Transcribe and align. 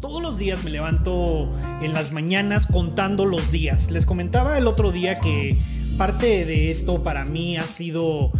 Todos 0.00 0.22
los 0.22 0.38
días 0.38 0.62
me 0.64 0.70
levanto 0.70 1.52
en 1.82 1.92
las 1.92 2.12
mañanas 2.12 2.66
contando 2.66 3.24
los 3.24 3.50
días. 3.50 3.90
Les 3.90 4.06
comentaba 4.06 4.56
el 4.58 4.66
otro 4.66 4.92
día 4.92 5.18
que 5.18 5.58
parte 5.96 6.44
de 6.44 6.70
esto 6.70 7.02
para 7.02 7.24
mí 7.24 7.56
ha 7.56 7.66
sido, 7.66 8.30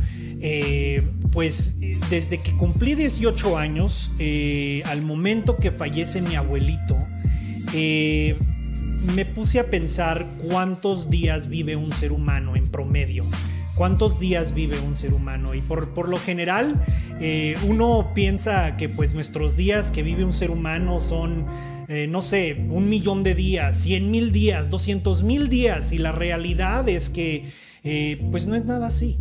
eh, 0.40 1.06
pues, 1.32 1.74
desde 2.08 2.38
que 2.38 2.56
cumplí 2.56 2.94
18 2.94 3.58
años, 3.58 4.12
eh, 4.18 4.82
al 4.86 5.02
momento 5.02 5.56
que 5.56 5.70
fallece 5.70 6.22
mi 6.22 6.36
abuelito, 6.36 6.96
eh, 7.74 8.36
me 9.14 9.24
puse 9.24 9.58
a 9.58 9.68
pensar 9.68 10.26
cuántos 10.48 11.10
días 11.10 11.48
vive 11.48 11.76
un 11.76 11.92
ser 11.92 12.12
humano 12.12 12.56
en 12.56 12.68
promedio. 12.68 13.24
¿Cuántos 13.78 14.20
días 14.20 14.52
vive 14.52 14.78
un 14.80 14.94
ser 14.94 15.14
humano? 15.14 15.54
Y 15.54 15.62
por, 15.62 15.94
por 15.94 16.08
lo 16.08 16.18
general, 16.18 16.84
uno 17.66 18.12
piensa 18.12 18.76
que 18.76 18.88
pues 18.88 19.14
nuestros 19.14 19.56
días 19.56 19.90
que 19.90 20.02
vive 20.02 20.24
un 20.24 20.32
ser 20.32 20.50
humano 20.50 21.00
son 21.00 21.46
eh, 21.90 22.06
no 22.06 22.20
sé, 22.20 22.66
un 22.68 22.90
millón 22.90 23.22
de 23.22 23.34
días, 23.34 23.74
cien 23.74 24.10
mil 24.10 24.30
días, 24.30 24.68
doscientos 24.68 25.22
mil 25.22 25.48
días 25.48 25.92
y 25.92 25.98
la 25.98 26.12
realidad 26.12 26.86
es 26.86 27.08
que 27.08 27.46
eh, 27.82 28.28
pues 28.30 28.46
no 28.46 28.56
es 28.56 28.66
nada 28.66 28.88
así. 28.88 29.16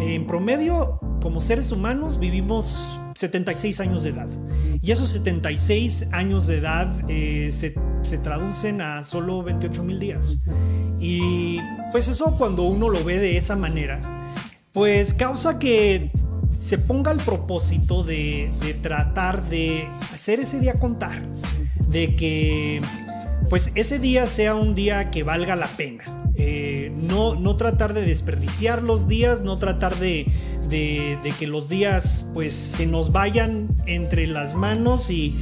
En 0.00 0.26
promedio, 0.26 0.98
como 1.22 1.40
seres 1.40 1.70
humanos, 1.70 2.18
vivimos 2.18 2.98
76 3.14 3.78
años 3.78 4.02
de 4.02 4.10
edad. 4.10 4.28
Y 4.82 4.90
esos 4.90 5.08
76 5.10 6.08
años 6.10 6.48
de 6.48 6.58
edad 6.58 6.92
eh, 7.08 7.50
se, 7.52 7.76
se, 8.06 8.18
traducen 8.18 8.80
a 8.80 9.04
solo 9.04 9.42
28 9.42 9.82
mil 9.82 9.98
días. 9.98 10.38
Y 10.98 11.58
pues 11.92 12.08
eso 12.08 12.36
cuando 12.38 12.62
uno 12.62 12.88
lo 12.88 13.04
ve 13.04 13.18
de 13.18 13.36
esa 13.36 13.56
manera, 13.56 14.00
pues 14.72 15.14
causa 15.14 15.58
que 15.58 16.10
se 16.56 16.78
ponga 16.78 17.12
el 17.12 17.18
propósito 17.18 18.02
de, 18.02 18.50
de 18.60 18.74
tratar 18.74 19.48
de 19.48 19.88
hacer 20.12 20.40
ese 20.40 20.58
día 20.58 20.74
contar 20.74 21.22
de 21.88 22.14
que 22.14 22.80
pues 23.48 23.70
ese 23.74 23.98
día 23.98 24.26
sea 24.26 24.54
un 24.54 24.74
día 24.74 25.10
que 25.10 25.22
valga 25.22 25.56
la 25.56 25.68
pena. 25.68 26.04
Eh, 26.38 26.92
no, 27.00 27.34
no 27.34 27.56
tratar 27.56 27.94
de 27.94 28.02
desperdiciar 28.02 28.82
los 28.82 29.08
días, 29.08 29.42
no 29.42 29.56
tratar 29.56 29.96
de, 29.96 30.26
que 30.68 31.46
los 31.46 31.68
días 31.68 32.26
pues 32.34 32.52
se 32.54 32.86
nos 32.86 33.10
vayan 33.12 33.68
entre 33.86 34.26
las 34.26 34.54
manos 34.54 35.10
y 35.10 35.34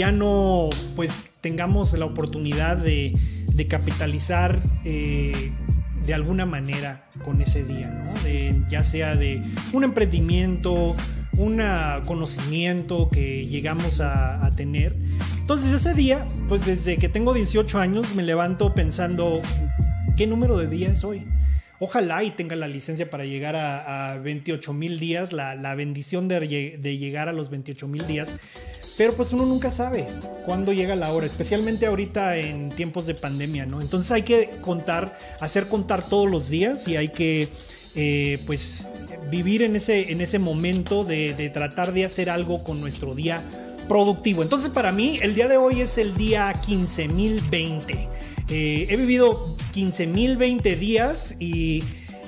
ya 0.00 0.12
no 0.12 0.70
pues 0.96 1.28
tengamos 1.42 1.92
la 1.92 2.06
oportunidad 2.06 2.78
de, 2.78 3.14
capitalizar 3.68 4.58
eh, 4.86 5.52
de 6.06 6.14
alguna 6.14 6.46
manera 6.46 7.06
con 7.22 7.42
ese 7.42 7.62
día, 7.64 8.06
ya 8.70 8.82
sea 8.82 9.14
de 9.16 9.42
un 9.74 9.84
emprendimiento, 9.84 10.96
un 11.36 11.62
conocimiento 12.06 13.10
que 13.10 13.46
llegamos 13.46 14.00
a, 14.00 14.48
tener. 14.56 14.96
Entonces 15.38 15.70
ese 15.70 15.92
día, 15.92 16.26
pues 16.48 16.64
desde 16.64 16.96
que 16.96 17.10
tengo 17.10 17.34
18 17.34 17.78
años, 17.78 18.14
me 18.14 18.22
levanto 18.22 18.74
pensando, 18.74 19.42
¿qué 20.16 20.26
número 20.26 20.56
de 20.56 20.66
días 20.66 20.92
es 20.92 21.04
hoy? 21.04 21.26
Ojalá 21.80 22.22
y 22.22 22.30
tenga 22.30 22.54
la 22.56 22.68
licencia 22.68 23.08
para 23.08 23.24
llegar 23.24 23.56
a, 23.56 24.18
28 24.22 24.72
mil 24.74 25.00
días, 25.00 25.32
la, 25.32 25.74
bendición 25.74 26.28
de, 26.28 26.78
de, 26.78 26.98
llegar 26.98 27.28
a 27.28 27.32
los 27.32 27.50
28 27.50 27.88
mil 27.88 28.06
días. 28.06 28.36
Pero 28.98 29.14
pues 29.14 29.32
uno 29.32 29.46
nunca 29.46 29.70
sabe 29.70 30.06
cuándo 30.44 30.74
llega 30.74 30.94
la 30.94 31.10
hora, 31.10 31.24
especialmente 31.24 31.86
ahorita 31.86 32.36
en 32.36 32.68
tiempos 32.68 33.06
de 33.06 33.14
pandemia, 33.14 33.64
¿no? 33.64 33.80
Entonces 33.80 34.12
hay 34.12 34.22
que 34.22 34.50
contar, 34.60 35.16
hacer 35.40 35.68
contar 35.68 36.06
todos 36.06 36.30
los 36.30 36.50
días 36.50 36.86
y 36.86 36.96
hay 36.96 37.08
que 37.08 37.48
eh, 37.96 38.38
pues 38.46 38.88
vivir 39.30 39.62
en 39.62 39.74
ese, 39.74 40.12
en 40.12 40.20
ese 40.20 40.38
momento 40.38 41.04
de, 41.04 41.50
tratar 41.52 41.92
de 41.92 42.04
hacer 42.04 42.30
algo 42.30 42.62
con 42.62 42.80
nuestro 42.80 43.14
día 43.14 43.42
productivo. 43.88 44.42
Entonces 44.42 44.70
para 44.70 44.92
mí 44.92 45.18
el 45.22 45.34
día 45.34 45.48
de 45.48 45.56
hoy 45.56 45.80
es 45.80 45.98
el 45.98 46.14
día 46.16 46.52
15.020. 46.52 48.08
Eh, 48.50 48.86
he 48.90 48.96
vivido 48.96 49.56
15.020 49.74 50.76
días 50.76 51.36
y 51.38 51.82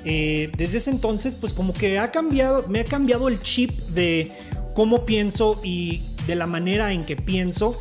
eh, 0.05 0.49
desde 0.57 0.77
ese 0.77 0.91
entonces 0.91 1.35
pues 1.35 1.53
como 1.53 1.73
que 1.73 1.99
ha 1.99 2.11
cambiado, 2.11 2.67
me 2.67 2.79
ha 2.79 2.85
cambiado 2.85 3.27
el 3.27 3.41
chip 3.41 3.71
de 3.89 4.31
cómo 4.73 5.05
pienso 5.05 5.59
y 5.63 6.01
de 6.27 6.35
la 6.35 6.47
manera 6.47 6.93
en 6.93 7.03
que 7.05 7.15
pienso 7.15 7.75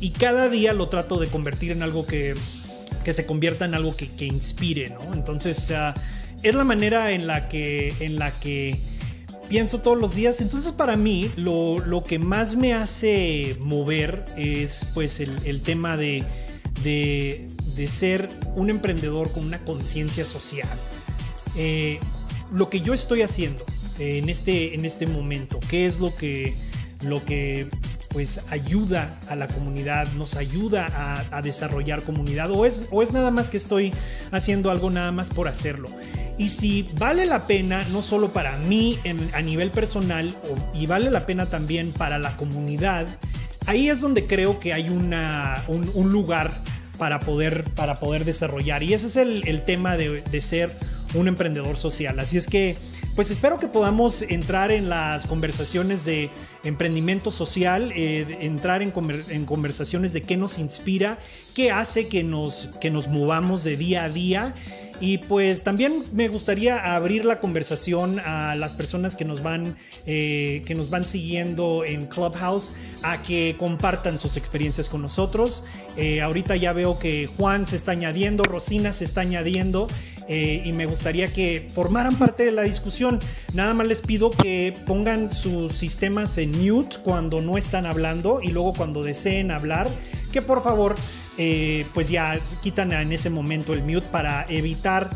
y 0.00 0.10
cada 0.10 0.48
día 0.48 0.72
lo 0.72 0.88
trato 0.88 1.18
de 1.18 1.26
convertir 1.26 1.72
en 1.72 1.82
algo 1.82 2.06
que, 2.06 2.34
que 3.04 3.12
se 3.12 3.26
convierta 3.26 3.64
en 3.64 3.74
algo 3.74 3.96
que, 3.96 4.08
que 4.08 4.26
inspire, 4.26 4.90
¿no? 4.90 5.14
Entonces... 5.14 5.70
Uh, 5.70 5.98
es 6.42 6.54
la 6.54 6.64
manera 6.64 7.12
en 7.12 7.26
la 7.26 7.48
que, 7.48 7.94
en 8.00 8.16
la 8.16 8.30
que 8.30 8.76
pienso 9.48 9.80
todos 9.80 9.98
los 9.98 10.14
días. 10.14 10.40
Entonces 10.40 10.72
para 10.72 10.96
mí 10.96 11.30
lo, 11.36 12.04
que 12.06 12.18
más 12.18 12.56
me 12.56 12.74
hace 12.74 13.56
mover 13.60 14.24
es 14.36 14.90
pues 14.94 15.20
el, 15.20 15.62
tema 15.62 15.96
de, 15.96 16.24
de, 16.82 17.48
ser 17.86 18.28
un 18.56 18.70
emprendedor 18.70 19.30
con 19.30 19.44
una 19.44 19.58
conciencia 19.58 20.24
social. 20.24 20.68
Eh, 21.56 22.00
lo 22.50 22.70
que 22.70 22.80
yo 22.80 22.94
estoy 22.94 23.22
haciendo 23.22 23.64
en, 23.98 24.28
este, 24.28 24.74
en 24.74 24.84
este 24.84 25.06
momento, 25.06 25.60
qué 25.68 25.86
es 25.86 26.00
lo 26.00 26.14
que, 26.14 26.54
lo 27.04 27.24
que 27.24 27.68
pues 28.10 28.40
ayuda 28.48 29.20
a 29.28 29.36
la 29.36 29.48
comunidad, 29.48 30.10
nos 30.14 30.36
ayuda 30.36 31.28
a, 31.30 31.42
desarrollar 31.42 32.02
comunidad 32.02 32.50
o 32.50 32.64
es, 32.64 32.88
o 32.90 33.02
es 33.02 33.12
nada 33.12 33.30
más 33.30 33.50
que 33.50 33.58
estoy 33.58 33.92
haciendo 34.32 34.70
algo 34.70 34.90
nada 34.90 35.12
más 35.12 35.28
por 35.28 35.46
hacerlo 35.46 35.88
y 36.38 36.48
si 36.50 36.86
vale 36.98 37.26
la 37.26 37.46
pena, 37.46 37.84
no 37.90 38.00
solo 38.00 38.32
para 38.32 38.56
mí 38.58 38.98
a 39.34 39.42
nivel 39.42 39.70
personal, 39.72 40.34
y 40.72 40.86
vale 40.86 41.10
la 41.10 41.26
pena 41.26 41.46
también 41.46 41.92
para 41.92 42.18
la 42.18 42.36
comunidad, 42.36 43.06
ahí 43.66 43.88
es 43.88 44.00
donde 44.00 44.24
creo 44.24 44.60
que 44.60 44.72
hay 44.72 44.88
una, 44.88 45.62
un, 45.66 46.12
lugar 46.12 46.52
para 46.98 47.20
poder, 47.20 47.64
para 47.74 47.94
poder 47.94 48.24
desarrollar. 48.24 48.82
Y 48.82 48.94
ese 48.94 49.06
es 49.06 49.16
el, 49.16 49.62
tema 49.62 49.96
de, 49.96 50.40
ser 50.40 50.70
un 51.14 51.28
emprendedor 51.28 51.76
social. 51.76 52.18
Así 52.18 52.36
es 52.36 52.46
que, 52.46 52.76
pues 53.18 53.32
espero 53.32 53.58
que 53.58 53.66
podamos 53.66 54.22
entrar 54.22 54.70
en 54.70 54.88
las 54.88 55.26
conversaciones 55.26 56.04
de 56.04 56.30
emprendimiento 56.62 57.32
social, 57.32 57.90
eh, 57.96 58.38
entrar 58.42 58.80
en, 58.80 58.92
conversaciones 58.92 60.12
de 60.12 60.22
qué 60.22 60.36
nos 60.36 60.56
inspira, 60.56 61.18
qué 61.52 61.72
hace 61.72 62.06
que 62.06 62.22
nos, 62.22 62.70
que 62.80 62.92
nos 62.92 63.08
movamos 63.08 63.64
de 63.64 63.76
día 63.76 64.04
a 64.04 64.08
día 64.08 64.54
y 65.00 65.18
pues 65.18 65.62
también 65.64 65.92
me 66.12 66.28
gustaría 66.28 66.94
abrir 66.94 67.24
la 67.24 67.40
conversación 67.40 68.20
a 68.24 68.54
las 68.54 68.74
personas 68.74 69.16
que 69.16 69.24
nos 69.24 69.42
van, 69.42 69.76
eh, 70.06 70.62
que 70.64 70.76
nos 70.76 70.88
van 70.88 71.04
siguiendo 71.04 71.84
en 71.84 72.06
Clubhouse 72.06 72.74
a 73.02 73.20
que 73.22 73.56
compartan 73.58 74.20
sus 74.20 74.36
experiencias 74.36 74.88
con 74.88 75.02
nosotros. 75.02 75.64
Eh, 75.96 76.20
ahorita 76.20 76.54
ya 76.54 76.72
veo 76.72 76.98
que 77.00 77.26
Juan 77.26 77.66
se 77.66 77.74
está 77.74 77.92
añadiendo, 77.92 78.44
Rosina 78.44 78.92
se 78.92 79.04
está 79.04 79.22
añadiendo. 79.22 79.88
Eh, 80.28 80.62
y 80.64 80.72
me 80.72 80.84
gustaría 80.84 81.28
que 81.28 81.68
formaran 81.72 82.16
parte 82.16 82.44
de 82.44 82.52
la 82.52 82.62
discusión. 82.62 83.18
Nada 83.54 83.72
más 83.72 83.86
les 83.86 84.02
pido 84.02 84.30
que 84.30 84.74
pongan 84.86 85.32
sus 85.32 85.72
sistemas 85.72 86.36
en 86.38 86.52
mute 86.52 86.96
cuando 87.02 87.40
no 87.40 87.56
están 87.56 87.86
hablando 87.86 88.40
y 88.42 88.48
luego 88.48 88.74
cuando 88.74 89.02
deseen 89.02 89.50
hablar, 89.50 89.88
que 90.32 90.42
por 90.42 90.62
favor 90.62 90.96
eh, 91.38 91.86
pues 91.94 92.10
ya 92.10 92.38
quitan 92.62 92.92
en 92.92 93.12
ese 93.12 93.30
momento 93.30 93.72
el 93.72 93.82
mute 93.82 94.06
para 94.10 94.44
evitar 94.48 95.08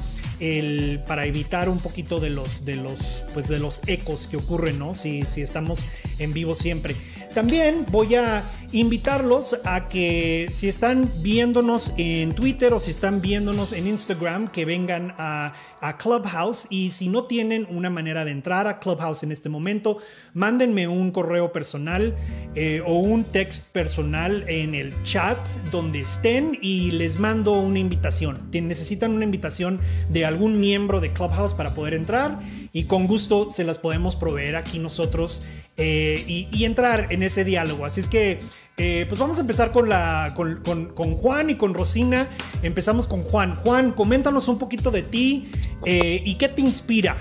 para 1.07 1.27
evitar 1.27 1.69
un 1.69 1.79
poquito 1.79 2.19
de 2.21 2.31
los, 2.31 2.65
de 2.65 2.77
los, 2.77 3.25
pues 3.33 3.49
de 3.49 3.59
los 3.59 3.81
ecos 3.87 4.27
que 4.27 4.37
ocurren, 4.37 4.79
¿no? 4.79 4.95
Si, 4.95 5.25
si 5.25 5.41
estamos 5.41 5.87
en 6.19 6.33
vivo 6.33 6.55
siempre. 6.55 6.97
También 7.35 7.87
voy 7.91 8.15
a 8.17 8.45
invitarlos 8.73 9.59
a 9.65 9.89
que 9.89 10.49
si 10.53 10.69
están 10.69 11.09
viéndonos 11.23 11.95
en 11.97 12.35
Twitter 12.35 12.75
o 12.75 12.81
si 12.81 12.91
están 12.91 13.23
viéndonos 13.23 13.73
en 13.73 13.87
Instagram, 13.87 14.49
que 14.49 14.65
vengan 14.65 15.15
a, 15.19 15.55
Clubhouse 15.99 16.69
y 16.71 16.91
si 16.91 17.09
no 17.09 17.25
tienen 17.25 17.67
una 17.69 17.91
manera 17.91 18.25
de 18.25 18.31
entrar 18.31 18.69
a 18.69 18.79
Clubhouse 18.79 19.25
en 19.25 19.33
este 19.33 19.49
momento, 19.49 19.99
mándenme 20.33 20.87
un 20.87 21.11
correo 21.11 21.51
personal 21.51 22.15
eh, 22.55 22.83
o 22.87 23.01
un 23.01 23.25
text 23.25 23.67
personal 23.73 24.45
en 24.49 24.77
el 24.77 24.95
chat 25.03 25.45
donde 25.73 26.00
estén 26.00 26.56
y 26.62 26.93
les 26.93 27.19
mando 27.19 27.59
una 27.59 27.81
invitación. 27.81 28.49
Necesitan 28.53 29.11
una 29.11 29.25
invitación 29.25 29.81
de 30.09 30.25
algún 30.32 30.58
miembro 30.58 31.00
de 31.00 31.12
Clubhouse 31.12 31.55
para 31.55 31.75
poder 31.75 31.94
entrar 31.94 32.38
y 32.73 32.84
con 32.84 33.06
gusto 33.06 33.50
se 33.50 33.64
las 33.64 33.79
podemos 33.79 34.17
proveer 34.17 34.56
aquí 34.56 34.79
nosotros 34.79 35.43
eh, 35.76 36.25
y, 36.26 36.64
entrar 36.64 37.08
en 37.11 37.23
ese 37.23 37.44
diálogo. 37.44 37.84
Así 37.84 38.00
es 38.00 38.08
que, 38.08 38.38
eh, 38.76 39.06
pues 39.08 39.19
vamos 39.20 39.38
a 39.38 39.43
empezar 39.43 39.73
con, 39.73 39.88
la, 39.88 40.34
con, 40.34 41.14
Juan 41.14 41.50
y 41.50 41.55
con 41.55 41.75
Rosina. 41.75 42.26
Empezamos 42.62 43.06
con 43.06 43.23
Juan. 43.23 43.56
Juan, 43.56 43.93
coméntanos 43.93 44.49
un 44.49 44.58
poquito 44.58 44.90
de 44.90 45.02
ti 45.02 45.50
eh, 45.84 46.23
y 46.25 46.37
qué 46.37 46.49
te 46.49 46.62
inspira. 46.62 47.17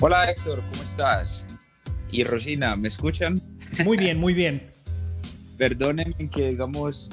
Hola 0.00 0.30
Héctor, 0.30 0.62
¿cómo 0.70 0.82
estás? 0.82 1.46
Y 2.10 2.24
Rosina, 2.24 2.76
¿me 2.76 2.88
escuchan? 2.88 3.40
Muy 3.84 3.96
bien, 3.96 4.18
muy 4.18 4.32
bien. 4.32 4.72
Perdónenme 5.58 6.30
que, 6.30 6.48
digamos, 6.50 7.10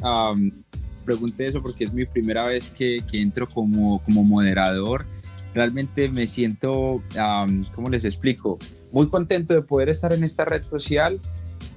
pregunte 1.08 1.48
eso 1.48 1.62
porque 1.62 1.86
es 1.86 1.94
mi 1.94 2.06
primera 2.06 2.46
vez 2.46 2.70
que, 2.70 3.02
que 3.10 3.22
entro 3.22 3.50
como, 3.50 4.04
como 4.04 4.24
moderador 4.26 5.06
realmente 5.54 6.10
me 6.10 6.28
siento, 6.28 7.02
¿cómo 7.74 7.90
les 7.90 8.04
explico? 8.04 8.60
Muy 8.92 9.10
contento 9.10 9.54
de 9.56 9.62
poder 9.62 9.90
estar 9.90 10.14
en 10.14 10.24
esta 10.24 10.46
red 10.46 10.64
social 10.64 11.20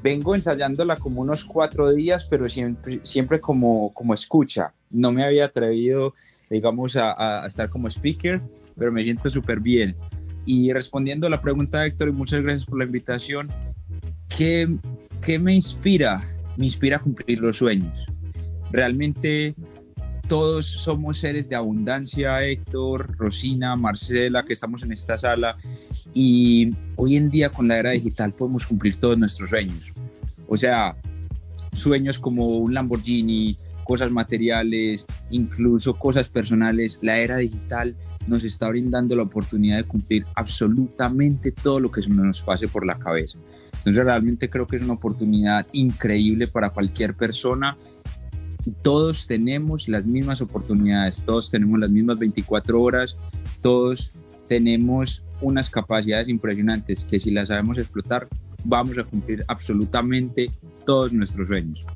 vengo 0.03 0.35
ensayándola 0.35 0.97
como 0.97 1.21
unos 1.21 1.45
cuatro 1.45 1.93
días, 1.93 2.25
pero 2.25 2.49
siempre, 2.49 3.01
siempre 3.03 3.41
como, 3.41 3.93
como 3.93 4.15
escucha. 4.15 4.73
No 4.91 5.13
me 5.13 5.25
había 5.25 5.47
atrevido, 5.47 6.15
digamos, 6.49 6.97
a, 6.97 7.43
a 7.43 7.47
estar 7.47 7.69
como 7.69 7.89
speaker, 7.89 8.41
pero 8.77 8.93
me 8.93 9.05
siento 9.05 9.31
súper 9.31 9.61
bien. 9.61 9.97
Y 10.47 10.73
respondiendo 10.73 11.27
a 11.27 11.31
la 11.31 11.41
pregunta 11.41 11.85
Héctor, 11.85 12.09
y 12.09 12.13
muchas 12.13 12.43
gracias 12.43 12.67
por 12.67 12.79
la 12.79 12.85
invitación, 12.85 13.51
¿qué, 14.37 14.69
¿qué 15.25 15.39
me 15.39 15.55
inspira? 15.55 16.23
Me 16.57 16.65
inspira 16.67 16.97
a 16.97 17.01
cumplir 17.01 17.41
los 17.41 17.59
sueños. 17.59 18.07
Realmente 18.73 19.55
todos 20.29 20.67
somos 20.67 21.19
seres 21.19 21.49
de 21.49 21.57
abundancia, 21.57 22.45
Héctor, 22.45 23.17
Rosina, 23.17 23.75
Marcela, 23.75 24.45
que 24.45 24.53
estamos 24.53 24.83
en 24.83 24.93
esta 24.93 25.19
sala, 25.19 25.57
y 26.15 26.71
hoy 26.97 27.17
en 27.17 27.31
día 27.31 27.51
con 27.51 27.69
la 27.69 27.79
era 27.79 27.91
digital 27.91 28.33
podemos 28.33 28.67
cumplir 28.67 28.97
todos 28.97 29.19
nuestros 29.19 29.51
sueños. 29.51 29.93
O 30.47 30.57
sea, 30.57 30.97
sueños 31.73 32.19
como 32.19 32.59
un 32.59 32.75
Lamborghini, 32.75 33.57
cosas 33.85 34.11
materiales, 34.11 35.07
incluso 35.31 35.95
cosas 35.95 36.29
personales. 36.29 37.01
La 37.03 37.19
era 37.19 37.39
digital 37.39 37.97
nos 38.27 38.45
está 38.45 38.69
brindando 38.69 39.17
la 39.17 39.25
oportunidad 39.25 39.79
de 39.79 39.85
cumplir 39.85 40.27
absolutamente 40.37 41.51
todo 41.51 41.81
lo 41.81 41.91
que 41.91 42.01
nos 42.09 42.43
pase 42.43 42.69
por 42.69 42.87
la 42.87 42.99
cabeza. 42.99 43.39
Entonces 43.79 44.05
realmente 44.05 44.49
creo 44.49 44.67
que 44.67 44.77
es 44.77 44.83
una 44.83 44.93
oportunidad 44.93 45.67
increíble 45.73 46.47
para 46.47 46.71
cualquier 46.71 47.17
persona. 47.17 47.77
Todos 48.83 49.27
tenemos 49.27 49.89
las 49.89 50.05
mismas 50.05 50.41
oportunidades, 50.41 51.23
todos 51.25 51.51
tenemos 51.51 51.79
las 51.81 51.91
mismas 51.91 52.19
24 52.19 52.81
horas, 52.81 53.17
todos 53.61 54.13
tenemos 54.49 55.25
unas 55.41 55.71
capacidades 55.71 56.29
impresionantes 56.29 57.05
que 57.05 57.19
si 57.19 57.31
las 57.31 57.49
sabemos 57.49 57.79
explotar, 57.79 58.27
vamos 58.65 58.99
a 58.99 59.05
cumplir 59.05 59.45
absolutamente 59.49 60.51
todos 60.85 61.13
nuestros 61.13 61.49
sueños. 61.49 61.87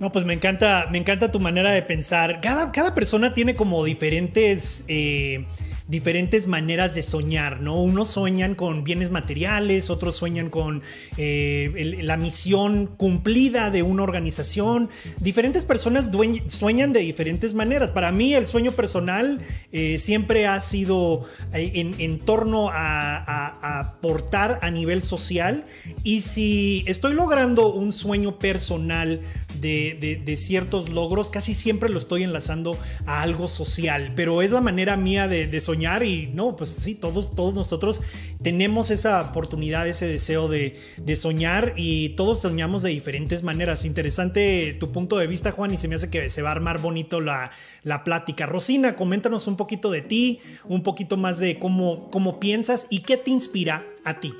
No, 0.00 0.10
pues 0.10 0.24
me 0.24 0.34
encanta, 0.34 0.88
me 0.90 0.98
encanta 0.98 1.30
tu 1.30 1.40
manera 1.40 1.70
de 1.70 1.82
pensar. 1.82 2.40
Cada, 2.40 2.72
cada 2.72 2.94
persona 2.94 3.32
tiene 3.32 3.54
como 3.54 3.84
diferentes 3.84 4.84
eh, 4.88 5.46
diferentes 5.86 6.46
maneras 6.46 6.94
de 6.94 7.02
soñar, 7.02 7.60
¿no? 7.60 7.80
Unos 7.80 8.10
sueñan 8.10 8.54
con 8.54 8.84
bienes 8.84 9.10
materiales, 9.10 9.90
otros 9.90 10.16
sueñan 10.16 10.48
con 10.48 10.82
eh, 11.18 11.98
la 12.02 12.16
misión 12.16 12.86
cumplida 12.86 13.70
de 13.70 13.82
una 13.82 14.02
organización. 14.02 14.88
Diferentes 15.20 15.64
personas 15.64 16.10
sueñan 16.46 16.92
de 16.92 17.00
diferentes 17.00 17.52
maneras. 17.52 17.90
Para 17.90 18.12
mí 18.12 18.34
el 18.34 18.46
sueño 18.46 18.72
personal 18.72 19.40
eh, 19.72 19.98
siempre 19.98 20.46
ha 20.46 20.60
sido 20.60 21.26
eh, 21.52 21.92
en, 21.98 22.18
torno 22.18 22.70
a, 22.72 23.78
aportar 23.80 24.58
a 24.62 24.70
nivel 24.70 25.02
social 25.02 25.66
y 26.02 26.22
si 26.22 26.84
estoy 26.86 27.12
logrando 27.12 27.72
un 27.72 27.92
sueño 27.92 28.38
personal 28.38 29.20
de, 29.64 30.34
ciertos 30.36 30.90
logros, 30.90 31.30
casi 31.30 31.54
siempre 31.54 31.88
lo 31.88 31.98
estoy 31.98 32.22
enlazando 32.22 32.76
a 33.06 33.22
algo 33.22 33.48
social, 33.48 34.12
pero 34.14 34.42
es 34.42 34.50
la 34.50 34.60
manera 34.60 34.96
mía 34.96 35.28
de, 35.28 35.46
de 35.46 35.60
soñar 35.60 36.02
y 36.02 36.28
no, 36.34 36.56
pues 36.56 36.70
sí, 36.70 36.94
todos, 36.94 37.34
todos 37.34 37.54
nosotros 37.54 38.02
tenemos 38.42 38.90
esa 38.90 39.22
oportunidad, 39.22 39.88
ese 39.88 40.06
deseo 40.06 40.48
de, 40.48 40.76
soñar 41.16 41.72
y 41.76 42.10
todos 42.10 42.40
soñamos 42.40 42.82
de 42.82 42.90
diferentes 42.90 43.42
maneras. 43.42 43.84
Interesante 43.84 44.76
tu 44.78 44.92
punto 44.92 45.16
de 45.16 45.26
vista, 45.26 45.52
Juan, 45.52 45.72
y 45.72 45.76
se 45.76 45.88
me 45.88 45.94
hace 45.94 46.10
que 46.10 46.28
se 46.28 46.42
va 46.42 46.50
a 46.50 46.52
armar 46.52 46.80
bonito 46.80 47.20
la, 47.20 47.50
la 47.82 48.04
plática. 48.04 48.46
Rosina, 48.46 48.96
coméntanos 48.96 49.46
un 49.46 49.56
poquito 49.56 49.90
de 49.90 50.02
ti, 50.02 50.40
un 50.68 50.82
poquito 50.82 51.16
más 51.16 51.38
de 51.38 51.58
cómo, 51.58 52.10
cómo 52.10 52.38
piensas 52.38 52.86
y 52.90 53.00
qué 53.00 53.16
te 53.16 53.30
inspira 53.30 53.86
a 54.04 54.20
ti. 54.20 54.34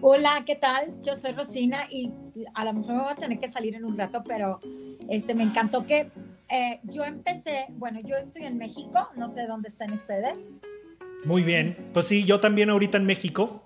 Hola, 0.00 0.44
¿qué 0.46 0.54
tal? 0.54 0.94
Yo 1.02 1.16
soy 1.16 1.32
Rosina 1.32 1.80
y 1.90 2.12
a 2.54 2.64
lo 2.64 2.72
mejor 2.72 2.94
me 2.94 3.02
voy 3.02 3.12
a 3.12 3.16
tener 3.16 3.38
que 3.38 3.48
salir 3.48 3.74
en 3.74 3.84
un 3.84 3.96
rato, 3.96 4.22
pero 4.26 4.60
este, 5.08 5.34
me 5.34 5.42
encantó 5.42 5.86
que 5.86 6.10
eh, 6.50 6.80
yo 6.84 7.04
empecé, 7.04 7.66
bueno, 7.70 8.00
yo 8.00 8.16
estoy 8.16 8.44
en 8.44 8.58
México, 8.58 9.10
no 9.16 9.28
sé 9.28 9.46
dónde 9.46 9.68
están 9.68 9.92
ustedes. 9.92 10.50
Muy 11.24 11.42
bien, 11.42 11.90
pues 11.92 12.06
sí, 12.06 12.24
yo 12.24 12.40
también 12.40 12.70
ahorita 12.70 12.96
en 12.98 13.06
México. 13.06 13.64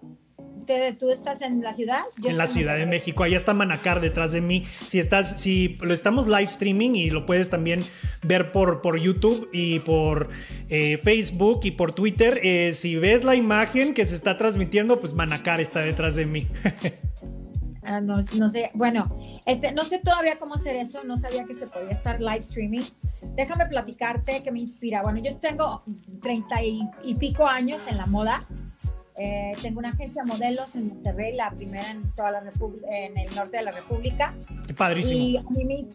¿Tú 0.99 1.11
estás 1.11 1.43
en 1.43 1.63
la 1.63 1.73
ciudad? 1.73 2.03
en 2.25 2.37
la 2.37 2.47
Ciudad 2.47 2.77
de 2.77 2.87
México, 2.87 3.23
allá 3.23 3.37
está 3.37 3.55
Manacar 3.55 4.01
detrás 4.01 4.33
de 4.33 4.41
mí. 4.41 4.65
Si 4.87 4.99
estás, 4.99 5.41
si 5.41 5.77
lo 5.81 5.95
estamos 5.95 6.27
live 6.27 6.45
streaming 6.45 6.91
y 6.95 7.11
lo 7.11 7.27
puedes 7.27 7.51
también 7.51 7.85
ver 8.23 8.53
por, 8.53 8.81
por 8.81 8.99
YouTube 8.99 9.49
y 9.53 9.81
por 9.81 10.29
eh, 10.69 10.99
Facebook 10.99 11.61
y 11.65 11.73
por 11.73 11.95
Twitter, 11.95 12.41
eh, 12.43 12.73
si 12.73 12.97
ves 12.97 13.25
la 13.25 13.35
imagen 13.35 13.95
que 13.95 14.07
se 14.07 14.15
está 14.15 14.37
transmitiendo, 14.37 15.01
pues 15.01 15.15
Manacar 15.15 15.61
está 15.61 15.81
detrás 15.81 16.17
de 16.17 16.27
mí. 16.27 16.49
Ah, 17.85 18.01
no, 18.01 18.17
no, 18.39 18.49
sé, 18.49 18.71
bueno, 18.75 19.03
este, 19.45 19.73
no 19.73 19.85
sé 19.85 19.99
todavía 19.99 20.39
cómo 20.39 20.55
hacer 20.55 20.77
eso, 20.77 21.03
no 21.03 21.17
sabía 21.17 21.45
que 21.45 21.53
se 21.53 21.67
podía 21.67 21.91
estar 21.91 22.21
live 22.21 22.39
streaming. 22.39 22.83
Déjame 23.35 23.67
platicarte 23.67 24.43
que 24.43 24.53
me 24.53 24.61
inspira. 24.61 25.03
Bueno, 25.03 25.19
yo 25.19 25.37
tengo 25.39 25.83
treinta 26.23 26.63
y, 26.63 26.89
pico 27.19 27.47
años 27.47 27.87
en 27.89 27.97
la 27.97 28.07
moda. 28.07 28.41
Eh, 29.19 29.53
tengo 29.61 29.79
una 29.79 29.91
agencia 29.91 30.25
modelos 30.25 30.75
en 30.75 30.89
Monterrey, 30.89 31.35
la 31.37 31.51
primera 31.51 31.91
en 31.91 32.11
toda 32.15 32.31
la 32.31 32.43
en 32.91 33.19
el 33.19 33.35
norte 33.35 33.59
de 33.59 33.63
la 33.63 33.73
República. 33.73 34.35
Qué 34.67 34.75
padrísimo. 34.75 35.45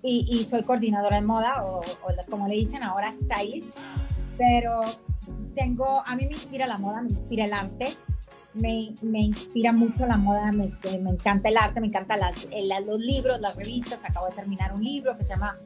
Y, 0.03 0.27
y, 0.29 0.43
soy 0.43 0.63
coordinadora 0.63 1.17
de 1.17 1.25
moda, 1.25 1.65
o, 1.65 1.81
como 2.29 2.47
le 2.47 2.55
dicen 2.55 2.83
ahora, 2.83 3.11
stylist. 3.11 3.79
Pero 4.37 4.81
tengo, 5.55 6.03
a 6.05 6.15
mí 6.15 6.25
me 6.25 6.33
inspira 6.33 6.67
la 6.67 6.77
moda, 6.77 7.01
me 7.01 7.09
inspira 7.09 7.45
el 7.45 7.53
arte 7.53 7.87
me, 8.61 8.93
me, 9.01 9.19
inspira 9.21 9.71
mucho 9.71 10.05
la 10.05 10.17
moda, 10.17 10.51
me, 10.51 10.65
este, 10.65 10.97
me, 10.99 11.11
encanta 11.11 11.49
el 11.49 11.57
arte, 11.57 11.79
me 11.79 11.87
encantan 11.87 12.19
las, 12.19 12.47
los 12.85 12.99
libros, 12.99 13.39
las 13.39 13.55
revistas. 13.55 14.03
Acabo 14.05 14.27
de 14.27 14.33
terminar 14.33 14.73
un 14.73 14.83
libro 14.83 15.15
que 15.17 15.23
se 15.23 15.33
llama 15.33 15.57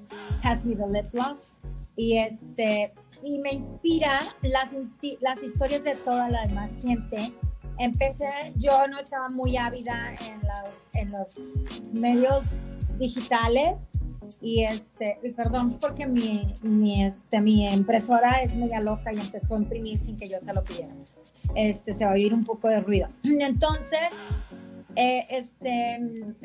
Has 0.43 0.65
Me 0.65 0.75
the 0.75 0.87
Lip 0.87 1.11
Gloss. 1.11 1.47
Y, 1.95 2.17
este, 2.17 2.93
y 3.23 3.39
me 3.39 3.51
inspiran 3.53 4.23
las, 4.41 4.73
las 5.19 5.43
historias 5.43 5.83
de 5.83 5.95
toda 5.95 6.29
la 6.29 6.41
demás 6.43 6.71
gente. 6.81 7.31
Empecé, 7.77 8.29
yo 8.57 8.87
no 8.87 8.99
estaba 8.99 9.29
muy 9.29 9.57
ávida 9.57 10.13
en 10.27 10.41
los, 10.41 10.89
en 10.93 11.11
los 11.11 11.81
medios 11.93 12.45
digitales 12.99 13.79
y 14.39 14.63
este, 14.63 15.19
perdón, 15.35 15.77
porque 15.79 16.05
mi, 16.05 16.53
mi, 16.61 17.03
este, 17.03 17.41
mi 17.41 17.67
impresora 17.67 18.41
es 18.41 18.53
media 18.55 18.79
loca 18.79 19.11
y 19.11 19.19
empezó 19.19 19.55
a 19.55 19.57
imprimir 19.59 19.97
sin 19.97 20.17
que 20.17 20.29
yo 20.29 20.37
se 20.41 20.53
lo 20.53 20.63
pidiera 20.63 20.93
este, 21.55 21.93
se 21.93 22.05
va 22.05 22.11
a 22.11 22.13
oír 22.13 22.33
un 22.33 22.45
poco 22.45 22.67
de 22.67 22.79
ruido. 22.79 23.09
Entonces, 23.23 24.09
eh, 24.95 25.25
este, 25.29 25.99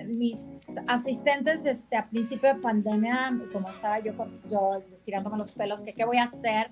mis 0.05 0.67
asistentes 0.87 1.67
este, 1.67 1.97
a 1.97 2.09
principio 2.09 2.55
de 2.55 2.61
pandemia, 2.61 3.37
como 3.53 3.69
estaba 3.69 3.99
yo, 4.01 4.13
yo 4.51 4.83
estirándome 4.93 5.39
los 5.39 5.53
pelos, 5.53 5.83
que 5.83 5.93
qué 5.93 6.05
voy 6.05 6.19
a 6.19 6.25
hacer, 6.25 6.71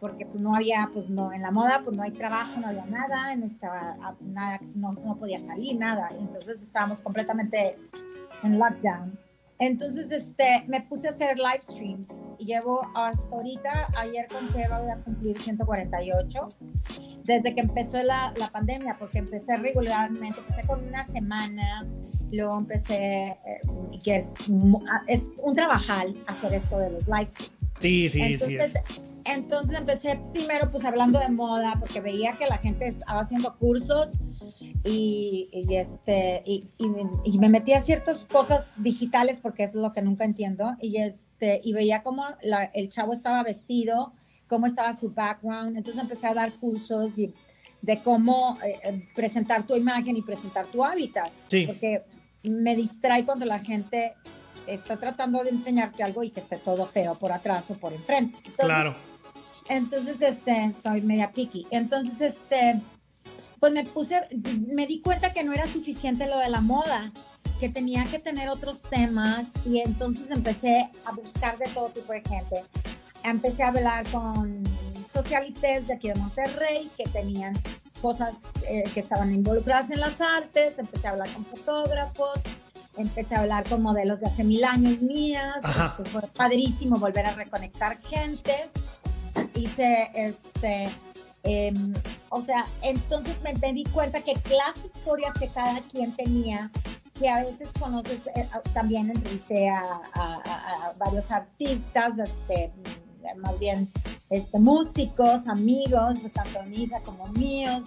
porque 0.00 0.24
pues, 0.26 0.40
no 0.40 0.54
había, 0.54 0.88
pues 0.92 1.08
no, 1.08 1.32
en 1.32 1.42
la 1.42 1.50
moda 1.50 1.82
pues 1.84 1.96
no 1.96 2.02
hay 2.02 2.12
trabajo, 2.12 2.60
no 2.60 2.68
había 2.68 2.86
nada, 2.86 3.34
no 3.36 3.46
estaba 3.46 3.96
nada, 4.20 4.60
no, 4.74 4.92
no 4.92 5.16
podía 5.16 5.44
salir, 5.44 5.78
nada, 5.78 6.08
entonces 6.18 6.62
estábamos 6.62 7.02
completamente 7.02 7.76
en 8.42 8.58
lockdown. 8.58 9.18
Entonces, 9.60 10.10
este, 10.10 10.64
me 10.68 10.80
puse 10.80 11.08
a 11.08 11.10
hacer 11.10 11.38
live 11.38 11.60
streams 11.60 12.22
y 12.38 12.46
llevo 12.46 12.80
hasta 12.94 13.36
ahorita, 13.36 13.86
ayer 13.98 14.26
conté, 14.28 14.66
voy 14.68 14.90
a 14.90 14.96
cumplir 15.04 15.38
148, 15.38 16.46
desde 17.24 17.54
que 17.54 17.60
empezó 17.60 18.02
la, 18.02 18.32
la, 18.38 18.48
pandemia, 18.48 18.96
porque 18.98 19.18
empecé 19.18 19.58
regularmente, 19.58 20.40
empecé 20.40 20.66
con 20.66 20.82
una 20.82 21.04
semana, 21.04 21.86
luego 22.32 22.58
empecé, 22.58 23.22
eh, 23.22 23.60
que 24.02 24.16
es, 24.16 24.34
es 25.06 25.30
un 25.42 25.54
trabajal 25.54 26.14
hacer 26.26 26.54
esto 26.54 26.78
de 26.78 26.90
los 26.90 27.06
live 27.06 27.28
streams. 27.28 27.72
Sí, 27.80 28.08
sí, 28.08 28.36
sí. 28.38 28.58
Entonces 29.24 29.78
empecé 29.78 30.20
primero 30.32 30.70
pues 30.70 30.84
hablando 30.84 31.18
de 31.18 31.28
moda, 31.28 31.76
porque 31.78 32.00
veía 32.00 32.34
que 32.36 32.46
la 32.46 32.58
gente 32.58 32.86
estaba 32.86 33.20
haciendo 33.20 33.56
cursos 33.58 34.12
y, 34.84 35.48
este, 35.70 36.42
y, 36.46 36.68
y, 37.24 37.38
me, 37.38 37.48
metía 37.48 37.78
a 37.78 37.80
ciertas 37.80 38.24
cosas 38.24 38.72
digitales 38.76 39.40
porque 39.40 39.62
es 39.62 39.74
lo 39.74 39.92
que 39.92 40.02
nunca 40.02 40.24
entiendo 40.24 40.74
y, 40.80 40.96
este, 40.96 41.60
y 41.62 41.72
veía 41.72 42.02
cómo 42.02 42.24
el 42.72 42.88
chavo 42.88 43.12
estaba 43.12 43.42
vestido, 43.42 44.12
cómo 44.46 44.66
estaba 44.66 44.94
su 44.94 45.10
background, 45.10 45.76
entonces 45.76 46.02
empecé 46.02 46.26
a 46.26 46.34
dar 46.34 46.52
cursos 46.54 47.18
y 47.18 47.32
de 47.82 47.98
cómo 48.00 48.58
eh, 48.64 48.78
eh, 48.82 49.08
presentar 49.14 49.66
tu 49.66 49.76
imagen 49.76 50.16
y 50.16 50.22
presentar 50.22 50.66
tu 50.66 50.84
hábitat, 50.84 51.30
porque 51.66 52.02
me 52.42 52.74
distrae 52.74 53.24
cuando 53.24 53.44
la 53.46 53.58
gente 53.58 54.14
está 54.74 54.96
tratando 54.96 55.42
de 55.42 55.50
enseñarte 55.50 56.02
algo 56.02 56.22
y 56.22 56.30
que 56.30 56.40
esté 56.40 56.56
todo 56.56 56.86
feo 56.86 57.14
por 57.14 57.32
atrás 57.32 57.70
o 57.70 57.74
por 57.74 57.92
enfrente. 57.92 58.38
claro. 58.56 58.94
Entonces, 59.68 60.20
este, 60.20 60.72
soy 60.74 61.00
media 61.00 61.30
picky. 61.30 61.64
Entonces, 61.70 62.20
este, 62.20 62.80
pues 63.60 63.72
me 63.72 63.84
puse, 63.84 64.20
me 64.66 64.86
di 64.86 65.00
cuenta 65.00 65.32
que 65.32 65.44
no 65.44 65.52
era 65.52 65.66
suficiente 65.68 66.26
lo 66.26 66.38
de 66.38 66.48
la 66.48 66.60
moda, 66.60 67.12
que 67.60 67.68
tenía 67.68 68.04
que 68.04 68.18
tener 68.18 68.48
otros 68.48 68.82
temas 68.82 69.52
y 69.64 69.80
entonces 69.80 70.26
empecé 70.30 70.90
a 71.04 71.12
buscar 71.12 71.56
de 71.58 71.66
todo 71.66 71.88
tipo 71.90 72.12
de 72.12 72.22
gente. 72.22 72.64
Empecé 73.22 73.62
a 73.62 73.68
hablar 73.68 74.08
con 74.10 74.64
socialites 75.06 75.88
de 75.88 75.94
aquí 75.94 76.08
de 76.08 76.14
Monterrey 76.14 76.90
que 76.96 77.04
tenían 77.04 77.54
cosas 78.00 78.34
eh, 78.66 78.84
que 78.94 79.00
estaban 79.00 79.32
involucradas 79.32 79.90
en 79.90 80.00
las 80.00 80.20
artes, 80.20 80.78
empecé 80.78 81.06
a 81.06 81.10
hablar 81.10 81.28
con 81.32 81.44
fotógrafos 81.44 82.40
empecé 82.96 83.34
a 83.34 83.40
hablar 83.40 83.68
con 83.68 83.82
modelos 83.82 84.20
de 84.20 84.26
hace 84.26 84.44
mil 84.44 84.64
años 84.64 85.00
mías, 85.00 85.56
este, 85.56 86.10
fue 86.10 86.22
padrísimo 86.36 86.96
volver 86.96 87.26
a 87.26 87.34
reconectar 87.34 88.00
gente, 88.02 88.70
hice 89.54 90.10
este, 90.14 90.88
em, 91.42 91.94
o 92.30 92.42
sea, 92.42 92.64
entonces 92.82 93.36
me, 93.42 93.72
di 93.72 93.84
cuenta 93.84 94.20
que 94.20 94.34
las 94.50 94.84
historias 94.84 95.32
que 95.38 95.48
cada 95.48 95.80
quien 95.82 96.12
tenía, 96.16 96.70
que 97.18 97.28
a 97.28 97.40
veces 97.40 97.70
conoces, 97.78 98.26
eh, 98.28 98.48
también 98.72 99.10
entrevisté 99.10 99.68
a, 99.68 99.82
a, 100.14 100.92
varios 100.98 101.30
artistas, 101.30 102.18
este, 102.18 102.72
más 103.36 103.58
bien 103.58 103.88
este, 104.30 104.58
músicos, 104.58 105.46
amigos, 105.48 106.20
tanto 106.32 106.60
hija 106.72 107.00
como 107.00 107.26
míos, 107.28 107.82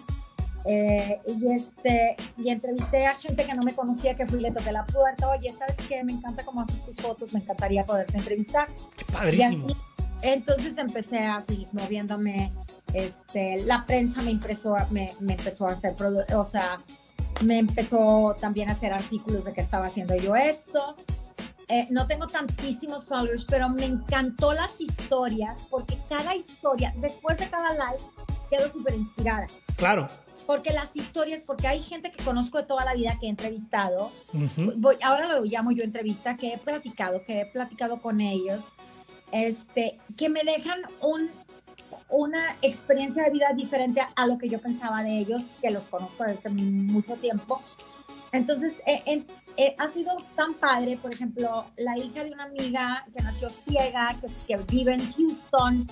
eh, 0.66 1.20
y, 1.28 1.52
este, 1.52 2.16
y 2.38 2.50
entrevisté 2.50 3.06
a 3.06 3.16
gente 3.16 3.46
que 3.46 3.54
no 3.54 3.64
me 3.64 3.74
conocía, 3.74 4.16
que 4.16 4.26
fui 4.26 4.40
le 4.40 4.52
toqué 4.52 4.72
la 4.72 4.86
puerta, 4.86 5.30
oye, 5.30 5.50
¿sabes 5.52 5.76
qué? 5.88 6.04
Me 6.04 6.14
encanta 6.14 6.44
cómo 6.44 6.62
haces 6.62 6.84
tus 6.86 6.96
fotos, 6.98 7.34
me 7.34 7.40
encantaría 7.40 7.86
poderte 7.86 8.18
entrevistar. 8.18 8.68
Qué 8.96 9.06
padrísimo. 9.06 9.68
entonces 10.22 10.78
empecé 10.78 11.20
así, 11.26 11.68
moviéndome, 11.72 12.54
este, 12.94 13.64
la 13.66 13.86
prensa 13.86 14.22
me, 14.22 14.32
impresó, 14.32 14.76
me, 14.92 15.12
me 15.20 15.34
empezó 15.34 15.68
a 15.68 15.74
hacer, 15.74 15.96
o 16.36 16.44
sea, 16.44 16.78
me 17.44 17.58
empezó 17.58 18.36
también 18.40 18.70
a 18.70 18.72
hacer 18.72 18.94
artículos 18.94 19.46
de 19.46 19.54
que 19.54 19.62
estaba 19.62 19.88
haciendo 19.88 20.16
yo 20.16 20.36
esto. 20.36 20.96
Eh, 21.70 21.88
no 21.90 22.08
tengo 22.08 22.28
tantísimos 22.28 23.08
followers, 23.08 23.46
pero 23.46 23.70
me 23.70 23.86
encantó 23.86 24.54
las 24.54 24.80
historias, 24.82 25.68
porque 25.70 25.98
cada 26.10 26.36
historia, 26.36 26.94
después 26.98 27.38
de 27.38 27.50
cada 27.50 27.70
live, 27.70 28.04
quedo 28.50 28.72
súper 28.72 28.96
inspirada. 28.96 29.46
Claro. 29.76 30.08
Porque 30.46 30.74
las 30.74 30.96
historias, 30.96 31.42
porque 31.42 31.68
hay 31.68 31.82
gente 31.82 32.12
que 32.12 32.24
conozco 32.24 32.58
de 32.58 32.66
toda 32.66 32.84
la 32.84 32.94
vida 32.94 33.18
que 33.20 33.28
he 33.28 33.30
entrevistado, 33.30 34.12
voy, 34.76 34.98
ahora 35.02 35.28
lo 35.34 35.44
llamo 35.46 35.72
yo 35.72 35.84
entrevista, 35.84 36.36
que 36.36 36.54
he 36.54 36.58
platicado, 36.58 37.24
que 37.24 37.42
he 37.42 37.46
platicado 37.46 38.02
con 38.02 38.20
ellos, 38.20 38.66
este, 39.32 39.98
que 40.18 40.30
me 40.30 40.42
dejan 40.44 40.82
un, 41.02 41.30
una 42.10 42.58
experiencia 42.62 43.24
de 43.24 43.32
vida 43.32 43.48
diferente 43.56 44.02
a 44.16 44.28
lo 44.28 44.38
que 44.38 44.50
yo 44.50 44.60
pensaba 44.60 45.04
de 45.04 45.20
ellos, 45.20 45.42
que 45.62 45.70
los 45.70 45.86
conozco 45.86 46.24
desde 46.24 46.50
mucho 46.50 47.14
tiempo. 47.16 47.62
Entonces, 48.32 48.82
eh, 48.88 49.24
eh, 49.58 49.76
ha 49.78 49.88
sido 49.88 50.12
tan 50.36 50.56
padre, 50.56 50.98
por 50.98 51.14
ejemplo, 51.14 51.66
la 51.78 51.98
hija 51.98 52.24
de 52.24 52.32
una 52.32 52.46
amiga 52.46 53.06
que 53.16 53.24
nació 53.24 53.48
ciega, 53.48 54.16
que, 54.20 54.28
que 54.48 54.58
vive 54.74 54.94
en 54.94 55.14
Houston, 55.14 55.88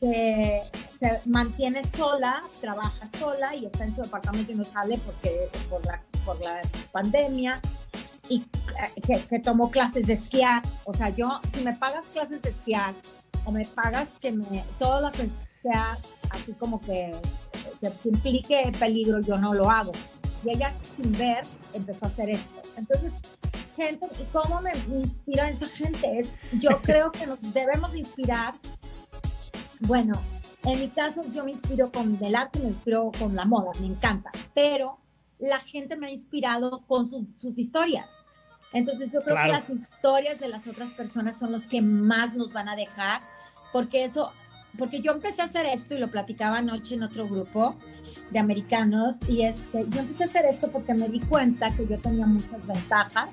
que 0.00 0.62
se 0.98 1.20
mantiene 1.26 1.82
sola, 1.96 2.42
trabaja 2.60 3.08
sola 3.18 3.54
y 3.54 3.66
está 3.66 3.84
en 3.84 3.94
su 3.94 4.02
departamento 4.02 4.52
y 4.52 4.54
no 4.54 4.64
sale 4.64 4.98
porque 5.04 5.48
por 5.68 5.84
la, 5.86 6.02
por 6.24 6.40
la 6.40 6.60
pandemia 6.92 7.60
y 8.28 8.44
que, 9.06 9.18
que, 9.28 9.38
tomó 9.38 9.70
clases 9.70 10.06
de 10.06 10.12
esquiar. 10.14 10.62
O 10.84 10.94
sea, 10.94 11.08
yo, 11.10 11.40
si 11.54 11.62
me 11.62 11.74
pagas 11.74 12.06
clases 12.12 12.42
de 12.42 12.50
esquiar 12.50 12.94
o 13.44 13.50
me 13.50 13.64
pagas 13.64 14.10
que 14.20 14.32
me, 14.32 14.64
todo 14.78 15.00
lo 15.00 15.10
que 15.10 15.30
sea 15.50 15.96
así 16.30 16.52
como 16.52 16.80
que, 16.80 17.12
que 17.80 18.08
implique 18.08 18.72
peligro, 18.78 19.20
yo 19.20 19.38
no 19.38 19.54
lo 19.54 19.70
hago. 19.70 19.92
Y 20.44 20.50
ella, 20.50 20.74
sin 20.96 21.12
ver, 21.12 21.42
empezó 21.72 22.04
a 22.04 22.08
hacer 22.08 22.30
esto. 22.30 22.60
Entonces, 22.76 23.12
gente, 23.76 24.06
¿y 24.20 24.24
cómo 24.32 24.60
me 24.60 24.72
inspira 24.98 25.48
esa 25.48 25.66
gente? 25.66 26.18
Es, 26.18 26.34
yo 26.60 26.78
creo 26.82 27.10
que 27.10 27.26
nos 27.26 27.40
debemos 27.52 27.94
inspirar. 27.96 28.54
Bueno, 29.80 30.14
en 30.64 30.80
mi 30.80 30.88
caso, 30.88 31.22
yo 31.32 31.44
me 31.44 31.52
inspiro 31.52 31.90
con 31.90 32.18
el 32.20 32.34
arte, 32.34 32.58
me 32.58 32.68
inspiro 32.68 33.10
con 33.18 33.36
la 33.36 33.44
moda, 33.44 33.70
me 33.80 33.86
encanta, 33.86 34.30
pero 34.54 34.98
la 35.38 35.60
gente 35.60 35.96
me 35.96 36.08
ha 36.08 36.10
inspirado 36.10 36.82
con 36.86 37.08
sus 37.08 37.58
historias. 37.58 38.24
Entonces 38.72 39.10
yo 39.12 39.20
creo 39.20 39.36
que 39.36 39.52
las 39.52 39.70
historias 39.70 40.40
de 40.40 40.48
las 40.48 40.66
otras 40.66 40.90
personas 40.90 41.38
son 41.38 41.52
los 41.52 41.66
que 41.66 41.80
más 41.80 42.34
nos 42.34 42.52
van 42.52 42.68
a 42.68 42.76
dejar, 42.76 43.20
porque 43.72 44.04
eso, 44.04 44.30
porque 44.76 45.00
yo 45.00 45.12
empecé 45.12 45.42
a 45.42 45.46
hacer 45.46 45.66
esto 45.66 45.94
y 45.94 45.98
lo 45.98 46.08
platicaba 46.08 46.58
anoche 46.58 46.94
en 46.94 47.02
otro 47.02 47.26
grupo 47.28 47.74
de 48.30 48.38
americanos 48.38 49.16
y 49.28 49.42
este, 49.42 49.86
yo 49.88 50.00
empecé 50.00 50.24
a 50.24 50.26
hacer 50.26 50.46
esto 50.46 50.70
porque 50.70 50.92
me 50.92 51.08
di 51.08 51.20
cuenta 51.20 51.74
que 51.74 51.86
yo 51.86 51.98
tenía 51.98 52.26
muchas 52.26 52.66
ventajas 52.66 53.30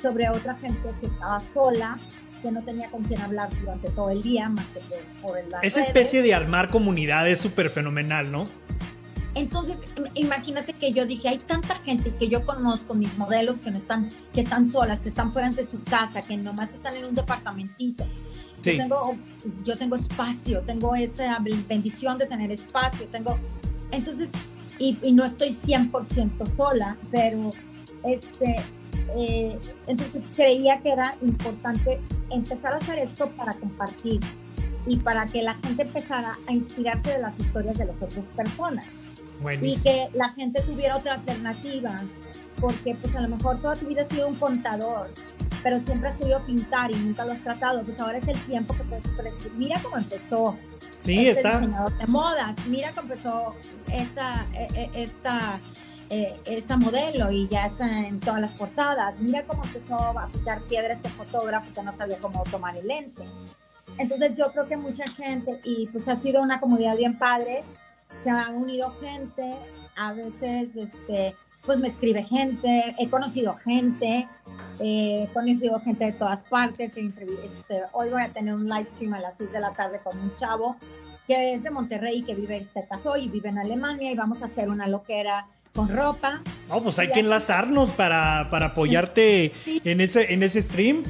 sobre 0.00 0.28
otra 0.28 0.54
gente 0.54 0.88
que 1.00 1.06
estaba 1.06 1.40
sola, 1.52 1.98
que 2.46 2.52
no 2.52 2.62
tenía 2.62 2.88
con 2.90 3.02
quién 3.02 3.20
hablar 3.20 3.48
durante 3.60 3.90
todo 3.90 4.10
el 4.10 4.22
día, 4.22 4.48
más 4.48 4.64
que 4.66 4.80
por, 5.20 5.36
el 5.36 5.46
Esa 5.62 5.80
especie 5.80 6.22
de 6.22 6.32
armar 6.32 6.68
comunidad 6.68 7.28
es 7.28 7.40
súper 7.40 7.70
fenomenal, 7.70 8.30
¿no? 8.30 8.46
Entonces, 9.34 9.78
imagínate 10.14 10.72
que 10.72 10.92
yo 10.92 11.06
dije, 11.06 11.28
hay 11.28 11.38
tanta 11.38 11.74
gente 11.74 12.14
que 12.16 12.28
yo 12.28 12.46
conozco, 12.46 12.94
mis 12.94 13.18
modelos 13.18 13.60
que 13.60 13.72
no 13.72 13.76
están, 13.76 14.08
que 14.32 14.40
están 14.40 14.70
solas, 14.70 15.00
que 15.00 15.08
están 15.08 15.32
fuera 15.32 15.50
de 15.50 15.64
su 15.64 15.82
casa, 15.82 16.22
que 16.22 16.36
nomás 16.36 16.72
están 16.72 16.94
en 16.94 17.04
un 17.04 17.14
departamentito. 17.16 18.04
Yo, 18.62 18.76
tengo, 18.76 19.16
yo 19.64 19.76
tengo 19.76 19.96
espacio, 19.96 20.60
tengo 20.60 20.94
esa 20.94 21.38
bendición 21.68 22.16
de 22.16 22.26
tener 22.26 22.52
espacio, 22.52 23.06
tengo... 23.08 23.38
Entonces, 23.90 24.30
y, 24.78 24.96
y 25.02 25.12
no 25.12 25.24
estoy 25.24 25.48
100% 25.48 26.56
sola, 26.56 26.96
pero 27.10 27.50
este, 28.04 28.56
eh, 29.14 29.58
entonces 29.86 30.24
creía 30.34 30.78
que 30.78 30.90
era 30.90 31.16
importante 31.22 32.00
empezar 32.30 32.72
a 32.72 32.76
hacer 32.76 32.98
esto 32.98 33.28
para 33.30 33.52
compartir 33.54 34.20
y 34.86 34.96
para 34.98 35.26
que 35.26 35.42
la 35.42 35.54
gente 35.54 35.82
empezara 35.82 36.32
a 36.46 36.52
inspirarse 36.52 37.12
de 37.12 37.18
las 37.18 37.38
historias 37.38 37.76
de 37.78 37.86
las 37.86 37.96
otras 37.96 38.24
personas. 38.36 38.84
Y 39.60 39.80
que 39.82 40.08
la 40.14 40.30
gente 40.30 40.62
tuviera 40.62 40.96
otra 40.96 41.14
alternativa, 41.14 42.00
porque 42.60 42.94
pues 42.94 43.14
a 43.14 43.20
lo 43.20 43.28
mejor 43.28 43.60
toda 43.60 43.76
tu 43.76 43.86
vida 43.86 44.02
has 44.02 44.08
sido 44.08 44.28
un 44.28 44.36
contador, 44.36 45.08
pero 45.62 45.78
siempre 45.80 46.08
has 46.08 46.16
querido 46.16 46.40
pintar 46.46 46.90
y 46.90 46.98
nunca 46.98 47.24
lo 47.24 47.32
has 47.32 47.42
tratado, 47.42 47.82
pues 47.82 48.00
ahora 48.00 48.18
es 48.18 48.28
el 48.28 48.38
tiempo 48.40 48.74
que 48.74 48.84
puedes 48.84 49.04
decir, 49.04 49.52
mira 49.56 49.78
cómo 49.82 49.98
empezó. 49.98 50.56
Sí, 51.02 51.28
este 51.28 51.46
está. 51.46 51.60
de 51.60 52.06
modas, 52.06 52.56
mira 52.66 52.90
cómo 52.90 53.12
empezó 53.12 53.54
esta, 53.92 54.46
e, 54.54 54.68
e, 54.74 55.02
esta 55.02 55.60
eh, 56.10 56.38
esta 56.44 56.76
modelo 56.76 57.30
y 57.30 57.48
ya 57.48 57.66
está 57.66 58.06
en 58.06 58.20
todas 58.20 58.40
las 58.40 58.52
portadas. 58.52 59.18
Mira 59.20 59.44
cómo 59.44 59.64
empezó 59.64 59.96
a 59.96 60.28
picar 60.28 60.60
piedra 60.62 60.94
este 60.94 61.08
fotógrafo 61.10 61.72
que 61.74 61.82
no 61.82 61.96
sabía 61.96 62.18
cómo 62.18 62.42
tomar 62.50 62.76
el 62.76 62.86
lente. 62.86 63.22
Entonces 63.98 64.34
yo 64.34 64.52
creo 64.52 64.66
que 64.66 64.76
mucha 64.76 65.04
gente, 65.06 65.60
y 65.64 65.86
pues 65.88 66.06
ha 66.08 66.16
sido 66.16 66.42
una 66.42 66.60
comunidad 66.60 66.96
bien 66.96 67.18
padre, 67.18 67.64
se 68.22 68.30
han 68.30 68.54
unido 68.54 68.90
gente, 69.00 69.54
a 69.96 70.12
veces 70.12 70.76
este, 70.76 71.34
pues 71.64 71.78
me 71.78 71.88
escribe 71.88 72.22
gente, 72.22 72.94
he 72.98 73.08
conocido 73.08 73.54
gente, 73.54 74.26
eh, 74.80 75.26
he 75.28 75.32
conocido 75.32 75.80
gente 75.80 76.04
de 76.06 76.12
todas 76.12 76.40
partes, 76.48 76.96
este, 76.96 77.26
hoy 77.92 78.10
voy 78.10 78.22
a 78.22 78.28
tener 78.28 78.54
un 78.54 78.68
live 78.68 78.88
stream 78.88 79.14
a 79.14 79.20
las 79.20 79.34
6 79.38 79.52
de 79.52 79.60
la 79.60 79.72
tarde 79.72 79.98
con 80.02 80.18
un 80.18 80.32
chavo 80.38 80.76
que 81.26 81.54
es 81.54 81.62
de 81.62 81.70
Monterrey, 81.70 82.22
que 82.22 82.34
vive 82.34 82.56
en 82.56 82.62
este 82.62 82.86
caso 82.86 83.16
y 83.16 83.28
vive 83.28 83.48
en 83.48 83.58
Alemania 83.58 84.12
y 84.12 84.14
vamos 84.14 84.42
a 84.42 84.46
hacer 84.46 84.68
una 84.68 84.86
loquera 84.86 85.48
con 85.76 85.88
ropa. 85.88 86.40
No, 86.68 86.80
pues 86.80 86.98
hay 86.98 87.12
que 87.12 87.20
enlazarnos 87.20 87.90
para, 87.90 88.48
para 88.50 88.66
apoyarte 88.66 89.52
en, 89.84 90.00
ese, 90.00 90.32
en 90.32 90.42
ese 90.42 90.62
stream. 90.62 91.04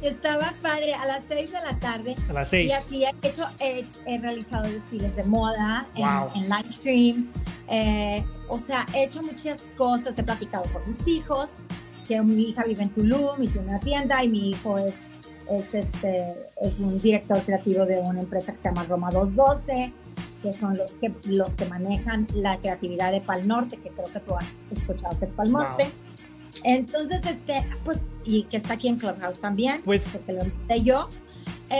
Estaba 0.00 0.54
padre 0.62 0.94
a 0.94 1.04
las 1.06 1.24
6 1.26 1.50
de 1.50 1.60
la 1.60 1.78
tarde. 1.80 2.14
A 2.30 2.32
las 2.32 2.48
6. 2.48 2.70
Y 2.92 3.04
aquí 3.04 3.04
he, 3.04 3.28
hecho, 3.28 3.44
he, 3.58 4.18
realizado 4.18 4.70
desfiles 4.70 5.14
de 5.16 5.24
moda 5.24 5.86
en, 5.96 6.06
en, 6.42 6.48
live 6.48 6.72
stream. 6.72 7.32
Eh, 7.68 8.22
o 8.48 8.58
sea, 8.60 8.86
he 8.94 9.04
hecho 9.04 9.20
muchas 9.22 9.62
cosas. 9.76 10.16
He 10.18 10.22
platicado 10.22 10.64
con 10.72 10.82
mis 10.86 11.08
hijos, 11.08 11.58
que 12.06 12.20
mi 12.22 12.50
hija 12.50 12.62
vive 12.62 12.84
en 12.84 12.90
Tulum 12.90 13.42
y 13.42 13.48
tiene 13.48 13.68
una 13.68 13.80
tienda 13.80 14.22
y 14.22 14.28
mi 14.28 14.50
hijo 14.50 14.78
es, 14.78 15.00
es, 15.50 15.74
este, 15.74 16.34
es 16.62 16.78
un 16.78 17.00
director 17.00 17.40
creativo 17.42 17.84
de 17.84 17.98
una 17.98 18.20
empresa 18.20 18.52
que 18.52 18.60
se 18.60 18.68
llama 18.68 18.84
Roma 18.84 19.10
212 19.10 19.92
que 20.46 20.52
son 20.52 20.76
los 20.76 20.92
que, 20.92 21.10
los 21.24 21.50
que 21.54 21.64
manejan 21.64 22.26
la 22.34 22.56
creatividad 22.56 23.10
de 23.10 23.20
Pal 23.20 23.48
Norte, 23.48 23.76
que 23.76 23.90
creo 23.90 24.06
que 24.06 24.20
tú 24.20 24.34
has 24.36 24.60
escuchado 24.70 25.18
que 25.18 25.24
es 25.24 25.30
Pal 25.32 25.50
Norte. 25.50 25.86
Entonces, 26.62 27.20
este, 27.26 27.64
pues, 27.84 28.06
y 28.24 28.44
que 28.44 28.56
está 28.56 28.74
aquí 28.74 28.86
en 28.86 28.96
Clubhouse 28.96 29.40
también, 29.40 29.82
pues, 29.84 30.12
que 30.24 30.32
lo 30.32 30.44
invité 30.44 30.82
yo. 30.82 31.08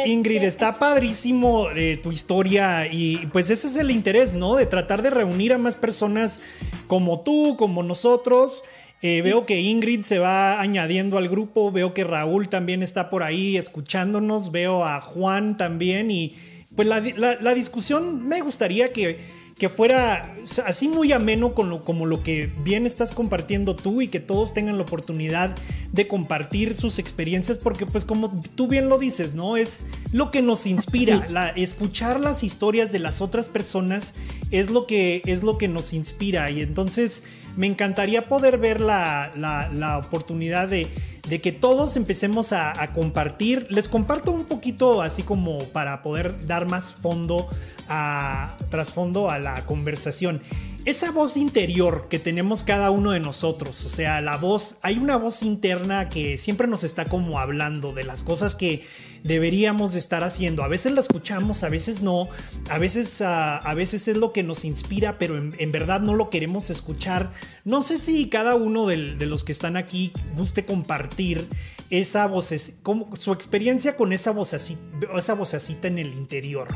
Ingrid, 0.04 0.36
este, 0.36 0.48
está 0.48 0.80
padrísimo 0.80 1.70
eh, 1.76 2.00
tu 2.02 2.10
historia 2.10 2.92
y 2.92 3.28
pues 3.28 3.50
ese 3.50 3.68
es 3.68 3.76
el 3.76 3.92
interés, 3.92 4.34
¿no? 4.34 4.56
De 4.56 4.66
tratar 4.66 5.00
de 5.00 5.10
reunir 5.10 5.52
a 5.52 5.58
más 5.58 5.76
personas 5.76 6.40
como 6.88 7.20
tú, 7.20 7.56
como 7.56 7.84
nosotros. 7.84 8.64
Eh, 9.00 9.22
veo 9.22 9.46
que 9.46 9.60
Ingrid 9.60 10.02
se 10.02 10.18
va 10.18 10.60
añadiendo 10.60 11.18
al 11.18 11.28
grupo, 11.28 11.70
veo 11.70 11.94
que 11.94 12.02
Raúl 12.02 12.48
también 12.48 12.82
está 12.82 13.10
por 13.10 13.22
ahí 13.22 13.56
escuchándonos, 13.56 14.50
veo 14.50 14.84
a 14.84 15.00
Juan 15.00 15.56
también 15.56 16.10
y 16.10 16.34
pues 16.76 16.86
la, 16.86 17.54
discusión 17.54 18.28
me 18.28 18.42
gustaría 18.42 18.92
que, 18.92 19.18
que 19.58 19.70
fuera 19.70 20.36
así 20.66 20.88
muy 20.88 21.10
ameno 21.12 21.54
con 21.54 21.70
lo, 21.70 21.82
como 21.82 22.04
lo 22.04 22.22
que 22.22 22.50
bien 22.62 22.84
estás 22.84 23.12
compartiendo 23.12 23.74
tú 23.74 24.02
y 24.02 24.08
que 24.08 24.20
todos 24.20 24.52
tengan 24.52 24.76
la 24.76 24.82
oportunidad 24.82 25.56
de 25.92 26.06
compartir 26.06 26.76
sus 26.76 26.98
experiencias 26.98 27.56
porque 27.56 27.86
pues 27.86 28.04
como 28.04 28.42
tú 28.54 28.68
bien 28.68 28.90
lo 28.90 28.98
dices, 28.98 29.34
¿no? 29.34 29.56
Es 29.56 29.84
lo 30.12 30.30
que 30.30 30.42
nos 30.42 30.66
inspira, 30.66 31.26
la, 31.30 31.48
escuchar 31.48 32.20
las 32.20 32.44
historias 32.44 32.92
de 32.92 32.98
las 32.98 33.22
otras 33.22 33.48
personas 33.48 34.14
es 34.50 34.70
lo 34.70 34.86
que 34.86 35.22
es 35.24 35.42
lo 35.42 35.56
que 35.56 35.68
nos 35.68 35.94
inspira. 35.94 36.50
Y 36.50 36.60
entonces 36.60 37.22
me 37.56 37.66
encantaría 37.66 38.22
poder 38.22 38.58
ver 38.58 38.80
la, 38.80 39.30
la, 39.34 39.98
oportunidad 39.98 40.68
de, 40.68 40.86
de, 41.28 41.40
que 41.40 41.52
todos 41.52 41.96
empecemos 41.96 42.52
a, 42.52 42.80
a, 42.80 42.92
compartir. 42.92 43.66
Les 43.70 43.88
comparto 43.88 44.30
un 44.30 44.44
poquito 44.44 45.02
así 45.02 45.22
como 45.22 45.58
para 45.70 46.02
poder 46.02 46.46
dar 46.46 46.66
más 46.66 46.94
fondo 46.94 47.48
a 47.88 48.56
trasfondo 48.68 49.30
a 49.30 49.38
la 49.38 49.64
conversación 49.64 50.42
esa 50.86 51.10
voz 51.10 51.36
interior 51.36 52.06
que 52.08 52.20
tenemos 52.20 52.62
cada 52.62 52.92
uno 52.92 53.10
de 53.10 53.18
nosotros, 53.18 53.84
o 53.84 53.88
sea, 53.88 54.20
la 54.20 54.36
voz, 54.36 54.78
hay 54.82 54.98
una 54.98 55.16
voz 55.16 55.42
interna 55.42 56.08
que 56.08 56.38
siempre 56.38 56.68
nos 56.68 56.84
está 56.84 57.06
como 57.06 57.40
hablando 57.40 57.92
de 57.92 58.04
las 58.04 58.22
cosas 58.22 58.54
que 58.54 58.86
deberíamos 59.24 59.96
estar 59.96 60.22
haciendo. 60.22 60.62
A 60.62 60.68
veces 60.68 60.92
la 60.92 61.00
escuchamos, 61.00 61.64
a 61.64 61.68
veces 61.68 62.02
no, 62.02 62.28
a 62.70 62.78
veces, 62.78 63.20
ah, 63.20 63.58
a 63.58 63.74
veces 63.74 64.06
es 64.06 64.16
lo 64.16 64.32
que 64.32 64.44
nos 64.44 64.64
inspira, 64.64 65.18
pero 65.18 65.36
en, 65.36 65.72
verdad 65.72 66.00
no 66.00 66.14
lo 66.14 66.30
queremos 66.30 66.70
escuchar. 66.70 67.32
No 67.64 67.82
sé 67.82 67.98
si 67.98 68.28
cada 68.28 68.54
uno 68.54 68.86
de, 68.86 68.96
los 69.26 69.42
que 69.42 69.50
están 69.50 69.76
aquí 69.76 70.12
guste 70.36 70.64
compartir 70.64 71.48
esa 71.90 72.26
voz, 72.26 72.52
como, 72.82 73.14
su 73.16 73.32
experiencia 73.32 73.96
con 73.96 74.12
esa 74.12 74.32
vocecita, 74.32 74.80
esa 75.16 75.34
vocecita 75.34 75.88
en 75.88 75.98
el 75.98 76.12
interior, 76.14 76.68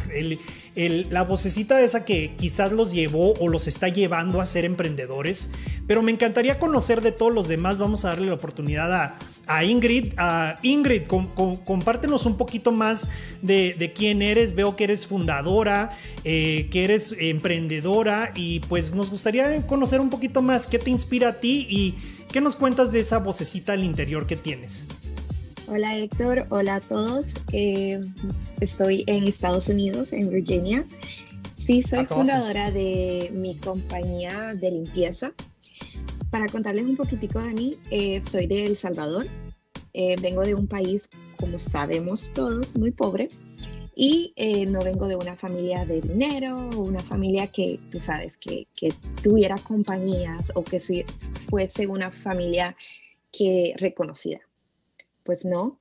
la 0.74 1.22
vocecita 1.22 1.80
esa 1.80 2.04
que 2.04 2.34
quizás 2.36 2.72
los 2.72 2.92
llevó 2.92 3.34
o 3.34 3.48
los 3.48 3.68
está 3.68 3.88
llevando 3.88 4.40
a 4.40 4.46
ser 4.46 4.64
emprendedores, 4.64 5.50
pero 5.86 6.02
me 6.02 6.12
encantaría 6.12 6.58
conocer 6.58 7.00
de 7.00 7.12
todos 7.12 7.32
los 7.32 7.48
demás, 7.48 7.78
vamos 7.78 8.04
a 8.04 8.10
darle 8.10 8.28
la 8.28 8.34
oportunidad 8.34 8.92
a, 8.92 9.18
a 9.50 9.64
Ingrid. 9.64 10.14
A 10.16 10.58
Ingrid, 10.62 11.02
compártenos 11.06 12.24
un 12.24 12.36
poquito 12.36 12.70
más 12.72 13.08
de, 13.42 13.92
quién 13.94 14.22
eres. 14.22 14.54
Veo 14.54 14.76
que 14.76 14.84
eres 14.84 15.06
fundadora, 15.06 15.90
eh, 16.24 16.68
que 16.70 16.84
eres 16.84 17.14
emprendedora 17.18 18.32
y 18.34 18.60
pues 18.60 18.94
nos 18.94 19.10
gustaría 19.10 19.66
conocer 19.66 20.00
un 20.00 20.08
poquito 20.08 20.40
más 20.40 20.66
qué 20.66 20.78
te 20.78 20.90
inspira 20.90 21.28
a 21.30 21.40
ti 21.40 21.66
y 21.68 21.94
qué 22.30 22.40
nos 22.40 22.54
cuentas 22.54 22.92
de 22.92 23.00
esa 23.00 23.18
vocecita 23.18 23.72
al 23.72 23.82
interior 23.82 24.26
que 24.26 24.36
tienes. 24.36 24.86
Hola 25.72 25.96
Héctor, 25.96 26.46
hola 26.50 26.74
a 26.74 26.80
todos. 26.80 27.32
Eh, 27.52 28.00
estoy 28.60 29.04
en 29.06 29.28
Estados 29.28 29.68
Unidos, 29.68 30.12
en 30.12 30.28
Virginia. 30.28 30.84
Sí, 31.56 31.84
soy 31.84 32.06
fundadora 32.06 32.72
de 32.72 33.30
mi 33.32 33.54
compañía 33.54 34.56
de 34.56 34.72
limpieza 34.72 35.32
para 36.28 36.48
contarles 36.48 36.86
un 36.86 36.96
poquitico 36.96 37.40
de 37.40 37.54
mí, 37.54 37.76
eh, 37.92 38.20
soy 38.20 38.48
de 38.48 38.66
El 38.66 38.74
Salvador. 38.74 39.28
Eh, 39.94 40.16
vengo 40.20 40.42
de 40.42 40.56
un 40.56 40.66
país, 40.66 41.08
como 41.36 41.56
sabemos 41.60 42.32
todos, 42.32 42.74
muy 42.74 42.90
pobre. 42.90 43.28
Y 43.94 44.34
no 44.66 44.80
vengo 44.80 45.06
de 45.06 45.14
una 45.14 45.36
familia 45.36 45.84
de 45.84 46.00
dinero, 46.00 46.68
una 46.78 47.00
familia 47.00 47.46
que, 47.46 47.78
tú 47.92 48.00
sabes, 48.00 48.38
que, 48.38 48.66
que 48.74 48.92
tuviera 49.22 49.56
compañías 49.56 50.50
o 50.56 50.64
que 50.64 50.80
fuese 51.48 51.86
una 51.86 52.10
familia 52.10 52.74
que 53.30 53.74
reconocida. 53.76 54.40
Pues 55.30 55.44
no. 55.44 55.78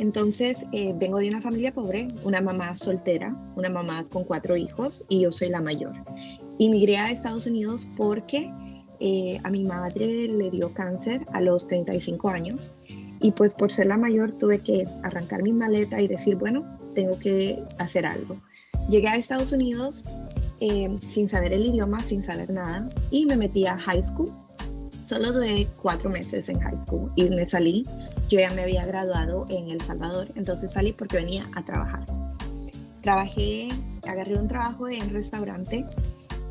entonces, 0.00 0.66
vengo 0.96 1.20
de 1.20 1.28
una 1.28 1.40
familia 1.40 1.72
pobre, 1.72 2.08
una 2.24 2.40
mamá 2.40 2.74
soltera, 2.74 3.32
una 3.54 3.70
mamá 3.70 4.08
con 4.08 4.24
cuatro 4.24 4.56
hijos 4.56 5.04
y 5.08 5.20
yo 5.20 5.30
soy 5.30 5.50
la 5.50 5.60
mayor. 5.60 5.92
Inmigré 6.58 6.96
a 6.96 7.12
Estados 7.12 7.46
Unidos 7.46 7.88
porque 7.96 8.52
eh, 8.98 9.38
a 9.44 9.50
mi 9.50 9.62
madre 9.62 10.26
le 10.26 10.50
dio 10.50 10.74
cáncer 10.74 11.24
a 11.32 11.40
los 11.40 11.68
35 11.68 12.28
años 12.28 12.72
y 13.20 13.30
pues 13.30 13.54
por 13.54 13.70
ser 13.70 13.86
la 13.86 13.98
mayor 13.98 14.32
tuve 14.32 14.58
que 14.58 14.84
arrancar 15.04 15.44
mi 15.44 15.52
maleta 15.52 16.00
y 16.00 16.08
decir, 16.08 16.34
bueno, 16.34 16.76
tengo 16.96 17.20
que 17.20 17.62
hacer 17.78 18.04
algo. 18.04 18.36
Llegué 18.90 19.06
a 19.06 19.14
Estados 19.14 19.52
Unidos 19.52 20.02
eh, 20.58 20.98
sin 21.06 21.28
saber 21.28 21.52
el 21.52 21.66
idioma, 21.66 22.02
sin 22.02 22.20
saber 22.24 22.50
nada 22.50 22.90
y 23.12 23.26
me 23.26 23.36
metí 23.36 23.64
a 23.64 23.78
high 23.78 24.02
school. 24.02 24.28
Solo 25.02 25.32
duré 25.32 25.68
cuatro 25.76 26.08
meses 26.08 26.48
en 26.48 26.60
high 26.60 26.80
school 26.80 27.10
y 27.16 27.28
me 27.28 27.46
salí. 27.46 27.82
Yo 28.28 28.38
ya 28.38 28.50
me 28.50 28.62
había 28.62 28.86
graduado 28.86 29.44
en 29.48 29.68
El 29.68 29.80
Salvador, 29.80 30.30
entonces 30.36 30.70
salí 30.70 30.92
porque 30.92 31.16
venía 31.16 31.48
a 31.54 31.64
trabajar. 31.64 32.06
Trabajé, 33.02 33.68
agarré 34.06 34.38
un 34.38 34.48
trabajo 34.48 34.88
en 34.88 35.10
restaurante 35.10 35.84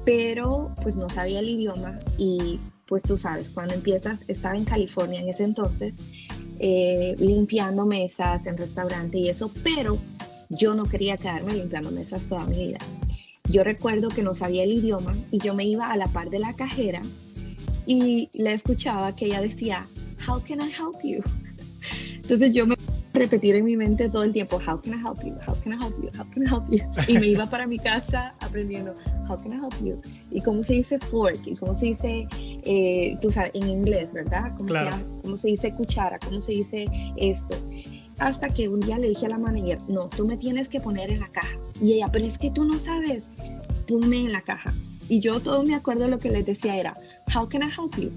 pero 0.06 0.74
pues 0.82 0.96
no 0.96 1.10
sabía 1.10 1.40
el 1.40 1.50
idioma 1.50 2.00
y 2.18 2.60
pues 2.88 3.04
tú 3.04 3.18
sabes, 3.18 3.50
cuando 3.50 3.74
empiezas, 3.74 4.26
estaba 4.28 4.58
en 4.58 4.66
California 4.66 5.22
en 5.22 5.30
ese 5.30 5.44
entonces, 5.44 6.04
eh, 6.60 7.16
limpiando 7.18 7.86
mesas 7.86 8.46
en 8.46 8.58
restaurante 8.58 9.18
y 9.18 9.30
eso, 9.30 9.52
pero 9.64 9.98
yo 10.50 10.76
no 10.76 10.84
quería 10.84 11.16
quedarme 11.16 11.54
limpiando 11.54 11.90
mesas 11.90 12.28
toda 12.28 12.46
mi 12.46 12.58
vida. 12.58 12.80
Yo 13.50 13.64
recuerdo 13.64 14.10
que 14.10 14.24
no 14.24 14.34
sabía 14.34 14.64
el 14.64 14.74
idioma 14.74 15.16
y 15.32 15.40
yo 15.40 15.54
me 15.54 15.64
iba 15.64 15.90
a 15.90 15.96
la 15.96 16.08
par 16.08 16.30
de 16.30 16.40
la 16.40 16.56
cajera 16.56 17.02
y 17.86 18.30
le 18.34 18.54
escuchaba 18.54 19.15
que 19.15 19.26
ella 19.26 19.41
decía, 19.41 19.88
How 20.28 20.41
can 20.44 20.62
I 20.62 20.72
help 20.72 21.02
you? 21.04 21.22
Entonces 22.15 22.54
yo 22.54 22.67
me 22.67 22.76
repetir 23.13 23.56
en 23.56 23.65
mi 23.65 23.76
mente 23.76 24.10
todo 24.10 24.24
el 24.24 24.32
tiempo, 24.32 24.58
how 24.58 24.80
can 24.80 24.94
I 24.94 24.98
help 24.98 25.22
you? 25.24 25.36
How 25.48 25.56
can 25.62 25.74
I 25.74 25.78
help 25.78 25.96
you? 26.02 26.10
How 26.17 26.26
can 26.32 26.44
I 26.44 26.50
help 26.50 26.70
you? 26.70 26.80
Y 27.08 27.17
me 27.17 27.28
iba 27.28 27.50
para 27.50 27.67
mi 27.67 27.78
casa 27.78 28.34
aprendiendo, 28.39 28.96
how 29.28 29.38
can 29.38 29.54
I 29.54 29.58
help 29.58 29.74
you? 29.84 30.00
Y 30.32 30.41
cómo 30.41 30.63
se 30.63 30.76
dice 30.76 31.00
fork, 31.00 31.39
y 31.46 31.56
cómo 31.56 31.76
se 31.76 31.88
dice, 31.88 32.28
eh, 32.63 33.17
tú 33.22 33.32
sabes, 33.32 33.52
en 33.56 33.70
inglés, 33.70 34.13
¿verdad? 34.13 34.54
¿Cómo, 34.58 34.70
claro. 34.70 34.98
se, 34.98 35.06
cómo 35.24 35.38
se 35.38 35.48
dice 35.50 35.74
cuchara, 35.74 36.20
cómo 36.20 36.41
se 36.41 36.54
dice 36.54 36.86
esto. 37.17 37.56
Hasta 38.20 38.50
que 38.50 38.70
un 38.70 38.80
día 38.80 38.98
le 38.98 39.10
dije 39.10 39.26
a 39.26 39.30
la 39.30 39.38
manager, 39.38 39.80
no, 39.88 40.08
tú 40.08 40.26
me 40.26 40.38
tienes 40.38 40.70
que 40.70 40.80
poner 40.80 41.12
en 41.12 41.20
la 41.20 41.30
caja. 41.30 41.58
Y 41.82 41.94
ella, 41.94 42.08
pero 42.12 42.26
es 42.26 42.38
que 42.38 42.52
tú 42.52 42.63
no 42.63 42.78
sabes, 42.78 43.32
ponme 43.88 44.26
en 44.26 44.32
la 44.32 44.41
caja. 44.41 44.74
Y 45.10 45.20
yo 45.20 45.41
todo 45.41 45.63
me 45.63 45.76
acuerdo 45.76 46.08
lo 46.08 46.20
que 46.20 46.30
les 46.30 46.46
decía 46.46 46.78
era, 46.78 46.94
how 47.28 47.46
can 47.46 47.64
I 47.64 47.70
help 47.70 47.98
you? 47.98 48.12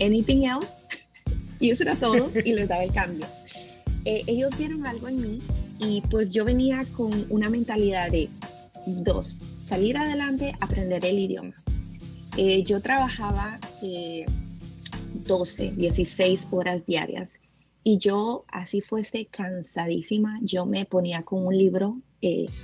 Anything 0.00 0.44
else? 0.44 0.80
y 1.60 1.70
eso 1.70 1.84
era 1.84 1.94
todo 1.94 2.30
y 2.44 2.52
les 2.52 2.68
daba 2.68 2.84
el 2.84 2.92
cambio. 2.92 3.26
Eh, 4.04 4.24
ellos 4.26 4.56
vieron 4.56 4.86
algo 4.86 5.08
en 5.08 5.20
mí 5.20 5.42
y 5.78 6.00
pues 6.02 6.30
yo 6.30 6.44
venía 6.44 6.86
con 6.96 7.26
una 7.28 7.50
mentalidad 7.50 8.10
de 8.10 8.30
dos, 8.86 9.36
salir 9.60 9.96
adelante, 9.96 10.54
aprender 10.60 11.04
el 11.04 11.18
idioma. 11.18 11.54
Eh, 12.36 12.62
yo 12.62 12.80
trabajaba 12.80 13.58
12, 15.26 15.66
eh, 15.66 15.72
16 15.76 16.48
horas 16.50 16.86
diarias 16.86 17.40
y 17.84 17.98
yo, 17.98 18.44
así 18.48 18.80
fuese 18.80 19.26
cansadísima, 19.26 20.38
yo 20.42 20.64
me 20.64 20.86
ponía 20.86 21.22
con 21.22 21.46
un 21.46 21.56
libro 21.56 21.98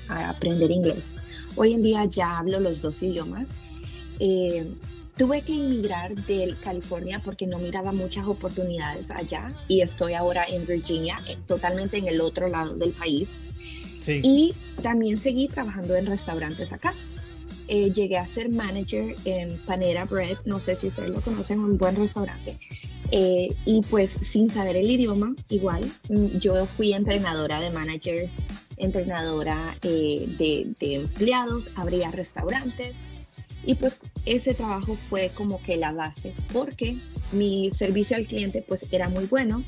a 0.09 0.31
aprender 0.31 0.71
inglés. 0.71 1.17
Hoy 1.57 1.73
en 1.73 1.83
día 1.83 2.05
ya 2.05 2.39
hablo 2.39 2.61
los 2.61 2.83
dos 2.83 3.03
idiomas. 3.03 3.59
Tuve 5.17 5.41
que 5.41 5.55
emigrar 5.55 6.15
de 6.15 6.55
California 6.63 7.23
porque 7.25 7.47
no 7.47 7.59
miraba 7.59 7.91
muchas 7.91 8.27
oportunidades 8.27 9.11
allá 9.11 9.49
y 9.67 9.81
estoy 9.81 10.13
ahora 10.13 10.45
en 10.47 10.67
Virginia, 10.67 11.19
eh, 11.27 11.39
totalmente 11.47 11.97
en 11.97 12.07
el 12.07 12.21
otro 12.21 12.49
lado 12.49 12.75
del 12.75 12.93
país. 12.93 13.41
Y 14.09 14.55
también 14.83 15.19
seguí 15.19 15.49
trabajando 15.49 15.97
en 15.97 16.07
restaurantes 16.07 16.73
acá. 16.73 16.95
Eh, 17.67 17.91
llegué 17.91 18.19
a 18.19 18.27
ser 18.27 18.51
manager 18.51 19.17
en 19.25 19.59
Panera 19.65 20.05
Bread, 20.05 20.39
no 20.45 20.61
sé 20.61 20.77
si 20.77 20.87
ustedes 20.87 21.11
lo 21.11 21.21
conocen, 21.21 21.59
un 21.61 21.77
buen 21.79 21.97
restaurante. 21.97 22.57
Eh, 23.11 23.49
y 23.65 23.81
pues 23.83 24.11
sin 24.11 24.51
saber 24.51 24.77
el 24.77 24.89
idioma, 24.89 25.35
igual, 25.49 25.91
mm, 26.09 26.39
yo 26.39 26.67
fui 26.67 26.93
entrenadora 26.93 27.59
de 27.59 27.71
managers, 27.71 28.37
entrenadora 28.77 29.75
de, 29.83 30.75
de 30.79 30.95
empleados, 30.95 31.71
abría 31.75 32.11
restaurantes, 32.11 32.99
y 33.67 33.75
pues 33.75 33.99
ese 34.25 34.55
trabajo 34.55 34.97
fue 35.11 35.31
como 35.35 35.61
que 35.61 35.77
la 35.77 35.93
base, 35.93 36.33
porque 36.53 36.97
mi 37.33 37.71
servicio 37.73 38.17
al 38.17 38.27
cliente 38.27 38.63
pues 38.63 38.87
era 38.93 39.09
muy 39.09 39.27
bueno. 39.27 39.65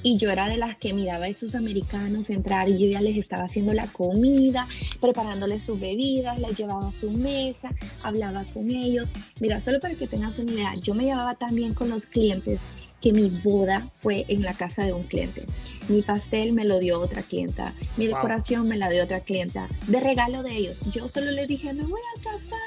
Y 0.00 0.16
yo 0.16 0.30
era 0.30 0.48
de 0.48 0.56
las 0.56 0.76
que 0.76 0.92
miraba 0.92 1.24
a 1.24 1.28
esos 1.28 1.56
americanos 1.56 2.30
entrar 2.30 2.68
y 2.68 2.78
yo 2.78 2.88
ya 2.88 3.00
les 3.00 3.18
estaba 3.18 3.44
haciendo 3.44 3.72
la 3.72 3.88
comida, 3.88 4.66
preparándoles 5.00 5.64
sus 5.64 5.80
bebidas, 5.80 6.38
les 6.38 6.56
llevaba 6.56 6.88
a 6.88 6.92
su 6.92 7.10
mesa, 7.10 7.72
hablaba 8.04 8.44
con 8.44 8.70
ellos. 8.70 9.08
Mira, 9.40 9.58
solo 9.58 9.80
para 9.80 9.96
que 9.96 10.06
tengas 10.06 10.38
una 10.38 10.52
idea, 10.52 10.74
yo 10.76 10.94
me 10.94 11.04
llevaba 11.04 11.34
también 11.34 11.74
con 11.74 11.90
los 11.90 12.06
clientes 12.06 12.60
que 13.00 13.12
mi 13.12 13.28
boda 13.42 13.82
fue 13.98 14.24
en 14.28 14.42
la 14.42 14.54
casa 14.54 14.84
de 14.84 14.92
un 14.92 15.02
cliente. 15.02 15.44
Mi 15.88 16.02
pastel 16.02 16.52
me 16.52 16.64
lo 16.64 16.78
dio 16.78 17.00
otra 17.00 17.22
clienta, 17.22 17.74
mi 17.96 18.06
decoración 18.06 18.68
me 18.68 18.76
la 18.76 18.88
dio 18.90 19.02
otra 19.02 19.20
clienta, 19.20 19.68
de 19.88 20.00
regalo 20.00 20.42
de 20.42 20.56
ellos. 20.56 20.80
Yo 20.92 21.08
solo 21.08 21.30
les 21.32 21.48
dije, 21.48 21.72
me 21.72 21.82
voy 21.82 22.00
a 22.16 22.22
casar. 22.22 22.58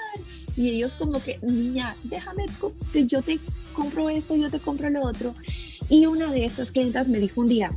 Y 0.62 0.69
ellos 0.69 0.95
como 0.95 1.19
que, 1.19 1.39
niña, 1.41 1.95
déjame, 2.04 2.45
yo 2.93 3.24
te 3.24 3.39
compro 3.74 4.12
esto, 4.12 4.36
yo 4.36 4.47
te 4.47 4.60
compro 4.60 4.91
lo 4.91 5.02
otro. 5.02 5.34
Y 5.89 6.06
una 6.06 6.32
de 6.32 6.45
estas 6.45 6.71
clientas 6.71 7.10
me 7.10 7.19
dijo 7.19 7.41
un 7.41 7.47
día, 7.47 7.71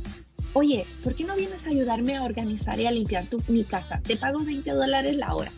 oye, 0.53 0.85
¿por 1.03 1.15
qué 1.15 1.23
no 1.23 1.35
vienes 1.35 1.65
a 1.65 1.71
ayudarme 1.71 2.15
a 2.15 2.21
organizar 2.21 2.79
y 2.79 2.85
a 2.85 2.91
limpiar 2.91 3.25
tu, 3.25 3.41
mi 3.47 3.63
casa? 3.63 3.99
Te 4.03 4.17
pago 4.17 4.45
20 4.45 4.69
dólares 4.69 5.17
la 5.17 5.33
hora. 5.33 5.51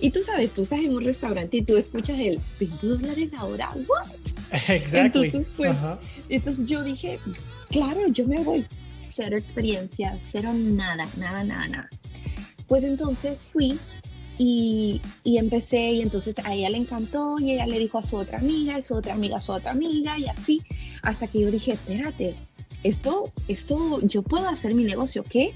Y 0.00 0.10
tú 0.10 0.24
sabes, 0.24 0.52
tú 0.52 0.62
estás 0.62 0.80
en 0.80 0.92
un 0.92 1.04
restaurante 1.04 1.58
y 1.58 1.62
tú 1.62 1.76
escuchas 1.76 2.18
el 2.18 2.40
20 2.58 2.84
dólares 2.84 3.28
la 3.30 3.44
hora, 3.44 3.70
¿what? 3.86 4.08
Exactly. 4.70 5.26
Entonces, 5.26 5.52
pues, 5.56 5.76
entonces 6.30 6.66
yo 6.66 6.82
dije, 6.82 7.20
claro, 7.68 8.08
yo 8.08 8.26
me 8.26 8.42
voy. 8.42 8.66
Cero 9.08 9.38
experiencia, 9.38 10.18
cero 10.20 10.50
nada, 10.52 11.06
nada, 11.16 11.44
nada, 11.44 11.68
nada. 11.68 11.88
Pues 12.66 12.82
entonces 12.82 13.42
fui 13.52 13.78
Y, 14.42 15.02
y, 15.22 15.36
empecé 15.36 15.92
y 15.92 16.00
entonces 16.00 16.34
a 16.42 16.54
ella 16.54 16.70
le 16.70 16.78
encantó 16.78 17.36
y 17.38 17.52
ella 17.52 17.66
le 17.66 17.78
dijo 17.78 17.98
a 17.98 18.02
su 18.02 18.16
otra 18.16 18.38
amiga, 18.38 18.78
y 18.78 18.84
su 18.84 18.94
otra 18.94 19.12
amiga, 19.12 19.36
a 19.36 19.40
su 19.42 19.52
otra 19.52 19.72
amiga 19.72 20.18
y 20.18 20.28
así, 20.28 20.62
hasta 21.02 21.26
que 21.26 21.40
yo 21.40 21.50
dije, 21.50 21.72
espérate, 21.72 22.34
esto, 22.82 23.30
esto, 23.48 24.00
yo 24.00 24.22
puedo 24.22 24.48
hacer 24.48 24.74
mi 24.74 24.84
negocio, 24.84 25.24
¿qué? 25.28 25.52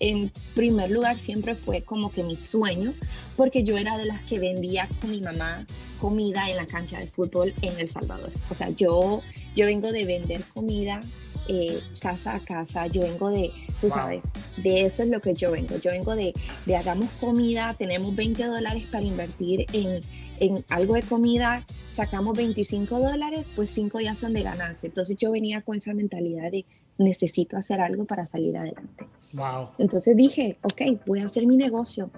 En 0.00 0.30
primer 0.54 0.90
lugar 0.90 1.18
siempre 1.18 1.54
fue 1.54 1.82
como 1.82 2.12
que 2.12 2.22
mi 2.22 2.36
sueño, 2.36 2.94
porque 3.36 3.64
yo 3.64 3.76
era 3.76 3.96
de 3.98 4.06
las 4.06 4.22
que 4.22 4.38
vendía 4.38 4.88
con 5.00 5.10
mi 5.10 5.20
mamá 5.20 5.66
comida 6.00 6.48
en 6.48 6.56
la 6.56 6.66
cancha 6.66 6.98
de 6.98 7.06
fútbol 7.06 7.52
en 7.62 7.78
El 7.78 7.88
Salvador. 7.88 8.30
O 8.50 8.54
sea, 8.54 8.70
yo, 8.70 9.22
yo 9.56 9.66
vengo 9.66 9.90
de 9.90 10.04
vender 10.04 10.42
comida 10.54 11.00
eh, 11.48 11.80
casa 12.00 12.34
a 12.34 12.40
casa, 12.40 12.86
yo 12.88 13.00
vengo 13.02 13.30
de, 13.30 13.50
tú 13.80 13.88
sabes, 13.88 14.22
de 14.58 14.84
eso 14.84 15.02
es 15.02 15.08
lo 15.08 15.20
que 15.20 15.32
yo 15.32 15.50
vengo. 15.50 15.78
Yo 15.78 15.90
vengo 15.90 16.14
de, 16.14 16.34
de 16.66 16.76
hagamos 16.76 17.08
comida, 17.20 17.74
tenemos 17.78 18.14
20 18.14 18.44
dólares 18.44 18.84
para 18.92 19.04
invertir 19.04 19.64
en, 19.72 20.00
en 20.40 20.64
algo 20.68 20.94
de 20.94 21.02
comida, 21.02 21.64
sacamos 21.88 22.36
25 22.36 23.00
dólares, 23.00 23.46
pues 23.56 23.70
5 23.70 24.00
ya 24.00 24.14
son 24.14 24.34
de 24.34 24.42
ganancia. 24.42 24.88
Entonces 24.88 25.16
yo 25.18 25.30
venía 25.30 25.62
con 25.62 25.78
esa 25.78 25.94
mentalidad 25.94 26.50
de 26.50 26.66
necesito 26.98 27.56
hacer 27.56 27.80
algo 27.80 28.04
para 28.04 28.26
salir 28.26 28.56
adelante. 28.56 29.08
Wow. 29.32 29.70
Entonces 29.78 30.16
dije, 30.16 30.58
ok, 30.62 31.00
voy 31.06 31.20
a 31.20 31.26
hacer 31.26 31.46
mi 31.46 31.56
negocio. 31.56 32.10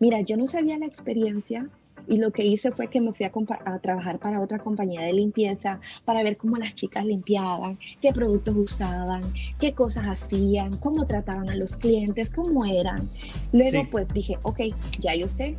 Mira, 0.00 0.20
yo 0.22 0.36
no 0.36 0.46
sabía 0.46 0.78
la 0.78 0.86
experiencia 0.86 1.68
y 2.08 2.16
lo 2.16 2.32
que 2.32 2.44
hice 2.44 2.72
fue 2.72 2.88
que 2.88 3.00
me 3.00 3.12
fui 3.12 3.26
a, 3.26 3.32
a, 3.64 3.78
trabajar 3.78 4.18
para 4.18 4.40
otra 4.40 4.58
compañía 4.58 5.02
de 5.02 5.12
limpieza 5.12 5.80
para 6.04 6.22
ver 6.22 6.36
cómo 6.36 6.56
las 6.56 6.74
chicas 6.74 7.04
limpiaban, 7.04 7.78
qué 8.00 8.12
productos 8.12 8.56
usaban, 8.56 9.22
qué 9.60 9.72
cosas 9.72 10.04
hacían, 10.06 10.76
cómo 10.78 11.06
trataban 11.06 11.48
a 11.48 11.54
los 11.54 11.76
clientes, 11.76 12.30
cómo 12.30 12.64
eran. 12.64 13.08
Luego 13.52 13.88
pues 13.90 14.08
dije, 14.08 14.38
ok, 14.42 14.60
ya 15.00 15.14
yo 15.14 15.28
sé, 15.28 15.56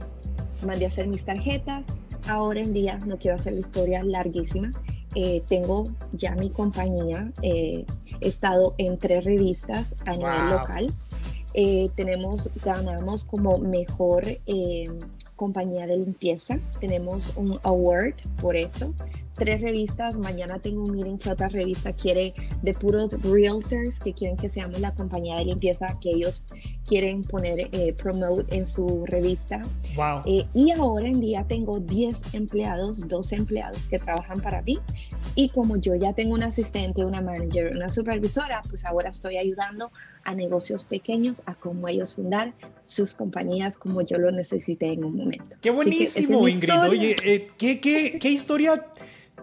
mandé 0.66 0.86
a 0.86 0.90
hacer 0.90 1.08
mis 1.08 1.24
tarjetas. 1.26 1.84
Ahora 2.28 2.62
en 2.62 2.74
día 2.74 3.00
no 3.06 3.18
quiero 3.18 3.36
hacer 3.36 3.54
la 3.54 3.60
historia 3.60 4.04
larguísima. 4.04 4.72
Eh, 5.15 5.43
tengo 5.47 5.86
ya 6.12 6.36
mi 6.36 6.49
compañía, 6.49 7.32
eh, 7.41 7.86
he 8.19 8.28
estado 8.28 8.73
en 8.78 8.97
tres 8.97 9.23
revistas 9.26 9.95
a 10.06 10.13
nivel 10.13 10.49
local. 10.49 10.93
Eh, 11.54 11.89
tenemos, 11.95 12.49
ganamos 12.63 13.26
como 13.26 13.60
mejor 13.60 14.26
compañía 15.36 15.86
de 15.86 15.97
limpieza. 15.97 16.58
Tenemos 16.80 17.34
un 17.36 17.60
award 17.63 18.15
por 18.41 18.56
eso. 18.56 18.93
Tres 19.36 19.62
revistas. 19.62 20.15
Mañana 20.17 20.60
tengo 20.60 20.84
un 20.84 20.91
meeting 20.91 21.17
que 21.17 21.32
otra 21.32 21.48
revista 21.48 21.93
quiere 21.93 22.34
de 22.62 22.74
puros 22.74 23.13
realtors 23.22 24.00
que 24.00 24.13
quieren 24.13 24.38
que 24.38 24.50
seamos 24.50 24.80
la 24.80 24.93
compañía 24.93 25.38
de 25.38 25.46
limpieza 25.46 25.98
que 26.00 26.10
ellos 26.10 26.43
quieren 26.88 27.24
poner, 27.24 27.69
eh, 27.72 27.93
promote 27.93 28.56
en 28.56 28.67
su 28.67 29.06
revista. 29.06 29.62
Wow. 29.96 30.22
Eh, 30.26 30.46
y 30.54 30.72
ahora 30.72 31.08
en 31.08 31.19
día 31.19 31.46
tengo 31.48 31.80
10 31.80 32.34
empleados, 32.34 33.08
12 33.08 33.36
empleados 33.36 33.88
que 33.88 34.00
trabajan 34.00 34.39
para 34.41 34.62
mí. 34.62 34.80
Y 35.36 35.50
como 35.50 35.78
yo 35.78 35.96
ya 35.96 36.13
tengo 36.13 36.36
un 36.36 36.43
asistente, 36.43 37.04
una 37.04 37.22
manager, 37.22 37.76
una 37.76 37.89
supervisora, 37.89 38.62
pues 38.69 38.86
ahora 38.86 39.10
estoy 39.10 39.38
ayudando 39.38 39.91
a 40.24 40.36
negocios 40.36 40.84
pequeños 40.84 41.42
a 41.46 41.56
cómo 41.56 41.88
ellos 41.88 42.16
fundar 42.16 42.54
sus 42.84 43.16
compañías 43.16 43.78
como 43.78 44.02
yo 44.02 44.18
lo 44.18 44.32
necesité 44.32 44.94
en 44.94 45.04
un 45.04 45.16
momento. 45.16 45.56
Qué 45.62 45.70
buenísimo, 45.70 46.48
Ingrid. 46.48 46.90
Oye, 46.90 47.16
eh, 47.24 47.50
¿qué, 47.58 47.80
qué, 47.80 48.18
qué 48.20 48.30
historia 48.30 48.86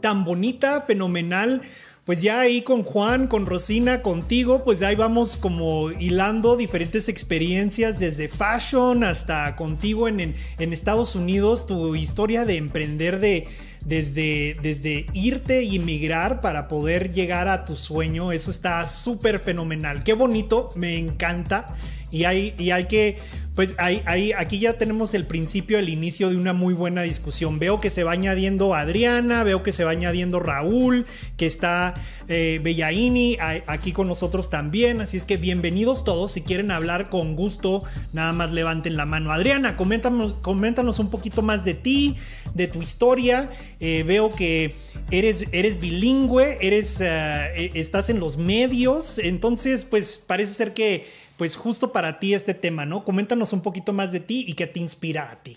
tan 0.00 0.24
bonita, 0.24 0.80
fenomenal 0.80 1.62
pues 2.10 2.22
ya 2.22 2.40
ahí 2.40 2.62
con 2.62 2.82
Juan, 2.82 3.28
con 3.28 3.46
Rosina, 3.46 4.02
contigo, 4.02 4.64
pues 4.64 4.82
ahí 4.82 4.96
vamos 4.96 5.38
como 5.38 5.92
hilando 5.92 6.56
diferentes 6.56 7.08
experiencias 7.08 8.00
desde 8.00 8.26
fashion 8.26 9.04
hasta 9.04 9.54
contigo 9.54 10.08
en, 10.08 10.18
en, 10.18 10.72
Estados 10.72 11.14
Unidos, 11.14 11.66
tu 11.66 11.94
historia 11.94 12.44
de 12.44 12.56
emprender 12.56 13.20
de... 13.20 13.46
Desde, 13.84 14.56
desde 14.60 15.06
irte 15.14 15.62
y 15.62 15.76
emigrar 15.76 16.40
para 16.40 16.68
poder 16.68 17.12
llegar 17.12 17.48
a 17.48 17.64
tu 17.64 17.76
sueño, 17.76 18.30
eso 18.30 18.50
está 18.50 18.84
súper 18.86 19.40
fenomenal. 19.40 20.04
Qué 20.04 20.12
bonito, 20.12 20.70
me 20.76 20.98
encanta. 20.98 21.74
Y 22.10 22.24
hay, 22.24 22.54
y 22.58 22.70
hay 22.70 22.84
que 22.84 23.18
pues 23.60 23.74
aquí 23.78 24.58
ya 24.58 24.78
tenemos 24.78 25.12
el 25.12 25.26
principio, 25.26 25.78
el 25.78 25.90
inicio 25.90 26.30
de 26.30 26.36
una 26.36 26.54
muy 26.54 26.72
buena 26.72 27.02
discusión. 27.02 27.58
Veo 27.58 27.78
que 27.78 27.90
se 27.90 28.04
va 28.04 28.12
añadiendo 28.12 28.74
Adriana, 28.74 29.44
veo 29.44 29.62
que 29.62 29.72
se 29.72 29.84
va 29.84 29.90
añadiendo 29.90 30.40
Raúl, 30.40 31.04
que 31.36 31.44
está 31.44 31.92
eh, 32.28 32.60
Bellaini 32.62 33.36
aquí 33.66 33.92
con 33.92 34.06
nosotros 34.06 34.48
también. 34.48 35.02
Así 35.02 35.18
es 35.18 35.26
que 35.26 35.36
bienvenidos 35.36 36.04
todos. 36.04 36.32
Si 36.32 36.40
quieren 36.40 36.70
hablar 36.70 37.10
con 37.10 37.36
gusto, 37.36 37.82
nada 38.14 38.32
más 38.32 38.52
levanten 38.52 38.96
la 38.96 39.04
mano. 39.04 39.30
Adriana, 39.30 39.76
coméntanos, 39.76 40.36
coméntanos 40.40 40.98
un 40.98 41.10
poquito 41.10 41.42
más 41.42 41.62
de 41.64 41.74
ti, 41.74 42.16
de 42.54 42.66
tu 42.66 42.80
historia. 42.80 43.50
Eh, 43.80 44.04
veo 44.06 44.34
que 44.34 44.74
eres, 45.10 45.46
eres 45.52 45.80
bilingüe, 45.80 46.56
eres, 46.62 47.02
eh, 47.02 47.72
estás 47.74 48.08
en 48.08 48.20
los 48.20 48.38
medios. 48.38 49.18
Entonces, 49.18 49.84
pues 49.84 50.22
parece 50.24 50.54
ser 50.54 50.72
que 50.72 51.29
pues 51.40 51.56
justo 51.56 51.90
para 51.90 52.18
ti 52.18 52.34
este 52.34 52.52
tema, 52.52 52.84
¿no? 52.84 53.02
Coméntanos 53.02 53.54
un 53.54 53.62
poquito 53.62 53.94
más 53.94 54.12
de 54.12 54.20
ti 54.20 54.44
y 54.46 54.52
qué 54.52 54.66
te 54.66 54.78
inspira 54.78 55.32
a 55.32 55.36
ti. 55.36 55.56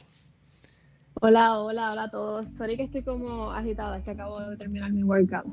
Hola, 1.19 1.59
hola, 1.59 1.91
hola 1.91 2.03
a 2.03 2.09
todos. 2.09 2.47
Sorry 2.57 2.77
que 2.77 2.83
estoy 2.83 3.01
como 3.01 3.51
agitada, 3.51 3.97
es 3.97 4.05
que 4.05 4.11
acabo 4.11 4.39
de 4.39 4.55
terminar 4.55 4.93
mi 4.93 5.03
workout. 5.03 5.45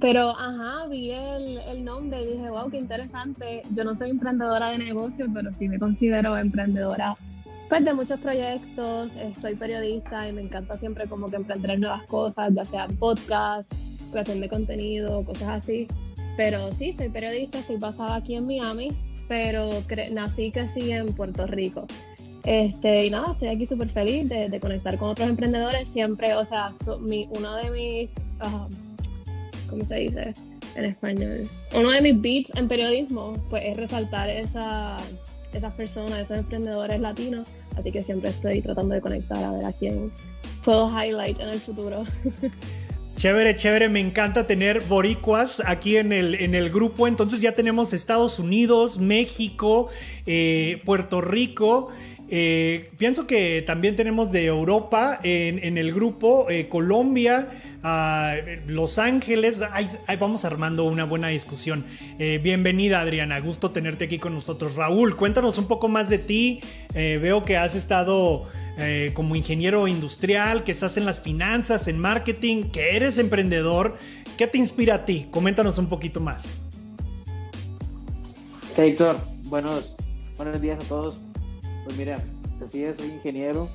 Pero, 0.00 0.30
ajá, 0.30 0.86
vi 0.86 1.10
el, 1.10 1.58
el, 1.58 1.84
nombre 1.84 2.22
y 2.22 2.26
dije, 2.34 2.48
wow, 2.48 2.70
qué 2.70 2.76
interesante. 2.78 3.64
Yo 3.74 3.82
no 3.82 3.96
soy 3.96 4.10
emprendedora 4.10 4.68
de 4.68 4.78
negocios, 4.78 5.28
pero 5.34 5.52
sí 5.52 5.68
me 5.68 5.80
considero 5.80 6.38
emprendedora 6.38 7.16
pues, 7.68 7.84
de 7.84 7.92
muchos 7.92 8.20
proyectos. 8.20 9.16
Eh, 9.16 9.32
soy 9.36 9.56
periodista 9.56 10.28
y 10.28 10.32
me 10.32 10.42
encanta 10.42 10.78
siempre 10.78 11.08
como 11.08 11.28
que 11.28 11.34
emprender 11.34 11.80
nuevas 11.80 12.04
cosas, 12.04 12.54
ya 12.54 12.64
sean 12.64 12.96
podcasts, 12.98 13.76
creación 14.12 14.40
de 14.40 14.48
contenido, 14.48 15.24
cosas 15.24 15.48
así. 15.48 15.88
Pero 16.36 16.70
sí, 16.70 16.92
soy 16.92 17.08
periodista, 17.08 17.58
estoy 17.58 17.78
basada 17.78 18.14
aquí 18.14 18.36
en 18.36 18.46
Miami 18.46 18.90
pero 19.28 19.70
nací 20.12 20.50
crecí 20.50 20.92
en 20.92 21.06
Puerto 21.14 21.46
Rico. 21.46 21.86
Este, 22.44 23.06
y 23.06 23.10
nada, 23.10 23.32
estoy 23.32 23.48
aquí 23.48 23.66
súper 23.66 23.90
feliz 23.90 24.28
de, 24.28 24.60
conectar 24.60 24.96
con 24.98 25.10
otros 25.10 25.28
emprendedores. 25.28 25.88
Siempre, 25.88 26.34
o 26.34 26.44
sea, 26.44 26.72
mi, 27.00 27.28
uno 27.30 27.56
de 27.56 27.70
mis, 27.70 28.10
uh, 28.40 29.68
¿cómo 29.68 29.84
se 29.84 29.96
dice 29.96 30.34
en 30.76 30.84
español? 30.84 31.48
Uno 31.74 31.90
de 31.90 32.00
mis 32.02 32.20
beats 32.20 32.54
en 32.54 32.68
periodismo, 32.68 33.34
pues 33.50 33.64
es 33.64 33.76
resaltar 33.76 34.30
esa, 34.30 34.96
esas 35.52 35.72
personas, 35.74 36.20
esos 36.20 36.38
emprendedores 36.38 37.00
latinos. 37.00 37.48
Así 37.76 37.90
que 37.90 38.04
siempre 38.04 38.30
estoy 38.30 38.62
tratando 38.62 38.94
de 38.94 39.00
conectar 39.00 39.42
a 39.42 39.52
ver 39.52 39.64
a 39.64 39.72
quién 39.72 40.12
puedo 40.64 40.88
highlight 40.88 41.40
en 41.40 41.48
el 41.48 41.58
futuro. 41.58 42.04
Chévere, 43.26 43.56
chévere, 43.56 43.88
me 43.88 43.98
encanta 43.98 44.46
tener 44.46 44.82
boricuas 44.82 45.60
aquí 45.66 45.96
en 45.96 46.12
el, 46.12 46.36
en 46.36 46.54
el 46.54 46.70
grupo. 46.70 47.08
Entonces 47.08 47.40
ya 47.40 47.56
tenemos 47.56 47.92
Estados 47.92 48.38
Unidos, 48.38 49.00
México, 49.00 49.88
eh, 50.26 50.80
Puerto 50.84 51.20
Rico. 51.20 51.88
Eh, 52.28 52.90
pienso 52.98 53.26
que 53.26 53.62
también 53.62 53.96
tenemos 53.96 54.32
de 54.32 54.46
Europa 54.46 55.20
en, 55.22 55.78
el 55.78 55.92
grupo, 55.92 56.50
eh, 56.50 56.68
Colombia, 56.68 57.48
ah, 57.82 58.34
Los 58.66 58.98
Ángeles. 58.98 59.62
Ahí, 59.72 60.16
vamos 60.18 60.44
armando 60.44 60.84
una 60.84 61.04
buena 61.04 61.28
discusión. 61.28 61.84
bienvenida 62.18 63.00
Adriana, 63.00 63.38
gusto 63.40 63.70
tenerte 63.70 64.06
aquí 64.06 64.18
con 64.18 64.34
nosotros. 64.34 64.76
Raúl, 64.76 65.16
cuéntanos 65.16 65.58
un 65.58 65.68
poco 65.68 65.88
más 65.88 66.08
de 66.08 66.18
ti. 66.18 66.60
veo 66.94 67.42
que 67.42 67.56
has 67.56 67.74
estado 67.74 68.46
eh, 68.78 69.12
como 69.14 69.34
ingeniero 69.36 69.88
industrial, 69.88 70.62
que 70.62 70.72
estás 70.72 70.98
en 70.98 71.06
las 71.06 71.20
finanzas, 71.20 71.88
en 71.88 71.98
marketing, 71.98 72.64
que 72.64 72.94
eres 72.94 73.16
emprendedor. 73.16 73.96
¿Qué 74.36 74.46
te 74.46 74.58
inspira 74.58 74.96
a 74.96 75.04
ti? 75.06 75.28
Coméntanos 75.30 75.78
un 75.78 75.88
poquito 75.88 76.20
más. 76.20 76.60
Héctor, 78.76 79.16
buenos, 79.44 79.96
buenos 80.36 80.60
días 80.60 80.78
a 80.84 80.88
todos. 80.88 81.25
Pues 81.86 81.98
mira, 81.98 82.18
así 82.60 82.82
es, 82.82 82.96
soy 82.96 83.12
ingeniero. 83.12 83.68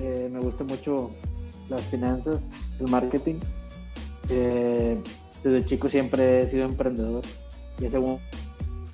Eh, 0.00 0.28
me 0.30 0.40
gusta 0.40 0.64
mucho 0.64 1.12
las 1.68 1.82
finanzas, 1.84 2.50
el 2.80 2.88
marketing. 2.88 3.36
Eh, 4.28 5.00
desde 5.44 5.64
chico 5.64 5.88
siempre 5.88 6.42
he 6.42 6.50
sido 6.50 6.66
emprendedor 6.66 7.22
y 7.80 7.86
he 7.86 7.96
un, 7.96 8.18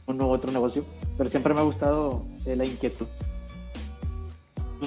un 0.07 0.21
otro 0.21 0.53
negocio, 0.53 0.85
pero 1.17 1.31
siempre 1.31 1.55
me 1.55 1.61
ha 1.61 1.63
gustado 1.63 2.27
la 2.45 2.67
inquietud 2.67 3.07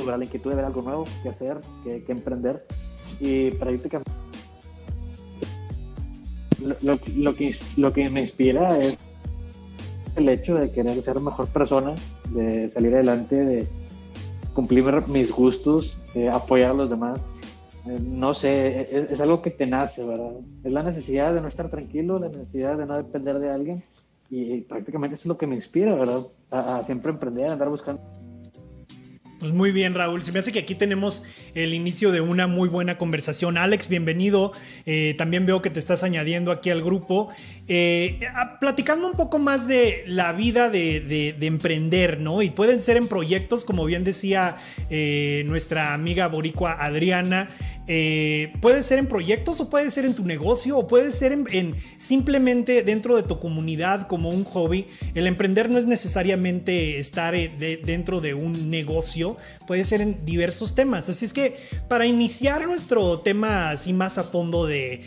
la 0.06 0.24
inquietud 0.24 0.52
de 0.52 0.56
ver 0.56 0.66
algo 0.66 0.84
nuevo 0.84 1.08
que 1.24 1.30
hacer, 1.30 1.58
que, 1.84 2.04
emprender. 2.08 2.64
Y 3.20 3.50
prácticamente 3.52 4.12
lo, 6.62 7.00
lo, 7.16 7.34
que, 7.34 7.56
lo 7.78 7.94
que 7.94 8.10
me 8.10 8.22
inspira 8.22 8.78
es 8.78 8.98
el 10.16 10.30
hecho 10.30 10.56
de 10.56 10.72
querer 10.72 11.02
ser 11.02 11.20
mejor 11.20 11.48
persona, 11.48 11.96
de 12.34 12.70
salir 12.70 12.94
adelante, 12.94 13.36
de 13.36 13.68
cumplir 14.54 14.84
mis 15.08 15.32
gustos, 15.32 16.00
de 16.14 16.30
apoyar 16.30 16.72
a 16.72 16.74
los 16.74 16.90
demás. 16.90 17.20
Eh, 17.86 18.00
no 18.02 18.34
sé, 18.34 18.82
es, 18.82 19.12
es, 19.12 19.22
algo 19.22 19.42
que 19.42 19.52
te 19.52 19.66
nace, 19.66 20.04
¿verdad? 20.06 20.34
Es 20.64 20.72
la 20.72 20.84
necesidad 20.84 21.34
de 21.34 21.42
no 21.42 21.48
estar 21.48 21.70
tranquilo, 21.70 22.20
la 22.20 22.30
necesidad 22.30 22.78
de 22.78 22.86
no 22.86 22.98
depender 22.98 23.40
de 23.40 23.52
alguien. 23.52 23.84
Y 24.30 24.62
prácticamente 24.62 25.16
es 25.16 25.26
lo 25.26 25.38
que 25.38 25.48
me 25.48 25.56
inspira, 25.56 25.96
¿verdad? 25.96 26.22
A, 26.52 26.78
a 26.78 26.84
siempre 26.84 27.12
emprender, 27.12 27.50
a 27.50 27.54
andar 27.54 27.70
buscando 27.70 28.02
Pues 29.40 29.52
muy 29.52 29.72
bien, 29.72 29.94
Raúl. 29.94 30.24
Se 30.24 30.32
me 30.32 30.40
hace 30.40 30.52
que 30.52 30.58
aquí 30.60 30.74
tenemos 30.74 31.24
el 31.54 31.76
inicio 31.76 32.12
de 32.12 32.22
una 32.22 32.48
muy 32.48 32.70
buena 32.70 32.98
conversación. 32.98 33.56
Alex, 33.58 33.88
bienvenido. 33.88 34.52
Eh, 34.88 35.14
también 35.16 35.46
veo 35.46 35.62
que 35.62 35.70
te 35.70 35.78
estás 35.80 36.02
añadiendo 36.02 36.52
aquí 36.52 36.72
al 36.72 36.82
grupo. 36.82 37.30
Eh, 37.68 38.18
platicando 38.60 39.08
un 39.08 39.16
poco 39.16 39.38
más 39.38 39.68
de 39.68 40.04
la 40.08 40.32
vida 40.32 40.70
de, 40.70 41.36
emprender, 41.42 42.20
¿no? 42.20 42.42
Y 42.42 42.50
pueden 42.50 42.82
ser 42.82 42.98
en 42.98 43.08
proyectos, 43.08 43.64
como 43.64 43.86
bien 43.86 44.04
decía 44.04 44.56
eh, 44.90 45.44
nuestra 45.46 45.94
amiga 45.94 46.28
boricua 46.28 46.72
Adriana, 46.84 47.50
eh, 47.90 48.54
puede 48.60 48.84
ser 48.84 49.00
en 49.00 49.08
proyectos 49.08 49.62
o 49.62 49.70
puede 49.70 49.90
ser 49.90 50.06
en 50.06 50.14
tu 50.14 50.26
negocio 50.26 50.78
o 50.78 50.88
puede 50.88 51.12
ser 51.14 51.32
en, 51.32 51.76
simplemente 51.98 52.84
dentro 52.84 53.16
de 53.16 53.24
tu 53.24 53.40
comunidad 53.40 54.08
como 54.08 54.30
un 54.30 54.44
hobby. 54.44 54.88
El 55.16 55.26
emprender 55.26 55.70
no 55.70 55.78
es 55.78 55.86
necesariamente 55.86 57.00
estar 57.00 57.34
eh, 57.34 57.48
dentro 57.84 58.20
de 58.20 58.34
un 58.34 58.70
negocio, 58.70 59.38
puede 59.68 59.86
ser 59.86 60.02
en 60.02 60.26
diversos 60.26 60.76
temas. 60.76 61.08
Así 61.08 61.26
es 61.26 61.34
que 61.34 61.58
para 61.88 62.06
iniciar 62.06 62.66
nuestro 62.68 63.20
tema 63.20 63.70
así 63.70 63.94
más 63.94 64.18
a 64.18 64.24
fondo 64.24 64.66
de, 64.66 65.02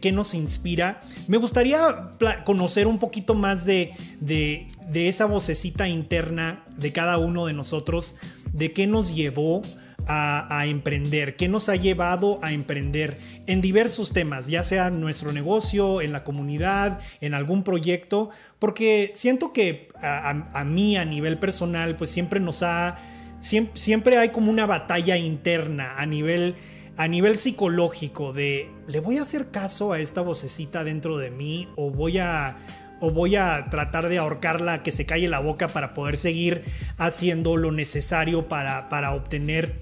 qué, 0.00 0.12
nos 0.12 0.34
inspira, 0.34 1.00
me 1.28 1.36
gustaría 1.36 2.10
conocer 2.44 2.86
un 2.86 2.98
poquito 2.98 3.34
más 3.34 3.64
de, 3.64 3.92
de 4.20 5.08
esa 5.08 5.26
vocecita 5.26 5.88
interna 5.88 6.64
de 6.76 6.92
cada 6.92 7.18
uno 7.18 7.46
de 7.46 7.52
nosotros, 7.52 8.16
de 8.52 8.72
qué 8.72 8.86
nos 8.86 9.14
llevó 9.14 9.62
a, 10.06 10.64
emprender, 10.66 11.36
qué 11.36 11.48
nos 11.48 11.68
ha 11.68 11.76
llevado 11.76 12.38
a 12.42 12.52
emprender 12.52 13.16
en 13.46 13.60
diversos 13.60 14.12
temas, 14.12 14.46
ya 14.46 14.62
sea 14.62 14.90
nuestro 14.90 15.32
negocio, 15.32 16.00
en 16.00 16.12
la 16.12 16.24
comunidad, 16.24 17.00
en 17.20 17.34
algún 17.34 17.64
proyecto, 17.64 18.30
porque 18.58 19.12
siento 19.14 19.52
que 19.52 19.88
a, 20.00 20.64
mí 20.64 20.96
a 20.96 21.04
nivel 21.04 21.38
personal, 21.38 21.96
pues 21.96 22.10
siempre 22.10 22.40
nos 22.40 22.62
ha, 22.62 22.98
siempre, 23.40 23.80
siempre, 23.80 24.18
hay 24.18 24.30
como 24.30 24.50
una 24.50 24.66
batalla 24.66 25.16
interna 25.16 25.94
a 25.96 26.06
nivel, 26.06 26.56
a 26.96 27.08
nivel 27.08 27.38
psicológico 27.38 28.32
de, 28.32 28.70
¿le 28.86 29.00
voy 29.00 29.18
a 29.18 29.22
hacer 29.22 29.50
caso 29.50 29.92
a 29.92 30.00
esta 30.00 30.20
vocecita 30.20 30.84
dentro 30.84 31.18
de 31.18 31.30
mí 31.30 31.68
o 31.76 31.90
voy 31.90 32.18
a 32.18 32.56
o 33.02 33.10
voy 33.10 33.34
a 33.34 33.66
tratar 33.68 34.08
de 34.08 34.18
ahorcarla 34.18 34.84
que 34.84 34.92
se 34.92 35.04
calle 35.06 35.26
la 35.26 35.40
boca 35.40 35.66
para 35.66 35.92
poder 35.92 36.16
seguir 36.16 36.62
haciendo 36.98 37.56
lo 37.56 37.72
necesario 37.72 38.46
para, 38.46 38.88
para 38.88 39.12
obtener 39.12 39.74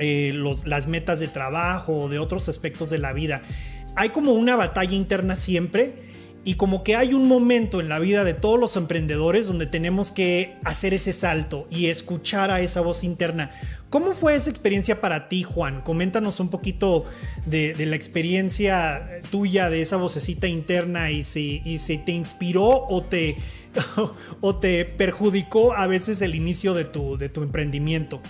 eh, 0.00 0.32
las 0.64 0.88
metas 0.88 1.20
de 1.20 1.28
trabajo 1.28 1.96
o 1.96 2.08
de 2.08 2.18
otros 2.18 2.48
aspectos 2.48 2.90
de 2.90 2.98
la 2.98 3.12
vida. 3.12 3.42
Hay 3.94 4.08
como 4.08 4.32
una 4.32 4.56
batalla 4.56 4.94
interna 4.94 5.36
siempre 5.36 6.07
y 6.48 6.54
como 6.54 6.82
que 6.82 6.96
hay 6.96 7.12
un 7.12 7.28
momento 7.28 7.78
en 7.78 7.90
la 7.90 7.98
vida 7.98 8.24
de 8.24 8.32
todos 8.32 8.58
los 8.58 8.74
emprendedores 8.78 9.48
donde 9.48 9.66
tenemos 9.66 10.12
que 10.12 10.56
hacer 10.64 10.94
ese 10.94 11.12
salto 11.12 11.66
y 11.70 11.88
escuchar 11.88 12.50
a 12.50 12.62
esa 12.62 12.80
voz 12.80 13.04
interna. 13.04 13.50
¿Cómo 13.90 14.12
fue 14.12 14.34
esa 14.34 14.48
experiencia 14.48 15.02
para 15.02 15.28
ti, 15.28 15.42
Juan? 15.42 15.82
Coméntanos 15.82 16.40
un 16.40 16.48
poquito 16.48 17.04
de, 17.44 17.74
la 17.84 17.94
experiencia 17.96 19.20
tuya, 19.30 19.68
de 19.68 19.82
esa 19.82 19.98
vocecita 19.98 20.46
interna 20.46 21.10
y 21.10 21.22
si, 21.22 21.60
y 21.66 21.76
si 21.80 21.98
te 21.98 22.12
inspiró 22.12 22.64
o 22.64 23.02
te, 23.02 23.36
o 24.40 24.56
te 24.56 24.86
perjudicó 24.86 25.74
a 25.74 25.86
veces 25.86 26.22
el 26.22 26.34
inicio 26.34 26.72
de 26.72 26.86
tu, 26.86 27.18
de 27.18 27.28
tu 27.28 27.42
emprendimiento. 27.42 28.22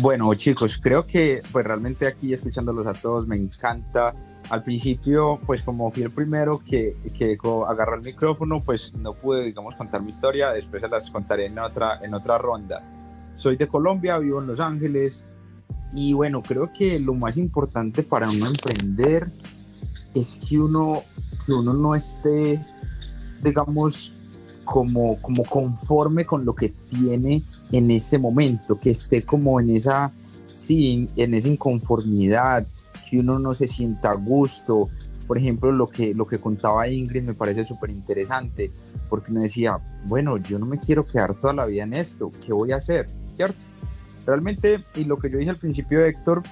Bueno, 0.00 0.34
chicos, 0.34 0.76
creo 0.76 1.06
que 1.06 1.40
pues 1.50 1.64
realmente 1.64 2.06
aquí 2.06 2.34
escuchándolos 2.34 2.86
a 2.86 2.92
todos 2.92 3.26
me 3.26 3.36
encanta. 3.36 4.14
Al 4.50 4.62
principio, 4.62 5.40
pues 5.46 5.62
como 5.62 5.90
fui 5.90 6.04
el 6.04 6.10
primero 6.10 6.58
que, 6.64 6.96
que 7.12 7.36
agarró 7.68 7.96
el 7.96 8.02
micrófono, 8.02 8.62
pues 8.64 8.94
no 8.94 9.12
pude, 9.14 9.44
digamos, 9.44 9.74
contar 9.74 10.02
mi 10.02 10.10
historia. 10.10 10.52
Después 10.52 10.80
se 10.80 10.88
las 10.88 11.10
contaré 11.10 11.46
en 11.46 11.58
otra, 11.58 12.00
en 12.02 12.14
otra 12.14 12.38
ronda. 12.38 12.82
Soy 13.34 13.56
de 13.56 13.68
Colombia, 13.68 14.18
vivo 14.18 14.40
en 14.40 14.46
Los 14.46 14.60
Ángeles. 14.60 15.24
Y 15.92 16.12
bueno, 16.14 16.42
creo 16.42 16.70
que 16.72 16.98
lo 16.98 17.14
más 17.14 17.36
importante 17.36 18.02
para 18.02 18.28
uno 18.28 18.46
emprender 18.46 19.30
es 20.14 20.36
que 20.36 20.58
uno, 20.58 21.02
que 21.44 21.52
uno 21.52 21.74
no 21.74 21.94
esté, 21.94 22.64
digamos, 23.42 24.14
como, 24.64 25.20
como 25.22 25.44
conforme 25.44 26.24
con 26.24 26.44
lo 26.44 26.54
que 26.54 26.68
tiene 26.68 27.42
en 27.72 27.90
ese 27.90 28.18
momento, 28.18 28.78
que 28.78 28.90
esté 28.90 29.24
como 29.24 29.60
en 29.60 29.70
esa, 29.70 30.12
sí, 30.46 31.08
en 31.16 31.34
esa 31.34 31.48
inconformidad, 31.48 32.66
que 33.08 33.18
uno 33.18 33.38
no 33.38 33.54
se 33.54 33.68
sienta 33.68 34.10
a 34.10 34.14
gusto. 34.14 34.88
Por 35.26 35.38
ejemplo, 35.38 35.72
lo 35.72 35.88
que, 35.88 36.14
lo 36.14 36.26
que 36.26 36.38
contaba 36.38 36.88
Ingrid 36.88 37.22
me 37.22 37.34
parece 37.34 37.64
súper 37.64 37.90
interesante, 37.90 38.72
porque 39.08 39.30
me 39.30 39.40
decía, 39.40 39.78
bueno, 40.06 40.38
yo 40.38 40.58
no 40.58 40.66
me 40.66 40.78
quiero 40.78 41.06
quedar 41.06 41.34
toda 41.38 41.52
la 41.52 41.66
vida 41.66 41.84
en 41.84 41.94
esto, 41.94 42.30
¿qué 42.44 42.52
voy 42.52 42.72
a 42.72 42.76
hacer? 42.76 43.08
¿Cierto? 43.34 43.64
Realmente, 44.26 44.84
y 44.94 45.04
lo 45.04 45.18
que 45.18 45.30
yo 45.30 45.38
dije 45.38 45.50
al 45.50 45.58
principio, 45.58 46.04
Héctor, 46.04 46.42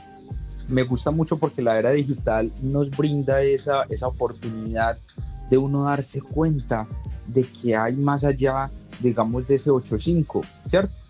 me 0.69 0.83
gusta 0.83 1.11
mucho 1.11 1.39
porque 1.39 1.63
la 1.63 1.79
era 1.79 1.91
digital 1.91 2.53
nos 2.63 2.91
brinda 2.91 3.41
esa, 3.43 3.85
esa 3.89 4.09
oportunidad 4.09 4.99
de 5.51 5.59
uno 5.59 5.85
darse 5.85 6.21
cuenta 6.21 6.89
de 7.27 7.45
que 7.45 7.77
hay 7.77 7.97
más 7.97 8.25
allá, 8.25 8.71
digamos, 9.01 9.47
de 9.47 9.57
ese 9.57 9.71
8.5, 9.71 10.45
¿cierto? 10.67 11.03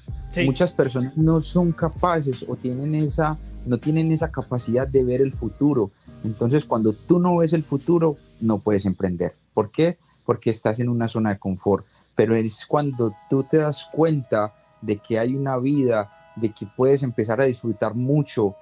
Muchas 0.45 0.73
personas 0.73 1.17
no 1.17 1.41
son 1.41 1.73
capaces 1.73 2.45
o 2.47 2.57
tienen 2.57 2.95
esa, 2.95 3.39
no 3.65 3.79
tienen 3.79 4.13
esa 4.13 4.31
capacidad 4.31 4.87
de 4.87 5.03
ver 5.03 5.23
el 5.23 5.33
futuro. 5.33 5.91
Entonces, 6.25 6.65
cuando 6.65 6.93
tú 6.93 7.19
no 7.19 7.39
ves 7.39 7.53
el 7.53 7.65
futuro, 7.65 8.17
no 8.41 8.59
puedes 8.59 8.85
emprender. 8.85 9.35
¿Por 9.55 9.71
qué? 9.71 9.99
Porque 10.25 10.51
estás 10.51 10.79
en 10.79 10.89
una 10.89 11.09
zona 11.09 11.31
de 11.31 11.39
confort. 11.39 11.87
Pero 12.15 12.35
es 12.35 12.67
cuando 12.67 13.15
tú 13.31 13.45
te 13.45 13.59
das 13.59 13.89
cuenta 13.93 14.55
de 14.83 14.99
que 14.99 15.19
hay 15.19 15.35
una 15.35 15.57
vida, 15.59 16.11
de 16.37 16.53
que 16.53 16.67
puedes 16.77 17.03
empezar 17.03 17.41
a 17.41 17.45
disfrutar 17.45 17.95
mucho 17.95 18.55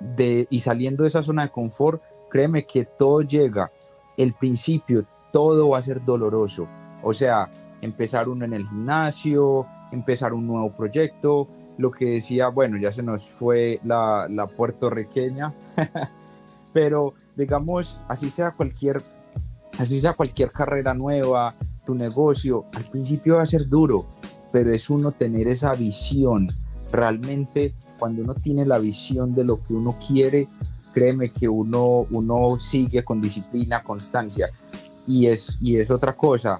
de, 0.00 0.46
y 0.50 0.60
saliendo 0.60 1.04
de 1.04 1.08
esa 1.08 1.22
zona 1.22 1.42
de 1.42 1.50
confort, 1.50 2.02
créeme 2.30 2.66
que 2.66 2.84
todo 2.84 3.22
llega. 3.22 3.72
El 4.16 4.34
principio, 4.34 5.02
todo 5.32 5.70
va 5.70 5.78
a 5.78 5.82
ser 5.82 6.04
doloroso. 6.04 6.68
O 7.02 7.14
sea, 7.14 7.50
empezar 7.80 8.28
uno 8.28 8.44
en 8.44 8.52
el 8.52 8.68
gimnasio, 8.68 9.66
empezar 9.92 10.32
un 10.32 10.46
nuevo 10.46 10.74
proyecto, 10.74 11.48
lo 11.78 11.90
que 11.90 12.06
decía, 12.06 12.48
bueno, 12.48 12.76
ya 12.78 12.92
se 12.92 13.02
nos 13.02 13.28
fue 13.28 13.80
la, 13.84 14.26
la 14.28 14.46
puertorriqueña, 14.46 15.54
pero 16.72 17.14
digamos, 17.36 17.98
así 18.08 18.28
sea 18.28 18.52
cualquier, 18.52 19.02
así 19.78 19.98
sea 19.98 20.12
cualquier 20.12 20.52
carrera 20.52 20.94
nueva, 20.94 21.56
tu 21.84 21.94
negocio, 21.94 22.66
al 22.74 22.84
principio 22.84 23.36
va 23.36 23.42
a 23.42 23.46
ser 23.46 23.68
duro, 23.68 24.06
pero 24.52 24.72
es 24.72 24.90
uno 24.90 25.12
tener 25.12 25.48
esa 25.48 25.72
visión. 25.74 26.48
Realmente, 26.92 27.74
cuando 27.98 28.22
uno 28.22 28.34
tiene 28.34 28.66
la 28.66 28.78
visión 28.78 29.34
de 29.34 29.44
lo 29.44 29.62
que 29.62 29.72
uno 29.72 29.96
quiere, 30.06 30.48
créeme 30.92 31.30
que 31.30 31.48
uno, 31.48 32.06
uno 32.10 32.58
sigue 32.58 33.04
con 33.04 33.20
disciplina, 33.20 33.82
constancia. 33.82 34.50
Y 35.06 35.26
es, 35.26 35.58
y 35.60 35.78
es 35.78 35.90
otra 35.90 36.16
cosa, 36.16 36.58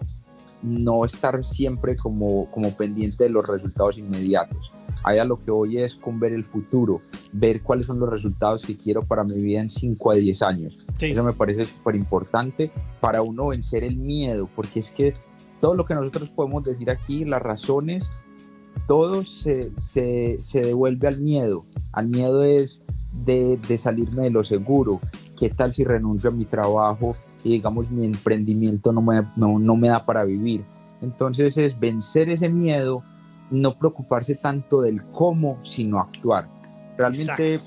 no 0.62 1.04
estar 1.04 1.42
siempre 1.44 1.96
como, 1.96 2.50
como 2.50 2.74
pendiente 2.76 3.24
de 3.24 3.30
los 3.30 3.46
resultados 3.46 3.98
inmediatos. 3.98 4.72
Allá 5.02 5.24
lo 5.24 5.38
que 5.38 5.50
hoy 5.50 5.78
es 5.78 5.96
con 5.96 6.20
ver 6.20 6.32
el 6.32 6.44
futuro, 6.44 7.00
ver 7.32 7.62
cuáles 7.62 7.86
son 7.86 7.98
los 7.98 8.10
resultados 8.10 8.64
que 8.66 8.76
quiero 8.76 9.02
para 9.02 9.24
mi 9.24 9.34
vida 9.34 9.60
en 9.60 9.70
5 9.70 10.10
a 10.10 10.14
10 10.14 10.42
años. 10.42 10.78
Eso 11.00 11.24
me 11.24 11.32
parece 11.32 11.64
súper 11.64 11.96
importante 11.96 12.70
para 13.00 13.22
uno 13.22 13.48
vencer 13.48 13.84
el 13.84 13.96
miedo, 13.96 14.48
porque 14.54 14.80
es 14.80 14.90
que 14.90 15.14
todo 15.60 15.74
lo 15.74 15.84
que 15.84 15.94
nosotros 15.94 16.30
podemos 16.30 16.64
decir 16.64 16.90
aquí, 16.90 17.24
las 17.24 17.42
razones, 17.42 18.10
todo 18.86 19.24
se, 19.24 19.74
se, 19.76 20.40
se 20.42 20.64
devuelve 20.64 21.08
al 21.08 21.20
miedo. 21.20 21.64
Al 21.92 22.08
miedo 22.08 22.42
es 22.42 22.82
de, 23.12 23.56
de 23.56 23.78
salirme 23.78 24.24
de 24.24 24.30
lo 24.30 24.44
seguro. 24.44 25.00
¿Qué 25.38 25.48
tal 25.48 25.72
si 25.72 25.84
renuncio 25.84 26.30
a 26.30 26.32
mi 26.32 26.44
trabajo 26.44 27.16
y 27.42 27.52
digamos 27.52 27.90
mi 27.90 28.04
emprendimiento 28.04 28.92
no 28.92 29.02
me, 29.02 29.26
no, 29.36 29.76
me 29.76 29.88
da 29.88 30.04
para 30.04 30.24
vivir. 30.24 30.64
Entonces 31.00 31.56
es 31.56 31.78
vencer 31.78 32.28
ese 32.28 32.48
miedo, 32.48 33.02
no 33.50 33.78
preocuparse 33.78 34.34
tanto 34.34 34.82
del 34.82 35.04
cómo, 35.10 35.58
sino 35.62 35.98
actuar. 35.98 36.48
Realmente 36.98 37.60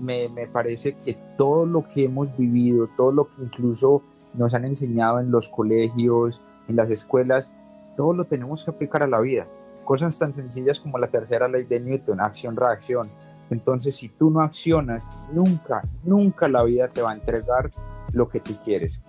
me, 0.00 0.28
me, 0.28 0.48
parece 0.48 0.94
que 0.94 1.16
todo 1.38 1.64
lo 1.64 1.86
que 1.86 2.04
hemos 2.04 2.36
vivido, 2.36 2.88
todo 2.96 3.12
lo 3.12 3.26
que 3.26 3.42
incluso 3.42 4.02
nos 4.34 4.54
han 4.54 4.64
enseñado 4.64 5.20
en 5.20 5.30
los 5.30 5.48
colegios, 5.48 6.42
en 6.68 6.76
las 6.76 6.90
escuelas, 6.90 7.54
todo 7.96 8.14
lo 8.14 8.24
tenemos 8.24 8.64
que 8.64 8.70
aplicar 8.70 9.02
a 9.02 9.06
la 9.06 9.20
vida. 9.20 9.46
Cosas 9.84 10.18
tan 10.18 10.32
sencillas 10.32 10.80
como 10.80 10.98
la 10.98 11.08
tercera 11.08 11.48
ley 11.48 11.64
de 11.64 11.80
Newton, 11.80 12.20
acción-reacción. 12.20 13.10
Entonces, 13.50 13.94
si 13.96 14.08
tú 14.08 14.30
no 14.30 14.40
accionas, 14.40 15.10
nunca, 15.32 15.82
nunca 16.04 16.48
la 16.48 16.62
vida 16.62 16.88
te 16.88 17.02
va 17.02 17.10
a 17.10 17.14
entregar 17.14 17.70
lo 18.12 18.28
que 18.28 18.40
tú 18.40 18.54
quieres. 18.64 19.02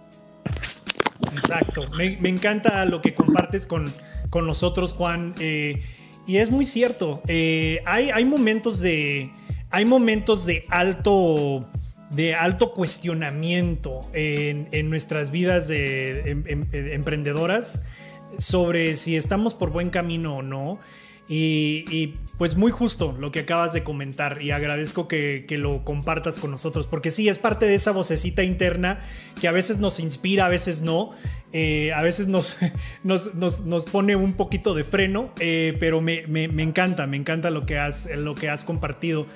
Exacto. 1.34 1.90
Me, 1.92 2.18
encanta 2.30 2.86
lo 2.86 3.02
que 3.02 3.14
compartes 3.14 3.66
con, 3.66 3.92
con 4.30 4.46
nosotros, 4.46 4.94
Juan. 4.94 5.34
Eh, 5.40 5.82
y 6.26 6.38
es 6.38 6.52
muy 6.52 6.66
cierto. 6.66 7.22
Eh, 7.28 7.82
hay, 7.86 8.10
hay, 8.12 8.26
momentos 8.26 8.80
de. 8.80 9.32
Hay 9.70 9.86
momentos 9.86 10.46
de 10.46 10.66
alto. 10.70 11.70
De 12.12 12.36
alto 12.36 12.74
cuestionamiento 12.74 14.08
en, 14.14 14.88
nuestras 14.88 15.32
vidas 15.32 15.68
de 15.68 16.30
em, 16.30 16.44
em, 16.46 16.68
emprendedoras 16.72 17.82
sobre 18.38 18.96
si 18.96 19.16
estamos 19.16 19.56
por 19.56 19.72
buen 19.72 19.90
camino 19.90 20.38
o 20.38 20.42
no. 20.44 20.80
Y, 21.28 22.16
pues 22.38 22.58
muy 22.58 22.72
justo 22.72 23.16
lo 23.18 23.32
que 23.32 23.42
acabas 23.42 23.74
de 23.74 23.84
comentar 23.84 24.42
y 24.42 24.52
agradezco 24.52 25.08
que, 25.08 25.46
lo 25.52 25.86
compartas 25.86 26.40
con 26.40 26.52
nosotros, 26.52 26.88
porque 26.88 27.12
sí, 27.12 27.30
es 27.30 27.38
parte 27.38 27.68
de 27.68 27.76
esa 27.76 27.92
vocecita 27.92 28.44
interna 28.44 29.00
que 29.40 29.48
a 29.48 29.52
veces 29.52 29.78
nos 29.78 30.00
inspira, 30.00 30.48
a 30.48 30.50
veces 30.50 30.82
no, 30.82 31.12
eh, 31.54 31.94
a 31.94 32.02
veces 32.02 32.28
nos, 32.28 32.58
nos, 33.04 33.86
pone 33.86 34.16
un 34.16 34.34
poquito 34.34 34.74
de 34.74 34.84
freno, 34.84 35.32
eh, 35.40 35.78
pero 35.80 36.02
me, 36.02 36.24
encanta, 36.62 37.08
me 37.08 37.18
encanta 37.18 37.50
lo 37.50 37.66
que 37.66 37.78
has, 37.78 38.10
lo 38.16 38.36
que 38.36 38.50
has 38.50 38.66
compartido. 38.66 39.28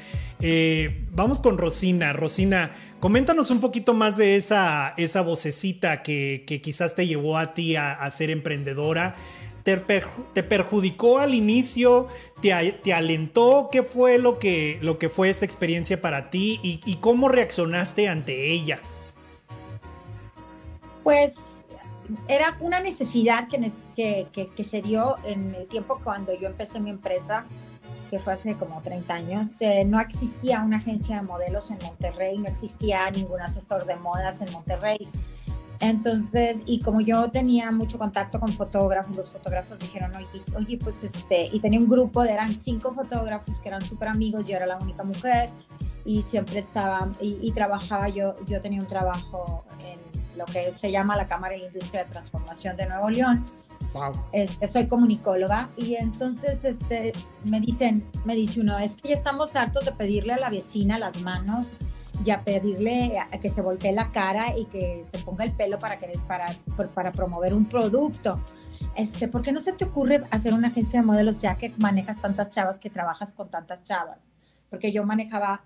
Eh, 0.41 1.05
vamos 1.11 1.39
con 1.39 1.57
Rosina. 1.57 2.11
Rosina, 2.13 2.71
coméntanos 2.99 3.51
un 3.51 3.61
poquito 3.61 3.93
más 3.93 4.17
de 4.17 4.35
esa, 4.35 4.95
esa 4.97 5.21
vocecita 5.21 6.01
que, 6.01 6.43
quizás 6.61 6.95
te 6.95 7.07
llevó 7.07 7.37
a 7.37 7.53
ti 7.53 7.75
a 7.75 8.09
ser 8.11 8.31
emprendedora 8.31 9.15
te, 10.33 10.43
perjudicó 10.43 11.19
al 11.19 11.33
inicio, 11.33 12.07
te, 12.41 12.53
alentó, 12.93 13.67
qué 13.69 13.83
fue 13.83 14.17
lo 14.17 14.39
que, 14.39 14.79
lo 14.81 14.97
que 14.97 15.09
fue 15.09 15.29
esta 15.29 15.43
experiencia 15.43 16.01
para 16.01 16.29
ti 16.29 16.59
y, 16.63 16.95
cómo 16.97 17.27
reaccionaste 17.27 18.07
ante 18.07 18.51
ella. 18.51 18.79
Pues 21.03 21.63
era 22.29 22.57
una 22.61 22.79
necesidad 22.79 23.49
que, 23.49 24.27
que, 24.31 24.63
se 24.63 24.81
dio 24.81 25.15
en 25.25 25.53
el 25.55 25.67
tiempo 25.67 25.99
cuando 26.01 26.33
yo 26.33 26.47
empecé 26.47 26.79
mi 26.79 26.89
empresa, 26.89 27.45
que 28.09 28.19
fue 28.19 28.33
hace 28.33 28.53
como 28.55 28.81
30 28.81 29.13
años. 29.13 29.61
Eh, 29.61 29.83
no 29.85 29.99
existía 29.99 30.61
una 30.61 30.77
agencia 30.77 31.17
de 31.17 31.23
modelos 31.23 31.71
en 31.71 31.79
Monterrey, 31.79 32.37
no 32.37 32.45
existía 32.45 33.09
ningún 33.11 33.41
asesor 33.41 33.85
de 33.85 33.95
modas 33.97 34.41
en 34.41 34.51
Monterrey. 34.53 35.09
Entonces, 35.79 36.61
y 36.65 36.79
como 36.79 37.01
yo 37.01 37.29
tenía 37.29 37.71
mucho 37.71 37.97
contacto 37.97 38.39
con 38.39 38.51
fotógrafos, 38.51 39.15
los 39.15 39.29
fotógrafos 39.29 39.77
dijeron, 39.79 40.11
oye, 40.15 40.43
oye 40.55 40.77
pues 40.77 41.03
este, 41.03 41.45
y 41.51 41.59
tenía 41.59 41.79
un 41.79 41.89
grupo, 41.89 42.23
de, 42.23 42.31
eran 42.31 42.59
cinco 42.59 42.93
fotógrafos 42.93 43.59
que 43.59 43.69
eran 43.69 43.81
súper 43.81 44.07
amigos, 44.07 44.45
yo 44.45 44.55
era 44.55 44.65
la 44.65 44.77
única 44.77 45.03
mujer 45.03 45.49
y 46.05 46.21
siempre 46.23 46.59
estaba, 46.59 47.09
y, 47.19 47.51
trabajaba, 47.51 48.09
yo, 48.09 48.35
yo 48.45 48.61
tenía 48.61 48.79
un 48.79 48.87
trabajo 48.87 49.65
en 49.85 49.99
lo 50.37 50.45
que 50.45 50.71
se 50.71 50.91
llama 50.91 51.17
la 51.17 51.27
Cámara 51.27 51.55
de 51.55 51.65
Industria 51.65 52.05
de 52.05 52.11
Transformación 52.11 52.77
de 52.77 52.87
Nuevo 52.87 53.09
León. 53.09 53.45
Wow. 53.93 54.13
Este, 54.31 54.67
soy 54.67 54.87
comunicóloga 54.87 55.69
y 55.77 55.95
entonces 55.95 56.63
este, 56.65 57.13
me 57.45 57.59
dicen, 57.59 58.05
me 58.25 58.35
dice 58.35 58.61
uno, 58.61 58.77
es 58.77 58.95
que 58.95 59.09
ya 59.09 59.15
estamos 59.15 59.55
hartos 59.55 59.85
de 59.85 59.91
pedirle 59.91 60.33
a 60.33 60.37
la 60.37 60.49
vecina 60.49 60.99
las 60.99 61.21
manos 61.21 61.67
ya 62.23 62.41
pedirle 62.41 63.13
a 63.19 63.39
que 63.39 63.49
se 63.49 63.61
voltee 63.61 63.91
la 63.91 64.11
cara 64.11 64.57
y 64.57 64.65
que 64.65 65.03
se 65.03 65.19
ponga 65.19 65.43
el 65.43 65.51
pelo 65.51 65.79
para, 65.79 65.97
que, 65.97 66.11
para, 66.27 66.45
para 66.93 67.11
promover 67.11 67.53
un 67.53 67.65
producto. 67.65 68.39
Este, 68.95 69.27
¿Por 69.27 69.43
qué 69.43 69.51
no 69.51 69.59
se 69.59 69.73
te 69.73 69.85
ocurre 69.85 70.23
hacer 70.31 70.53
una 70.53 70.69
agencia 70.69 71.01
de 71.01 71.05
modelos 71.05 71.41
ya 71.41 71.55
que 71.55 71.71
manejas 71.77 72.19
tantas 72.19 72.49
chavas, 72.49 72.79
que 72.79 72.89
trabajas 72.89 73.33
con 73.33 73.49
tantas 73.49 73.83
chavas? 73.83 74.29
Porque 74.69 74.91
yo 74.91 75.05
manejaba 75.05 75.61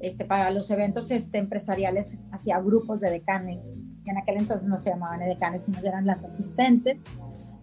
este, 0.00 0.24
para 0.24 0.50
los 0.50 0.70
eventos 0.70 1.10
este, 1.10 1.38
empresariales, 1.38 2.16
hacía 2.32 2.60
grupos 2.60 3.00
de 3.00 3.10
decanes, 3.10 3.72
y 4.04 4.10
en 4.10 4.18
aquel 4.18 4.38
entonces 4.38 4.66
no 4.68 4.78
se 4.78 4.90
llamaban 4.90 5.20
decanes, 5.20 5.64
sino 5.64 5.78
eran 5.80 6.06
las 6.06 6.24
asistentes. 6.24 6.98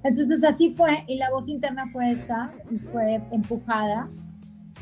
Entonces 0.04 0.44
así 0.44 0.72
fue, 0.72 1.06
y 1.08 1.18
la 1.18 1.30
voz 1.32 1.48
interna 1.48 1.86
fue 1.92 2.12
esa, 2.12 2.52
y 2.70 2.78
fue 2.78 3.22
empujada 3.32 4.10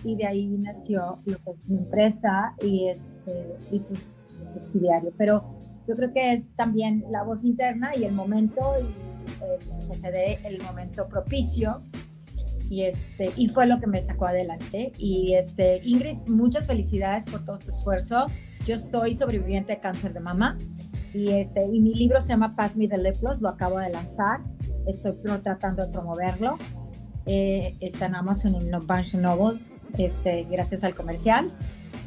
y 0.03 0.15
de 0.15 0.25
ahí 0.25 0.47
nació 0.57 1.19
lo 1.25 1.37
que 1.37 1.51
es 1.51 1.69
mi 1.69 1.77
empresa 1.77 2.55
y, 2.61 2.87
este, 2.87 3.55
y 3.71 3.79
pues 3.79 4.23
subsidiario. 4.53 5.13
Pero 5.17 5.43
yo 5.87 5.95
creo 5.95 6.13
que 6.13 6.33
es 6.33 6.49
también 6.55 7.05
la 7.09 7.23
voz 7.23 7.43
interna 7.43 7.91
y 7.95 8.03
el 8.05 8.13
momento 8.13 8.61
y, 8.81 9.87
que 9.87 9.95
se 9.95 10.11
dé 10.11 10.37
el 10.45 10.61
momento 10.63 11.07
propicio. 11.07 11.81
Y 12.69 12.83
este 12.83 13.31
y 13.35 13.49
fue 13.49 13.65
lo 13.65 13.79
que 13.81 13.87
me 13.87 14.01
sacó 14.01 14.27
adelante. 14.27 14.93
Y 14.97 15.33
este 15.33 15.81
Ingrid 15.83 16.17
muchas 16.27 16.67
felicidades 16.67 17.25
por 17.25 17.43
todo 17.43 17.59
tu 17.59 17.67
esfuerzo. 17.67 18.27
Yo 18.65 18.79
soy 18.79 19.13
sobreviviente 19.13 19.73
de 19.73 19.79
cáncer 19.79 20.13
de 20.13 20.21
mama. 20.21 20.57
Y 21.13 21.31
este 21.31 21.65
y 21.65 21.79
mi 21.81 21.93
libro 21.93 22.23
se 22.23 22.29
llama 22.29 22.55
Pass 22.55 22.77
Me 22.77 22.87
the 22.87 22.97
Lip 22.97 23.15
lo 23.41 23.49
acabo 23.49 23.77
de 23.79 23.89
lanzar. 23.89 24.39
Estoy 24.87 25.13
tratando 25.43 25.85
de 25.85 25.91
promoverlo. 25.91 26.57
Eh, 27.25 27.75
está 27.81 28.05
en 28.05 28.15
Amazon 28.15 28.55
y 28.55 28.59
en 28.59 28.87
Barnes 28.87 29.13
Noble 29.15 29.59
este, 29.97 30.47
gracias 30.49 30.83
al 30.83 30.95
comercial. 30.95 31.51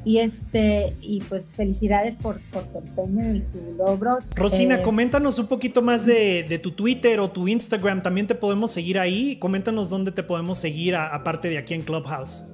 Y 0.06 0.18
este, 0.18 0.94
y 1.00 1.20
pues 1.20 1.56
felicidades 1.56 2.16
por, 2.16 2.38
por 2.52 2.64
tu 2.64 2.78
empeño 2.78 3.36
y 3.36 3.40
tus 3.40 3.62
logros. 3.78 4.32
Rosina, 4.34 4.76
eh, 4.76 4.82
coméntanos 4.82 5.38
un 5.38 5.46
poquito 5.46 5.80
más 5.80 6.04
de, 6.04 6.60
tu 6.62 6.72
Twitter 6.72 7.20
o 7.20 7.30
tu 7.30 7.48
Instagram. 7.48 8.02
También 8.02 8.26
te 8.26 8.34
podemos 8.34 8.70
seguir 8.70 8.98
ahí. 8.98 9.36
Coméntanos 9.36 9.88
dónde 9.88 10.12
te 10.12 10.22
podemos 10.22 10.58
seguir, 10.58 10.94
aparte 10.94 11.48
de 11.48 11.56
aquí 11.56 11.72
en 11.72 11.82
Clubhouse. 11.82 12.46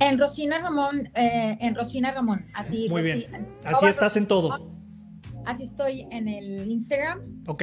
En 0.00 0.18
Rosina 0.18 0.60
Ramón, 0.60 1.08
eh, 1.14 1.56
en 1.60 1.76
Rosina 1.76 2.12
Ramón, 2.12 2.46
así. 2.54 2.88
Muy 2.88 3.02
bien. 3.02 3.26
Así 3.62 3.86
estás 3.86 4.16
en 4.16 4.26
todo. 4.26 4.72
Así 5.46 5.64
estoy 5.64 6.06
en 6.10 6.26
el 6.26 6.70
Instagram. 6.70 7.20
Ok. 7.46 7.62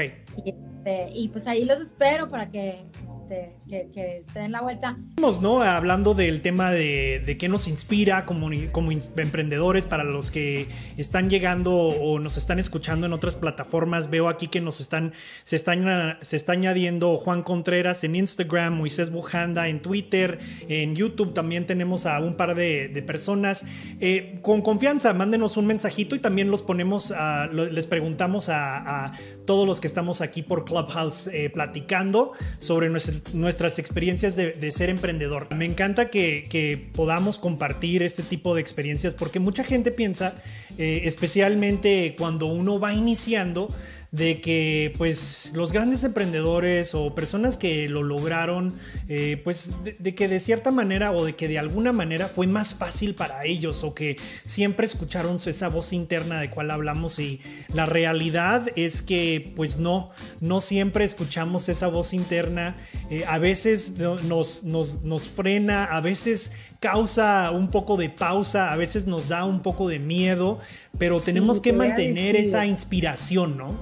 Este, 0.79 1.09
y 1.13 1.27
pues 1.27 1.45
ahí 1.47 1.65
los 1.65 1.79
espero 1.81 2.29
para 2.29 2.49
que, 2.49 2.85
este, 3.03 3.55
que, 3.67 4.23
se 4.31 4.39
den 4.39 4.53
la 4.53 4.61
vuelta. 4.61 4.97
¿no? 5.41 5.61
Hablando 5.61 6.13
del 6.13 6.41
tema 6.41 6.71
de, 6.71 7.21
de 7.25 7.37
qué 7.37 7.49
nos 7.49 7.67
inspira 7.67 8.25
como, 8.25 8.49
como 8.71 8.91
emprendedores 8.91 9.85
para 9.87 10.05
los 10.05 10.31
que 10.31 10.67
están 10.97 11.29
llegando 11.29 11.73
o 11.73 12.19
nos 12.19 12.37
están 12.37 12.59
escuchando 12.59 13.05
en 13.05 13.13
otras 13.13 13.35
plataformas. 13.35 14.09
Veo 14.09 14.29
aquí 14.29 14.47
que 14.47 14.61
nos 14.61 14.79
están, 14.79 15.13
se 15.43 15.57
están, 15.57 16.17
se 16.21 16.35
está 16.37 16.53
añadiendo 16.53 17.17
Juan 17.17 17.43
Contreras 17.43 18.03
en 18.05 18.15
Instagram, 18.15 18.77
Moisés 18.77 19.11
Bujanda 19.11 19.67
en 19.67 19.81
Twitter, 19.81 20.39
en 20.69 20.95
YouTube 20.95 21.33
también 21.33 21.65
tenemos 21.65 22.05
a 22.05 22.19
un 22.19 22.35
par 22.35 22.55
de, 22.55 23.03
personas. 23.05 23.65
Eh, 23.99 24.39
con 24.41 24.61
confianza, 24.61 25.13
mándenos 25.13 25.57
un 25.57 25.65
mensajito 25.65 26.15
y 26.15 26.19
también 26.19 26.51
los 26.51 26.61
ponemos, 26.61 27.13
les 27.51 27.87
preguntamos 27.87 28.49
a 28.49 29.11
todos 29.49 29.65
los 29.65 29.81
que 29.81 29.87
estamos 29.87 30.21
aquí 30.21 30.43
por 30.43 30.63
Clubhouse 30.63 31.25
eh, 31.25 31.49
platicando 31.49 32.33
sobre 32.59 32.87
nuestras, 32.87 33.79
experiencias 33.79 34.35
de, 34.35 34.71
ser 34.71 34.91
emprendedor. 34.91 35.51
Me 35.55 35.65
encanta 35.65 36.11
que, 36.11 36.91
podamos 36.93 37.39
compartir 37.39 38.03
este 38.03 38.21
tipo 38.21 38.53
de 38.53 38.61
experiencias 38.61 39.15
porque 39.15 39.39
mucha 39.39 39.63
gente 39.63 39.89
piensa, 39.89 40.35
eh, 40.77 41.01
especialmente 41.05 42.13
cuando 42.15 42.45
uno 42.45 42.79
va 42.79 42.93
iniciando, 42.93 43.73
de 44.11 44.41
que 44.41 44.93
pues 44.97 45.51
los 45.55 45.71
grandes 45.71 46.03
emprendedores 46.03 46.95
o 46.95 47.13
personas 47.13 47.57
que 47.57 47.87
lo 47.87 48.01
lograron, 48.01 48.75
eh, 49.07 49.39
pues 49.43 49.73
de, 49.83 50.15
que 50.15 50.27
de 50.27 50.39
cierta 50.39 50.71
manera 50.71 51.11
o 51.11 51.25
de 51.25 51.35
que 51.35 51.47
de 51.47 51.59
alguna 51.59 51.93
manera 51.93 52.27
fue 52.27 52.47
más 52.47 52.73
fácil 52.73 53.13
para 53.13 53.45
ellos 53.45 53.83
o 53.83 53.93
que 53.93 54.17
siempre 54.45 54.85
escucharon 54.85 55.35
esa 55.35 55.69
voz 55.69 55.93
interna 55.93 56.41
de 56.41 56.49
cual 56.49 56.71
hablamos 56.71 57.19
y 57.19 57.39
la 57.73 57.85
realidad 57.85 58.67
es 58.75 59.01
que 59.01 59.53
pues 59.55 59.77
no, 59.77 60.09
no 60.39 60.59
siempre 60.59 61.05
escuchamos 61.05 61.69
esa 61.69 61.87
voz 61.87 62.13
interna, 62.13 62.75
eh, 63.09 63.25
a 63.27 63.37
veces 63.37 63.91
nos, 64.23 64.63
nos, 64.63 65.03
nos 65.03 65.29
frena, 65.29 65.85
a 65.85 66.01
veces 66.01 66.51
causa 66.79 67.51
un 67.51 67.69
poco 67.69 67.97
de 67.97 68.09
pausa, 68.09 68.71
a 68.71 68.75
veces 68.75 69.05
nos 69.05 69.27
da 69.27 69.45
un 69.45 69.61
poco 69.61 69.87
de 69.87 69.99
miedo, 69.99 70.59
pero 70.99 71.21
tenemos 71.21 71.61
que 71.61 71.73
mantener 71.73 72.35
esa 72.35 72.65
inspiración, 72.65 73.57
¿no? 73.57 73.73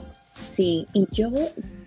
Sí, 0.49 0.86
y 0.93 1.08
yo, 1.12 1.32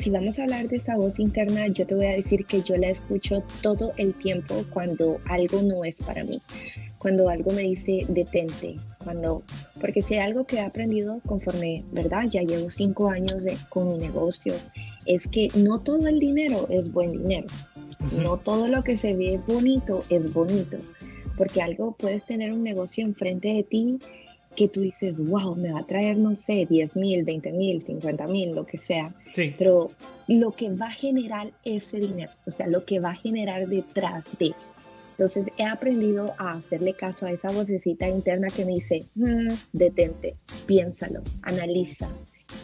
si 0.00 0.10
vamos 0.10 0.38
a 0.38 0.42
hablar 0.42 0.68
de 0.68 0.76
esa 0.76 0.96
voz 0.96 1.18
interna, 1.20 1.68
yo 1.68 1.86
te 1.86 1.94
voy 1.94 2.06
a 2.06 2.16
decir 2.16 2.44
que 2.44 2.62
yo 2.62 2.76
la 2.76 2.88
escucho 2.88 3.44
todo 3.62 3.92
el 3.96 4.12
tiempo 4.12 4.64
cuando 4.70 5.20
algo 5.26 5.62
no 5.62 5.84
es 5.84 6.02
para 6.02 6.24
mí, 6.24 6.42
cuando 6.98 7.28
algo 7.28 7.52
me 7.52 7.62
dice 7.62 8.04
detente, 8.08 8.76
cuando, 9.04 9.42
porque 9.80 10.02
si 10.02 10.14
hay 10.14 10.20
algo 10.20 10.44
que 10.44 10.56
he 10.56 10.60
aprendido 10.60 11.20
conforme, 11.26 11.84
¿verdad? 11.92 12.24
Ya 12.28 12.42
llevo 12.42 12.68
cinco 12.68 13.08
años 13.08 13.44
de, 13.44 13.56
con 13.68 13.92
mi 13.92 13.98
negocio, 13.98 14.54
es 15.06 15.28
que 15.28 15.48
no 15.54 15.78
todo 15.78 16.08
el 16.08 16.18
dinero 16.18 16.66
es 16.70 16.92
buen 16.92 17.12
dinero, 17.12 17.46
no 18.20 18.36
todo 18.36 18.66
lo 18.66 18.82
que 18.82 18.96
se 18.96 19.14
ve 19.14 19.40
bonito 19.46 20.04
es 20.10 20.32
bonito, 20.32 20.76
porque 21.36 21.62
algo 21.62 21.92
puedes 21.92 22.24
tener 22.24 22.52
un 22.52 22.64
negocio 22.64 23.04
enfrente 23.04 23.48
de 23.48 23.62
ti 23.62 23.98
que 24.56 24.68
tú 24.68 24.80
dices, 24.80 25.20
wow, 25.24 25.54
me 25.54 25.72
va 25.72 25.80
a 25.80 25.86
traer, 25.86 26.16
no 26.16 26.34
sé, 26.34 26.66
10 26.68 26.96
mil, 26.96 27.24
20 27.24 27.52
mil, 27.52 27.80
50 27.80 28.26
mil, 28.26 28.54
lo 28.54 28.66
que 28.66 28.78
sea. 28.78 29.14
Sí. 29.32 29.54
Pero 29.56 29.90
lo 30.26 30.52
que 30.52 30.70
va 30.70 30.86
a 30.86 30.92
generar 30.92 31.52
ese 31.64 31.98
dinero, 31.98 32.32
o 32.46 32.50
sea, 32.50 32.66
lo 32.66 32.84
que 32.84 33.00
va 33.00 33.10
a 33.10 33.16
generar 33.16 33.68
detrás 33.68 34.24
de. 34.38 34.52
Entonces 35.12 35.48
he 35.58 35.64
aprendido 35.64 36.32
a 36.38 36.52
hacerle 36.52 36.94
caso 36.94 37.26
a 37.26 37.32
esa 37.32 37.52
vocecita 37.52 38.08
interna 38.08 38.48
que 38.48 38.64
me 38.64 38.72
dice, 38.72 39.04
mm, 39.14 39.48
detente, 39.72 40.34
piénsalo, 40.66 41.22
analiza, 41.42 42.08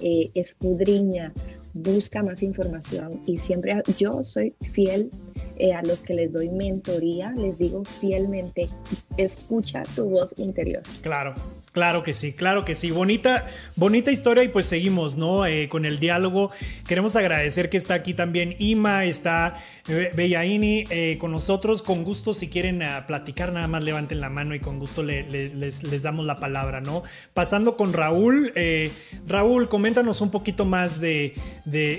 eh, 0.01 0.30
escudriña, 0.34 1.32
busca 1.74 2.22
más 2.22 2.43
información 2.43 3.20
y 3.26 3.39
siempre 3.39 3.82
yo 3.99 4.24
soy 4.24 4.55
fiel 4.72 5.11
eh, 5.59 5.74
a 5.74 5.82
los 5.82 6.03
que 6.03 6.14
les 6.14 6.32
doy 6.32 6.49
mentoría, 6.49 7.32
les 7.32 7.59
digo 7.59 7.84
fielmente, 7.84 8.68
escucha 9.16 9.82
tu 9.95 10.09
voz 10.09 10.34
interior. 10.39 10.82
Claro, 11.03 11.34
Claro 11.77 12.03
que 12.03 12.14
sí, 12.14 12.33
claro 12.33 12.64
que 12.64 12.74
sí. 12.74 12.91
Bonita, 12.91 13.49
bonita 13.74 14.11
historia 14.11 14.43
y 14.43 14.49
pues 14.49 14.64
seguimos, 14.64 15.18
¿no? 15.18 15.45
Eh, 15.45 15.68
con 15.68 15.85
el 15.85 15.99
diálogo. 15.99 16.51
Queremos 16.89 17.16
agradecer 17.16 17.68
que 17.68 17.77
está 17.77 17.93
aquí 17.93 18.14
también 18.14 18.57
Ima, 18.59 19.05
está 19.05 19.62
eh, 19.87 20.11
Bellaini 20.14 20.85
eh, 20.89 21.18
con 21.20 21.33
nosotros. 21.33 21.83
Con 21.83 22.03
gusto, 22.03 22.33
si 22.33 22.49
quieren 22.49 22.83
platicar, 23.07 23.53
nada 23.53 23.68
más 23.68 23.85
levanten 23.85 24.22
la 24.22 24.31
mano 24.31 24.55
y 24.55 24.61
con 24.61 24.79
gusto 24.79 25.03
les, 25.03 26.03
damos 26.03 26.24
la 26.24 26.37
palabra, 26.37 26.81
¿no? 26.81 27.03
Pasando 27.35 27.77
con 27.77 27.93
Raúl. 27.93 28.55
Raúl, 29.27 29.68
coméntanos 29.68 30.22
un 30.22 30.31
poquito 30.31 30.64
más 30.64 30.99
de, 30.99 31.35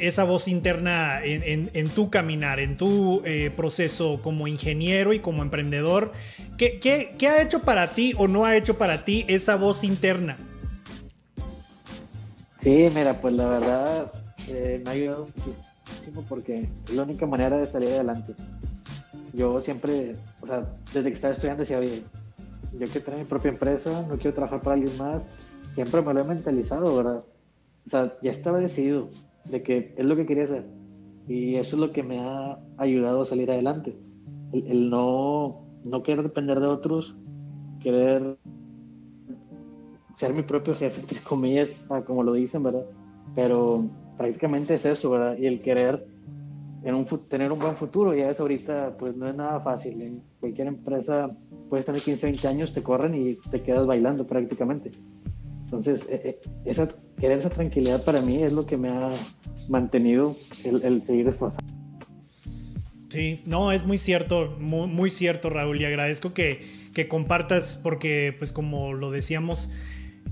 esa 0.02 0.24
voz 0.24 0.48
interna 0.48 1.20
en, 1.24 1.90
tu 1.90 2.10
caminar, 2.10 2.60
en 2.60 2.78
tu 2.78 3.22
proceso 3.56 4.22
como 4.24 4.48
ingeniero 4.48 5.14
y 5.14 5.20
como 5.20 5.44
emprendedor. 5.44 6.14
¿Qué, 6.58 6.80
qué 6.80 7.28
ha 7.28 7.44
hecho 7.44 7.60
para 7.60 7.92
ti 7.92 8.16
o 8.18 8.28
no 8.28 8.44
ha 8.44 8.56
hecho 8.56 8.80
para 8.80 9.06
ti 9.06 9.24
esa 9.28 9.56
voz? 9.56 9.67
Interna? 9.84 10.38
Sí, 12.60 12.90
mira, 12.94 13.14
pues 13.22 13.34
la 13.34 13.48
verdad 13.48 14.12
eh, 14.48 14.82
me 14.84 14.90
ha 14.90 14.94
ayudado 14.94 15.28
muchísimo 15.86 16.24
porque 16.28 16.68
es 16.86 16.94
la 16.94 17.04
única 17.04 17.26
manera 17.26 17.58
de 17.58 17.68
salir 17.68 17.90
adelante. 17.90 18.34
Yo 19.34 19.62
siempre, 19.62 20.16
o 20.42 20.48
sea, 20.48 20.68
desde 20.94 21.10
que 21.10 21.16
estaba 21.16 21.34
estudiando 21.34 21.62
decía, 21.62 21.78
oye, 21.78 22.04
yo 22.74 22.88
quiero 22.88 23.04
tener 23.04 23.20
mi 23.20 23.26
propia 23.26 23.52
empresa, 23.52 24.06
no 24.08 24.18
quiero 24.18 24.34
trabajar 24.34 24.62
para 24.62 24.76
alguien 24.76 24.98
más. 24.98 25.24
Siempre 25.72 26.02
me 26.02 26.14
lo 26.14 26.22
he 26.22 26.24
mentalizado, 26.24 26.96
¿verdad? 26.96 27.24
O 27.86 27.90
sea, 27.90 28.18
ya 28.22 28.32
estaba 28.32 28.60
decidido 28.60 29.08
de 29.46 29.64
que 29.64 29.94
es 29.96 30.06
lo 30.06 30.16
que 30.16 30.26
quería 30.26 30.46
hacer. 30.46 30.66
Y 31.28 31.56
eso 31.56 31.76
es 31.76 31.82
lo 31.82 31.92
que 31.92 32.04
me 32.04 32.20
ha 32.20 32.58
ayudado 32.78 33.22
a 33.22 33.26
salir 33.26 33.52
adelante. 33.52 33.98
El, 34.52 34.68
el 34.68 34.90
no, 34.90 35.62
no 35.84 36.04
querer 36.04 36.24
depender 36.24 36.60
de 36.60 36.68
otros, 36.68 37.16
querer 37.82 38.38
ser 40.18 40.34
mi 40.34 40.42
propio 40.42 40.76
jefe, 40.76 41.00
entre 41.02 41.22
comillas, 41.22 41.70
como 42.06 42.24
lo 42.24 42.34
dicen, 42.34 42.64
¿verdad? 42.64 42.86
Pero 43.36 43.86
prácticamente 44.18 44.76
es 44.76 44.86
eso, 44.86 45.12
¿verdad? 45.12 45.38
Y 45.38 45.46
el 45.46 45.62
querer 45.62 46.06
en 46.84 46.96
un, 46.96 47.06
tener 47.28 47.52
un 47.52 47.60
buen 47.60 47.76
futuro, 47.76 48.14
ya 48.16 48.30
es 48.30 48.40
ahorita, 48.40 48.98
pues 48.98 49.16
no 49.16 49.28
es 49.28 49.36
nada 49.36 49.60
fácil. 49.60 50.02
En 50.02 50.24
cualquier 50.40 50.68
empresa 50.68 51.30
puedes 51.70 51.86
tener 51.86 52.02
15, 52.02 52.26
20 52.26 52.48
años, 52.48 52.74
te 52.74 52.82
corren 52.82 53.14
y 53.14 53.36
te 53.50 53.62
quedas 53.62 53.86
bailando 53.86 54.26
prácticamente. 54.26 54.92
Entonces, 55.66 56.08
e, 56.10 56.30
e, 56.30 56.40
esa, 56.66 56.88
querer 57.20 57.40
esa 57.40 57.50
tranquilidad 57.50 58.04
para 58.04 58.22
mí 58.22 58.42
es 58.42 58.54
lo 58.54 58.66
que 58.66 58.78
me 58.78 58.90
ha 58.90 59.10
mantenido 59.70 60.34
el, 60.66 60.82
el 60.84 61.04
seguir 61.04 61.28
esforzando. 61.28 61.74
Sí, 63.10 63.42
no, 63.46 63.72
es 63.72 63.86
muy 63.86 63.98
cierto, 63.98 64.56
muy, 64.60 64.88
muy 64.88 65.10
cierto, 65.10 65.50
Raúl, 65.50 65.82
y 65.82 65.86
agradezco 65.86 66.34
que, 66.34 66.62
que 66.94 67.08
compartas 67.08 67.80
porque, 67.82 68.36
pues 68.38 68.52
como 68.52 68.94
lo 68.94 69.12
decíamos, 69.12 69.72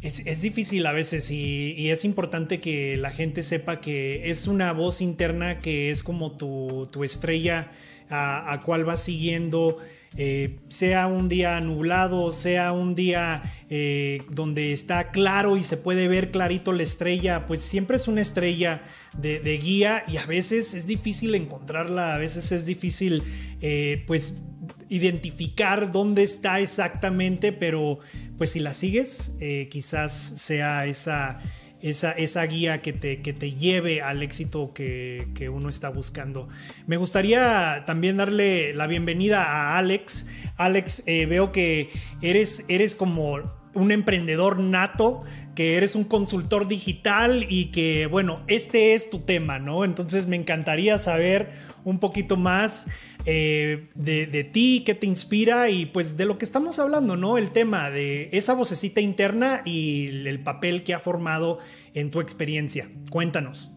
es, 0.01 0.41
difícil 0.41 0.85
a 0.85 0.91
veces 0.91 1.31
y, 1.31 1.89
es 1.89 2.05
importante 2.05 2.59
que 2.59 2.97
la 2.97 3.11
gente 3.11 3.43
sepa 3.43 3.81
que 3.81 4.29
es 4.29 4.47
una 4.47 4.71
voz 4.73 5.01
interna 5.01 5.59
que 5.59 5.91
es 5.91 6.03
como 6.03 6.31
tu, 6.31 7.03
estrella 7.03 7.71
a, 8.09 8.59
cual 8.63 8.85
vas 8.85 9.03
siguiendo. 9.03 9.77
Eh, 10.17 10.59
sea 10.69 11.07
un 11.07 11.27
día 11.27 11.59
nublado, 11.59 12.31
sea 12.31 12.71
un 12.71 12.95
día 12.95 13.43
eh, 13.69 14.21
donde 14.29 14.71
está 14.71 15.11
claro 15.11 15.57
y 15.57 15.63
se 15.63 15.75
puede 15.75 16.07
ver 16.07 16.31
clarito 16.31 16.71
la 16.71 16.83
estrella, 16.83 17.45
pues 17.45 17.59
siempre 17.59 17.97
es 17.97 18.07
una 18.07 18.21
estrella 18.21 18.81
de, 19.17 19.59
guía 19.61 20.05
y 20.07 20.15
a 20.15 20.25
veces 20.25 20.73
es 20.73 20.87
difícil 20.87 21.35
encontrarla, 21.35 22.15
a 22.15 22.17
veces 22.17 22.53
es 22.53 22.65
difícil 22.65 23.23
eh, 23.61 24.05
pues 24.07 24.41
identificar 24.89 25.91
dónde 25.91 26.23
está 26.23 26.59
exactamente, 26.59 27.51
pero 27.51 27.99
pues 28.37 28.51
si 28.51 28.59
la 28.59 28.73
sigues, 28.73 29.35
eh, 29.39 29.67
quizás 29.69 30.11
sea 30.11 30.85
esa, 30.85 31.39
esa, 31.81 32.11
esa 32.11 32.43
guía 32.45 32.81
que 32.81 32.93
te, 32.93 33.21
que 33.21 33.33
te, 33.33 33.53
lleve 33.53 34.01
al 34.01 34.23
éxito 34.23 34.73
que, 34.73 35.49
uno 35.51 35.69
está 35.69 35.89
buscando. 35.89 36.47
Me 36.87 36.97
gustaría 36.97 37.83
también 37.85 38.17
darle 38.17 38.73
la 38.73 38.87
bienvenida 38.87 39.43
a 39.43 39.77
Alex. 39.77 40.25
Alex, 40.57 41.03
eh, 41.05 41.25
veo 41.25 41.51
que 41.51 41.89
eres, 42.21 42.65
eres 42.67 42.95
como 42.95 43.37
un 43.73 43.91
emprendedor 43.91 44.59
nato 44.59 45.23
que 45.55 45.77
eres 45.77 45.95
un 45.95 46.03
consultor 46.03 46.67
digital 46.67 47.45
y 47.49 47.71
que, 47.71 48.07
bueno, 48.07 48.41
este 48.47 48.93
es 48.93 49.09
tu 49.09 49.19
tema, 49.19 49.57
¿no? 49.57 49.85
Entonces 49.85 50.27
me 50.27 50.35
encantaría 50.35 50.99
saber 50.99 51.49
un 51.85 51.99
poquito 51.99 52.35
más 52.35 52.87
eh, 53.25 53.87
de, 53.95 54.43
ti, 54.43 54.83
qué 54.85 54.93
te 54.93 55.07
inspira 55.07 55.69
y 55.69 55.85
pues 55.85 56.17
de 56.17 56.25
lo 56.25 56.37
que 56.37 56.45
estamos 56.45 56.77
hablando, 56.77 57.15
¿no? 57.15 57.37
El 57.37 57.51
tema 57.51 57.89
de 57.89 58.29
esa 58.33 58.53
vocecita 58.53 58.99
interna 59.01 59.61
y 59.63 60.27
el 60.27 60.43
papel 60.43 60.83
que 60.83 60.93
ha 60.93 60.99
formado 60.99 61.59
en 61.93 62.11
tu 62.11 62.19
experiencia. 62.19 62.89
Cuéntanos. 63.09 63.71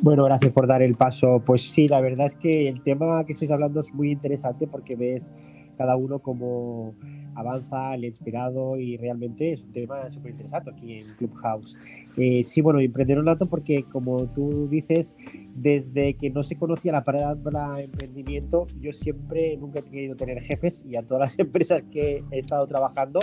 Bueno, 0.00 0.24
gracias 0.24 0.52
por 0.52 0.68
dar 0.68 0.82
el 0.82 0.94
paso. 0.94 1.42
Pues 1.44 1.68
sí, 1.70 1.88
la 1.88 2.00
verdad 2.00 2.26
es 2.26 2.36
que 2.36 2.68
el 2.68 2.82
tema 2.82 3.24
que 3.26 3.32
estáis 3.32 3.50
hablando 3.50 3.80
es 3.80 3.92
muy 3.92 4.12
interesante 4.12 4.68
porque 4.68 4.94
ves 4.94 5.32
cada 5.76 5.96
uno 5.96 6.20
como 6.20 6.94
avanza, 7.34 7.96
le 7.96 8.08
inspirado 8.08 8.76
y 8.78 8.96
realmente 8.96 9.52
es 9.52 9.62
un 9.62 9.72
tema 9.72 10.08
súper 10.10 10.32
interesante 10.32 10.70
aquí 10.70 10.94
en 10.94 11.14
Clubhouse. 11.14 11.76
Eh, 12.16 12.42
sí, 12.42 12.60
bueno, 12.60 12.80
emprender 12.80 13.18
un 13.18 13.26
rato 13.26 13.46
porque 13.46 13.84
como 13.84 14.26
tú 14.28 14.68
dices, 14.68 15.16
desde 15.54 16.14
que 16.14 16.30
no 16.30 16.42
se 16.42 16.56
conocía 16.56 16.92
la 16.92 17.04
palabra 17.04 17.80
emprendimiento, 17.80 18.66
yo 18.80 18.92
siempre 18.92 19.56
nunca 19.56 19.80
he 19.80 19.82
querido 19.82 20.16
tener 20.16 20.40
jefes 20.40 20.84
y 20.86 20.96
a 20.96 21.02
todas 21.02 21.20
las 21.20 21.38
empresas 21.38 21.82
que 21.90 22.22
he 22.30 22.38
estado 22.38 22.66
trabajando 22.66 23.20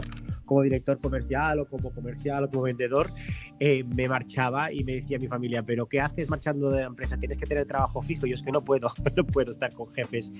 como 0.49 0.63
director 0.63 0.99
comercial 0.99 1.59
o 1.59 1.65
como 1.67 1.91
comercial 1.91 2.45
o 2.45 2.49
como 2.49 2.63
vendedor, 2.63 3.11
eh, 3.59 3.83
me 3.83 4.09
marchaba 4.09 4.73
y 4.73 4.83
me 4.83 4.93
decía 4.93 5.19
mi 5.19 5.27
familia, 5.27 5.61
pero 5.61 5.87
¿qué 5.87 6.01
haces 6.01 6.27
marchando 6.27 6.71
de 6.71 6.81
la 6.81 6.87
empresa? 6.87 7.17
Tienes 7.17 7.37
que 7.37 7.45
tener 7.45 7.67
trabajo 7.67 8.01
fijo. 8.01 8.25
Y 8.25 8.31
yo 8.31 8.35
es 8.35 8.41
que 8.41 8.51
no 8.51 8.63
puedo, 8.65 8.89
no 9.15 9.25
puedo 9.27 9.51
estar 9.51 9.71
con 9.73 9.87
jefes. 9.89 10.33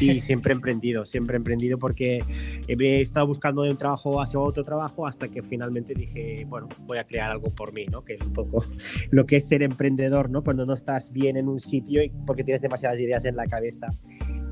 Y 0.00 0.20
siempre 0.20 0.52
he 0.52 0.54
emprendido, 0.54 1.04
siempre 1.04 1.34
he 1.34 1.38
emprendido 1.38 1.78
porque 1.78 2.22
he 2.68 3.00
estado 3.00 3.26
buscando 3.26 3.62
un 3.62 3.76
trabajo 3.76 4.22
hacia 4.22 4.38
otro 4.38 4.62
trabajo 4.62 5.04
hasta 5.04 5.26
que 5.26 5.42
finalmente 5.42 5.94
dije, 5.94 6.46
bueno, 6.48 6.68
voy 6.86 6.98
a 6.98 7.04
crear 7.04 7.32
algo 7.32 7.48
por 7.48 7.72
mí, 7.72 7.86
¿no? 7.86 7.95
Que 8.04 8.14
es 8.14 8.22
un 8.22 8.32
poco 8.32 8.64
lo 9.10 9.26
que 9.26 9.36
es 9.36 9.48
ser 9.48 9.62
emprendedor, 9.62 10.30
¿no? 10.30 10.42
Cuando 10.42 10.66
no 10.66 10.74
estás 10.74 11.12
bien 11.12 11.36
en 11.36 11.48
un 11.48 11.58
sitio 11.58 12.02
y 12.02 12.10
porque 12.26 12.44
tienes 12.44 12.60
demasiadas 12.60 13.00
ideas 13.00 13.24
en 13.24 13.36
la 13.36 13.46
cabeza. 13.46 13.88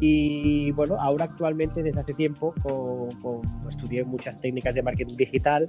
Y 0.00 0.70
bueno, 0.72 0.96
ahora 0.98 1.26
actualmente 1.26 1.82
desde 1.82 2.00
hace 2.00 2.14
tiempo 2.14 2.54
estudié 3.68 4.04
muchas 4.04 4.40
técnicas 4.40 4.74
de 4.74 4.82
marketing 4.82 5.16
digital, 5.16 5.66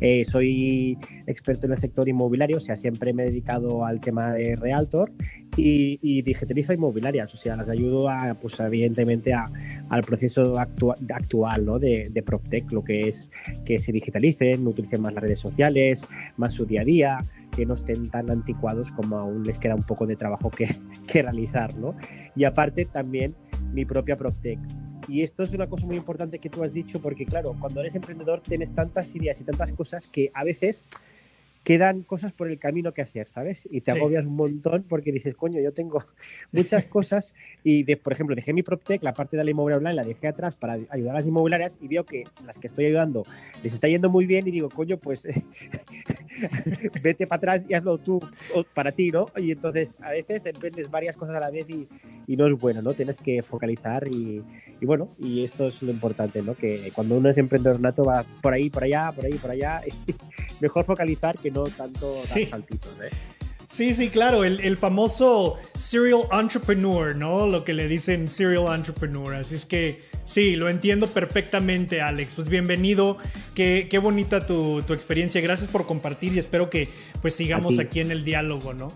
eh, 0.00 0.24
soy 0.24 0.98
experto 1.26 1.66
en 1.66 1.72
el 1.72 1.78
sector 1.78 2.08
inmobiliario, 2.08 2.56
o 2.56 2.60
sea, 2.60 2.76
siempre 2.76 3.12
me 3.12 3.22
he 3.22 3.26
dedicado 3.26 3.84
al 3.84 4.00
tema 4.00 4.32
de 4.32 4.56
Realtor 4.56 5.12
y, 5.56 5.98
y 6.02 6.22
digitalizo 6.22 6.72
inmobiliarias, 6.72 7.32
o 7.32 7.36
sea, 7.36 7.56
las 7.56 7.68
ayudo 7.68 8.08
a, 8.08 8.34
pues 8.34 8.58
evidentemente 8.60 9.32
a, 9.32 9.50
al 9.88 10.02
proceso 10.02 10.58
actual 10.58 11.64
¿no? 11.64 11.78
de, 11.78 12.10
de 12.10 12.22
PropTech, 12.22 12.70
lo 12.72 12.82
que 12.84 13.08
es 13.08 13.30
que 13.64 13.78
se 13.78 13.92
digitalicen, 13.92 14.66
utilicen 14.66 15.02
más 15.02 15.14
las 15.14 15.22
redes 15.22 15.40
sociales, 15.40 16.06
más 16.36 16.52
su 16.52 16.66
día 16.66 16.82
a 16.82 16.84
día, 16.84 17.18
que 17.54 17.66
no 17.66 17.74
estén 17.74 18.10
tan 18.10 18.30
anticuados 18.30 18.92
como 18.92 19.18
aún 19.18 19.42
les 19.42 19.58
queda 19.58 19.74
un 19.74 19.82
poco 19.82 20.06
de 20.06 20.16
trabajo 20.16 20.50
que, 20.50 20.68
que 21.06 21.22
realizar, 21.22 21.76
¿no? 21.76 21.94
Y 22.36 22.44
aparte 22.44 22.84
también 22.84 23.34
mi 23.72 23.84
propia 23.84 24.16
PropTech. 24.16 24.58
Y 25.08 25.22
esto 25.22 25.42
es 25.42 25.54
una 25.54 25.66
cosa 25.66 25.86
muy 25.86 25.96
importante 25.96 26.38
que 26.38 26.50
tú 26.50 26.62
has 26.62 26.72
dicho, 26.72 27.00
porque 27.00 27.24
claro, 27.24 27.56
cuando 27.58 27.80
eres 27.80 27.94
emprendedor 27.94 28.40
tienes 28.40 28.74
tantas 28.74 29.14
ideas 29.14 29.40
y 29.40 29.44
tantas 29.44 29.72
cosas 29.72 30.06
que 30.06 30.30
a 30.34 30.44
veces 30.44 30.84
quedan 31.64 32.02
cosas 32.02 32.32
por 32.32 32.48
el 32.48 32.58
camino 32.58 32.92
que 32.92 33.02
hacer, 33.02 33.28
¿sabes? 33.28 33.68
Y 33.70 33.80
te 33.80 33.90
agobias 33.90 34.24
un 34.26 34.36
montón 34.36 34.84
porque 34.88 35.12
dices, 35.12 35.34
coño, 35.34 35.60
yo 35.60 35.72
tengo 35.72 36.02
muchas 36.52 36.86
cosas 36.86 37.34
y, 37.62 37.82
de, 37.82 37.96
por 37.96 38.12
ejemplo, 38.12 38.34
dejé 38.34 38.52
mi 38.52 38.62
PropTech, 38.62 39.02
la 39.02 39.14
parte 39.14 39.36
de 39.36 39.44
la 39.44 39.50
inmobiliaria 39.50 39.78
online, 39.78 40.02
la 40.02 40.08
dejé 40.08 40.28
atrás 40.28 40.56
para 40.56 40.78
ayudar 40.88 41.10
a 41.10 41.18
las 41.18 41.26
inmobiliarias 41.26 41.78
y 41.80 41.88
veo 41.88 42.04
que 42.04 42.24
las 42.46 42.58
que 42.58 42.68
estoy 42.68 42.86
ayudando 42.86 43.24
les 43.62 43.72
está 43.72 43.88
yendo 43.88 44.08
muy 44.10 44.26
bien 44.26 44.46
y 44.48 44.50
digo, 44.50 44.68
coño, 44.68 44.98
pues 44.98 45.26
vete 47.02 47.26
para 47.26 47.36
atrás 47.38 47.66
y 47.68 47.74
hazlo 47.74 47.98
tú 47.98 48.20
para 48.74 48.92
ti, 48.92 49.10
¿no? 49.10 49.26
Y 49.36 49.50
entonces 49.52 49.98
a 50.00 50.10
veces 50.10 50.46
emprendes 50.46 50.90
varias 50.90 51.16
cosas 51.16 51.36
a 51.36 51.40
la 51.40 51.50
vez 51.50 51.66
y, 51.68 51.88
y 52.26 52.36
no 52.36 52.46
es 52.46 52.58
bueno, 52.58 52.82
¿no? 52.82 52.94
Tienes 52.94 53.16
que 53.16 53.42
focalizar 53.42 54.06
y, 54.08 54.44
y, 54.80 54.86
bueno, 54.86 55.14
y 55.18 55.44
esto 55.44 55.66
es 55.66 55.82
lo 55.82 55.90
importante, 55.90 56.42
¿no? 56.42 56.54
Que 56.54 56.90
cuando 56.94 57.16
uno 57.16 57.28
es 57.28 57.38
emprendedor 57.38 57.80
nato 57.80 58.04
va 58.04 58.24
por 58.42 58.52
ahí, 58.52 58.70
por 58.70 58.84
allá, 58.84 59.12
por 59.12 59.26
ahí, 59.26 59.34
por 59.34 59.50
allá, 59.50 59.80
mejor 60.60 60.84
focalizar 60.84 61.38
que 61.38 61.47
no 61.50 61.64
tanto 61.64 62.14
sí. 62.14 62.46
saltitos, 62.46 62.92
¿eh? 63.02 63.10
Sí, 63.70 63.92
sí, 63.92 64.08
claro, 64.08 64.44
el, 64.44 64.60
el, 64.60 64.78
famoso 64.78 65.56
serial 65.76 66.22
entrepreneur, 66.32 67.14
¿no? 67.14 67.46
Lo 67.46 67.64
que 67.64 67.74
le 67.74 67.86
dicen 67.86 68.28
serial 68.28 68.74
entrepreneur. 68.74 69.34
Así 69.34 69.56
es 69.56 69.66
que 69.66 70.00
sí, 70.24 70.56
lo 70.56 70.70
entiendo 70.70 71.08
perfectamente, 71.08 72.00
Alex. 72.00 72.34
Pues 72.34 72.48
bienvenido, 72.48 73.18
qué, 73.54 73.86
qué 73.90 73.98
bonita 73.98 74.46
tu, 74.46 74.82
tu, 74.82 74.94
experiencia. 74.94 75.42
Gracias 75.42 75.68
por 75.68 75.86
compartir 75.86 76.34
y 76.34 76.38
espero 76.38 76.70
que 76.70 76.88
pues 77.20 77.34
sigamos 77.34 77.78
aquí 77.78 78.00
en 78.00 78.10
el 78.10 78.24
diálogo, 78.24 78.72
¿no? 78.72 78.90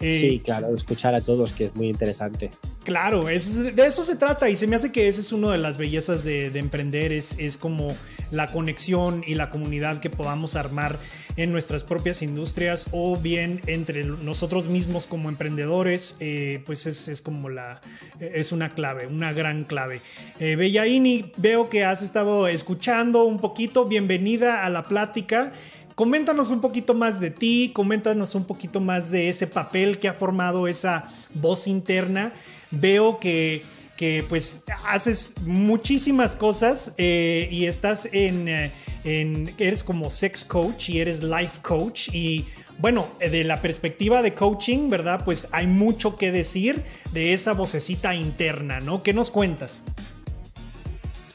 Eh, 0.00 0.18
sí, 0.20 0.40
claro, 0.42 0.74
escuchar 0.74 1.14
a 1.14 1.20
todos, 1.20 1.52
que 1.52 1.66
es 1.66 1.76
muy 1.76 1.88
interesante. 1.88 2.50
Claro, 2.84 3.24
de 3.24 3.34
eso 3.34 4.02
se 4.02 4.16
trata 4.16 4.48
y 4.48 4.56
se 4.56 4.66
me 4.66 4.76
hace 4.76 4.92
que 4.92 5.08
esa 5.08 5.20
es 5.20 5.32
una 5.32 5.52
de 5.52 5.58
las 5.58 5.76
bellezas 5.76 6.24
de, 6.24 6.46
emprender, 6.58 7.12
es, 7.12 7.36
es 7.38 7.58
como 7.58 7.94
la 8.30 8.46
conexión 8.46 9.22
y 9.26 9.34
la 9.34 9.50
comunidad 9.50 10.00
que 10.00 10.08
podamos 10.08 10.56
armar 10.56 10.98
en 11.36 11.52
nuestras 11.52 11.84
propias 11.84 12.22
industrias 12.22 12.88
o 12.92 13.16
bien 13.16 13.60
entre 13.66 14.04
nosotros 14.04 14.68
mismos 14.68 15.06
como 15.06 15.28
emprendedores, 15.28 16.16
eh, 16.20 16.62
pues 16.66 16.86
es, 16.86 17.22
como 17.22 17.48
la, 17.48 17.80
es 18.18 18.52
una 18.52 18.70
clave, 18.70 19.06
una 19.06 19.32
gran 19.32 19.64
clave. 19.64 20.00
Eh, 20.38 20.56
Bellaini, 20.56 21.32
veo 21.36 21.68
que 21.68 21.84
has 21.84 22.02
estado 22.02 22.48
escuchando 22.48 23.24
un 23.24 23.38
poquito, 23.38 23.86
bienvenida 23.86 24.64
a 24.64 24.70
la 24.70 24.84
plática. 24.84 25.52
Coméntanos 25.94 26.50
un 26.50 26.60
poquito 26.60 26.94
más 26.94 27.20
de 27.20 27.30
ti, 27.30 27.72
coméntanos 27.74 28.34
un 28.34 28.44
poquito 28.44 28.80
más 28.80 29.10
de 29.10 29.28
ese 29.28 29.46
papel 29.46 29.98
que 29.98 30.08
ha 30.08 30.14
formado 30.14 30.66
esa 30.66 31.06
voz 31.34 31.66
interna. 31.66 32.32
Veo 32.70 33.18
que 33.18 33.62
que 34.00 34.24
pues 34.26 34.62
haces 34.88 35.34
muchísimas 35.44 36.34
cosas 36.34 36.94
eh, 36.96 37.48
y 37.50 37.66
estás 37.66 38.08
en, 38.12 38.48
eh, 38.48 38.70
en, 39.04 39.52
eres 39.58 39.84
como 39.84 40.10
sex 40.10 40.44
coach 40.44 40.90
y 40.90 41.00
eres 41.00 41.22
life 41.22 41.60
coach 41.62 42.08
y 42.12 42.46
bueno, 42.78 43.06
de 43.18 43.44
la 43.44 43.60
perspectiva 43.60 44.22
de 44.22 44.34
coaching, 44.34 44.88
¿verdad? 44.88 45.22
Pues 45.24 45.48
hay 45.52 45.66
mucho 45.66 46.16
que 46.16 46.32
decir 46.32 46.82
de 47.12 47.34
esa 47.34 47.52
vocecita 47.52 48.14
interna, 48.14 48.80
¿no? 48.80 49.02
¿Qué 49.02 49.12
nos 49.12 49.30
cuentas? 49.30 49.84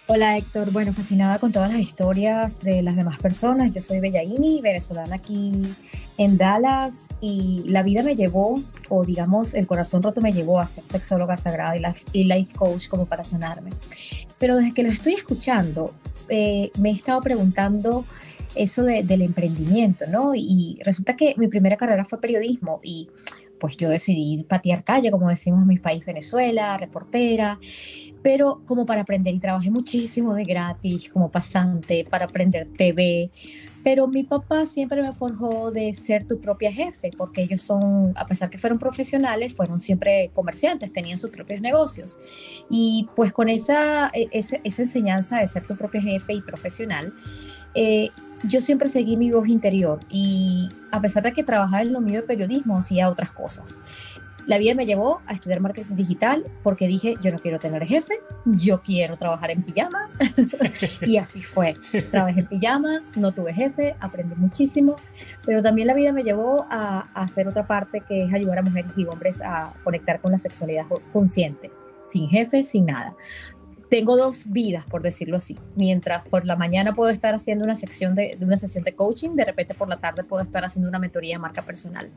Hola 0.07 0.37
Héctor, 0.37 0.71
bueno, 0.71 0.93
fascinada 0.93 1.39
con 1.39 1.51
todas 1.51 1.71
las 1.71 1.81
historias 1.81 2.59
de 2.61 2.81
las 2.83 2.95
demás 2.95 3.19
personas. 3.19 3.71
Yo 3.73 3.81
soy 3.81 3.99
Bellaini, 3.99 4.61
venezolana 4.61 5.15
aquí 5.15 5.73
en 6.17 6.37
Dallas 6.37 7.07
y 7.21 7.63
la 7.65 7.83
vida 7.83 8.03
me 8.03 8.15
llevó, 8.15 8.61
o 8.89 9.03
digamos 9.03 9.55
el 9.55 9.65
corazón 9.67 10.03
roto 10.03 10.21
me 10.21 10.31
llevó 10.31 10.59
a 10.59 10.65
ser 10.65 10.85
sexóloga 10.85 11.37
sagrada 11.37 11.75
y 12.11 12.23
life, 12.23 12.55
coach 12.55 12.87
como 12.87 13.05
para 13.05 13.23
sanarme. 13.23 13.71
Pero 14.37 14.57
desde 14.57 14.73
que 14.73 14.83
lo 14.83 14.89
estoy 14.89 15.13
escuchando, 15.13 15.93
eh, 16.29 16.71
me 16.79 16.89
he 16.91 16.93
estado 16.93 17.21
preguntando 17.21 18.05
eso 18.55 18.83
del 18.83 19.21
emprendimiento, 19.21 20.05
¿no? 20.07 20.33
Y 20.33 20.79
resulta 20.83 21.15
que 21.15 21.35
mi 21.37 21.47
primera 21.47 21.75
carrera 21.75 22.05
fue 22.05 22.21
periodismo 22.21 22.79
y 22.83 23.09
pues 23.59 23.77
yo 23.77 23.89
decidí 23.89 24.43
patear 24.43 24.83
calle, 24.83 25.11
como 25.11 25.29
decimos 25.29 25.61
en 25.61 25.67
mi 25.67 25.79
país, 25.79 26.05
Venezuela, 26.05 26.77
reportera, 26.77 27.59
pero 28.21 28.61
como 28.65 28.85
para 28.85 29.01
aprender 29.01 29.33
y 29.33 29.39
trabajé 29.39 29.71
muchísimo 29.71 30.33
de 30.33 30.43
gratis 30.43 31.09
como 31.09 31.31
pasante 31.31 32.05
para 32.09 32.25
aprender 32.25 32.67
TV, 32.75 33.31
pero 33.85 34.07
mi 34.07 34.23
papá 34.23 34.65
siempre 34.65 34.99
me 34.99 35.13
forjó 35.13 35.69
de 35.69 35.93
ser 35.93 36.25
tu 36.25 36.41
propia 36.41 36.71
jefe, 36.71 37.11
porque 37.15 37.43
ellos 37.43 37.61
son, 37.61 38.13
a 38.15 38.25
pesar 38.25 38.49
que 38.49 38.57
fueron 38.57 38.79
profesionales, 38.79 39.53
fueron 39.53 39.77
siempre 39.77 40.31
comerciantes, 40.33 40.91
tenían 40.91 41.19
sus 41.19 41.29
propios 41.29 41.61
negocios. 41.61 42.17
Y 42.67 43.07
pues 43.15 43.31
con 43.31 43.47
esa, 43.47 44.09
e, 44.11 44.27
esa, 44.31 44.57
enseñanza 44.63 45.37
de 45.37 45.45
ser 45.45 45.67
tu 45.67 45.75
propio 45.75 46.01
jefe 46.01 46.33
y 46.33 46.41
profesional, 46.41 47.13
eh, 47.75 48.09
yo 48.43 48.59
siempre 48.59 48.89
seguí 48.89 49.17
mi 49.17 49.29
voz 49.29 49.47
interior 49.47 49.99
y 50.09 50.69
a 50.89 50.99
pesar 50.99 51.21
de 51.21 51.31
que 51.31 51.43
trabajaba 51.43 51.83
en 51.83 51.93
lo 51.93 52.01
mío 52.01 52.21
de 52.21 52.27
periodismo, 52.27 52.79
hacía 52.79 53.07
otras 53.07 53.33
cosas. 53.33 53.77
La 54.47 54.57
vida 54.57 54.75
me 54.75 54.85
llevó 54.85 55.21
a 55.25 55.33
estudiar 55.33 55.59
marketing 55.59 55.95
digital 55.95 56.45
porque 56.63 56.87
dije, 56.87 57.15
yo 57.21 57.31
no 57.31 57.39
quiero 57.39 57.59
tener 57.59 57.85
jefe, 57.85 58.19
yo 58.45 58.81
quiero 58.81 59.17
trabajar 59.17 59.51
en 59.51 59.63
pijama. 59.63 60.09
y 61.01 61.17
así 61.17 61.41
fue. 61.41 61.75
Trabajé 62.11 62.41
en 62.41 62.47
pijama, 62.47 63.03
no 63.15 63.33
tuve 63.33 63.53
jefe, 63.53 63.95
aprendí 63.99 64.35
muchísimo, 64.35 64.95
pero 65.45 65.61
también 65.61 65.87
la 65.87 65.93
vida 65.93 66.13
me 66.13 66.23
llevó 66.23 66.65
a, 66.69 67.07
hacer 67.13 67.47
otra 67.47 67.65
parte 67.65 68.01
que 68.01 68.25
es 68.25 68.33
ayudar 68.33 68.59
a 68.59 68.61
mujeres 68.61 68.91
y 68.95 69.05
hombres 69.05 69.41
a 69.41 69.73
conectar 69.83 70.21
con 70.21 70.31
la 70.31 70.37
sexualidad 70.37 70.85
consciente, 71.11 71.71
sin 72.03 72.29
jefe, 72.29 72.63
sin 72.63 72.85
nada 72.85 73.15
tengo 73.89 74.17
dos 74.17 74.51
vidas, 74.51 74.85
por 74.85 75.01
decirlo 75.01 75.37
así. 75.37 75.57
Mientras 75.75 76.27
por 76.27 76.45
la 76.45 76.55
mañana 76.55 76.93
puedo 76.93 77.11
estar 77.11 77.33
haciendo 77.33 77.65
una 77.65 77.75
sección 77.75 78.15
de, 78.15 78.37
una 78.41 78.57
sesión 78.57 78.83
de 78.83 78.95
coaching, 78.95 79.31
de 79.31 79.45
repente 79.45 79.73
por 79.73 79.87
la 79.87 79.97
tarde 79.97 80.23
puedo 80.23 80.43
estar 80.43 80.65
haciendo 80.65 80.89
una 80.89 80.99
mentoría 80.99 81.35
de 81.35 81.39
marca 81.39 81.61
personal. 81.61 82.09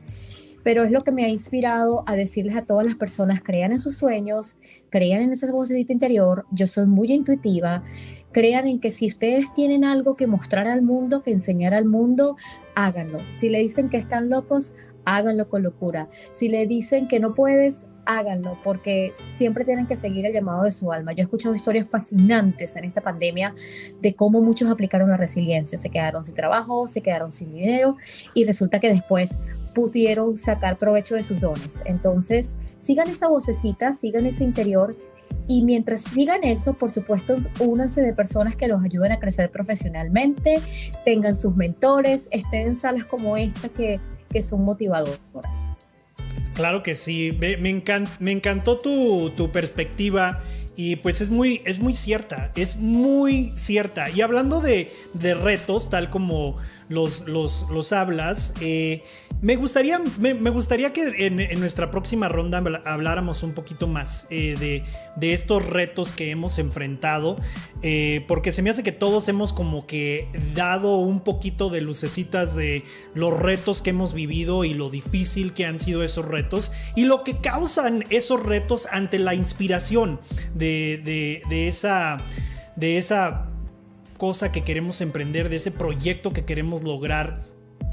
Pero 0.63 0.83
es 0.83 0.91
lo 0.91 1.03
que 1.03 1.11
me 1.11 1.23
ha 1.23 1.29
inspirado 1.29 2.03
a 2.05 2.15
decirles 2.15 2.55
a 2.55 2.65
todas 2.65 2.85
las 2.85 2.95
personas, 2.95 3.41
crean 3.41 3.71
en 3.71 3.79
sus 3.79 3.95
sueños, 3.95 4.57
crean 4.89 5.21
en 5.21 5.31
esa 5.31 5.49
vocecita 5.51 5.93
interior. 5.93 6.45
Yo 6.51 6.67
soy 6.67 6.85
muy 6.85 7.11
intuitiva. 7.13 7.83
Crean 8.31 8.67
en 8.67 8.79
que 8.79 8.91
si 8.91 9.07
ustedes 9.07 9.53
tienen 9.53 9.85
algo 9.85 10.15
que 10.15 10.27
mostrar 10.27 10.67
al 10.67 10.81
mundo, 10.81 11.23
que 11.23 11.31
enseñar 11.31 11.73
al 11.73 11.85
mundo, 11.85 12.35
háganlo. 12.75 13.19
Si 13.31 13.49
le 13.49 13.59
dicen 13.59 13.89
que 13.89 13.97
están 13.97 14.29
locos, 14.29 14.75
háganlo 15.05 15.49
con 15.49 15.63
locura. 15.63 16.09
Si 16.31 16.49
le 16.49 16.67
dicen 16.67 17.07
que 17.07 17.19
no 17.19 17.33
puedes, 17.33 17.87
háganlo, 18.09 18.57
porque 18.63 19.13
siempre 19.17 19.63
tienen 19.63 19.85
que 19.85 19.95
seguir 19.95 20.25
el 20.25 20.33
llamado 20.33 20.63
de 20.63 20.71
su 20.71 20.91
alma. 20.91 21.13
Yo 21.13 21.21
he 21.21 21.23
escuchado 21.23 21.53
historias 21.53 21.87
fascinantes 21.87 22.75
en 22.75 22.85
esta 22.85 23.01
pandemia 23.01 23.53
de 24.01 24.15
cómo 24.15 24.41
muchos 24.41 24.69
aplicaron 24.71 25.09
la 25.09 25.17
resiliencia, 25.17 25.77
se 25.77 25.91
quedaron 25.91 26.25
sin 26.25 26.33
trabajo, 26.33 26.87
se 26.87 27.01
quedaron 27.01 27.31
sin 27.31 27.53
dinero 27.53 27.97
y 28.33 28.45
resulta 28.45 28.79
que 28.79 28.89
después 28.89 29.39
pudieron 29.75 30.37
sacar 30.37 30.77
provecho 30.77 31.13
de 31.13 31.21
sus 31.21 31.39
dones. 31.39 31.83
Entonces, 31.85 32.57
sigan 32.79 33.09
esa 33.09 33.27
vocecita, 33.27 33.93
sigan 33.93 34.25
ese 34.25 34.43
interior 34.43 34.95
y 35.47 35.63
mientras 35.63 36.01
sigan 36.01 36.43
eso, 36.43 36.73
por 36.73 36.89
supuesto, 36.89 37.37
únanse 37.59 38.01
de 38.01 38.13
personas 38.13 38.55
que 38.55 38.67
los 38.67 38.83
ayuden 38.83 39.11
a 39.11 39.19
crecer 39.19 39.51
profesionalmente, 39.51 40.61
tengan 41.05 41.35
sus 41.35 41.55
mentores, 41.55 42.27
estén 42.31 42.69
en 42.69 42.75
salas 42.75 43.05
como 43.05 43.37
esta 43.37 43.69
que, 43.69 43.99
que 44.31 44.41
son 44.41 44.63
motivadoras. 44.63 45.69
Claro 46.59 46.83
que 46.83 46.93
sí, 46.93 47.31
me, 47.39 47.55
me, 47.55 47.69
encantó 48.33 48.79
tu, 48.79 49.29
tu, 49.29 49.49
perspectiva 49.49 50.43
y 50.75 50.97
pues 50.97 51.21
es 51.21 51.29
muy, 51.29 51.61
es 51.63 51.79
muy 51.79 51.93
cierta, 51.93 52.51
es 52.53 52.75
muy 52.75 53.53
cierta. 53.55 54.09
Y 54.09 54.19
hablando 54.19 54.59
de, 54.59 54.91
de 55.13 55.35
retos, 55.35 55.89
tal 55.89 56.09
como 56.09 56.57
los, 56.89 57.29
los, 57.29 57.65
los 57.69 57.93
hablas. 57.93 58.53
Eh, 58.59 59.05
me, 59.41 59.55
gustaría, 59.55 60.01
me, 60.19 60.33
gustaría 60.49 60.91
que 60.91 61.13
en, 61.25 61.59
nuestra 61.59 61.91
próxima 61.91 62.27
ronda 62.27 62.61
habláramos 62.85 63.43
un 63.43 63.53
poquito 63.53 63.87
más 63.87 64.27
eh, 64.29 64.55
de, 64.59 64.83
de, 65.15 65.33
estos 65.33 65.65
retos 65.65 66.13
que 66.13 66.31
hemos 66.31 66.59
enfrentado, 66.59 67.37
eh, 67.81 68.25
porque 68.27 68.51
se 68.51 68.61
me 68.61 68.69
hace 68.69 68.83
que 68.83 68.91
todos 68.91 69.29
hemos 69.29 69.53
como 69.53 69.87
que 69.87 70.27
dado 70.53 70.97
un 70.97 71.21
poquito 71.21 71.69
de 71.69 71.81
lucecitas 71.81 72.55
de 72.55 72.83
los 73.13 73.37
retos 73.39 73.81
que 73.81 73.91
hemos 73.91 74.13
vivido 74.13 74.65
y 74.65 74.73
lo 74.73 74.89
difícil 74.89 75.53
que 75.53 75.65
han 75.65 75.79
sido 75.79 76.03
esos 76.03 76.25
retos 76.25 76.71
y 76.95 77.05
lo 77.05 77.23
que 77.23 77.37
causan 77.37 78.03
esos 78.09 78.43
retos 78.43 78.87
ante 78.91 79.19
la 79.19 79.35
inspiración 79.35 80.19
de, 80.53 81.41
de, 81.49 81.67
esa 81.67 82.17
de 82.75 82.97
esa 82.97 83.49
cosa 84.17 84.51
que 84.51 84.63
queremos 84.63 84.99
emprender, 85.01 85.49
de 85.49 85.55
ese 85.55 85.71
proyecto 85.71 86.31
que 86.31 86.45
queremos 86.45 86.83
lograr. 86.83 87.39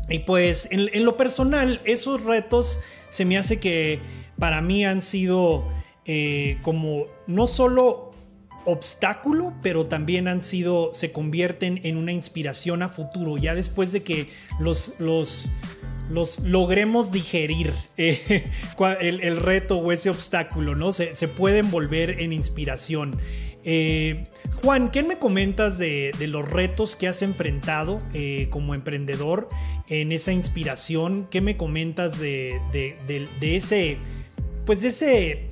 Y 0.08 0.20
pues 0.20 0.68
en, 0.70 1.04
lo 1.04 1.16
personal, 1.16 1.80
esos 1.84 2.22
retos 2.22 2.78
se 3.08 3.24
me 3.24 3.38
hace 3.38 3.58
que 3.58 4.00
para 4.38 4.60
mí 4.60 4.84
han 4.84 5.02
sido 5.02 5.64
eh, 6.04 6.58
como 6.62 7.06
no 7.26 7.46
solo 7.46 8.12
obstáculo, 8.64 9.54
pero 9.62 9.86
también 9.86 10.28
han 10.28 10.42
sido, 10.42 10.90
se 10.92 11.12
convierten 11.12 11.80
en 11.84 11.96
una 11.96 12.12
inspiración 12.12 12.82
a 12.82 12.88
futuro, 12.88 13.38
ya 13.38 13.54
después 13.54 13.92
de 13.92 14.02
que 14.02 14.28
los, 14.58 14.94
los, 14.98 15.48
los 16.10 16.40
logremos 16.40 17.12
digerir 17.12 17.72
eh, 17.96 18.50
el, 19.00 19.36
reto 19.36 19.78
o 19.78 19.92
ese 19.92 20.10
obstáculo, 20.10 20.74
¿no? 20.74 20.92
Se, 20.92 21.14
se 21.14 21.28
pueden 21.28 21.70
volver 21.70 22.20
en 22.20 22.32
inspiración. 22.32 23.18
Eh, 23.68 24.22
Juan, 24.62 24.92
¿qué 24.92 25.02
me 25.02 25.18
comentas 25.18 25.76
de, 25.76 26.12
los 26.28 26.48
retos 26.48 26.94
que 26.94 27.08
has 27.08 27.20
enfrentado 27.22 27.98
eh, 28.14 28.46
como 28.48 28.76
emprendedor 28.76 29.48
en 29.88 30.12
esa 30.12 30.32
inspiración? 30.32 31.26
¿Qué 31.30 31.40
me 31.40 31.56
comentas 31.56 32.20
de, 32.20 32.60
ese, 33.40 33.98
pues 34.64 34.82
de 34.82 34.88
ese, 34.88 35.48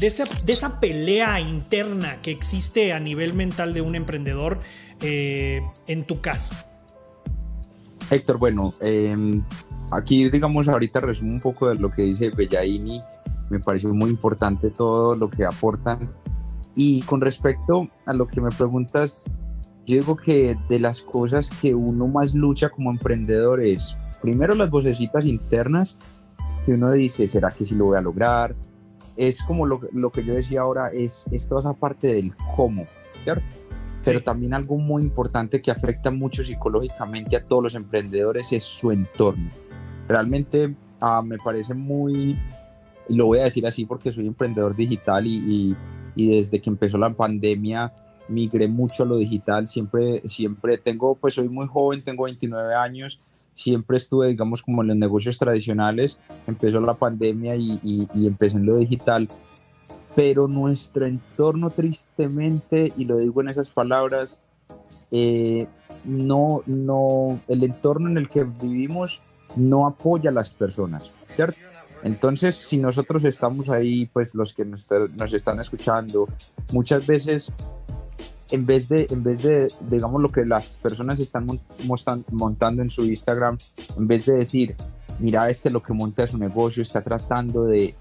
de 0.00 0.52
esa, 0.52 0.80
pelea 0.80 1.38
interna 1.38 2.20
que 2.20 2.32
existe 2.32 2.92
a 2.92 2.98
nivel 2.98 3.34
mental 3.34 3.72
de 3.72 3.82
un 3.82 3.94
emprendedor 3.94 4.58
eh, 5.00 5.62
en 5.86 6.04
tu 6.04 6.20
caso? 6.20 6.54
Héctor, 8.10 8.38
bueno, 8.38 8.74
em, 8.80 9.44
aquí 9.92 10.28
digamos 10.28 10.66
ahorita 10.66 11.00
resumo 11.00 11.34
un 11.34 11.40
poco 11.40 11.68
de 11.68 11.76
lo 11.76 11.92
que 11.92 12.02
dice 12.02 12.30
Bellaini. 12.30 13.00
Me 13.48 13.60
pareció 13.60 13.94
muy 13.94 14.10
importante 14.10 14.70
todo 14.70 15.14
lo 15.14 15.30
que 15.30 15.44
aportan 15.44 16.10
y 16.74 17.02
con 17.02 17.20
respecto 17.20 17.88
a 18.06 18.12
lo 18.12 18.26
que 18.26 18.40
me 18.40 18.50
preguntas, 18.50 19.24
yo 19.86 19.96
digo 19.96 20.16
que 20.16 20.56
de 20.68 20.80
las 20.80 21.02
cosas 21.02 21.50
que 21.50 21.74
uno 21.74 22.06
más 22.08 22.34
lucha 22.34 22.70
como 22.70 22.90
emprendedor 22.90 23.60
es, 23.60 23.96
primero 24.22 24.54
las 24.54 24.70
vocecitas 24.70 25.24
internas, 25.26 25.96
que 26.64 26.72
uno 26.72 26.90
dice, 26.90 27.28
¿será 27.28 27.50
que 27.50 27.64
sí 27.64 27.74
lo 27.74 27.86
voy 27.86 27.98
a 27.98 28.00
lograr? 28.00 28.56
Es 29.16 29.42
como 29.42 29.66
lo, 29.66 29.78
lo 29.92 30.10
que 30.10 30.24
yo 30.24 30.34
decía 30.34 30.62
ahora, 30.62 30.88
es, 30.88 31.26
es 31.30 31.46
toda 31.46 31.60
esa 31.60 31.74
parte 31.74 32.14
del 32.14 32.34
cómo, 32.56 32.86
¿cierto? 33.22 33.44
Pero 34.04 34.22
también 34.22 34.52
algo 34.52 34.76
muy 34.76 35.02
importante 35.02 35.62
que 35.62 35.70
afecta 35.70 36.10
mucho 36.10 36.44
psicológicamente 36.44 37.36
a 37.36 37.46
todos 37.46 37.62
los 37.62 37.74
emprendedores 37.74 38.52
es 38.52 38.64
su 38.64 38.90
entorno. 38.90 39.50
Realmente 40.08 40.74
ah, 41.00 41.22
me 41.22 41.38
parece 41.38 41.72
muy, 41.72 42.38
lo 43.08 43.26
voy 43.26 43.38
a 43.38 43.44
decir 43.44 43.66
así 43.66 43.86
porque 43.86 44.12
soy 44.12 44.26
emprendedor 44.26 44.74
digital 44.74 45.26
y, 45.26 45.36
y 45.36 45.76
y 46.14 46.36
desde 46.36 46.60
que 46.60 46.70
empezó 46.70 46.98
la 46.98 47.12
pandemia 47.12 47.92
migré 48.28 48.68
mucho 48.68 49.02
a 49.02 49.06
lo 49.06 49.16
digital, 49.16 49.68
siempre, 49.68 50.22
siempre 50.26 50.78
tengo, 50.78 51.14
pues 51.14 51.34
soy 51.34 51.48
muy 51.48 51.66
joven, 51.66 52.02
tengo 52.02 52.24
29 52.24 52.74
años, 52.74 53.20
siempre 53.52 53.96
estuve, 53.96 54.28
digamos, 54.28 54.62
como 54.62 54.82
en 54.82 54.88
los 54.88 54.96
negocios 54.96 55.38
tradicionales, 55.38 56.18
empezó 56.46 56.80
la 56.80 56.94
pandemia 56.94 57.56
y, 57.56 57.78
y, 57.82 58.26
empecé 58.26 58.56
en 58.56 58.66
lo 58.66 58.76
digital, 58.76 59.28
pero 60.16 60.48
nuestro 60.48 61.06
entorno 61.06 61.70
tristemente, 61.70 62.92
y 62.96 63.04
lo 63.04 63.18
digo 63.18 63.40
en 63.40 63.48
esas 63.48 63.70
palabras, 63.70 64.42
eh, 65.10 65.66
no, 66.04 66.62
no, 66.66 67.40
el 67.48 67.64
entorno 67.64 68.08
en 68.08 68.16
el 68.16 68.28
que 68.28 68.44
vivimos 68.44 69.22
no 69.56 69.86
apoya 69.86 70.30
a 70.30 70.32
las 70.32 70.50
personas, 70.50 71.12
¿cierto? 71.32 71.58
Entonces, 72.04 72.54
si 72.54 72.76
nosotros 72.76 73.24
estamos 73.24 73.70
ahí, 73.70 74.04
pues 74.12 74.34
los 74.34 74.52
que 74.52 74.66
nos, 74.66 74.86
están 75.32 75.58
escuchando, 75.58 76.28
muchas 76.70 77.06
veces 77.06 77.50
en 78.50 78.66
vez 78.66 78.90
de, 78.90 79.06
en 79.10 79.22
vez 79.22 79.42
de, 79.42 79.72
digamos, 79.90 80.20
lo 80.20 80.28
que 80.28 80.44
las 80.44 80.78
personas 80.78 81.18
están 81.18 81.46
montando 82.30 82.82
en 82.82 82.90
su 82.90 83.06
Instagram, 83.06 83.56
en 83.96 84.06
vez 84.06 84.26
de 84.26 84.34
decir, 84.34 84.76
mira, 85.18 85.48
este 85.48 85.70
lo 85.70 85.82
que 85.82 85.94
monta 85.94 86.26
su 86.26 86.36
negocio, 86.36 86.82
está 86.82 87.00
tratando 87.00 87.64
de, 87.64 87.94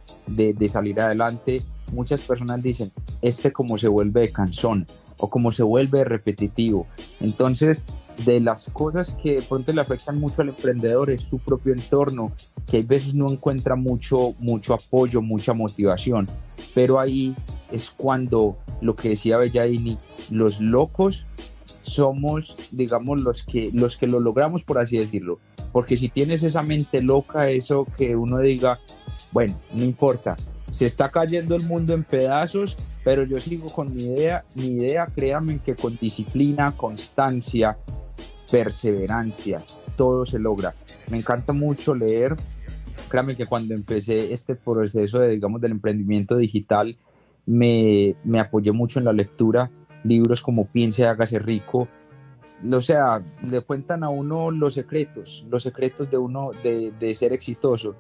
salir 0.68 1.00
adelante, 1.00 1.62
muchas 1.94 2.22
personas 2.24 2.62
dicen, 2.62 2.92
este 3.22 3.52
como 3.52 3.78
se 3.78 3.88
vuelve 3.88 4.30
cansón 4.30 4.86
o 5.18 5.30
como 5.30 5.52
se 5.52 5.64
vuelve 5.64 6.04
repetitivo. 6.04 6.88
Entonces, 7.22 7.86
de 8.26 8.40
las 8.40 8.70
cosas 8.70 9.16
que 9.22 9.36
de 9.36 9.42
pronto 9.42 9.74
le 9.74 9.82
afectan 9.82 10.20
mucho 10.20 10.42
al 10.42 10.50
emprendedor 10.50 11.10
es 11.10 11.22
su 11.22 11.40
propio 11.40 11.74
entorno, 11.74 12.32
que 12.68 12.78
hay 12.78 12.84
veces 12.84 13.14
no 13.14 13.30
encuentra 13.32 13.76
mucho, 13.76 14.34
mucho 14.40 14.74
apoyo, 14.74 15.22
mucha 15.22 15.54
motivación. 15.54 16.30
Pero 16.74 17.00
ahí 17.00 17.36
es 17.72 17.90
cuando 17.90 18.58
lo 18.82 18.96
que 18.96 19.10
decía 19.10 19.38
Bellaini, 19.38 19.98
los 20.30 20.60
locos 20.60 21.26
somos, 21.82 22.56
digamos, 22.72 23.22
los 23.22 23.44
que, 23.44 23.70
los 23.74 23.98
que 23.98 24.08
lo 24.08 24.20
logramos, 24.20 24.64
por 24.64 24.80
así 24.80 24.98
decirlo. 24.98 25.40
Porque 25.72 25.98
si 25.98 26.10
tienes 26.10 26.44
esa 26.44 26.62
mente 26.62 27.02
loca, 27.02 27.50
eso 27.50 27.88
que 27.98 28.16
uno 28.16 28.40
diga, 28.40 28.80
bueno, 29.32 29.56
no 29.74 29.84
importa, 29.84 30.36
se 30.74 30.88
está 30.88 31.10
cayendo 31.10 31.56
el 31.56 31.62
mundo 31.66 31.94
en 31.94 32.04
pedazos, 32.04 32.76
pero 33.04 33.24
yo 33.26 33.38
sigo 33.40 33.72
con 33.72 33.94
mi 33.94 34.06
idea, 34.06 34.44
mi 34.56 34.72
idea, 34.72 35.06
créanme 35.06 35.60
que 35.60 35.76
con 35.76 35.96
disciplina, 36.02 36.72
constancia, 36.76 37.78
perseverancia, 38.50 39.64
todo 39.96 40.26
se 40.26 40.40
logra. 40.40 40.74
Me 41.12 41.18
encanta 41.18 41.54
mucho 41.54 41.94
leer, 41.94 42.36
créanme 43.08 43.36
que 43.36 43.46
cuando 43.46 43.76
empecé 43.76 44.34
este 44.34 44.56
proceso 44.56 45.20
de, 45.20 45.30
digamos, 45.30 45.62
del 45.62 45.74
emprendimiento 45.74 46.38
digital, 46.38 46.98
me, 47.46 48.16
me 48.24 48.40
apoyé 48.40 48.72
mucho 48.72 48.98
en 48.98 49.06
la 49.06 49.14
lectura, 49.14 49.70
libros 50.04 50.42
como 50.42 50.66
Piense 50.66 51.06
hágase 51.06 51.38
rico, 51.38 51.88
o 52.68 52.82
sea, 52.82 53.24
le 53.44 53.62
cuentan 53.62 54.04
a 54.04 54.10
uno 54.10 54.50
los 54.50 54.74
secretos, 54.74 55.46
los 55.52 55.62
secretos 55.62 56.10
de 56.10 56.18
uno 56.18 56.50
de, 56.64 56.92
de, 56.94 57.14
ser 57.14 57.32
exitoso. 57.32 57.96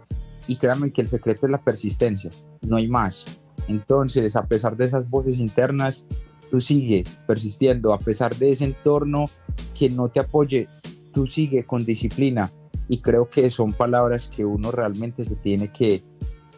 Y 0.48 0.58
créanme 0.58 0.92
que 0.92 1.02
el 1.02 1.08
secreto 1.08 1.46
es 1.46 1.52
la 1.52 1.62
persistencia, 1.62 2.30
no 2.68 2.78
hay 2.78 2.88
más. 2.88 3.26
Entonces, 3.68 4.36
a 4.36 4.46
pesar 4.46 4.76
de 4.76 4.86
esas 4.86 5.10
voces 5.10 5.40
internas, 5.40 6.06
tú 6.52 6.60
sigue 6.60 7.04
persistiendo, 7.26 7.94
a 7.94 7.98
pesar 7.98 8.36
de 8.36 8.52
ese 8.52 8.66
entorno 8.66 9.26
que 9.74 9.90
no 9.90 10.10
te 10.10 10.20
apoye, 10.20 10.68
tú 11.14 11.28
sigue 11.28 11.66
con 11.66 11.86
disciplina. 11.86 12.52
Y 12.88 13.00
creo 13.00 13.30
que 13.30 13.50
son 13.50 13.74
palabras 13.74 14.28
que 14.28 14.44
uno 14.44 14.72
realmente 14.72 15.24
se 15.24 15.36
tiene 15.36 15.70
que, 15.70 16.04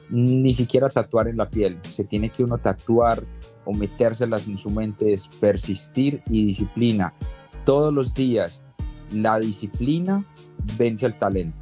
ni 0.10 0.54
siquiera 0.54 0.90
tatuar 0.90 1.28
en 1.28 1.38
la 1.38 1.50
piel, 1.50 1.80
se 1.90 2.04
tiene 2.04 2.30
que 2.30 2.44
uno 2.44 2.58
tatuar 2.58 3.24
o 3.64 3.74
metérselas 3.74 4.48
en 4.48 4.58
su 4.58 4.70
mente, 4.70 5.14
es 5.14 5.28
persistir 5.40 6.24
y 6.30 6.46
disciplina. 6.46 7.14
Todos 7.64 7.94
los 7.94 8.14
días, 8.14 8.64
la 9.12 9.40
disciplina 9.40 10.26
vence 10.78 11.06
al 11.06 11.18
talento. 11.18 11.58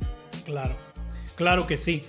Claro, 0.45 0.75
claro 1.35 1.67
que 1.67 1.77
sí. 1.77 2.03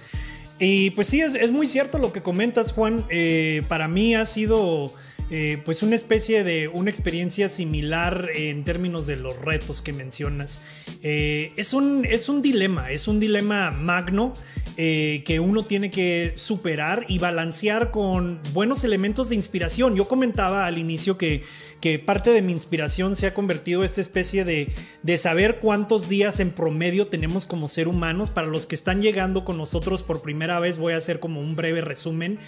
Y 0.59 0.91
pues 0.91 1.09
sí, 1.09 1.20
es, 1.20 1.51
muy 1.51 1.66
cierto 1.66 1.99
lo 1.99 2.12
que 2.12 2.22
comentas, 2.22 2.72
Juan. 2.72 3.05
Eh, 3.11 3.62
para 3.68 3.89
mí 3.89 4.14
ha 4.14 4.25
sido 4.25 4.93
eh, 5.31 5.61
pues 5.64 5.83
una 5.83 5.97
especie 5.97 6.45
de 6.45 6.68
una 6.68 6.91
experiencia 6.91 7.49
similar 7.49 8.31
en 8.35 8.62
términos 8.62 9.07
de 9.07 9.16
los 9.16 9.37
retos 9.41 9.83
que 9.83 9.93
mencionas. 9.93 10.61
Eh, 11.03 11.53
es, 11.57 11.75
un, 11.75 12.05
es 12.05 12.29
un 12.29 12.41
dilema, 12.41 12.91
es 12.91 13.09
un 13.09 13.18
dilema 13.18 13.70
magno 13.72 14.33
que 14.77 15.41
uno 15.41 15.62
tiene 15.62 15.89
que 15.89 16.33
superar 16.35 17.07
y 17.07 17.20
balancear 17.20 17.93
con 17.93 18.41
buenos 18.53 18.83
elementos 18.83 19.29
de 19.29 19.37
inspiración. 19.37 19.95
Yo 19.95 20.09
comentaba 20.09 20.66
al 20.66 20.79
inicio 20.79 21.16
que, 21.16 21.45
que 21.85 21.99
parte 21.99 22.30
de 22.30 22.41
mi 22.41 22.53
inspiración 22.53 23.14
se 23.14 23.26
ha 23.26 23.35
convertido 23.35 23.85
esta 23.85 24.01
especie 24.01 24.47
de, 24.47 24.72
de, 25.03 25.18
saber 25.18 25.59
cuántos 25.61 26.09
días 26.09 26.41
en 26.41 26.51
promedio 26.51 27.09
tenemos 27.09 27.45
como 27.45 27.68
ser 27.68 27.89
humanos. 27.89 28.30
Para 28.30 28.47
los 28.47 28.66
que 28.66 28.74
están 28.74 29.03
llegando 29.03 29.45
con 29.45 29.59
nosotros 29.59 30.03
por 30.03 30.22
primera 30.22 30.59
vez 30.61 30.78
voy 30.78 30.95
a 30.95 30.97
hacer 30.97 31.20
como 31.20 31.43
un 31.43 31.57
breve 31.57 31.82
resumen. 31.82 32.39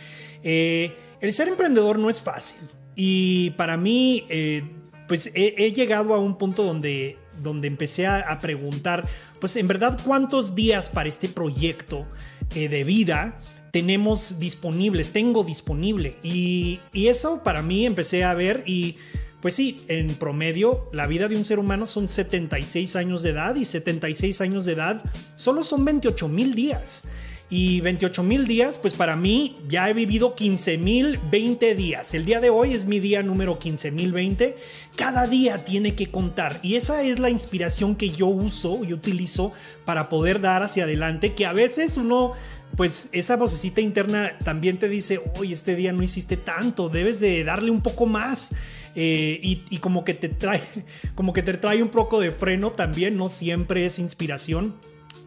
Eh, 0.43 0.97
el 1.21 1.35
ser 1.35 1.49
emprendedor 1.49 1.99
no 1.99 2.09
es 2.09 2.23
fácil 2.23 2.63
y 2.95 3.51
para 3.59 3.77
mí 3.77 4.25
eh, 4.31 4.63
pues 5.07 5.31
he, 5.35 5.71
llegado 5.71 6.15
a 6.15 6.19
un 6.19 6.39
punto 6.39 6.65
donde, 6.65 7.19
donde 7.39 7.69
empecé 7.69 8.07
a 8.07 8.39
preguntar 8.41 9.07
pues 9.39 9.57
en 9.57 9.67
verdad 9.67 10.01
cuántos 10.03 10.55
días 10.55 10.89
para 10.89 11.11
este 11.11 11.29
proyecto 11.29 12.07
eh, 12.55 12.71
de 12.71 12.85
vida 12.85 13.39
tenemos 13.77 14.39
disponibles, 14.39 15.13
tengo 15.13 15.45
disponible. 15.45 16.15
Y, 16.23 16.81
y 16.95 17.09
eso 17.09 17.43
para 17.43 17.61
mí 17.61 17.85
empecé 17.85 18.25
a 18.25 18.33
ver 18.33 18.63
y 18.65 18.97
pues 19.41 19.55
sí, 19.55 19.85
en 19.89 20.15
promedio 20.15 20.89
la 20.93 21.07
vida 21.07 21.29
de 21.29 21.37
un 21.37 21.45
ser 21.45 21.59
humano 21.59 21.87
son 21.87 22.09
76 22.09 22.97
años 22.97 23.23
de 23.23 23.31
edad 23.31 23.55
y 23.55 23.65
76 23.65 24.41
años 24.41 24.65
de 24.65 24.73
edad 24.73 25.03
solo 25.37 25.63
son 25.63 25.85
28 25.85 26.29
mil 26.29 26.55
días. 26.55 27.07
Y 27.49 27.81
28 27.81 28.25
mil 28.25 28.45
días, 28.49 28.81
pues 28.81 28.95
para 28.95 29.15
mí 29.15 29.55
ya 29.69 29.89
he 29.89 29.95
vivido 29.95 30.35
15 30.35 30.79
mil 30.79 31.21
20 31.31 31.77
días. 31.77 32.13
El 32.13 32.25
día 32.25 32.41
de 32.41 32.51
hoy 32.51 32.75
es 32.75 32.87
mi 32.87 32.99
día 32.99 33.23
número 33.23 33.61
15 33.61 33.93
mil 33.93 34.11
20. 34.11 34.57
Cada 34.97 35.29
día 35.29 35.65
tiene 35.65 35.95
que 35.95 36.11
contar. 36.11 36.59
Y 36.63 36.75
esa 36.75 37.03
es 37.03 37.21
la 37.21 37.31
inspiración 37.31 37.95
que 37.95 38.11
yo 38.11 38.27
uso 38.27 38.85
y 38.85 38.93
utilizo 38.93 39.53
para 39.85 40.09
poder 40.09 40.41
dar 40.41 40.65
hacia 40.65 40.85
adelante. 40.85 41.35
Que 41.35 41.47
a 41.47 41.53
veces 41.53 41.97
uno, 41.99 42.33
pues 42.77 43.11
esa 43.13 43.37
vocecita 43.37 43.81
interna 43.81 44.37
también 44.43 44.81
te 44.81 44.89
dice, 44.89 45.21
hoy 45.39 45.53
este 45.53 45.77
día 45.77 45.93
no 45.93 46.03
hiciste 46.03 46.37
tanto, 46.37 46.89
debes 46.89 47.21
de 47.21 47.45
darle 47.45 47.71
un 47.71 47.81
poco 47.81 48.07
más. 48.07 48.57
Eh, 48.99 49.39
y, 49.43 49.63
y, 49.69 49.79
como 49.79 50.05
que 50.05 50.15
te 50.15 50.31
trae 50.31 50.63
como 51.15 51.35
que 51.35 51.43
te 51.43 51.53
trae 51.53 51.83
un 51.83 51.91
poco 51.91 52.19
de 52.19 52.31
freno 52.31 52.71
también 52.71 53.19
no 53.19 53.29
siempre 53.29 53.85
es 53.85 53.99
inspiración 53.99 54.75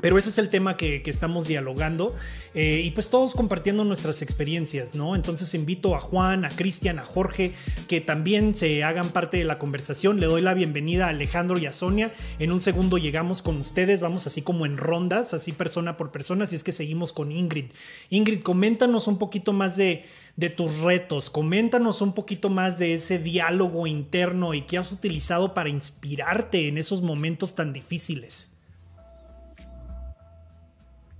pero 0.01 0.17
ese 0.17 0.29
es 0.29 0.37
el 0.37 0.49
tema 0.49 0.77
que, 0.77 1.01
estamos 1.09 1.47
dialogando 1.47 2.15
eh, 2.53 2.81
y 2.83 2.91
pues 2.91 3.09
todos 3.09 3.33
compartiendo 3.33 3.83
nuestras 3.83 4.21
experiencias, 4.21 4.93
¿no? 4.93 5.15
Entonces 5.15 5.55
invito 5.55 5.95
a 5.95 5.99
Juan, 5.99 6.45
a 6.45 6.49
Cristian, 6.49 6.99
a 6.99 7.03
Jorge 7.03 7.53
que 7.87 7.99
también 7.99 8.53
se 8.53 8.83
hagan 8.83 9.09
parte 9.09 9.37
de 9.37 9.43
la 9.43 9.57
conversación. 9.57 10.19
Le 10.19 10.27
doy 10.27 10.41
la 10.41 10.53
bienvenida 10.53 11.07
a 11.07 11.09
Alejandro 11.09 11.57
y 11.57 11.65
a 11.65 11.73
Sonia. 11.73 12.13
En 12.37 12.51
un 12.51 12.61
segundo 12.61 12.99
llegamos 12.99 13.41
con 13.41 13.59
ustedes, 13.59 14.01
vamos 14.01 14.27
así 14.27 14.43
como 14.43 14.67
en 14.67 14.77
rondas, 14.77 15.33
así 15.33 15.51
persona 15.51 15.97
por 15.97 16.11
persona, 16.11 16.43
así 16.43 16.55
es 16.55 16.63
que 16.63 16.71
seguimos 16.71 17.11
con 17.11 17.31
Ingrid. 17.31 17.71
Ingrid, 18.09 18.41
coméntanos 18.41 19.07
un 19.07 19.17
poquito 19.17 19.51
más 19.51 19.77
de, 19.77 20.05
de 20.39 20.49
tus 20.49 20.79
retos, 20.79 21.29
coméntanos 21.29 22.01
un 22.01 22.13
poquito 22.13 22.49
más 22.49 22.79
de 22.79 22.93
ese 22.93 23.19
diálogo 23.19 23.87
interno 23.87 24.53
y 24.53 24.61
qué 24.61 24.77
has 24.77 24.93
utilizado 24.93 25.53
para 25.53 25.67
inspirarte 25.67 26.69
en 26.69 26.77
esos 26.77 27.01
momentos 27.01 27.55
tan 27.55 27.73
difíciles. 27.73 28.51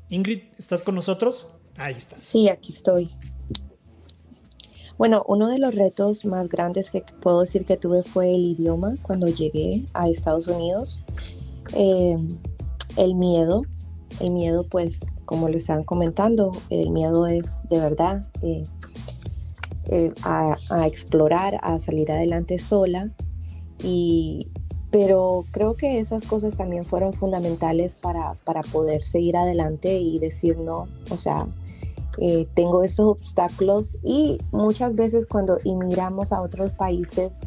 Ingrid, 0.07 0.43
¿estás 0.57 0.82
con 0.82 0.95
nosotros? 0.95 1.47
Ahí 1.76 1.95
estás. 1.95 2.24
Sí, 2.24 2.47
aquí 2.47 2.72
estoy. 2.72 3.11
Bueno, 4.97 5.26
uno 5.28 5.49
de 5.49 5.59
los 5.59 5.76
retos 5.76 6.24
más 6.24 6.47
grandes 6.47 6.89
que 6.89 7.03
puedo 7.22 7.41
decir 7.41 7.65
que 7.65 7.76
tuve 7.76 8.03
fue 8.03 8.34
el 8.34 8.45
idioma 8.45 8.93
cuando 9.01 9.28
llegué 9.28 9.84
a 9.93 10.07
Estados 10.07 10.47
Unidos. 10.47 11.03
Eh, 11.74 12.17
el 12.95 13.15
miedo, 13.15 13.63
el 14.22 14.32
miedo 14.32 14.65
pues 14.70 15.05
como 15.26 15.49
lo 15.49 15.57
están 15.57 15.84
comentando, 15.84 16.51
el 16.70 16.89
miedo 16.91 17.28
es 17.28 17.61
de 17.70 17.80
verdad 17.80 18.26
eh, 18.41 18.63
eh, 19.89 20.13
a, 20.23 20.55
a, 20.69 20.87
explorar, 20.87 21.59
a 21.61 21.79
salir 21.79 22.11
adelante 22.11 22.57
sola. 22.57 23.11
Y 23.83 24.47
pero 24.91 25.45
creo 25.51 25.75
que 25.75 25.99
esas 25.99 26.23
cosas 26.23 26.55
también 26.55 26.83
fueron 26.83 27.13
fundamentales 27.13 27.95
para, 27.95 28.33
para 28.43 28.61
poder 28.61 29.03
seguir 29.03 29.37
adelante 29.37 29.99
y 29.99 30.17
decir 30.17 30.57
no, 30.57 30.87
o 31.11 31.17
sea, 31.17 31.47
eh, 32.17 32.47
tengo 32.55 32.83
estos 32.83 33.05
obstáculos 33.05 33.97
y 34.03 34.39
muchas 34.51 34.95
veces 34.95 35.27
cuando 35.27 35.59
inmigramos 35.63 36.33
a 36.33 36.41
otros 36.41 36.71
países, 36.71 37.39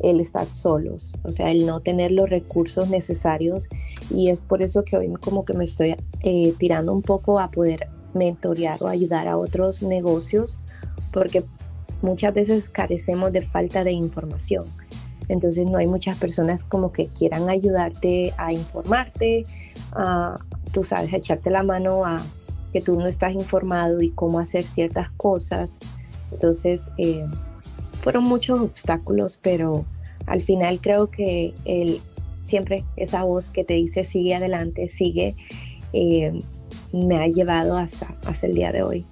el 0.00 0.20
estar 0.20 0.48
solos, 0.48 1.14
o 1.24 1.32
sea, 1.32 1.50
el 1.50 1.66
no 1.66 1.80
tener 1.80 2.12
los 2.12 2.28
recursos 2.28 2.88
necesarios. 2.88 3.68
Y 4.10 4.28
es 4.28 4.40
por 4.40 4.62
eso 4.62 4.84
que 4.84 4.96
hoy 4.96 5.12
como 5.20 5.44
que 5.44 5.54
me 5.54 5.64
estoy 5.64 5.96
eh, 6.22 6.54
tirando 6.58 6.92
un 6.92 7.02
poco 7.02 7.38
a 7.38 7.50
poder 7.50 7.88
mentorear 8.12 8.82
o 8.82 8.88
ayudar 8.88 9.28
a 9.28 9.36
otros 9.36 9.82
negocios 9.82 10.58
porque 11.12 11.44
muchas 12.04 12.34
veces 12.34 12.68
carecemos 12.68 13.32
de 13.32 13.40
falta 13.40 13.82
de 13.82 13.92
información 13.92 14.66
Entonces 15.28 15.66
no 15.66 15.78
hay 15.78 15.86
muchas 15.86 16.18
personas 16.18 16.62
como 16.62 16.92
que 16.92 17.06
quieran 17.06 17.48
ayudarte 17.48 18.34
a 18.36 18.52
informarte, 18.52 19.46
a, 19.92 20.36
tú 20.72 20.84
sabes, 20.84 21.12
echarte 21.12 21.50
la 21.50 21.62
mano 21.62 22.04
a 22.04 22.22
que 22.72 22.82
tú 22.82 22.98
no 22.98 23.06
estás 23.06 23.32
informado 23.32 24.02
y 24.02 24.10
cómo 24.10 24.38
hacer 24.38 24.64
ciertas 24.64 25.10
cosas. 25.16 25.78
Entonces 26.30 26.90
eh, 26.98 27.24
fueron 28.02 28.24
muchos 28.24 28.60
obstáculos, 28.60 29.38
pero 29.40 29.86
al 30.26 30.42
final 30.42 30.80
creo 30.82 31.10
que 31.10 31.54
el, 31.64 32.00
siempre 32.44 32.84
esa 32.96 33.24
voz 33.24 33.50
que 33.50 33.64
te 33.64 33.74
dice 33.74 34.04
sigue 34.04 34.34
adelante, 34.34 34.90
sigue, 34.90 35.36
eh, 35.94 36.38
me 36.92 37.16
ha 37.16 37.28
llevado 37.28 37.78
hasta, 37.78 38.14
hasta 38.26 38.46
el 38.46 38.54
día 38.54 38.72
de 38.72 38.82
hoy. 38.82 39.06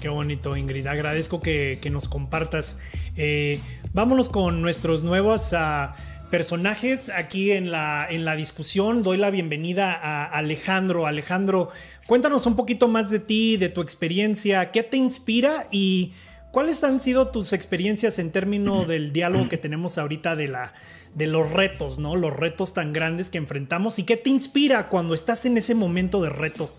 Qué 0.00 0.08
bonito, 0.08 0.56
Ingrid. 0.56 0.86
Agradezco 0.86 1.42
que, 1.42 1.78
nos 1.92 2.08
compartas. 2.08 2.78
Eh, 3.16 3.60
vámonos 3.92 4.30
con 4.30 4.62
nuestros 4.62 5.02
nuevos 5.02 5.52
ah, 5.52 5.94
personajes 6.30 7.10
aquí 7.10 7.52
en 7.52 7.70
la, 7.70 8.06
en 8.08 8.24
la 8.24 8.34
discusión. 8.34 9.02
Doy 9.02 9.18
la 9.18 9.30
bienvenida 9.30 9.92
a 9.92 10.24
Alejandro. 10.24 11.06
Alejandro, 11.06 11.68
cuéntanos 12.06 12.46
un 12.46 12.56
poquito 12.56 12.88
más 12.88 13.10
de 13.10 13.18
ti, 13.18 13.58
de 13.58 13.68
tu 13.68 13.82
experiencia, 13.82 14.70
qué 14.70 14.82
te 14.82 14.96
inspira 14.96 15.66
y 15.70 16.12
cuáles 16.50 16.82
han 16.82 16.98
sido 16.98 17.28
tus 17.28 17.52
experiencias 17.52 18.18
en 18.18 18.32
términos 18.32 18.88
del 18.88 19.12
diálogo 19.12 19.48
que 19.48 19.58
tenemos 19.58 19.98
ahorita 19.98 20.34
de 20.34 20.48
la 20.48 20.72
de 21.14 21.26
los 21.26 21.50
retos, 21.50 21.98
¿no? 21.98 22.16
Los 22.16 22.34
retos 22.34 22.72
tan 22.72 22.92
grandes 22.92 23.30
que 23.30 23.38
enfrentamos 23.38 23.98
y 23.98 24.04
qué 24.04 24.16
te 24.16 24.30
inspira 24.30 24.88
cuando 24.88 25.12
estás 25.12 25.44
en 25.44 25.58
ese 25.58 25.74
momento 25.74 26.22
de 26.22 26.30
reto. 26.30 26.72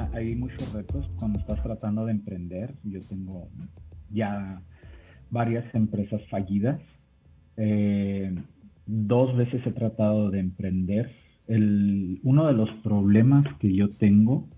Hay 0.00 0.34
muchos 0.34 0.72
retos 0.72 1.08
cuando 1.18 1.38
estás 1.38 1.62
tratando 1.62 2.06
de 2.06 2.12
emprender. 2.12 2.74
Yo 2.84 3.00
tengo 3.00 3.48
ya 4.10 4.60
varias 5.30 5.64
empresas 5.74 6.20
fallidas. 6.28 6.80
Eh, 7.56 8.34
dos 8.86 9.36
veces 9.36 9.66
he 9.66 9.72
tratado 9.72 10.30
de 10.30 10.40
emprender. 10.40 11.12
Uno 11.48 12.46
de 12.46 12.52
los 12.52 12.70
problemas 12.82 13.46
que 13.58 13.72
yo 13.72 13.90
tengo 13.90 14.48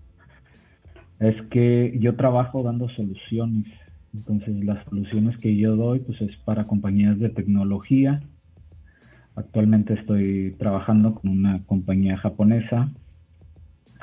es 1.21 1.41
que 1.51 1.97
yo 2.01 2.17
trabajo 2.17 2.63
dando 2.63 2.89
soluciones. 2.91 3.67
Entonces 4.15 4.65
las 4.65 4.85
soluciones 4.87 5.37
que 5.39 5.57
yo 5.57 5.77
doy 5.77 6.01
pues 6.01 6.21
es 6.21 6.35
para 6.45 6.67
compañías 6.67 7.19
de 7.19 7.29
tecnología. 7.29 8.23
Actualmente 9.35 9.95
estoy 9.95 10.57
trabajando 10.59 11.15
con 11.15 11.31
una 11.31 11.63
compañía 11.65 12.17
japonesa 12.17 12.91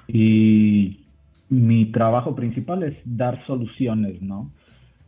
y 0.07 1.04
mi 1.49 1.91
trabajo 1.91 2.35
principal 2.35 2.83
es 2.83 2.97
dar 3.05 3.45
soluciones, 3.45 4.21
¿no? 4.21 4.51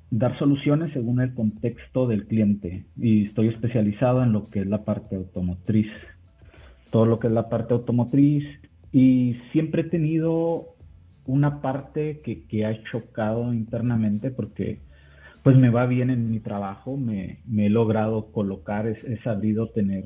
Dar 0.10 0.38
soluciones 0.38 0.94
según 0.94 1.22
el 1.22 1.34
contexto 1.34 2.08
del 2.08 2.28
cliente. 2.28 2.86
Y 2.96 3.26
estoy 3.26 3.50
especializado 3.50 4.24
en 4.24 4.34
lo 4.34 4.46
que 4.46 4.62
es 4.62 4.68
la 4.68 4.84
parte 4.84 5.16
automotriz, 5.16 5.88
todo 6.92 7.06
lo 7.06 7.20
que 7.20 7.28
es 7.28 7.34
la 7.34 7.50
parte 7.50 7.74
automotriz. 7.74 8.46
Y 8.92 9.38
siempre 9.52 9.82
he 9.82 9.86
tenido 9.86 10.76
una 11.26 11.62
parte 11.62 12.22
que, 12.22 12.66
ha 12.66 12.84
chocado 12.84 13.54
internamente 13.54 14.32
porque 14.32 14.80
pues 15.44 15.58
me 15.58 15.70
va 15.70 15.86
bien 15.86 16.10
en 16.10 16.32
mi 16.32 16.40
trabajo, 16.40 16.98
me, 16.98 17.40
he 17.58 17.70
logrado 17.70 18.32
colocar, 18.32 18.88
he 18.88 19.18
sabido 19.24 19.68
tener 19.68 20.06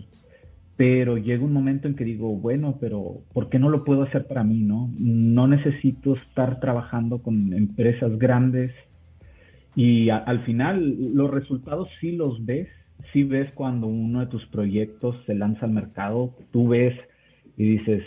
pero 0.78 1.18
llega 1.18 1.44
un 1.44 1.54
momento 1.54 1.88
en 1.88 1.96
que 1.96 2.04
digo, 2.04 2.36
bueno, 2.36 2.78
pero 2.80 3.22
¿por 3.34 3.50
qué 3.50 3.60
no 3.60 3.70
lo 3.70 3.84
puedo 3.84 4.04
hacer 4.04 4.28
para 4.28 4.44
mí, 4.44 4.62
no? 4.62 4.90
No 4.98 5.48
necesito 5.48 6.16
estar 6.16 6.60
trabajando 6.60 7.22
con 7.22 7.54
empresas 7.54 8.18
grandes 8.18 8.72
y 9.76 10.10
al 10.10 10.44
final 10.44 11.16
los 11.16 11.32
resultados 11.32 11.90
sí 12.00 12.14
los 12.14 12.46
ves, 12.46 12.68
sí 13.14 13.24
ves 13.24 13.52
cuando 13.52 13.88
uno 13.88 14.22
de 14.22 14.28
tus 14.28 14.46
proyectos 14.48 15.16
se 15.26 15.36
lanza 15.36 15.66
al 15.66 15.72
mercado, 15.72 16.36
tú 16.52 16.68
ves 16.70 16.96
y 17.58 17.78
dices, 17.78 18.04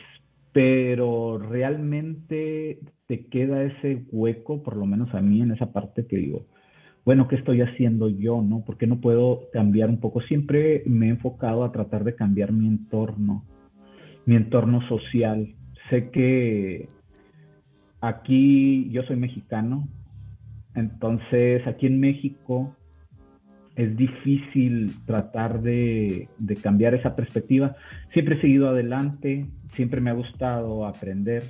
pero 0.52 1.38
realmente 1.38 2.78
te 3.06 3.26
queda 3.26 3.62
ese 3.62 4.04
hueco, 4.10 4.62
por 4.62 4.76
lo 4.76 4.86
menos 4.86 5.14
a 5.14 5.20
mí 5.20 5.40
en 5.42 5.52
esa 5.52 5.72
parte 5.72 6.06
que 6.06 6.16
digo, 6.16 6.46
bueno, 7.05 7.28
¿qué 7.28 7.36
estoy 7.36 7.61
haciendo 7.61 8.09
yo? 8.09 8.42
¿no? 8.42 8.64
¿Por 8.64 8.78
qué 8.78 8.86
no 8.86 9.00
puedo 9.00 9.50
cambiar 9.52 9.90
un 9.90 10.00
poco? 10.00 10.22
Siempre 10.22 10.82
me 10.86 11.07
he 11.07 11.11
enfocado 11.11 11.64
a 11.64 11.72
tratar 11.72 12.05
de 12.05 12.14
cambiar 12.14 12.52
mi 12.52 12.66
entorno, 12.66 13.44
mi 14.24 14.36
entorno 14.36 14.86
social. 14.88 15.55
Sé 15.90 16.11
que 16.11 16.88
aquí 18.00 18.88
yo 18.90 19.02
soy 19.02 19.16
mexicano, 19.16 19.86
entonces 20.74 21.66
aquí 21.66 21.86
en 21.86 22.00
México 22.00 22.74
es 23.76 23.96
difícil 23.96 24.94
tratar 25.05 25.61
de, 25.61 26.28
de, 26.38 26.57
cambiar 26.57 26.94
esa 26.94 27.16
perspectiva. 27.16 27.76
Siempre 28.12 28.36
he 28.36 28.40
seguido 28.40 28.68
adelante, 28.68 29.46
siempre 29.74 30.00
me 30.00 30.11
ha 30.11 30.14
gustado 30.14 30.86
aprender. 30.86 31.42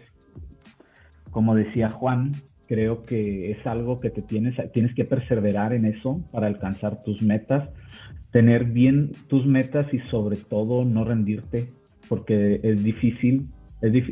Como 1.30 1.54
decía 1.54 1.90
Juan, 1.90 2.32
Creo 2.66 3.02
que 3.04 3.50
es 3.50 3.66
algo 3.66 3.98
que 3.98 4.10
te 4.10 4.22
tienes, 4.22 4.54
tienes 4.72 4.94
que 4.94 5.04
perseverar 5.04 5.72
en 5.72 5.84
eso 5.84 6.20
para 6.32 6.46
alcanzar 6.46 7.00
tus 7.00 7.22
metas, 7.22 7.68
tener 8.30 8.64
bien 8.64 9.12
tus 9.28 9.46
metas 9.46 9.92
y 9.92 9.98
sobre 10.10 10.36
todo 10.36 10.84
no 10.84 11.04
rendirte, 11.04 11.68
porque 12.08 12.60
es 12.62 12.82
difícil. 12.82 13.48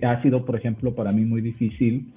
ha 0.02 0.22
sido, 0.22 0.44
por 0.44 0.56
ejemplo, 0.56 0.94
para 0.94 1.12
mí 1.12 1.24
muy 1.24 1.40
difícil 1.40 2.12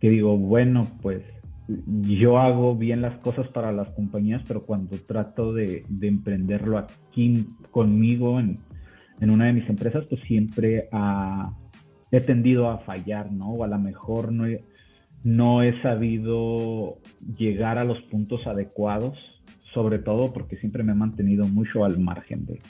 que 0.00 0.10
digo, 0.10 0.36
bueno, 0.36 0.86
pues 1.00 1.22
yo 1.66 2.38
hago 2.38 2.76
bien 2.76 3.00
las 3.00 3.16
cosas 3.20 3.48
para 3.48 3.72
las 3.72 3.88
compañías, 3.90 4.42
pero 4.46 4.64
cuando 4.64 4.98
trato 4.98 5.52
de, 5.52 5.84
emprenderlo 6.02 6.78
aquí 6.78 7.46
conmigo 7.70 8.38
en, 8.38 8.58
una 9.20 9.46
de 9.46 9.54
mis 9.54 9.68
empresas, 9.70 10.04
pues 10.04 10.20
siempre 10.22 10.88
he 12.10 12.20
tendido 12.20 12.68
a 12.68 12.78
fallar, 12.78 13.32
¿no? 13.32 13.50
O 13.50 13.64
a 13.64 13.68
lo 13.68 13.78
mejor 13.78 14.30
no 14.30 14.44
he, 14.44 14.62
no 15.24 15.62
he 15.62 15.80
sabido 15.80 16.98
llegar 17.38 17.78
a 17.78 17.84
los 17.84 18.00
puntos 18.02 18.46
adecuados, 18.46 19.18
sobre 19.72 19.98
todo 19.98 20.32
porque 20.32 20.56
siempre 20.58 20.84
me 20.84 20.92
he 20.92 20.94
mantenido 20.94 21.48
mucho 21.48 21.84
al 21.84 21.98
margen 21.98 22.46
de... 22.46 22.60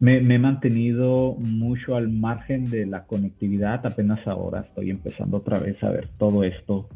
Me, 0.00 0.16
he 0.16 0.38
mantenido 0.38 1.36
mucho 1.38 1.94
al 1.94 2.08
margen 2.08 2.68
de 2.68 2.86
la 2.86 3.06
conectividad, 3.06 3.86
apenas 3.86 4.26
ahora 4.26 4.62
estoy 4.62 4.90
empezando 4.90 5.36
otra 5.36 5.60
vez 5.60 5.80
a 5.84 5.90
ver 5.90 6.08
todo 6.18 6.42
esto 6.42 6.88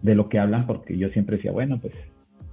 de 0.00 0.14
lo 0.14 0.28
que 0.28 0.38
hablan, 0.38 0.66
porque 0.66 0.96
yo 0.96 1.08
siempre 1.08 1.36
decía, 1.36 1.50
bueno, 1.50 1.80
pues 1.80 1.92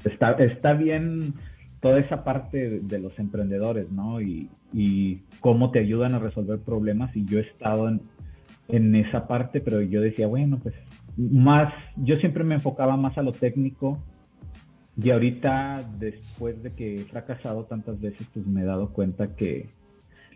está, 0.04 0.32
está 0.32 0.74
bien 0.74 1.36
toda 1.80 2.00
esa 2.00 2.24
parte 2.24 2.80
de 2.80 3.00
los 3.00 3.18
emprendedores, 3.20 3.92
¿no? 3.92 4.20
Y, 4.20 4.50
y, 4.74 5.20
cómo 5.40 5.70
te 5.70 5.80
ayudan 5.80 6.16
a 6.16 6.20
resolver 6.20 6.60
problemas. 6.60 7.16
Y 7.16 7.26
yo 7.26 7.38
he 7.38 7.44
estado 7.44 7.88
en, 7.88 8.02
en, 8.68 8.96
esa 8.96 9.28
parte, 9.28 9.62
pero 9.62 9.82
yo 9.82 10.02
decía, 10.02 10.28
bueno, 10.28 10.60
pues 10.62 10.74
más, 11.18 11.74
yo 11.98 12.16
siempre 12.18 12.44
me 12.44 12.56
enfocaba 12.56 12.98
más 12.98 13.18
a 13.18 13.22
lo 13.22 13.32
técnico 13.32 14.00
y 15.02 15.12
ahorita 15.12 15.84
después 15.98 16.62
de 16.62 16.74
que 16.74 16.96
he 16.96 17.04
fracasado 17.06 17.66
tantas 17.66 18.00
veces, 18.02 18.28
pues 18.34 18.46
me 18.48 18.62
he 18.62 18.66
dado 18.66 18.92
cuenta 18.92 19.36
que 19.36 19.68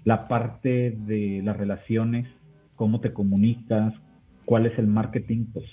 la 0.05 0.27
parte 0.27 0.91
de 0.91 1.41
las 1.43 1.57
relaciones, 1.57 2.27
cómo 2.75 2.99
te 3.01 3.13
comunicas, 3.13 3.93
cuál 4.45 4.65
es 4.65 4.77
el 4.77 4.87
marketing, 4.87 5.45
pues 5.53 5.65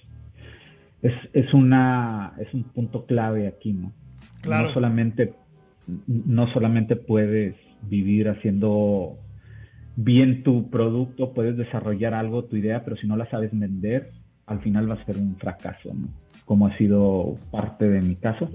es, 1.03 1.13
es 1.33 1.53
una 1.55 2.35
es 2.39 2.53
un 2.53 2.65
punto 2.65 3.07
clave 3.07 3.47
aquí, 3.49 3.73
¿no? 3.73 3.93
Claro. 4.43 4.69
No 4.69 4.75
solamente 4.75 5.35
no 6.07 6.53
solamente 6.53 6.97
puedes 6.97 7.57
vivir 7.89 8.29
haciendo 8.29 9.19
bien 9.97 10.43
tu 10.43 10.71
producto, 10.71 11.33
puedes 11.33 11.57
desarrollar 11.57 12.15
algo, 12.15 12.45
tu 12.45 12.57
idea, 12.57 12.85
pero 12.85 12.97
si 12.97 13.07
no 13.07 13.17
la 13.17 13.29
sabes 13.31 13.51
vender, 13.53 14.11
al 14.51 14.61
final 14.61 14.91
va 14.91 14.95
a 14.95 15.05
ser 15.07 15.17
un 15.17 15.37
fracaso, 15.37 15.95
¿no? 15.95 16.09
Como 16.45 16.67
ha 16.67 16.77
sido 16.77 17.39
parte 17.53 17.89
de 17.89 18.01
mi 18.01 18.17
caso. 18.17 18.51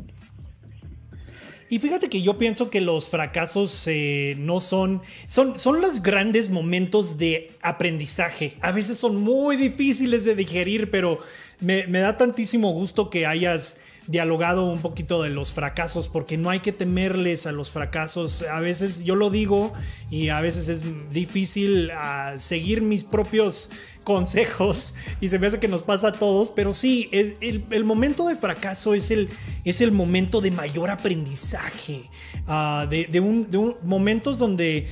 Y 1.70 1.80
fíjate 1.80 2.10
que 2.10 2.22
yo 2.22 2.38
pienso 2.38 2.70
que 2.70 2.82
los 2.82 3.10
fracasos 3.10 3.88
eh, 3.88 4.36
no 4.38 4.60
son, 4.60 5.02
son, 5.26 5.58
son 5.58 5.82
los 5.82 6.04
grandes 6.04 6.50
momentos 6.50 7.18
de 7.18 7.52
aprendizaje. 7.62 8.54
A 8.62 8.72
veces 8.72 8.98
son 8.98 9.16
muy 9.16 9.56
difíciles 9.56 10.26
de 10.26 10.36
digerir, 10.36 10.92
pero 10.92 11.20
me, 11.62 11.88
me 11.88 12.00
da 12.00 12.18
tantísimo 12.18 12.72
gusto 12.74 13.10
que 13.10 13.26
hayas 13.26 13.78
dialogado 14.08 14.72
un 14.72 14.82
poquito 14.82 15.24
de 15.24 15.30
los 15.30 15.52
fracasos, 15.52 16.08
porque 16.08 16.38
no 16.38 16.50
hay 16.50 16.60
que 16.60 16.72
temerles 16.72 17.48
a 17.48 17.52
los 17.52 17.72
fracasos. 17.72 18.44
A 18.44 18.60
veces 18.60 19.04
yo 19.04 19.16
lo 19.16 19.30
digo 19.30 19.74
y 20.10 20.30
a 20.30 20.42
veces 20.42 20.70
es 20.70 20.84
difícil 21.12 21.92
ah, 21.92 22.34
seguir 22.38 22.82
mis 22.82 23.04
propios 23.04 23.70
consejos 24.04 24.94
y 25.20 25.30
se 25.30 25.40
me 25.40 25.48
hace 25.48 25.60
que 25.60 25.68
nos 25.68 25.84
pasa 25.84 26.10
a 26.10 26.20
todos, 26.20 26.52
pero 26.52 26.74
sí, 26.74 27.10
el, 27.12 27.84
momento 27.84 28.28
de 28.28 28.36
fracaso 28.36 28.94
es 28.94 29.10
el, 29.10 29.30
es 29.64 29.82
el 29.82 29.92
momento 29.92 30.42
de 30.42 30.52
mayor 30.52 30.92
aprendizaje, 30.92 32.02
ah, 32.48 32.88
de, 32.90 33.20
un, 33.20 33.50
de 33.50 33.76
momentos 33.84 34.38
donde 34.38 34.88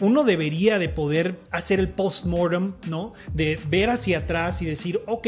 uno 0.00 0.24
debería 0.24 0.78
de 0.78 0.88
poder 0.88 1.40
hacer 1.50 1.78
el 1.78 1.88
post-mortem, 1.88 2.74
¿no? 2.88 3.12
De 3.34 3.58
ver 3.68 3.90
hacia 3.90 4.18
atrás 4.18 4.62
y 4.62 4.64
decir, 4.64 5.00
ok, 5.06 5.26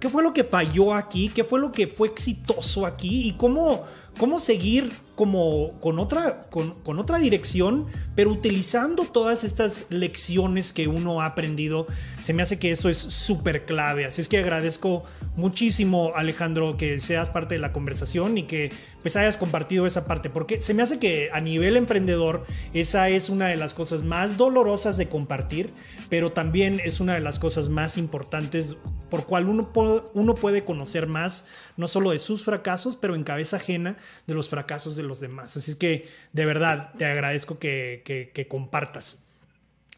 ¿Qué 0.00 0.08
fue 0.08 0.22
lo 0.22 0.32
que 0.32 0.44
falló 0.44 0.94
aquí? 0.94 1.28
¿Qué 1.28 1.42
fue 1.42 1.58
lo 1.58 1.72
que 1.72 1.88
fue 1.88 2.08
exitoso 2.08 2.86
aquí? 2.86 3.28
¿Y 3.28 3.32
cómo, 3.32 3.82
cómo 4.18 4.38
seguir 4.38 4.92
como 5.18 5.72
con 5.80 5.98
otra, 5.98 6.42
con, 6.48 6.72
con, 6.84 7.00
otra 7.00 7.18
dirección, 7.18 7.86
pero 8.14 8.30
utilizando 8.30 9.02
todas 9.02 9.42
estas 9.42 9.86
lecciones 9.88 10.72
que 10.72 10.86
uno 10.86 11.20
ha 11.20 11.26
aprendido. 11.26 11.88
Se 12.20 12.32
me 12.32 12.42
hace 12.42 12.60
que 12.60 12.70
eso 12.70 12.88
es 12.88 12.98
súper 12.98 13.64
clave. 13.64 14.04
Así 14.04 14.20
es 14.20 14.28
que 14.28 14.38
agradezco 14.38 15.02
muchísimo, 15.34 16.12
Alejandro, 16.14 16.76
que 16.76 17.00
seas 17.00 17.30
parte 17.30 17.56
de 17.56 17.60
la 17.60 17.72
conversación 17.72 18.38
y 18.38 18.44
que 18.44 18.70
pues 19.02 19.16
hayas 19.16 19.36
compartido 19.36 19.86
esa 19.86 20.04
parte, 20.04 20.30
porque 20.30 20.60
se 20.60 20.72
me 20.72 20.84
hace 20.84 21.00
que 21.00 21.30
a 21.32 21.40
nivel 21.40 21.76
emprendedor 21.76 22.44
esa 22.72 23.08
es 23.08 23.28
una 23.28 23.48
de 23.48 23.56
las 23.56 23.74
cosas 23.74 24.04
más 24.04 24.36
dolorosas 24.36 24.96
de 24.98 25.08
compartir, 25.08 25.72
pero 26.08 26.30
también 26.30 26.80
es 26.84 27.00
una 27.00 27.14
de 27.14 27.20
las 27.20 27.40
cosas 27.40 27.68
más 27.68 27.98
importantes 27.98 28.76
por 29.10 29.26
cual 29.26 29.48
uno 29.48 29.70
uno 30.14 30.34
puede 30.34 30.64
conocer 30.64 31.06
más, 31.06 31.46
no 31.76 31.88
solo 31.88 32.10
de 32.10 32.18
sus 32.18 32.44
fracasos, 32.44 32.96
pero 32.96 33.14
en 33.14 33.24
cabeza 33.24 33.56
ajena 33.56 33.96
de 34.26 34.34
los 34.34 34.48
fracasos 34.48 34.96
de 34.96 35.02
los 35.02 35.20
demás. 35.20 35.56
Así 35.56 35.70
es 35.70 35.76
que 35.76 36.08
de 36.32 36.46
verdad 36.46 36.92
te 36.98 37.04
agradezco 37.04 37.58
que, 37.58 38.46
compartas. 38.48 39.18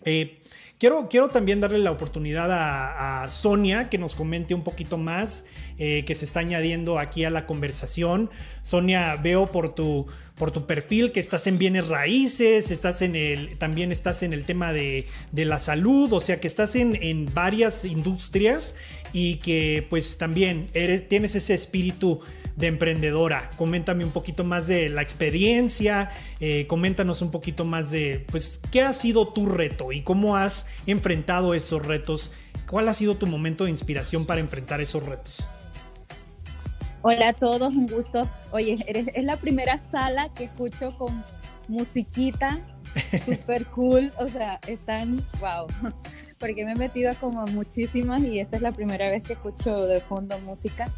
Eh, 0.05 0.41
quiero, 0.79 1.09
quiero, 1.09 1.29
también 1.29 1.61
darle 1.61 1.79
la 1.79 1.91
oportunidad 1.91 2.49
a, 2.51 3.29
Sonia 3.29 3.89
que 3.91 3.99
nos 3.99 4.15
comente 4.15 4.55
un 4.55 4.65
poquito 4.65 4.99
más, 4.99 5.47
eh, 5.79 6.05
que 6.05 6.15
se 6.15 6.25
está 6.25 6.41
añadiendo 6.41 6.99
aquí 6.99 7.25
a 7.25 7.31
la 7.31 7.47
conversación. 7.47 8.31
Sonia, 8.63 9.17
veo 9.17 9.51
por 9.51 9.75
tu, 9.75 10.07
por 10.41 10.51
tu 10.53 10.67
perfil 10.67 11.13
que 11.13 11.21
estás 11.21 11.47
en 11.47 11.59
bienes 11.59 11.87
raíces, 11.87 12.71
estás 12.71 13.03
en 13.03 13.15
el, 13.15 13.59
también 13.59 13.93
estás 13.93 14.23
en 14.23 14.33
el 14.33 14.47
tema 14.47 14.73
de, 14.73 15.07
la 15.35 15.59
salud, 15.59 16.13
o 16.15 16.21
sea 16.21 16.41
que 16.41 16.47
estás 16.47 16.75
en, 16.77 16.97
en 17.03 17.33
varias 17.35 17.85
industrias 17.85 18.75
y 19.13 19.37
que 19.37 19.87
pues 19.91 20.17
también 20.17 20.71
eres, 20.73 21.09
tienes 21.09 21.35
ese 21.35 21.53
espíritu 21.53 22.21
de 22.61 22.67
emprendedora. 22.69 23.51
Coméntame 23.57 24.05
un 24.05 24.13
poquito 24.13 24.45
más 24.45 24.67
de 24.67 24.89
la 24.89 25.03
experiencia, 25.03 26.11
eh, 26.39 26.67
coméntanos 26.67 27.23
un 27.23 27.31
poquito 27.31 27.65
más 27.65 27.91
de 27.91 28.25
pues 28.31 28.61
qué 28.71 28.83
ha 28.83 28.93
sido 28.93 29.29
tu 29.29 29.47
reto 29.47 29.93
y 29.93 30.03
cómo 30.03 30.37
has 30.37 30.67
enfrentado 30.87 31.55
esos 31.55 31.85
retos. 31.85 32.33
¿Cuál 32.69 32.89
ha 32.89 32.95
sido 32.95 33.17
tu 33.17 33.27
momento 33.27 33.65
de 33.65 33.71
inspiración 33.71 34.27
para 34.27 34.41
enfrentar 34.41 34.81
esos 34.81 35.05
retos? 35.05 35.49
Hola 37.03 37.31
a 37.31 37.33
todos, 37.33 37.75
un 37.75 37.87
gusto. 37.87 38.29
Oye, 38.53 38.85
es 38.87 39.25
la 39.25 39.39
primera 39.39 39.79
sala 39.79 40.33
que 40.35 40.45
escucho 40.45 40.97
con 40.99 41.25
musiquita, 41.67 42.61
super 43.25 43.67
cool, 43.67 44.13
o 44.19 44.29
sea, 44.29 44.61
están, 44.67 45.25
wow 45.41 45.67
porque 46.41 46.65
me 46.65 46.73
he 46.73 46.75
metido 46.75 47.15
como 47.21 47.45
muchísimas 47.47 48.23
y 48.23 48.41
esta 48.41 48.57
es 48.57 48.63
la 48.63 48.73
primera 48.73 49.09
vez 49.11 49.23
que 49.23 49.35
escucho 49.35 49.87
de 49.87 50.01
fondo 50.01 50.41
música. 50.41 50.91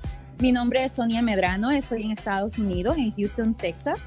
Mi 0.43 0.51
nombre 0.51 0.85
es 0.85 0.91
Sonia 0.91 1.23
Medrano, 1.23 1.71
estoy 1.71 2.03
en 2.03 2.11
Estados 2.11 2.59
Unidos, 2.59 2.99
en 2.99 3.13
Houston, 3.13 3.55
Texas. 3.55 4.01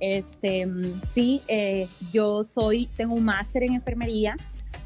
Este, 0.00 0.68
sí, 1.08 1.40
eh, 1.48 1.88
yo 2.12 2.44
soy, 2.44 2.90
tengo 2.98 3.14
un 3.14 3.24
máster 3.24 3.62
en 3.62 3.72
enfermería, 3.72 4.36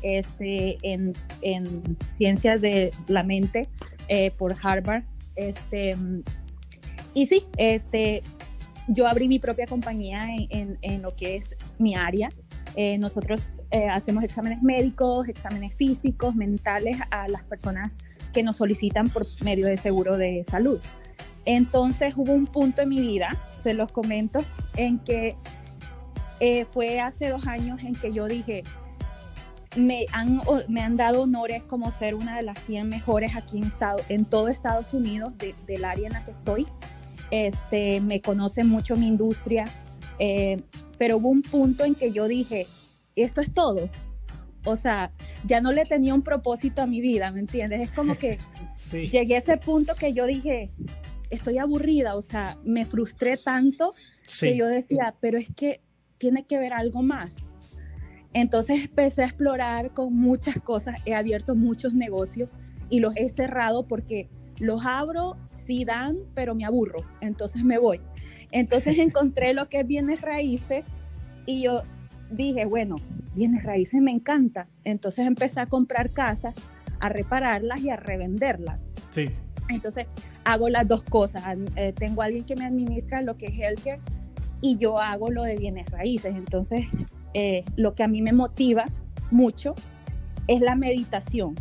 este, 0.02 0.78
en, 0.82 1.14
en 1.40 1.98
ciencias 2.12 2.60
de 2.60 2.92
la 3.08 3.24
mente 3.24 3.68
eh, 4.06 4.30
por 4.30 4.54
Harvard. 4.62 5.02
Este, 5.34 5.96
y 7.14 7.26
sí, 7.26 7.46
este, 7.56 8.22
yo 8.86 9.08
abrí 9.08 9.26
mi 9.26 9.40
propia 9.40 9.66
compañía 9.66 10.28
en 10.50 11.02
lo 11.02 11.16
que 11.16 11.34
es 11.34 11.56
mi 11.80 11.96
área 11.96 12.30
eh, 12.74 12.96
nosotros 12.98 13.62
eh, 13.70 13.88
hacemos 13.88 14.24
exámenes 14.24 14.62
médicos, 14.62 15.28
exámenes 15.28 15.74
físicos, 15.74 16.34
mentales 16.34 16.96
a 17.10 17.28
las 17.28 17.42
personas 17.44 17.98
que 18.32 18.42
nos 18.42 18.56
solicitan 18.56 19.08
por 19.10 19.24
medio 19.42 19.66
de 19.66 19.76
seguro 19.76 20.16
de 20.16 20.44
salud. 20.44 20.80
Entonces 21.44 22.14
hubo 22.16 22.32
un 22.32 22.46
punto 22.46 22.82
en 22.82 22.88
mi 22.88 23.00
vida, 23.00 23.36
se 23.56 23.74
los 23.74 23.90
comento, 23.90 24.44
en 24.76 24.98
que 24.98 25.36
eh, 26.40 26.64
fue 26.66 27.00
hace 27.00 27.28
dos 27.28 27.46
años 27.46 27.82
en 27.82 27.94
que 27.94 28.12
yo 28.12 28.26
dije, 28.26 28.64
me 29.76 30.06
han, 30.12 30.42
me 30.68 30.82
han 30.82 30.96
dado 30.96 31.22
honores 31.22 31.62
como 31.62 31.90
ser 31.90 32.14
una 32.14 32.36
de 32.36 32.42
las 32.42 32.58
100 32.60 32.88
mejores 32.88 33.36
aquí 33.36 33.58
en, 33.58 33.64
estado, 33.64 34.00
en 34.08 34.24
todo 34.24 34.48
Estados 34.48 34.94
Unidos, 34.94 35.32
del 35.66 35.84
área 35.84 36.06
en 36.06 36.12
la 36.12 36.24
que 36.24 36.30
estoy. 36.30 36.66
Este, 37.30 38.00
me 38.00 38.20
conoce 38.20 38.62
mucho 38.64 38.96
mi 38.96 39.08
industria, 39.08 39.64
pero 40.98 41.16
hubo 41.16 41.30
un 41.30 41.42
punto 41.42 41.84
en 41.84 41.94
que 41.94 42.12
yo 42.12 42.28
dije, 42.28 42.66
esto 43.16 43.40
es 43.40 43.52
todo. 43.52 43.88
O 44.64 44.76
sea, 44.76 45.12
ya 45.44 45.60
no 45.60 45.72
le 45.72 45.84
tenía 45.84 46.14
un 46.14 46.22
propósito 46.22 46.82
a 46.82 46.86
mi 46.86 47.00
vida, 47.00 47.30
¿me 47.30 47.40
entiendes? 47.40 47.80
Es 47.80 47.90
como 47.90 48.16
que 48.16 48.38
llegué 49.10 49.36
a 49.36 49.38
ese 49.38 49.56
punto 49.56 49.94
que 49.94 50.12
yo 50.12 50.26
dije, 50.26 50.70
estoy 51.30 51.58
aburrida, 51.58 52.14
o 52.14 52.22
sea, 52.22 52.58
me 52.64 52.84
frustré 52.86 53.36
tanto 53.36 53.94
que 54.40 54.56
yo 54.56 54.66
decía, 54.66 55.16
pero 55.20 55.38
es 55.38 55.48
que 55.54 55.80
tiene 56.18 56.44
que 56.44 56.58
ver 56.58 56.72
algo 56.72 57.02
más. 57.02 57.54
Entonces 58.34 58.84
empecé 58.84 59.22
a 59.22 59.26
explorar 59.26 59.92
con 59.92 60.14
muchas 60.14 60.56
cosas, 60.60 60.96
he 61.04 61.14
abierto 61.14 61.54
muchos 61.54 61.94
negocios 61.94 62.48
y 62.88 63.00
los 63.00 63.16
he 63.16 63.28
cerrado 63.28 63.86
porque 63.86 64.28
los 64.58 64.86
abro, 64.86 65.36
sí 65.46 65.84
dan, 65.84 66.18
pero 66.34 66.54
me 66.54 66.64
aburro, 66.64 67.04
entonces 67.20 67.64
me 67.64 67.78
voy. 67.78 68.00
Entonces 68.52 68.98
encontré 69.00 69.54
lo 69.54 69.68
que 69.68 69.80
es 69.80 69.86
bienes 69.86 70.20
raíces 70.20 70.84
y 71.46 71.62
yo 71.64 71.82
dije, 72.32 72.64
bueno, 72.64 72.96
bienes 73.34 73.62
raíces 73.62 74.00
me 74.00 74.10
encanta. 74.10 74.68
Entonces 74.84 75.26
empecé 75.26 75.60
a 75.60 75.66
comprar 75.66 76.10
casas, 76.10 76.54
a 77.00 77.08
repararlas 77.08 77.80
y 77.80 77.90
a 77.90 77.96
revenderlas. 77.96 78.86
Sí. 79.10 79.30
Entonces 79.68 80.06
hago 80.44 80.68
las 80.68 80.86
dos 80.86 81.02
cosas. 81.02 81.44
Eh, 81.76 81.92
tengo 81.92 82.22
a 82.22 82.26
alguien 82.26 82.44
que 82.44 82.56
me 82.56 82.64
administra 82.64 83.22
lo 83.22 83.36
que 83.36 83.46
es 83.46 83.58
healthcare 83.58 84.00
y 84.60 84.76
yo 84.76 84.98
hago 84.98 85.30
lo 85.30 85.42
de 85.42 85.56
bienes 85.56 85.90
raíces. 85.90 86.34
Entonces, 86.34 86.86
eh, 87.34 87.64
lo 87.76 87.94
que 87.94 88.02
a 88.02 88.08
mí 88.08 88.22
me 88.22 88.32
motiva 88.32 88.84
mucho 89.30 89.74
es 90.46 90.60
la 90.60 90.74
meditación. 90.74 91.54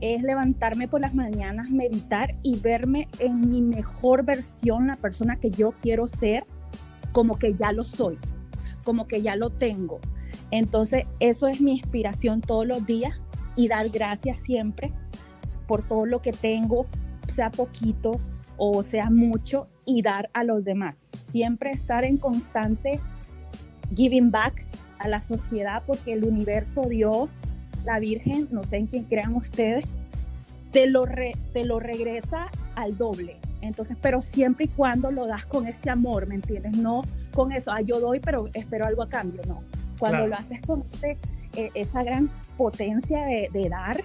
Es 0.00 0.22
levantarme 0.22 0.86
por 0.86 1.00
las 1.00 1.14
mañanas, 1.14 1.70
meditar 1.70 2.30
y 2.44 2.60
verme 2.60 3.08
en 3.18 3.50
mi 3.50 3.62
mejor 3.62 4.24
versión, 4.24 4.86
la 4.86 4.96
persona 4.96 5.36
que 5.36 5.50
yo 5.50 5.72
quiero 5.82 6.06
ser, 6.06 6.44
como 7.10 7.36
que 7.36 7.54
ya 7.54 7.72
lo 7.72 7.82
soy 7.82 8.16
como 8.88 9.06
que 9.06 9.20
ya 9.20 9.36
lo 9.36 9.50
tengo. 9.50 10.00
Entonces, 10.50 11.04
eso 11.20 11.46
es 11.46 11.60
mi 11.60 11.72
inspiración 11.72 12.40
todos 12.40 12.66
los 12.66 12.86
días 12.86 13.12
y 13.54 13.68
dar 13.68 13.90
gracias 13.90 14.40
siempre 14.40 14.94
por 15.66 15.86
todo 15.86 16.06
lo 16.06 16.22
que 16.22 16.32
tengo, 16.32 16.86
sea 17.28 17.50
poquito 17.50 18.18
o 18.56 18.82
sea 18.82 19.10
mucho, 19.10 19.68
y 19.84 20.00
dar 20.00 20.30
a 20.32 20.42
los 20.42 20.64
demás. 20.64 21.10
Siempre 21.12 21.70
estar 21.70 22.04
en 22.04 22.16
constante 22.16 22.98
giving 23.94 24.30
back 24.30 24.66
a 24.98 25.06
la 25.06 25.20
sociedad 25.20 25.82
porque 25.86 26.14
el 26.14 26.24
universo, 26.24 26.82
Dios, 26.88 27.28
la 27.84 28.00
Virgen, 28.00 28.48
no 28.50 28.64
sé 28.64 28.78
en 28.78 28.86
quién 28.86 29.04
crean 29.04 29.36
ustedes, 29.36 29.84
te 30.72 30.86
lo, 30.86 31.04
te 31.52 31.64
lo 31.66 31.78
regresa 31.78 32.50
al 32.74 32.96
doble. 32.96 33.36
Entonces, 33.60 33.96
pero 34.00 34.20
siempre 34.20 34.66
y 34.66 34.68
cuando 34.68 35.10
lo 35.10 35.26
das 35.26 35.44
con 35.44 35.66
ese 35.66 35.90
amor, 35.90 36.26
¿me 36.26 36.36
entiendes? 36.36 36.76
No 36.76 37.02
con 37.32 37.52
eso, 37.52 37.70
ah, 37.72 37.80
yo 37.80 38.00
doy, 38.00 38.20
pero 38.20 38.48
espero 38.54 38.86
algo 38.86 39.02
a 39.02 39.08
cambio, 39.08 39.42
no. 39.46 39.62
Cuando 39.98 40.26
lo 40.26 40.34
haces 40.34 40.60
con 40.60 40.84
ese, 40.92 41.18
eh, 41.56 41.70
esa 41.74 42.02
gran 42.02 42.30
potencia 42.56 43.24
de, 43.24 43.48
de, 43.52 43.68
dar, 43.68 43.96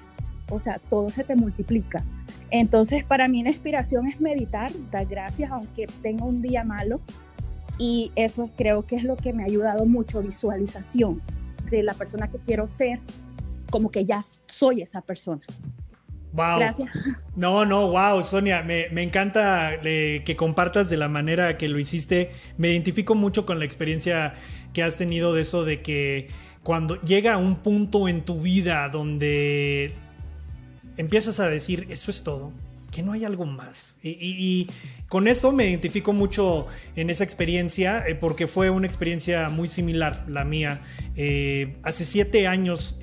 o 0.50 0.60
sea, 0.60 0.80
todo 0.90 1.10
se 1.10 1.24
te 1.24 1.36
multiplica. 1.36 2.04
Entonces, 2.50 3.04
para 3.04 3.28
mí 3.28 3.44
la 3.44 3.50
inspiración 3.50 4.08
es 4.08 4.20
meditar, 4.22 4.72
dar 4.92 5.06
gracias 5.06 5.52
aunque 5.52 5.88
tenga 6.02 6.26
un 6.26 6.42
día 6.42 6.64
malo. 6.64 7.00
Y 7.80 8.12
eso 8.16 8.52
creo 8.56 8.86
que 8.86 8.96
es 8.96 9.04
lo 9.04 9.16
que 9.16 9.34
me 9.34 9.44
ha 9.44 9.46
ayudado 9.48 9.86
mucho, 9.86 10.22
visualización 10.22 11.22
de 11.72 11.82
la 11.82 11.96
persona 11.96 12.30
que 12.30 12.38
quiero 12.38 12.72
ser, 12.72 13.00
como 13.72 13.90
que 13.90 14.06
ya 14.06 14.22
soy 14.46 14.82
esa 14.82 15.02
persona. 15.02 15.42
Wow. 16.34 16.60
Gracias. 16.60 16.90
No, 17.36 17.66
no, 17.66 17.90
wow, 17.90 18.24
Sonia, 18.24 18.64
me, 18.64 18.88
encanta 19.02 19.76
eh, 19.84 20.24
que 20.26 20.36
compartas 20.36 20.90
de 20.90 20.98
la 20.98 21.08
manera 21.08 21.58
que 21.58 21.68
lo 21.68 21.80
hiciste. 21.80 22.32
Me 22.58 22.72
identifico 22.72 23.16
mucho 23.16 23.46
con 23.46 23.60
la 23.60 23.66
experiencia 23.66 24.34
que 24.74 24.84
has 24.84 24.98
tenido 24.98 25.34
de 25.34 25.42
eso 25.42 25.64
de 25.64 25.82
que 25.82 26.28
cuando 26.64 27.00
llega 27.02 27.38
un 27.38 27.58
punto 27.58 28.08
en 28.08 28.24
tu 28.24 28.42
vida 28.42 28.90
donde 28.90 29.94
empiezas 30.98 31.40
a 31.40 31.48
decir, 31.48 31.88
eso 31.90 32.10
es 32.10 32.24
todo, 32.24 32.52
que 32.92 33.04
no 33.04 33.12
hay 33.12 33.26
algo 33.26 33.46
más. 33.46 33.98
Y, 34.02 34.68
con 35.08 35.28
eso 35.28 35.52
me 35.52 35.70
identifico 35.70 36.12
mucho 36.12 36.66
en 36.96 37.12
esa 37.12 37.24
experiencia, 37.24 38.04
eh, 38.08 38.16
porque 38.16 38.48
fue 38.48 38.72
una 38.72 38.88
experiencia 38.88 39.50
muy 39.50 39.68
similar, 39.68 40.26
la 40.28 40.44
mía. 40.44 40.82
Eh, 41.16 41.76
hace 41.84 42.04
siete 42.04 42.48
años, 42.48 42.98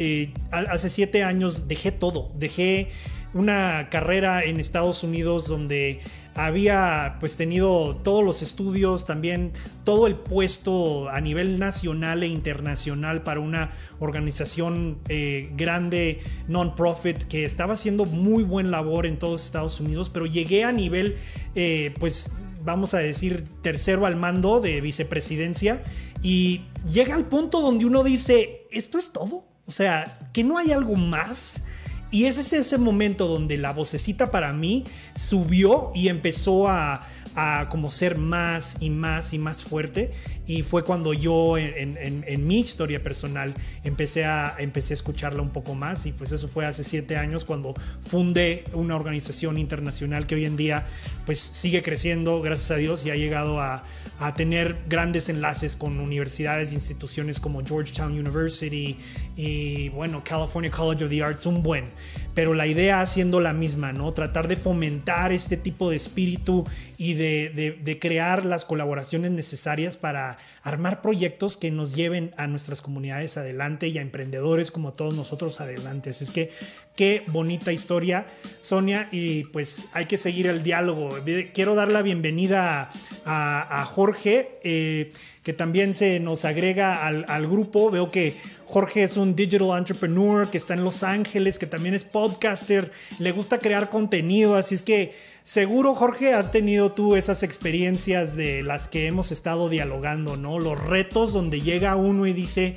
hace 0.51 0.89
siete 0.89 1.23
años 1.23 1.69
dejé 1.69 1.93
todo, 1.93 2.33
dejé 2.37 2.91
una 3.33 3.89
carrera 3.91 4.45
en 4.45 4.59
Estados 4.59 5.05
Unidos 5.05 5.47
donde 5.49 6.01
había 6.35 7.17
pues 7.21 7.37
tenido 7.37 7.97
todos 7.97 8.25
los 8.25 8.43
estudios, 8.43 9.05
también 9.05 9.53
todo 9.85 10.07
el 10.07 10.17
puesto 10.17 11.09
a 11.09 11.21
nivel 11.21 11.59
nacional 11.59 12.23
e 12.23 12.29
internacional 12.29 13.23
para 13.23 13.41
una 13.41 13.73
organización 13.99 14.99
eh, 15.09 15.51
grande, 15.57 16.21
non-profit, 16.49 17.25
que 17.25 17.45
estaba 17.45 17.75
haciendo 17.75 18.05
muy 18.07 18.43
buen 18.43 18.71
labor 18.71 19.07
en 19.07 19.19
todos 19.19 19.45
Estados 19.45 19.81
Unidos, 19.81 20.09
pero 20.11 20.27
llegué 20.27 20.65
a 20.65 20.73
nivel 20.73 21.17
eh, 21.55 21.95
pues 21.99 22.45
vamos 22.63 22.95
a 22.95 22.99
decir 22.99 23.45
tercero 23.63 24.07
al 24.07 24.17
mando 24.17 24.61
de 24.61 24.81
vicepresidencia 24.81 25.83
y 26.23 26.63
llega 26.89 27.15
al 27.15 27.27
punto 27.27 27.61
donde 27.61 27.87
uno 27.87 28.05
dice, 28.05 28.67
¿esto 28.71 28.99
es 28.99 29.13
todo? 29.13 29.47
O 29.67 29.73
sea, 29.73 30.19
que 30.33 30.45
no 30.45 30.59
hay 30.59 30.73
algo 30.73 30.97
más. 30.97 31.65
Y 32.11 32.25
ese 32.25 32.41
es 32.41 32.53
ese 32.53 32.79
momento 32.79 33.27
donde 33.27 33.57
la 33.57 33.73
vocecita 33.73 34.31
para 34.31 34.53
mí 34.53 34.85
subió 35.15 35.93
y 35.95 36.09
empezó 36.09 36.69
a, 36.69 37.07
a 37.37 37.69
como 37.69 37.91
ser 37.91 38.19
más 38.19 38.77
y 38.81 38.91
más 38.91 39.33
y 39.33 39.39
más 39.39 39.65
fuerte. 39.65 40.11
Y 40.47 40.63
fue 40.63 40.83
cuando 40.83 41.13
yo 41.15 41.57
en, 41.59 42.47
mi 42.47 42.59
historia 42.59 43.03
personal 43.03 43.55
empecé 43.85 44.25
a, 44.25 44.57
empecé 44.59 44.95
a 44.95 44.97
escucharla 44.97 45.43
un 45.43 45.51
poco 45.51 45.75
más. 45.75 46.07
Y 46.07 46.13
pues 46.13 46.33
eso 46.33 46.49
fue 46.49 46.67
hace 46.67 46.83
siete 46.83 47.17
años 47.17 47.45
cuando 47.45 47.75
fundé 48.05 48.65
una 48.73 48.97
organización 48.97 49.59
internacional 49.59 50.27
que 50.27 50.35
hoy 50.35 50.47
en 50.47 50.57
día 50.57 50.87
pues 51.27 51.39
sigue 51.39 51.83
creciendo, 51.83 52.43
gracias 52.43 52.73
a 52.73 52.77
Dios, 52.77 53.07
y 53.07 53.11
ha 53.11 53.17
llegado 53.17 53.61
a, 53.61 53.85
a 54.21 54.35
tener 54.35 54.85
grandes 54.87 55.31
enlaces 55.31 55.77
con 55.77 55.99
universidades 55.99 56.73
e 56.73 56.75
instituciones 56.75 57.41
como 57.41 57.65
Georgetown 57.65 58.13
University 58.13 58.99
y 59.35 59.89
bueno, 59.89 60.23
California 60.23 60.71
College 60.71 61.05
of 61.05 61.11
the 61.11 61.23
Arts, 61.23 61.47
un 61.47 61.63
buen. 61.63 61.87
Pero 62.35 62.53
la 62.53 62.67
idea 62.67 63.05
siendo 63.07 63.41
la 63.41 63.55
misma, 63.55 63.95
¿no? 63.95 64.13
Tratar 64.13 64.47
de 64.47 64.57
fomentar 64.57 65.33
este 65.33 65.57
tipo 65.57 65.89
de 65.89 65.97
espíritu 65.97 66.67
y 66.99 67.15
de, 67.15 67.79
de, 67.83 67.99
crear 67.99 68.45
las 68.45 68.67
colaboraciones 68.67 69.31
necesarias 69.31 69.97
para 69.97 70.37
armar 70.63 71.01
proyectos 71.01 71.57
que 71.57 71.71
nos 71.71 71.95
lleven 71.95 72.35
a 72.37 72.47
nuestras 72.47 72.83
comunidades 72.83 73.37
adelante 73.37 73.89
y 73.89 73.99
a 73.99 74.03
emprendedores 74.03 74.71
como 74.71 74.93
todos 74.93 75.15
nosotros 75.15 75.61
adelante. 75.61 76.11
Así 76.11 76.25
es 76.25 76.31
que 76.31 76.51
qué 76.97 77.23
bonita 77.29 77.73
historia, 77.73 78.27
Sonia, 78.61 79.09
y 79.11 79.45
pues 79.45 79.89
hay 79.93 80.07
que 80.07 80.19
seguir 80.19 80.47
el 80.47 80.63
diálogo. 80.63 81.11
Quiero 81.55 81.75
dar 81.75 81.89
la 81.89 82.03
bienvenida 82.03 82.91
a, 83.25 83.85
Jorge. 83.87 84.59
Eh, 84.63 85.13
que 85.43 85.55
también 85.55 85.95
se 85.95 86.21
nos 86.21 86.45
agrega 86.45 87.07
al, 87.07 87.25
al, 87.27 87.49
grupo. 87.49 87.91
Veo 87.91 88.11
que 88.11 88.35
Jorge 88.67 89.05
es 89.05 89.17
un 89.17 89.35
digital 89.35 89.79
entrepreneur 89.79 90.49
que 90.49 90.59
está 90.59 90.75
en 90.75 90.85
Los 90.85 91.03
Ángeles, 91.03 91.59
que 91.59 91.67
también 91.67 91.95
es 91.95 92.05
podcaster, 92.05 92.93
le 93.19 93.33
gusta 93.33 93.59
crear 93.59 93.89
contenido, 93.89 94.55
así 94.55 94.75
es 94.75 94.83
que 94.83 95.15
seguro 95.45 95.95
Jorge 95.95 96.35
has 96.35 96.51
tenido 96.53 96.93
tú 96.93 97.17
esas 97.17 97.43
experiencias 97.43 98.37
de 98.37 98.63
las 98.63 98.89
que 98.89 99.07
hemos 99.07 99.33
estado 99.33 99.69
dialogando, 99.69 100.37
¿no? 100.37 100.59
Los 100.59 100.83
retos 100.83 101.33
donde 101.33 101.61
llega 101.61 101.97
uno 101.97 102.27
y 102.27 102.33
dice... 102.33 102.77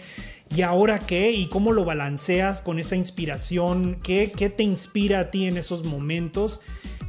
¿Y 0.55 0.61
ahora 0.61 0.99
qué? 0.99 1.32
¿Y 1.32 1.47
cómo 1.47 1.72
lo 1.72 1.84
balanceas 1.84 2.61
con 2.61 2.78
esa 2.78 2.95
inspiración? 2.95 3.97
¿Qué, 4.03 4.32
qué 4.36 4.51
te 4.51 4.61
inspira 4.61 5.20
a 5.20 5.32
ti 5.32 5.47
en 5.47 5.57
esos 5.57 5.84
momentos? 5.84 6.61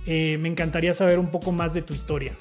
Eh, 0.06 0.38
me 0.40 0.48
encantaría 0.48 0.94
saber 0.94 1.18
un 1.18 1.26
poco 1.30 1.52
más 1.52 1.74
de 1.74 1.82
tu 1.82 1.92
historia. 1.92 2.32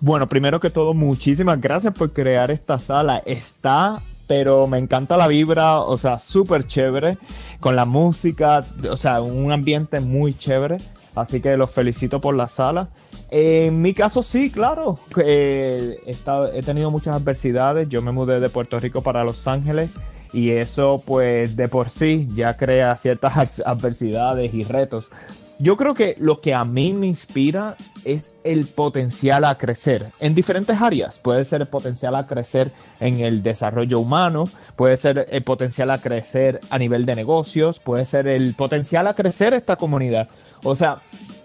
Bueno, 0.00 0.28
primero 0.28 0.60
que 0.60 0.70
todo, 0.70 0.94
muchísimas 0.94 1.60
gracias 1.60 1.94
por 1.94 2.12
crear 2.12 2.50
esta 2.50 2.78
sala. 2.78 3.22
Está, 3.24 4.00
pero 4.26 4.66
me 4.66 4.78
encanta 4.78 5.16
la 5.16 5.26
vibra, 5.26 5.80
o 5.80 5.96
sea, 5.98 6.18
súper 6.18 6.66
chévere, 6.66 7.18
con 7.58 7.74
la 7.74 7.84
música, 7.84 8.64
o 8.90 8.96
sea, 8.96 9.20
un 9.20 9.50
ambiente 9.50 10.00
muy 10.00 10.34
chévere. 10.34 10.76
Así 11.14 11.40
que 11.40 11.56
los 11.56 11.70
felicito 11.70 12.20
por 12.20 12.34
la 12.34 12.48
sala. 12.48 12.88
En 13.30 13.82
mi 13.82 13.94
caso 13.94 14.22
sí, 14.22 14.50
claro. 14.50 14.98
Eh, 15.18 15.98
he, 16.06 16.58
he 16.58 16.62
tenido 16.62 16.90
muchas 16.90 17.14
adversidades. 17.14 17.88
Yo 17.88 18.02
me 18.02 18.12
mudé 18.12 18.40
de 18.40 18.48
Puerto 18.48 18.78
Rico 18.80 19.02
para 19.02 19.24
Los 19.24 19.46
Ángeles 19.46 19.90
y 20.32 20.50
eso 20.50 21.02
pues 21.04 21.56
de 21.56 21.68
por 21.68 21.88
sí 21.90 22.28
ya 22.34 22.56
crea 22.56 22.96
ciertas 22.96 23.60
adversidades 23.66 24.52
y 24.54 24.64
retos. 24.64 25.10
Yo 25.60 25.76
creo 25.76 25.92
que 25.92 26.14
lo 26.20 26.40
que 26.40 26.54
a 26.54 26.64
mí 26.64 26.92
me 26.92 27.08
inspira 27.08 27.76
es 28.04 28.30
el 28.44 28.66
potencial 28.66 29.44
a 29.44 29.58
crecer 29.58 30.12
en 30.20 30.36
diferentes 30.36 30.80
áreas. 30.80 31.18
Puede 31.18 31.44
ser 31.44 31.62
el 31.62 31.66
potencial 31.66 32.14
a 32.14 32.28
crecer 32.28 32.70
en 33.00 33.18
el 33.18 33.42
desarrollo 33.42 33.98
humano, 33.98 34.48
puede 34.76 34.96
ser 34.96 35.26
el 35.28 35.42
potencial 35.42 35.90
a 35.90 35.98
crecer 35.98 36.60
a 36.70 36.78
nivel 36.78 37.06
de 37.06 37.16
negocios, 37.16 37.80
puede 37.80 38.06
ser 38.06 38.28
el 38.28 38.54
potencial 38.54 39.08
a 39.08 39.14
crecer 39.14 39.52
esta 39.52 39.74
comunidad. 39.74 40.28
O 40.64 40.74
sea, 40.74 40.98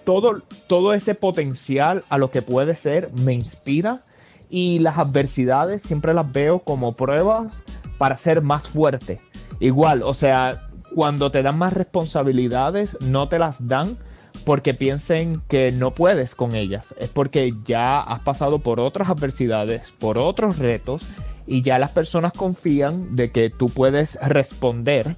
todo, 0.03 0.41
todo 0.67 0.93
ese 0.93 1.15
potencial 1.15 2.03
a 2.09 2.17
lo 2.17 2.31
que 2.31 2.41
puede 2.41 2.75
ser 2.75 3.11
me 3.13 3.33
inspira 3.33 4.01
y 4.49 4.79
las 4.79 4.97
adversidades 4.97 5.81
siempre 5.81 6.13
las 6.13 6.31
veo 6.31 6.59
como 6.59 6.93
pruebas 6.93 7.63
para 7.97 8.17
ser 8.17 8.41
más 8.41 8.67
fuerte. 8.67 9.21
Igual, 9.59 10.03
o 10.03 10.13
sea, 10.13 10.67
cuando 10.93 11.31
te 11.31 11.41
dan 11.41 11.57
más 11.57 11.73
responsabilidades, 11.73 12.97
no 13.01 13.29
te 13.29 13.39
las 13.39 13.67
dan 13.67 13.97
porque 14.45 14.73
piensen 14.73 15.41
que 15.47 15.71
no 15.71 15.91
puedes 15.91 16.35
con 16.35 16.53
ellas. 16.55 16.93
Es 16.99 17.09
porque 17.09 17.53
ya 17.65 18.01
has 18.01 18.19
pasado 18.19 18.59
por 18.59 18.79
otras 18.79 19.09
adversidades, 19.09 19.93
por 19.99 20.17
otros 20.17 20.59
retos, 20.59 21.07
y 21.47 21.61
ya 21.61 21.79
las 21.79 21.91
personas 21.91 22.33
confían 22.33 23.15
de 23.15 23.31
que 23.31 23.49
tú 23.49 23.69
puedes 23.69 24.19
responder 24.21 25.15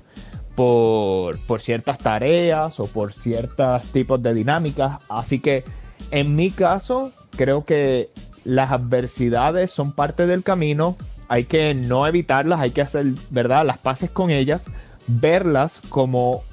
por, 0.56 1.38
ciertas 1.60 1.97
tareas 1.97 2.80
o 2.80 2.88
por 2.88 3.14
ciertos 3.14 3.84
tipos 3.91 4.22
de 4.24 4.34
dinámicas. 4.34 4.99
Así 5.10 5.39
que 5.39 5.64
en 6.12 6.36
mi 6.36 6.51
caso, 6.51 7.12
creo 7.36 7.66
que 7.66 8.10
las 8.43 8.72
adversidades 8.72 9.72
son 9.72 9.91
parte 9.91 10.28
del 10.28 10.43
camino. 10.43 10.97
Hay 11.28 11.45
que 11.45 11.74
no 11.74 12.08
evitarlas, 12.08 12.60
hay 12.60 12.72
que 12.72 12.82
hacer, 12.82 13.06
¿verdad? 13.30 13.66
Las 13.66 13.78
paces 13.78 14.10
con 14.10 14.30
ellas 14.30 14.68
verlas 15.08 15.82
como 15.89 16.43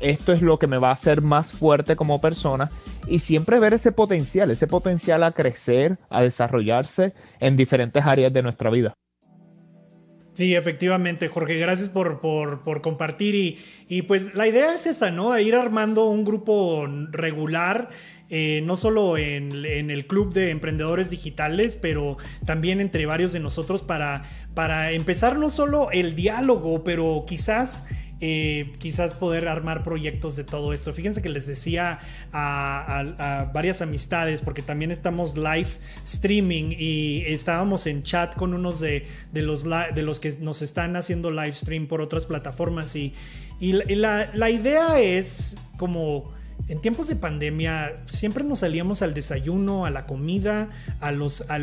esto 0.00 0.32
es 0.32 0.42
lo 0.42 0.58
que 0.58 0.66
me 0.66 0.78
va 0.78 0.90
a 0.90 0.92
hacer 0.92 1.22
más 1.22 1.52
fuerte 1.52 1.96
como 1.96 2.20
persona 2.20 2.70
y 3.06 3.18
siempre 3.18 3.58
ver 3.58 3.74
ese 3.74 3.92
potencial, 3.92 4.50
ese 4.50 4.66
potencial 4.66 5.22
a 5.24 5.32
crecer, 5.32 5.98
a 6.08 6.22
desarrollarse 6.22 7.14
en 7.40 7.56
diferentes 7.56 8.04
áreas 8.06 8.32
de 8.32 8.42
nuestra 8.42 8.70
vida. 8.70 8.94
Sí, 10.38 10.54
efectivamente, 10.54 11.26
Jorge, 11.26 11.58
gracias 11.58 11.88
por, 11.88 12.20
por, 12.20 12.80
compartir 12.80 13.34
y, 13.34 13.58
y, 13.88 14.02
pues 14.02 14.36
la 14.36 14.46
idea 14.46 14.72
es 14.72 14.86
esa, 14.86 15.10
¿no? 15.10 15.36
ir 15.36 15.56
armando 15.56 16.08
un 16.08 16.22
grupo 16.22 16.86
regular, 17.10 17.88
eh, 18.30 18.62
no 18.64 18.76
solo 18.76 19.18
en, 19.18 19.50
en, 19.64 19.90
el 19.90 20.06
club 20.06 20.32
de 20.32 20.50
emprendedores 20.50 21.10
digitales, 21.10 21.76
pero 21.76 22.18
también 22.46 22.80
entre 22.80 23.04
varios 23.04 23.32
de 23.32 23.40
nosotros 23.40 23.82
para, 23.82 24.30
para 24.54 24.92
empezar 24.92 25.36
no 25.40 25.50
solo 25.50 25.90
el 25.90 26.14
diálogo, 26.14 26.84
pero 26.84 27.24
quizás 27.26 27.86
eh, 28.20 28.72
quizás 28.78 29.14
poder 29.14 29.46
armar 29.46 29.82
proyectos 29.84 30.34
de 30.36 30.44
todo 30.44 30.72
esto. 30.72 30.92
Fíjense 30.92 31.22
que 31.22 31.28
les 31.28 31.46
decía 31.46 32.00
a, 32.32 33.50
varias 33.52 33.80
amistades, 33.80 34.42
porque 34.42 34.62
también 34.62 34.90
estamos 34.90 35.36
live 35.36 35.68
streaming 36.04 36.74
y 36.76 37.22
estábamos 37.26 37.86
en 37.86 38.02
chat 38.02 38.34
con 38.34 38.54
unos 38.54 38.80
de, 38.80 39.06
los, 39.32 39.64
de 39.64 40.02
los 40.02 40.20
que 40.20 40.36
nos 40.40 40.62
están 40.62 40.96
haciendo 40.96 41.30
live 41.30 41.52
stream 41.52 41.86
por 41.86 42.00
otras 42.00 42.26
plataformas 42.26 42.96
y, 42.96 43.14
la, 43.60 44.30
la 44.34 44.50
idea 44.50 45.00
es 45.00 45.56
como 45.76 46.32
en 46.68 46.80
tiempos 46.80 47.08
de 47.08 47.16
pandemia 47.16 47.96
siempre 48.06 48.44
nos 48.44 48.60
salíamos 48.60 49.02
al 49.02 49.14
desayuno, 49.14 49.86
a 49.86 49.90
la 49.90 50.06
comida, 50.06 50.68
a, 51.00 51.08
a 51.08 51.58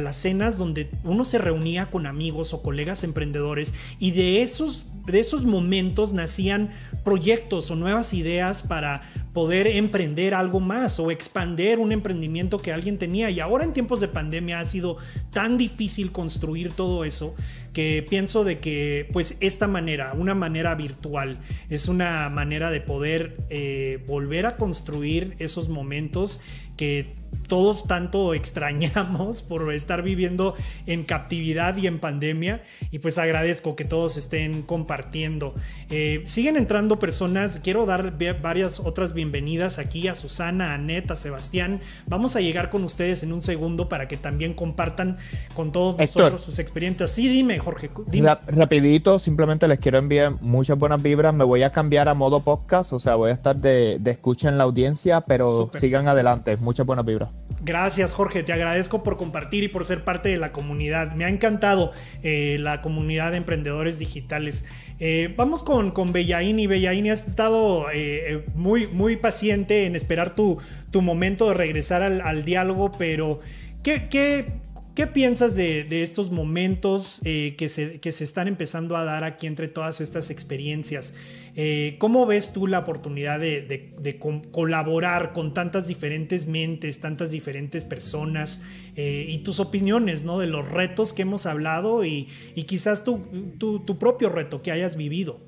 las 0.00 0.16
cenas 0.16 0.58
donde 0.58 0.90
uno 1.04 1.24
se 1.24 1.38
reunía 1.38 1.90
con 1.90 2.06
amigos 2.06 2.52
o 2.52 2.62
colegas 2.62 3.04
emprendedores 3.04 3.74
y 3.98 4.10
de 4.10 4.42
esos, 4.42 4.86
de 5.06 5.20
esos 5.20 5.44
momentos 5.44 6.12
nacían 6.12 6.70
proyectos 7.04 7.70
o 7.70 7.76
nuevas 7.76 8.12
ideas 8.12 8.62
para 8.62 9.02
poder 9.32 9.68
emprender 9.68 10.34
algo 10.34 10.58
más 10.58 10.98
o 10.98 11.10
expander 11.10 11.78
un 11.78 11.92
emprendimiento 11.92 12.58
que 12.58 12.72
alguien 12.72 12.98
tenía. 12.98 13.30
Y 13.30 13.40
ahora 13.40 13.64
en 13.64 13.72
tiempos 13.72 14.00
de 14.00 14.08
pandemia 14.08 14.58
ha 14.58 14.64
sido 14.64 14.96
tan 15.30 15.56
difícil 15.58 16.10
construir 16.10 16.72
todo 16.72 17.04
eso 17.04 17.34
que 17.72 18.04
pienso 18.08 18.44
de 18.44 18.58
que 18.58 19.08
pues 19.12 19.36
esta 19.40 19.68
manera, 19.68 20.12
una 20.14 20.34
manera 20.34 20.74
virtual, 20.74 21.38
es 21.68 21.88
una 21.88 22.28
manera 22.28 22.70
de 22.70 22.80
poder 22.80 23.36
eh, 23.48 24.02
volver 24.06 24.46
a 24.46 24.56
construir 24.56 25.36
esos 25.38 25.68
momentos 25.68 26.40
que 26.76 27.14
todos 27.48 27.86
tanto 27.86 28.32
extrañamos 28.34 29.42
por 29.48 29.72
estar 29.72 30.02
viviendo 30.02 30.54
en 30.86 31.04
captividad 31.04 31.76
y 31.76 31.86
en 31.86 31.98
pandemia. 31.98 32.62
Y 32.90 33.00
pues 33.00 33.18
agradezco 33.18 33.76
que 33.76 33.84
todos 33.84 34.16
estén 34.16 34.62
compartiendo. 34.62 35.54
Eh, 35.90 36.22
siguen 36.26 36.56
entrando 36.56 36.98
personas. 36.98 37.60
Quiero 37.62 37.86
dar 37.86 38.16
varias 38.40 38.80
otras 38.80 39.12
bienvenidas 39.14 39.78
aquí 39.78 40.08
a 40.08 40.14
Susana, 40.14 40.70
a 40.70 40.74
Annette, 40.74 41.10
a 41.10 41.16
Sebastián. 41.16 41.80
Vamos 42.06 42.36
a 42.36 42.40
llegar 42.40 42.70
con 42.70 42.84
ustedes 42.84 43.22
en 43.22 43.32
un 43.32 43.42
segundo 43.42 43.88
para 43.88 44.08
que 44.08 44.16
también 44.16 44.54
compartan 44.54 45.16
con 45.54 45.72
todos 45.72 45.98
nosotros 45.98 46.40
sus 46.40 46.58
experiencias. 46.58 47.10
Sí, 47.10 47.28
dime, 47.28 47.58
Jorge. 47.58 47.90
Dime. 48.06 48.28
Ra- 48.28 48.40
rapidito, 48.46 49.18
simplemente 49.18 49.66
les 49.68 49.78
quiero 49.80 49.98
enviar 49.98 50.40
muchas 50.40 50.78
buenas 50.78 51.02
vibras. 51.02 51.34
Me 51.34 51.44
voy 51.44 51.62
a 51.62 51.70
cambiar 51.70 52.08
a 52.08 52.14
modo 52.14 52.40
podcast, 52.40 52.92
o 52.92 52.98
sea, 52.98 53.16
voy 53.16 53.30
a 53.30 53.34
estar 53.34 53.56
de, 53.56 53.98
de 54.00 54.10
escucha 54.10 54.48
en 54.48 54.56
la 54.56 54.64
audiencia, 54.64 55.20
pero 55.22 55.62
Súper. 55.62 55.80
sigan 55.80 56.08
adelante. 56.08 56.56
Muchas 56.56 56.86
buenas 56.86 57.04
vibras. 57.04 57.19
Gracias 57.62 58.14
Jorge, 58.14 58.42
te 58.42 58.54
agradezco 58.54 59.02
por 59.02 59.18
compartir 59.18 59.64
y 59.64 59.68
por 59.68 59.84
ser 59.84 60.02
parte 60.02 60.30
de 60.30 60.38
la 60.38 60.50
comunidad. 60.50 61.12
Me 61.12 61.26
ha 61.26 61.28
encantado 61.28 61.92
eh, 62.22 62.56
la 62.58 62.80
comunidad 62.80 63.32
de 63.32 63.36
emprendedores 63.36 63.98
digitales. 63.98 64.64
Eh, 64.98 65.34
vamos 65.36 65.62
con, 65.62 65.90
con 65.90 66.10
Bellaini. 66.12 66.66
Bellaini, 66.66 67.10
has 67.10 67.26
estado 67.26 67.86
eh, 67.92 68.44
muy, 68.54 68.86
muy 68.86 69.16
paciente 69.16 69.84
en 69.84 69.94
esperar 69.94 70.34
tu, 70.34 70.58
tu 70.90 71.02
momento 71.02 71.48
de 71.48 71.54
regresar 71.54 72.02
al, 72.02 72.22
al 72.22 72.46
diálogo, 72.46 72.92
pero 72.92 73.40
¿qué, 73.82 74.08
qué, 74.08 74.46
qué 74.94 75.06
piensas 75.06 75.54
de, 75.54 75.84
de 75.84 76.02
estos 76.02 76.30
momentos 76.30 77.20
eh, 77.24 77.54
que, 77.56 77.68
se, 77.68 78.00
que 78.00 78.12
se 78.12 78.24
están 78.24 78.48
empezando 78.48 78.96
a 78.96 79.04
dar 79.04 79.24
aquí 79.24 79.46
entre 79.46 79.68
todas 79.68 80.00
estas 80.00 80.30
experiencias? 80.30 81.14
Eh, 81.56 81.96
¿Cómo 81.98 82.26
ves 82.26 82.52
tú 82.52 82.66
la 82.66 82.78
oportunidad 82.80 83.40
de, 83.40 83.62
de- 83.62 83.94
de 84.00 84.18
com- 84.18 84.42
colaborar 84.42 85.32
con 85.32 85.52
tantas 85.54 85.86
diferentes 85.88 86.46
mentes, 86.46 87.00
tantas 87.00 87.30
diferentes 87.30 87.84
personas 87.84 88.60
eh, 88.96 89.26
y 89.28 89.38
tus 89.38 89.60
opiniones, 89.60 90.22
¿no? 90.24 90.38
De 90.38 90.46
los 90.46 90.68
retos 90.68 91.12
que 91.12 91.22
hemos 91.22 91.46
hablado 91.46 92.04
y, 92.04 92.28
y 92.54 92.64
quizás 92.64 93.04
tu, 93.04 93.18
tu- 93.58 93.80
tu 93.80 93.98
propio 93.98 94.28
reto 94.28 94.62
que 94.62 94.70
hayas 94.70 94.96
vivido. 94.96 95.40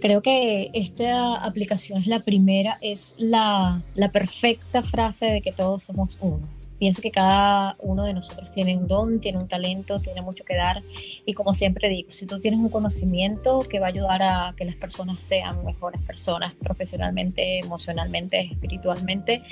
Creo 0.00 0.20
que 0.22 0.70
esta 0.74 1.36
aplicación 1.44 2.00
es 2.00 2.06
la 2.06 2.22
primera, 2.22 2.76
es 2.82 3.14
la, 3.18 3.82
la 3.94 4.12
perfecta 4.12 4.82
frase 4.82 5.26
de 5.26 5.40
que 5.40 5.52
todos 5.52 5.84
somos 5.84 6.18
uno. 6.20 6.46
Pienso 6.78 7.02
que 7.02 7.10
cada 7.10 7.76
uno 7.80 8.04
de 8.04 8.12
nosotros 8.12 8.52
tiene 8.52 8.76
un 8.76 8.86
don, 8.86 9.20
tiene 9.20 9.38
un 9.38 9.48
talento, 9.48 10.00
tiene 10.00 10.22
mucho 10.22 10.44
que 10.44 10.56
dar. 10.56 10.82
Y 11.24 11.32
como 11.34 11.54
siempre 11.54 11.88
digo, 11.88 12.12
si 12.12 12.26
tú 12.26 12.40
tienes 12.40 12.64
un 12.64 12.70
conocimiento 12.70 13.60
que 13.60 13.78
va 13.78 13.86
a 13.86 13.88
ayudar 13.90 14.22
a 14.22 14.54
que 14.56 14.64
las 14.64 14.76
personas 14.76 15.18
sean 15.24 15.64
mejores 15.64 16.00
personas 16.02 16.54
profesionalmente, 16.54 17.60
emocionalmente, 17.60 18.40
espiritualmente, 18.52 19.42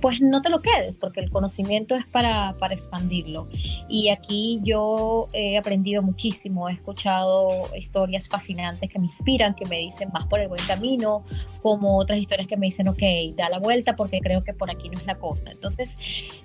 pues 0.00 0.20
no 0.20 0.42
te 0.42 0.48
lo 0.48 0.60
quedes, 0.62 0.98
porque 0.98 1.20
el 1.20 1.30
conocimiento 1.30 1.94
es 1.94 2.06
para, 2.06 2.54
para 2.60 2.74
expandirlo. 2.74 3.48
Y 3.88 4.10
aquí 4.10 4.60
yo 4.62 5.26
he 5.32 5.56
aprendido 5.58 6.02
muchísimo, 6.02 6.68
he 6.68 6.72
escuchado 6.72 7.62
historias 7.76 8.28
fascinantes 8.28 8.90
que 8.90 8.98
me 8.98 9.06
inspiran, 9.06 9.54
que 9.54 9.66
me 9.66 9.78
dicen 9.78 10.10
más 10.12 10.26
por 10.26 10.40
el 10.40 10.48
buen 10.48 10.64
camino, 10.66 11.24
como 11.62 11.98
otras 11.98 12.18
historias 12.18 12.48
que 12.48 12.56
me 12.56 12.66
dicen, 12.66 12.88
ok, 12.88 13.02
da 13.36 13.48
la 13.48 13.58
vuelta 13.58 13.96
porque 13.96 14.20
creo 14.20 14.44
que 14.44 14.52
por 14.52 14.70
aquí 14.70 14.88
no 14.88 14.98
es 14.98 15.06
la 15.06 15.16
cosa. 15.16 15.50
Entonces, 15.50 15.98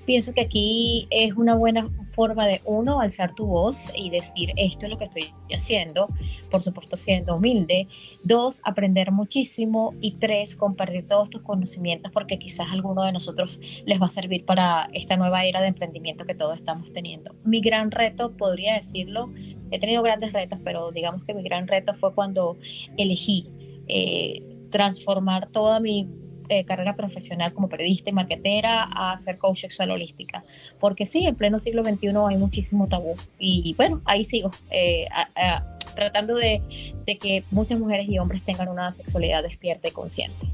pienso 0.05 0.22
que 0.31 0.41
aquí 0.41 1.07
es 1.09 1.33
una 1.33 1.55
buena 1.55 1.89
forma 2.13 2.45
de, 2.45 2.61
uno, 2.65 3.01
alzar 3.01 3.33
tu 3.33 3.45
voz 3.47 3.91
y 3.95 4.09
decir, 4.09 4.53
esto 4.55 4.85
es 4.85 4.91
lo 4.91 4.97
que 4.97 5.05
estoy 5.05 5.33
haciendo, 5.51 6.07
por 6.51 6.63
supuesto 6.63 6.95
siendo 6.95 7.35
humilde. 7.35 7.87
Dos, 8.23 8.61
aprender 8.63 9.11
muchísimo. 9.11 9.95
Y 9.99 10.11
tres, 10.13 10.55
compartir 10.55 11.07
todos 11.07 11.29
tus 11.29 11.41
conocimientos 11.41 12.11
porque 12.11 12.39
quizás 12.39 12.67
alguno 12.71 13.03
de 13.03 13.11
nosotros 13.11 13.59
les 13.85 14.01
va 14.01 14.05
a 14.05 14.09
servir 14.09 14.45
para 14.45 14.87
esta 14.93 15.17
nueva 15.17 15.43
era 15.45 15.61
de 15.61 15.67
emprendimiento 15.67 16.25
que 16.25 16.35
todos 16.35 16.57
estamos 16.57 16.91
teniendo. 16.93 17.35
Mi 17.43 17.59
gran 17.59 17.91
reto, 17.91 18.31
podría 18.37 18.75
decirlo, 18.75 19.31
he 19.71 19.79
tenido 19.79 20.03
grandes 20.03 20.31
retos, 20.33 20.59
pero 20.63 20.91
digamos 20.91 21.23
que 21.23 21.33
mi 21.33 21.43
gran 21.43 21.67
reto 21.67 21.93
fue 21.95 22.13
cuando 22.13 22.57
elegí 22.97 23.47
eh, 23.87 24.41
transformar 24.71 25.49
toda 25.49 25.79
mi 25.79 26.07
eh, 26.49 26.65
carrera 26.65 26.95
profesional 26.95 27.53
como 27.53 27.69
periodista 27.69 28.09
y 28.09 28.13
marketera 28.13 28.83
a 28.83 29.19
ser 29.23 29.37
coach 29.37 29.61
sexual 29.61 29.91
holística. 29.91 30.43
Porque 30.79 31.05
sí, 31.05 31.25
en 31.25 31.35
pleno 31.35 31.59
siglo 31.59 31.83
XXI 31.83 32.09
hay 32.29 32.37
muchísimo 32.37 32.87
tabú. 32.87 33.15
Y 33.39 33.73
bueno, 33.77 34.01
ahí 34.05 34.25
sigo, 34.25 34.51
eh, 34.71 35.05
a- 35.11 35.29
a- 35.35 35.77
tratando 35.95 36.35
de, 36.35 36.61
de 37.05 37.17
que 37.17 37.43
muchas 37.51 37.79
mujeres 37.79 38.07
y 38.09 38.17
hombres 38.19 38.43
tengan 38.43 38.67
una 38.67 38.91
sexualidad 38.91 39.43
despierta 39.43 39.87
y 39.87 39.91
consciente. 39.91 40.47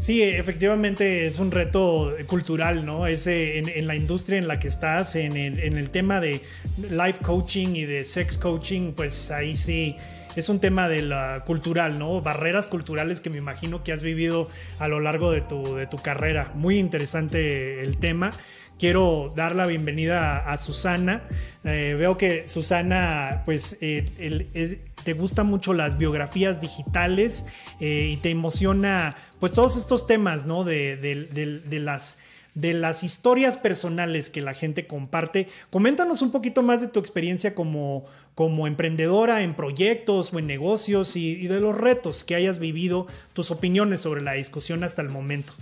Sí, 0.00 0.22
efectivamente 0.22 1.26
es 1.26 1.40
un 1.40 1.50
reto 1.50 2.14
cultural, 2.28 2.86
¿no? 2.86 3.08
Ese, 3.08 3.58
en, 3.58 3.68
en 3.68 3.88
la 3.88 3.96
industria 3.96 4.38
en 4.38 4.46
la 4.46 4.60
que 4.60 4.68
estás, 4.68 5.16
en 5.16 5.36
el, 5.36 5.58
en 5.58 5.76
el 5.76 5.90
tema 5.90 6.20
de 6.20 6.40
life 6.88 7.20
coaching 7.22 7.74
y 7.74 7.84
de 7.84 8.04
sex 8.04 8.38
coaching, 8.38 8.92
pues 8.92 9.32
ahí 9.32 9.56
sí 9.56 9.96
es 10.36 10.48
un 10.48 10.60
tema 10.60 10.88
de 10.88 11.02
la 11.02 11.42
cultural, 11.46 11.98
¿no? 11.98 12.20
Barreras 12.22 12.66
culturales 12.66 13.20
que 13.20 13.30
me 13.30 13.38
imagino 13.38 13.82
que 13.82 13.92
has 13.92 14.02
vivido 14.02 14.48
a 14.78 14.88
lo 14.88 15.00
largo 15.00 15.30
de 15.30 15.40
tu, 15.40 15.74
de 15.74 15.86
tu 15.86 15.96
carrera. 15.98 16.52
Muy 16.54 16.78
interesante 16.78 17.80
el 17.82 17.96
tema. 17.98 18.32
Quiero 18.78 19.28
dar 19.34 19.56
la 19.56 19.66
bienvenida 19.66 20.38
a, 20.38 20.56
Susana. 20.56 21.24
Eh, 21.64 21.96
veo 21.98 22.16
que 22.16 22.46
Susana, 22.46 23.42
pues, 23.44 23.76
eh, 23.80 24.78
te 25.02 25.12
gustan 25.14 25.46
mucho 25.48 25.72
las 25.74 25.98
biografías 25.98 26.60
digitales 26.60 27.46
eh, 27.80 28.10
y 28.12 28.16
te 28.18 28.30
emociona, 28.30 29.16
pues, 29.40 29.52
todos 29.52 29.76
estos 29.76 30.06
temas, 30.06 30.46
¿no? 30.46 30.62
De- 30.62 30.96
de 30.96 31.78
las 31.80 32.18
de 32.54 32.74
las 32.74 33.04
historias 33.04 33.56
personales 33.56 34.30
que 34.30 34.40
la 34.40 34.52
gente 34.52 34.88
comparte. 34.88 35.46
Coméntanos 35.70 36.22
un 36.22 36.32
poquito 36.32 36.64
más 36.64 36.80
de 36.80 36.88
tu 36.88 36.98
experiencia 36.98 37.54
como, 37.54 38.04
como 38.38 38.68
emprendedora 38.68 39.42
en 39.42 39.52
proyectos 39.52 40.32
o 40.32 40.38
en 40.38 40.46
negocios 40.46 41.16
y, 41.16 41.48
de 41.48 41.58
los 41.58 41.76
retos 41.76 42.22
que 42.22 42.36
hayas 42.36 42.60
vivido, 42.60 43.08
tus 43.32 43.50
opiniones 43.50 44.00
sobre 44.02 44.22
la 44.22 44.34
discusión 44.34 44.84
hasta 44.84 45.02
el 45.02 45.08
momento. 45.08 45.54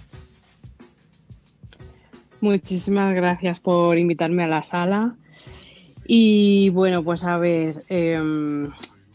Muchísimas 2.42 3.14
gracias 3.14 3.60
por 3.60 3.96
invitarme 3.96 4.44
a 4.44 4.48
la 4.48 4.62
sala. 4.62 5.16
Y 6.06 6.68
bueno, 6.68 7.02
pues 7.02 7.24
a 7.24 7.38
ver, 7.38 7.82
em, 7.88 8.70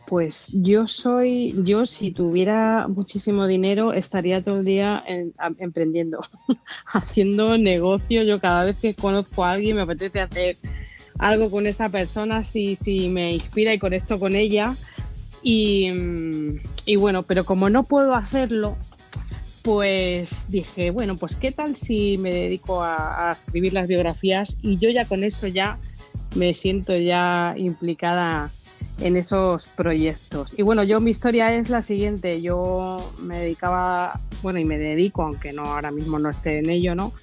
pues 0.08 0.50
yo 0.56 0.88
soy, 0.88 1.54
yo 1.64 1.86
si 1.86 2.10
tuviera 2.10 2.88
muchísimo 2.88 3.46
dinero 3.46 3.94
estaría 3.94 4.44
todo 4.44 4.62
el 4.62 4.66
día 4.66 5.04
emprendiendo, 5.60 6.22
haciendo 6.88 7.60
negocio. 7.60 8.24
Yo 8.24 8.40
cada 8.40 8.64
vez 8.64 8.78
que 8.78 8.96
conozco 8.96 9.46
a 9.46 9.52
alguien 9.52 9.76
me 9.76 9.84
apetece 9.84 10.20
hacer 10.20 10.58
algo 11.22 11.52
con 11.52 11.68
esa 11.68 11.88
persona 11.88 12.44
si, 12.44 12.76
si 12.76 13.08
me 13.08 13.34
inspira 13.34 13.74
y 13.74 13.80
conecto 13.80 14.20
con 14.20 14.36
ella. 14.36 14.76
Y, 15.44 15.90
mm, 15.92 16.60
y 16.88 16.96
bueno, 16.98 17.24
pero 17.24 17.46
como 17.46 17.70
no 17.70 17.84
puedo 17.84 18.16
hacerlo, 18.16 18.76
pues 19.62 20.50
dije, 20.50 20.90
bueno, 20.90 21.16
pues 21.16 21.36
qué 21.36 21.52
tal 21.52 21.76
si 21.76 22.18
me 22.18 22.32
dedico 22.32 22.84
a, 22.84 23.30
a 23.30 23.32
escribir 23.32 23.72
las 23.74 23.88
biografías 23.88 24.58
y 24.64 24.78
yo 24.78 24.90
ya 24.90 25.06
con 25.06 25.24
eso 25.24 25.46
ya 25.46 25.78
me 26.36 26.56
siento 26.56 26.98
ya 26.98 27.54
implicada 27.56 28.50
en 29.00 29.16
esos 29.16 29.68
proyectos. 29.68 30.56
Y 30.58 30.64
bueno, 30.64 30.84
yo 30.84 31.00
mi 31.00 31.12
historia 31.12 31.54
es 31.56 31.70
la 31.70 31.84
siguiente, 31.84 32.42
yo 32.42 33.14
me 33.20 33.38
dedicaba, 33.38 34.20
bueno, 34.42 34.58
y 34.58 34.66
me 34.66 34.80
dedico, 34.80 35.22
aunque 35.22 35.54
no 35.54 35.66
ahora 35.66 35.92
mismo 35.92 36.18
no 36.18 36.30
esté 36.30 36.58
en 36.58 36.70
ello, 36.72 36.96
¿no? 36.96 37.14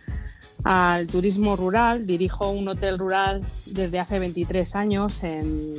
Al 0.65 1.07
turismo 1.07 1.57
rural, 1.57 2.07
dirijo 2.07 2.51
un 2.51 2.69
hotel 2.69 2.99
rural 2.99 3.41
desde 3.67 4.01
hace 4.01 4.19
23 4.19 4.75
años 4.77 5.23
en, 5.23 5.75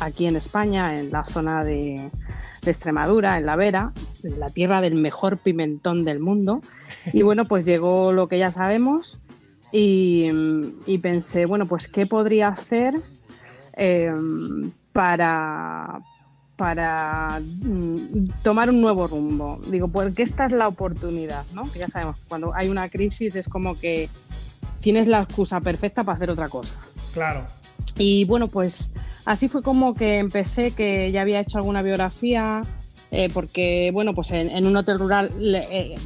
aquí 0.00 0.26
en 0.26 0.36
España, 0.36 0.98
en 0.98 1.10
la 1.10 1.24
zona 1.24 1.64
de, 1.64 2.10
de 2.62 2.70
Extremadura, 2.70 3.38
en 3.38 3.46
La 3.46 3.56
Vera, 3.56 3.92
en 4.22 4.38
la 4.38 4.50
tierra 4.50 4.80
del 4.80 4.94
mejor 4.94 5.38
pimentón 5.38 6.04
del 6.04 6.20
mundo. 6.20 6.60
Y 7.12 7.22
bueno, 7.22 7.44
pues 7.46 7.64
llegó 7.64 8.12
lo 8.12 8.28
que 8.28 8.38
ya 8.38 8.50
sabemos 8.50 9.20
y, 9.72 10.28
y 10.86 10.98
pensé, 10.98 11.46
bueno, 11.46 11.66
pues 11.66 11.88
¿qué 11.88 12.06
podría 12.06 12.48
hacer 12.48 12.94
eh, 13.74 14.12
para, 14.92 16.00
para 16.56 17.40
mm, 17.40 18.28
tomar 18.42 18.70
un 18.70 18.80
nuevo 18.80 19.06
rumbo? 19.06 19.60
Digo, 19.68 19.88
porque 19.88 20.22
esta 20.22 20.46
es 20.46 20.52
la 20.52 20.68
oportunidad, 20.68 21.44
¿no? 21.52 21.70
Que 21.70 21.80
ya 21.80 21.88
sabemos, 21.88 22.18
cuando 22.28 22.54
hay 22.54 22.68
una 22.68 22.88
crisis 22.88 23.36
es 23.36 23.48
como 23.48 23.78
que 23.78 24.08
tienes 24.80 25.06
la 25.06 25.22
excusa 25.22 25.60
perfecta 25.60 26.04
para 26.04 26.16
hacer 26.16 26.30
otra 26.30 26.48
cosa. 26.48 26.74
Claro. 27.14 27.44
Y 27.98 28.24
bueno, 28.24 28.48
pues 28.48 28.92
así 29.24 29.48
fue 29.48 29.62
como 29.62 29.94
que 29.94 30.18
empecé, 30.18 30.72
que 30.72 31.10
ya 31.12 31.22
había 31.22 31.40
hecho 31.40 31.58
alguna 31.58 31.82
biografía, 31.82 32.62
eh, 33.10 33.28
porque 33.32 33.90
bueno, 33.92 34.14
pues 34.14 34.30
en, 34.30 34.50
en 34.50 34.66
un 34.66 34.76
hotel 34.76 34.98
rural 34.98 35.30
eh, 35.40 35.96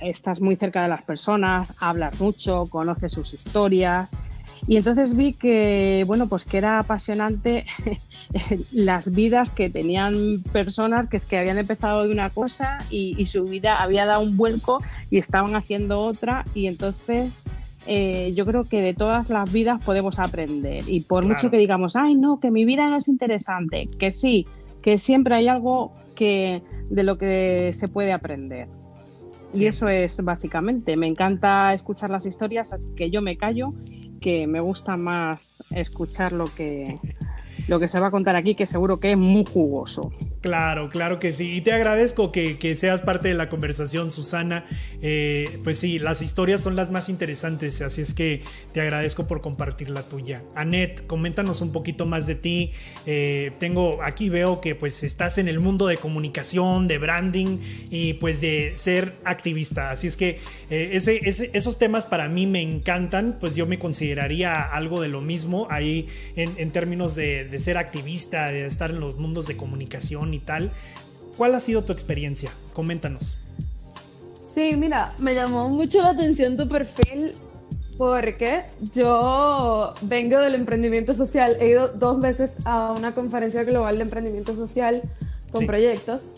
estás 0.00 0.40
muy 0.40 0.56
cerca 0.56 0.82
de 0.82 0.88
las 0.88 1.02
personas, 1.02 1.74
hablas 1.80 2.18
mucho, 2.20 2.66
conoces 2.70 3.12
sus 3.12 3.34
historias. 3.34 4.10
Y 4.68 4.76
entonces 4.76 5.16
vi 5.16 5.32
que, 5.32 6.04
bueno, 6.06 6.28
pues 6.28 6.44
que 6.44 6.58
era 6.58 6.78
apasionante 6.78 7.64
las 8.72 9.10
vidas 9.10 9.50
que 9.50 9.70
tenían 9.70 10.42
personas 10.52 11.08
que 11.08 11.16
es 11.16 11.26
que 11.26 11.36
habían 11.36 11.58
empezado 11.58 12.04
de 12.06 12.12
una 12.12 12.30
cosa 12.30 12.78
y, 12.90 13.14
y 13.18 13.26
su 13.26 13.44
vida 13.44 13.82
había 13.82 14.06
dado 14.06 14.22
un 14.22 14.36
vuelco 14.36 14.78
y 15.10 15.18
estaban 15.18 15.56
haciendo 15.56 16.00
otra. 16.00 16.44
Y 16.54 16.68
entonces 16.68 17.42
eh, 17.86 18.32
yo 18.34 18.46
creo 18.46 18.64
que 18.64 18.80
de 18.80 18.94
todas 18.94 19.28
las 19.30 19.52
vidas 19.52 19.84
podemos 19.84 20.18
aprender. 20.18 20.84
Y 20.86 21.00
por 21.00 21.22
Claro. 21.22 21.34
mucho 21.34 21.50
que 21.50 21.58
digamos, 21.58 21.96
ay, 21.96 22.14
no, 22.14 22.38
que 22.38 22.50
mi 22.50 22.64
vida 22.64 22.88
no 22.88 22.96
es 22.96 23.08
interesante, 23.08 23.88
que 23.98 24.12
sí, 24.12 24.46
que 24.82 24.98
siempre 24.98 25.34
hay 25.36 25.48
algo 25.48 25.92
que, 26.14 26.62
de 26.90 27.02
lo 27.02 27.18
que 27.18 27.72
se 27.74 27.88
puede 27.88 28.12
aprender. 28.12 28.68
Y 29.54 29.66
eso 29.66 29.86
es 29.86 30.22
básicamente, 30.24 30.96
me 30.96 31.06
encanta 31.06 31.74
escuchar 31.74 32.08
las 32.08 32.24
historias, 32.24 32.72
así 32.72 32.88
que 32.96 33.10
yo 33.10 33.20
me 33.20 33.36
callo 33.36 33.74
que 34.22 34.46
me 34.46 34.60
gusta 34.60 34.96
más 34.96 35.62
escuchar 35.70 36.32
lo 36.32 36.46
que, 36.54 36.98
lo 37.68 37.80
que 37.80 37.88
se 37.88 38.00
va 38.00 38.08
a 38.08 38.10
contar 38.10 38.36
aquí, 38.36 38.54
que 38.54 38.66
seguro 38.66 39.00
que 39.00 39.12
es 39.12 39.16
muy 39.16 39.44
jugoso. 39.44 40.10
Claro, 40.40 40.88
claro 40.90 41.20
que 41.20 41.30
sí. 41.30 41.56
Y 41.56 41.60
te 41.60 41.72
agradezco 41.72 42.32
que, 42.32 42.74
seas 42.74 43.00
parte 43.00 43.28
de 43.28 43.34
la 43.34 43.48
conversación, 43.48 44.10
Susana. 44.10 44.64
Eh, 45.00 45.60
pues 45.62 45.78
sí, 45.78 45.98
las 45.98 46.20
historias 46.20 46.60
son 46.60 46.74
las 46.74 46.90
más 46.90 47.08
interesantes, 47.08 47.80
así 47.80 48.00
es 48.00 48.12
que 48.12 48.42
te 48.72 48.80
agradezco 48.80 49.26
por 49.26 49.40
compartir 49.40 49.90
la 49.90 50.02
tuya. 50.02 50.42
Anet, 50.56 51.06
coméntanos 51.06 51.60
un 51.60 51.70
poquito 51.70 52.06
más 52.06 52.26
de 52.26 52.34
ti. 52.34 52.72
Eh, 53.06 53.52
tengo, 53.60 54.02
aquí 54.02 54.30
veo 54.30 54.60
que 54.60 54.74
pues 54.74 55.04
estás 55.04 55.38
en 55.38 55.46
el 55.46 55.60
mundo 55.60 55.86
de 55.86 55.96
comunicación, 55.96 56.88
de 56.88 56.98
branding 56.98 57.58
y 57.90 58.14
pues 58.14 58.40
de 58.40 58.72
ser 58.74 59.14
activista. 59.24 59.90
Así 59.90 60.08
es 60.08 60.16
que 60.16 60.40
eh, 60.70 60.90
ese, 60.94 61.20
esos 61.24 61.78
temas 61.78 62.04
para 62.04 62.28
mí 62.28 62.46
me 62.46 62.62
encantan, 62.62 63.36
pues 63.38 63.54
yo 63.54 63.66
me 63.66 63.78
consideraría 63.78 64.62
algo 64.62 65.00
de 65.00 65.08
lo 65.08 65.20
mismo 65.20 65.66
ahí 65.70 66.08
en, 66.36 66.70
términos 66.72 67.14
de, 67.14 67.41
de 67.44 67.58
ser 67.58 67.78
activista, 67.78 68.48
de 68.48 68.66
estar 68.66 68.90
en 68.90 69.00
los 69.00 69.16
mundos 69.16 69.46
de 69.46 69.56
comunicación 69.56 70.34
y 70.34 70.38
tal. 70.38 70.72
¿Cuál 71.36 71.54
ha 71.54 71.60
sido 71.60 71.84
tu 71.84 71.92
experiencia? 71.92 72.50
Coméntanos. 72.72 73.36
Sí, 74.40 74.74
mira, 74.76 75.14
me 75.18 75.34
llamó 75.34 75.68
mucho 75.68 76.00
la 76.02 76.10
atención 76.10 76.56
tu 76.56 76.68
perfil 76.68 77.34
porque 77.96 78.64
yo 78.92 79.94
vengo 80.02 80.38
del 80.40 80.54
emprendimiento 80.54 81.14
social. 81.14 81.56
He 81.60 81.68
ido 81.68 81.88
dos 81.88 82.20
veces 82.20 82.58
a 82.64 82.92
una 82.92 83.14
conferencia 83.14 83.64
global 83.64 83.96
de 83.96 84.02
emprendimiento 84.02 84.54
social 84.54 85.02
con 85.50 85.66
proyectos. 85.66 86.34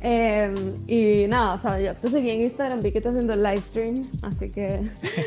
Em, 0.00 0.74
y 0.88 1.26
nada, 1.28 1.54
o 1.54 1.58
sea, 1.58 1.78
ya 1.78 1.94
te 1.94 2.08
seguí 2.08 2.30
en 2.30 2.40
Instagram, 2.40 2.80
vi 2.82 2.90
que 2.90 2.98
estás 2.98 3.14
haciendo 3.14 3.36
live 3.36 3.62
stream, 3.62 4.02
así 4.22 4.50
que... 4.50 4.80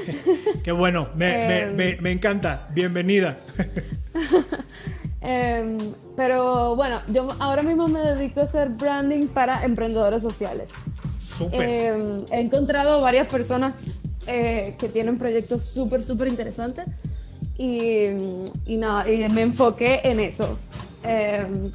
Qué 0.63 0.73
bueno, 0.73 1.07
me, 1.15 1.61
em. 1.61 1.75
me, 1.77 1.95
me 2.01 2.11
encanta, 2.11 2.67
bienvenida. 2.73 3.39
Em, 5.25 5.93
pero 6.15 6.75
bueno, 6.75 7.01
yo 7.07 7.29
ahora 7.39 7.63
mismo 7.63 7.87
me 7.87 7.99
dedico 7.99 8.41
a 8.41 8.43
hacer 8.43 8.69
branding 8.69 9.27
para 9.27 9.65
emprendedores 9.65 10.21
sociales. 10.21 10.73
Em, 11.51 12.25
he 12.31 12.39
encontrado 12.39 13.01
varias 13.01 13.27
personas 13.27 13.73
eh, 14.27 14.75
que 14.77 14.87
tienen 14.87 15.17
proyectos 15.17 15.63
súper, 15.63 16.03
súper 16.03 16.27
interesantes 16.27 16.85
y, 17.57 18.07
y, 18.65 18.77
nada, 18.77 19.09
y 19.11 19.27
me 19.29 19.41
enfoqué 19.41 20.01
en 20.03 20.19
eso. 20.19 20.57
Eh, 21.03 21.71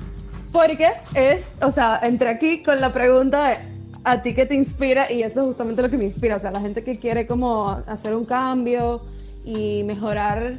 porque 0.53 0.89
es, 1.15 1.53
o 1.61 1.71
sea, 1.71 2.01
entré 2.03 2.29
aquí 2.29 2.63
con 2.63 2.81
la 2.81 2.93
pregunta 2.93 3.49
de 3.49 3.57
a 4.03 4.23
ti 4.23 4.35
qué 4.35 4.47
te 4.47 4.55
inspira 4.55 5.13
y 5.13 5.23
eso 5.23 5.41
es 5.41 5.47
justamente 5.47 5.83
lo 5.83 5.91
que 5.91 5.99
me 5.99 6.05
inspira, 6.05 6.37
o 6.37 6.39
sea, 6.39 6.51
la 6.51 6.61
gente 6.61 6.83
que 6.83 6.99
quiere 6.99 7.27
como 7.27 7.69
hacer 7.87 8.15
un 8.15 8.25
cambio 8.25 9.03
y 9.45 9.85
mejorar 9.85 10.59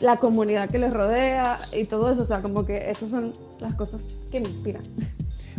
la 0.00 0.16
comunidad 0.16 0.68
que 0.70 0.78
les 0.78 0.92
rodea 0.92 1.60
y 1.72 1.84
todo 1.84 2.10
eso. 2.10 2.22
O 2.22 2.26
sea, 2.26 2.42
como 2.42 2.64
que 2.66 2.90
esas 2.90 3.10
son 3.10 3.32
las 3.60 3.74
cosas 3.74 4.08
que 4.30 4.40
me 4.40 4.48
inspiran. 4.48 4.82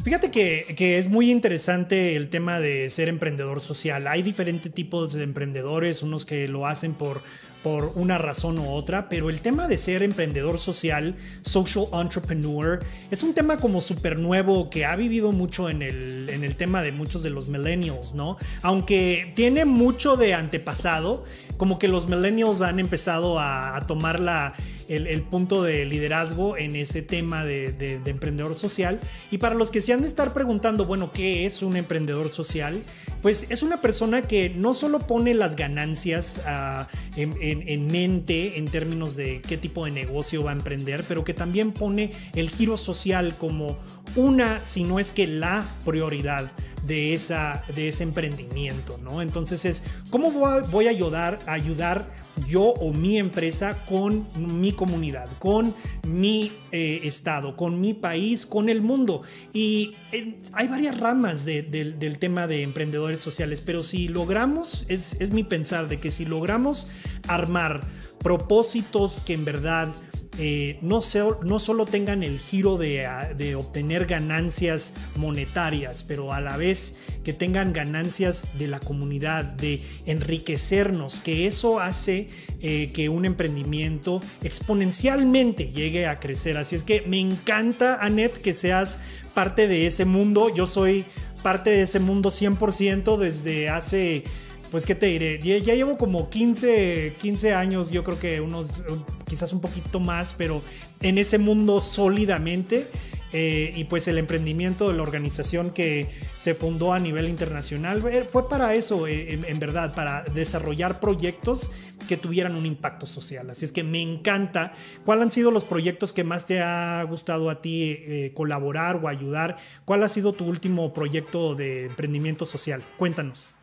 Fíjate 0.04 0.32
que, 0.32 0.74
que, 0.76 0.98
es 0.98 1.10
muy 1.10 1.30
interesante 1.30 2.16
el 2.16 2.30
tema 2.30 2.60
de 2.60 2.90
ser 2.90 3.08
emprendedor 3.08 3.62
social. 3.62 4.08
Hay 4.08 4.24
diferentes 4.24 4.74
tipos 4.74 5.14
de 5.14 5.24
emprendedores, 5.24 6.02
unos 6.02 6.26
que 6.26 6.48
lo 6.48 6.66
hacen 6.66 6.96
por 6.96 7.22
por 7.64 7.92
una 7.96 8.18
razón 8.18 8.58
u 8.60 8.70
otra, 8.70 9.08
pero 9.10 9.30
el 9.30 9.42
tema 9.42 9.68
de 9.68 9.78
ser 9.78 10.04
emprendedor 10.04 10.58
social, 10.58 11.16
social 11.42 11.86
entrepreneur, 11.94 12.80
es 13.12 13.24
un 13.24 13.34
tema 13.34 13.58
como 13.58 13.82
súper 13.82 14.18
nuevo 14.18 14.70
que 14.70 14.86
ha 14.86 14.96
vivido 14.96 15.32
mucho 15.32 15.70
en 15.70 15.82
el, 15.82 16.30
en 16.30 16.44
el 16.44 16.56
tema 16.56 16.82
de 16.82 16.92
muchos 16.92 17.24
de 17.24 17.30
los 17.30 17.48
millennials, 17.48 18.14
¿no? 18.14 18.38
Aunque 18.62 19.32
tiene 19.36 19.66
mucho 19.66 20.18
de 20.18 20.34
antepasado, 20.34 21.24
como 21.58 21.78
que 21.78 21.88
los 21.88 22.08
millennials 22.08 22.62
han 22.62 22.80
empezado 22.80 23.40
a, 23.40 23.76
a 23.76 23.86
tomar 23.86 24.20
la, 24.20 24.54
el, 24.96 25.22
punto 25.22 25.64
de 25.64 25.86
liderazgo 25.86 26.58
en 26.58 26.76
ese 26.76 27.02
tema 27.02 27.46
de, 27.46 28.00
emprendedor 28.06 28.58
social. 28.58 29.00
Y 29.32 29.38
para 29.38 29.56
los 29.56 29.72
que 29.72 29.82
se 29.82 29.94
han 29.94 30.02
de 30.02 30.08
estar 30.08 30.34
preguntando, 30.34 30.86
bueno, 30.86 31.12
¿qué 31.12 31.46
es 31.46 31.62
un 31.62 31.78
emprendedor 31.78 32.30
social? 32.30 32.82
Pues 33.22 33.48
es 33.50 33.64
una 33.64 33.80
persona 33.80 34.22
que 34.22 34.50
no 34.50 34.74
solo 34.74 35.00
pone 35.00 35.34
las 35.34 35.56
ganancias 35.56 36.42
ah, 36.46 36.88
en, 37.16 37.88
mente 37.88 38.58
en 38.58 38.66
términos 38.66 39.16
de 39.16 39.42
qué 39.42 39.58
tipo 39.58 39.86
de 39.86 39.92
negocio 39.92 40.44
va 40.44 40.52
a 40.52 40.56
emprender, 40.56 41.06
pero 41.08 41.24
que 41.24 41.34
también 41.34 41.72
pone 41.72 42.12
el 42.36 42.50
giro 42.50 42.78
social 42.78 43.36
como 43.38 43.78
una, 44.16 44.64
si 44.64 44.84
no 44.84 45.00
es 45.00 45.14
que 45.14 45.28
la 45.28 45.66
prioridad 45.86 46.52
de, 46.86 47.14
esa, 47.14 47.64
de 47.76 47.88
ese 47.88 48.04
emprendimiento, 48.04 48.98
¿no? 48.98 49.22
Entonces 49.22 49.64
es, 49.66 49.84
¿cómo 50.10 50.32
voy 50.32 50.88
a 50.88 50.90
ayudar, 50.90 51.40
a 51.46 51.54
ayudar 51.54 52.12
yo 52.48 52.62
o 52.62 52.94
mi 52.94 53.18
empresa 53.18 53.86
con 53.86 54.28
mi 54.38 54.72
comunidad, 54.72 55.30
con 55.40 55.74
mi 56.08 56.52
eh, 56.72 57.02
estado, 57.04 57.56
con 57.56 57.80
mi 57.80 57.94
país, 57.94 58.46
con 58.46 58.70
el 58.70 58.82
mundo. 58.82 59.22
Y 59.54 59.92
eh, 60.12 60.40
hay 60.54 60.68
varias 60.68 61.00
ramas 61.00 61.46
del 61.46 62.18
tema 62.20 62.48
de 62.48 62.64
emprendedores 62.64 63.20
sociales, 63.20 63.62
pero 63.62 63.84
si 63.84 64.08
logramos, 64.08 64.86
es, 64.88 65.18
es 65.20 65.32
mi 65.32 65.44
pensar 65.44 65.88
de 65.88 66.00
que 66.00 66.12
si 66.12 66.26
logramos 66.26 66.88
armar 67.28 67.82
propósitos 68.20 69.22
que 69.26 69.34
en 69.34 69.46
verdad 69.46 69.94
eh, 70.38 70.78
no, 70.82 71.02
no, 71.44 71.60
solo 71.60 71.86
tengan 71.86 72.24
el 72.24 72.40
giro 72.40 72.78
de, 72.78 73.56
obtener 73.56 74.06
ganancias 74.06 74.94
monetarias, 75.18 76.04
pero 76.04 76.32
a 76.34 76.40
la 76.40 76.56
vez 76.56 76.96
que 77.24 77.34
tengan 77.34 77.74
ganancias 77.74 78.46
de 78.58 78.68
la 78.68 78.80
comunidad, 78.80 79.44
de 79.44 79.82
enriquecernos, 80.06 81.20
que 81.20 81.48
eso 81.48 81.80
hace 81.80 82.28
eh, 82.62 82.92
que 82.94 83.10
un 83.10 83.26
emprendimiento 83.26 84.22
exponencialmente 84.42 85.72
llegue 85.72 86.08
a 86.08 86.20
crecer. 86.20 86.58
Así 86.58 86.76
es 86.76 86.86
que 86.86 87.02
me 87.02 87.20
encanta, 87.20 88.04
Anet, 88.04 88.42
que 88.42 88.54
seas 88.54 89.00
parte 89.34 89.68
de 89.68 89.86
ese 89.86 90.06
mundo. 90.06 90.54
Yo 90.54 90.66
soy 90.66 91.06
parte 91.44 91.72
de 91.72 91.82
ese 91.82 92.00
mundo 92.00 92.30
100% 92.30 93.18
desde 93.18 93.70
hace 93.70 94.24
pues 94.72 94.86
qué 94.86 94.96
te 94.96 95.08
diré, 95.08 95.40
ya, 95.40 95.76
llevo 95.76 95.98
como 95.98 96.30
15, 96.30 97.16
15 97.22 97.54
años, 97.54 97.92
yo 97.92 98.06
creo 98.06 98.18
que 98.18 98.40
unos, 98.40 98.84
quizás 99.28 99.52
un 99.52 99.60
poquito 99.60 100.00
más, 100.00 100.34
pero 100.34 100.62
en 101.02 101.18
ese 101.18 101.38
mundo 101.38 101.82
sólidamente. 101.82 102.88
Eh, 103.34 103.72
y 103.78 103.86
pues 103.86 104.10
el 104.10 104.18
emprendimiento 104.18 104.90
de 104.90 104.98
la 104.98 105.04
organización 105.04 105.70
que 105.70 106.10
se 106.38 106.54
fundó 106.54 106.92
a 106.92 107.00
nivel 107.00 107.30
internacional 107.30 108.06
eh, 108.10 108.26
fue 108.30 108.50
para 108.50 108.76
eso, 108.76 109.08
eh, 109.08 109.40
en, 109.48 109.58
verdad, 109.58 109.94
para 109.96 110.24
desarrollar 110.24 111.00
proyectos 111.00 111.72
que 112.10 112.18
tuvieran 112.18 112.58
un 112.58 112.66
impacto 112.66 113.06
social. 113.06 113.50
Así 113.50 113.64
es 113.64 113.72
que 113.72 113.86
me 113.86 114.02
encanta. 114.02 114.74
¿Cuáles 115.06 115.24
han 115.24 115.32
sido 115.32 115.50
los 115.50 115.64
proyectos 115.64 116.12
que 116.12 116.26
más 116.26 116.46
te 116.46 116.60
ha 116.60 117.02
gustado 117.04 117.50
a 117.50 117.62
ti 117.62 118.32
colaborar 118.34 118.98
o 118.98 119.08
ayudar? 119.08 119.56
¿Cuál 119.86 120.04
ha 120.04 120.10
sido 120.10 120.34
tu 120.34 120.44
último 120.44 120.92
proyecto 120.92 121.56
de 121.56 121.86
emprendimiento 121.86 122.46
social? 122.46 122.84
Cuéntanos. 122.98 123.61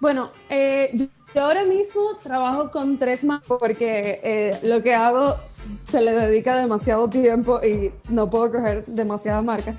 Bueno, 0.00 0.30
eh, 0.48 0.90
yo 1.34 1.42
ahora 1.42 1.64
mismo 1.64 2.16
trabajo 2.22 2.70
con 2.70 2.98
tres 2.98 3.24
más 3.24 3.40
porque 3.46 4.20
eh, 4.22 4.58
lo 4.62 4.82
que 4.82 4.94
hago 4.94 5.34
se 5.84 6.00
le 6.00 6.12
dedica 6.12 6.56
demasiado 6.56 7.08
tiempo 7.10 7.60
y 7.64 7.92
no 8.10 8.30
puedo 8.30 8.52
coger 8.52 8.84
demasiadas 8.86 9.44
marcas. 9.44 9.76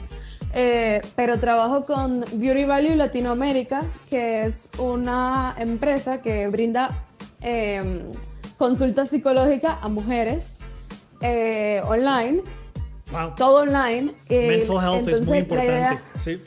Eh, 0.53 1.01
pero 1.15 1.39
trabajo 1.39 1.85
con 1.85 2.25
Beauty 2.33 2.65
Value 2.65 2.95
Latinoamérica, 2.95 3.83
que 4.09 4.45
es 4.45 4.71
una 4.79 5.55
empresa 5.57 6.21
que 6.21 6.47
brinda 6.47 6.89
em, 7.39 8.01
consulta 8.57 9.05
psicológica 9.05 9.77
a 9.81 9.87
mujeres 9.89 10.59
online. 11.87 12.41
Todo 13.37 13.61
online. 13.61 14.13
Mental 14.29 14.77
health 14.83 15.07
es 15.07 15.25
muy 15.25 15.39
importante. 15.39 15.99
sí. 16.19 16.41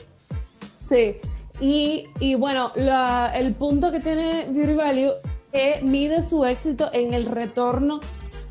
Sí. 0.79 1.17
Y, 1.59 2.35
bueno, 2.35 2.71
el 2.75 3.53
punto 3.55 3.91
que 3.91 3.99
tiene 3.99 4.47
Beauty 4.49 4.73
Value 4.73 5.11
es 5.51 5.77
que 5.77 5.81
mide 5.83 6.23
su 6.23 6.45
éxito 6.45 6.89
en 6.93 7.13
el 7.13 7.25
retorno 7.25 7.99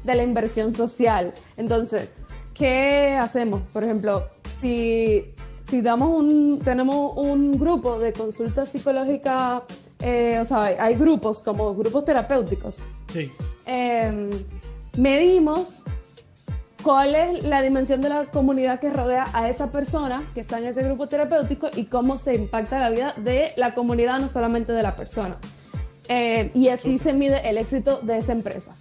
de 0.04 0.14
la 0.14 0.22
inversión 0.22 0.72
social. 0.72 1.32
Entonces, 1.56 2.10
¿qué 2.54 3.16
hacemos? 3.20 3.62
Por 3.72 3.84
ejemplo, 3.84 4.28
si, 4.44 5.24
si 5.60 5.82
damos 5.82 6.08
un, 6.14 6.60
tenemos 6.64 7.12
un 7.16 7.58
grupo 7.58 7.98
de 7.98 8.12
consulta 8.12 8.66
psicológica, 8.66 9.64
eh, 10.00 10.38
o 10.40 10.44
sea, 10.44 10.62
hay 10.62 10.94
grupos 10.94 11.42
como 11.42 11.74
grupos 11.74 12.04
terapéuticos. 12.04 12.78
Sí. 13.12 13.32
Em, 13.66 14.30
medimos 14.96 15.82
cuál 16.82 17.14
es 17.14 17.44
la 17.44 17.62
dimensión 17.62 18.00
de 18.00 18.08
la 18.08 18.26
comunidad 18.26 18.80
que 18.80 18.90
rodea 18.90 19.26
a 19.32 19.48
esa 19.48 19.70
persona 19.70 20.22
que 20.34 20.40
está 20.40 20.58
en 20.58 20.66
ese 20.66 20.82
grupo 20.82 21.06
terapéutico 21.06 21.68
y 21.74 21.84
cómo 21.84 22.16
se 22.16 22.34
impacta 22.34 22.78
la 22.78 22.90
vida 22.90 23.14
de 23.16 23.52
la 23.56 23.74
comunidad, 23.74 24.18
no 24.18 24.28
solamente 24.28 24.72
de 24.72 24.82
la 24.82 24.96
persona. 24.96 25.36
Eh, 26.08 26.50
y 26.54 26.68
así 26.68 26.98
se 26.98 27.12
mide 27.12 27.48
el 27.48 27.58
éxito 27.58 28.00
de 28.02 28.18
esa 28.18 28.32
empresa. 28.32 28.74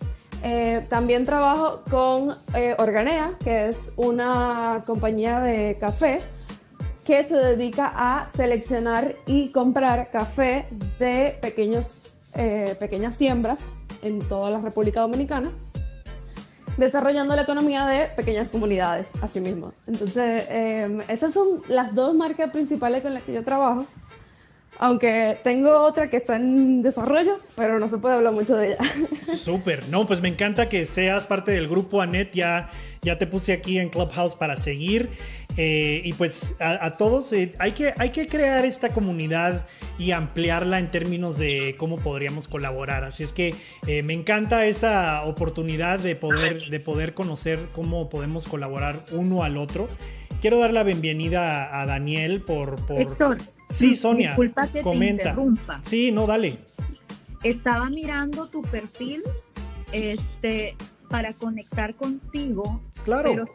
Eh, 0.43 0.85
también 0.89 1.23
trabajo 1.23 1.83
con 1.89 2.35
eh, 2.55 2.75
Organea, 2.79 3.37
que 3.43 3.67
es 3.67 3.93
una 3.95 4.83
compañía 4.87 5.39
de 5.39 5.77
café 5.79 6.19
que 7.05 7.23
se 7.23 7.35
dedica 7.35 7.91
a 7.95 8.27
seleccionar 8.27 9.13
y 9.27 9.49
comprar 9.49 10.09
café 10.11 10.65
de 10.99 11.37
pequeños, 11.41 12.15
pequeñas 12.79 13.15
siembras 13.15 13.73
en 14.03 14.19
toda 14.19 14.49
la 14.49 14.61
República 14.61 15.01
Dominicana, 15.01 15.51
desarrollando 16.81 17.35
la 17.35 17.43
economía 17.43 17.85
de 17.85 18.07
pequeñas 18.07 18.49
comunidades, 18.49 19.07
así 19.21 19.39
mismo. 19.39 19.71
Entonces, 19.87 20.47
em, 20.49 21.01
esas 21.07 21.31
son 21.31 21.61
las 21.67 21.93
dos 21.93 22.15
marcas 22.15 22.49
principales 22.49 23.03
con 23.03 23.13
las 23.13 23.23
que 23.23 23.33
yo 23.33 23.43
trabajo. 23.43 23.85
Aunque 24.79 25.37
tengo 25.43 25.79
otra 25.81 26.09
que 26.09 26.17
está 26.17 26.37
en 26.37 26.81
desarrollo, 26.81 27.39
pero 27.55 27.79
no 27.79 27.87
se 27.87 27.99
puede 27.99 28.15
hablar 28.15 28.33
mucho 28.33 28.57
de 28.57 28.69
ella. 28.69 28.77
Súper, 29.27 29.89
no, 29.89 30.07
pues 30.07 30.21
me 30.21 30.29
encanta 30.29 30.69
que 30.69 30.85
seas 30.85 31.23
parte 31.23 31.51
del 31.51 31.67
grupo 31.67 32.01
Anet, 32.01 32.33
ya, 32.33 32.67
ya 33.01 33.17
te 33.17 33.25
puse 33.27 33.53
aquí 33.53 33.79
en 33.79 33.89
Clubhouse 33.89 34.35
para 34.35 34.55
seguir. 34.57 35.09
Eh, 35.57 36.01
y 36.05 36.13
pues 36.13 36.55
a, 36.59 36.91
todos 36.95 37.33
eh, 37.33 37.53
hay, 37.59 37.73
que, 37.73 37.93
hay 37.97 38.11
que 38.11 38.25
crear 38.25 38.63
esta 38.63 38.89
comunidad 38.89 39.67
y 39.99 40.11
ampliarla 40.11 40.79
en 40.79 40.89
términos 40.91 41.37
de 41.37 41.75
cómo 41.77 41.97
podríamos 41.97 42.47
colaborar. 42.47 43.03
Así 43.03 43.23
es 43.23 43.33
que 43.33 43.53
eh, 43.85 44.01
me 44.03 44.13
encanta 44.13 44.65
esta 44.65 45.23
oportunidad 45.23 45.99
de 45.99 46.15
poder, 46.15 46.69
de 46.69 46.79
poder 46.79 47.13
conocer 47.13 47.59
cómo 47.73 48.07
podemos 48.09 48.47
colaborar 48.47 49.03
uno 49.11 49.43
al 49.43 49.57
otro. 49.57 49.89
Quiero 50.39 50.59
dar 50.59 50.71
la 50.71 50.83
bienvenida 50.83 51.81
a 51.81 51.85
Daniel 51.85 52.41
por... 52.41 52.77
por... 52.85 53.01
Héctor, 53.01 53.37
sí, 53.69 53.95
Sonia, 53.95 54.29
disculpa 54.29 54.67
que 54.67 54.81
comenta. 54.81 55.23
Te 55.23 55.29
interrumpa. 55.29 55.81
Sí, 55.83 56.11
no, 56.11 56.27
dale. 56.27 56.55
Estaba 57.43 57.89
mirando 57.89 58.47
tu 58.47 58.61
perfil 58.61 59.21
este, 59.91 60.75
para 61.09 61.33
conectar 61.33 61.93
contigo. 61.95 62.81
Claro. 63.03 63.31
Pero 63.31 63.45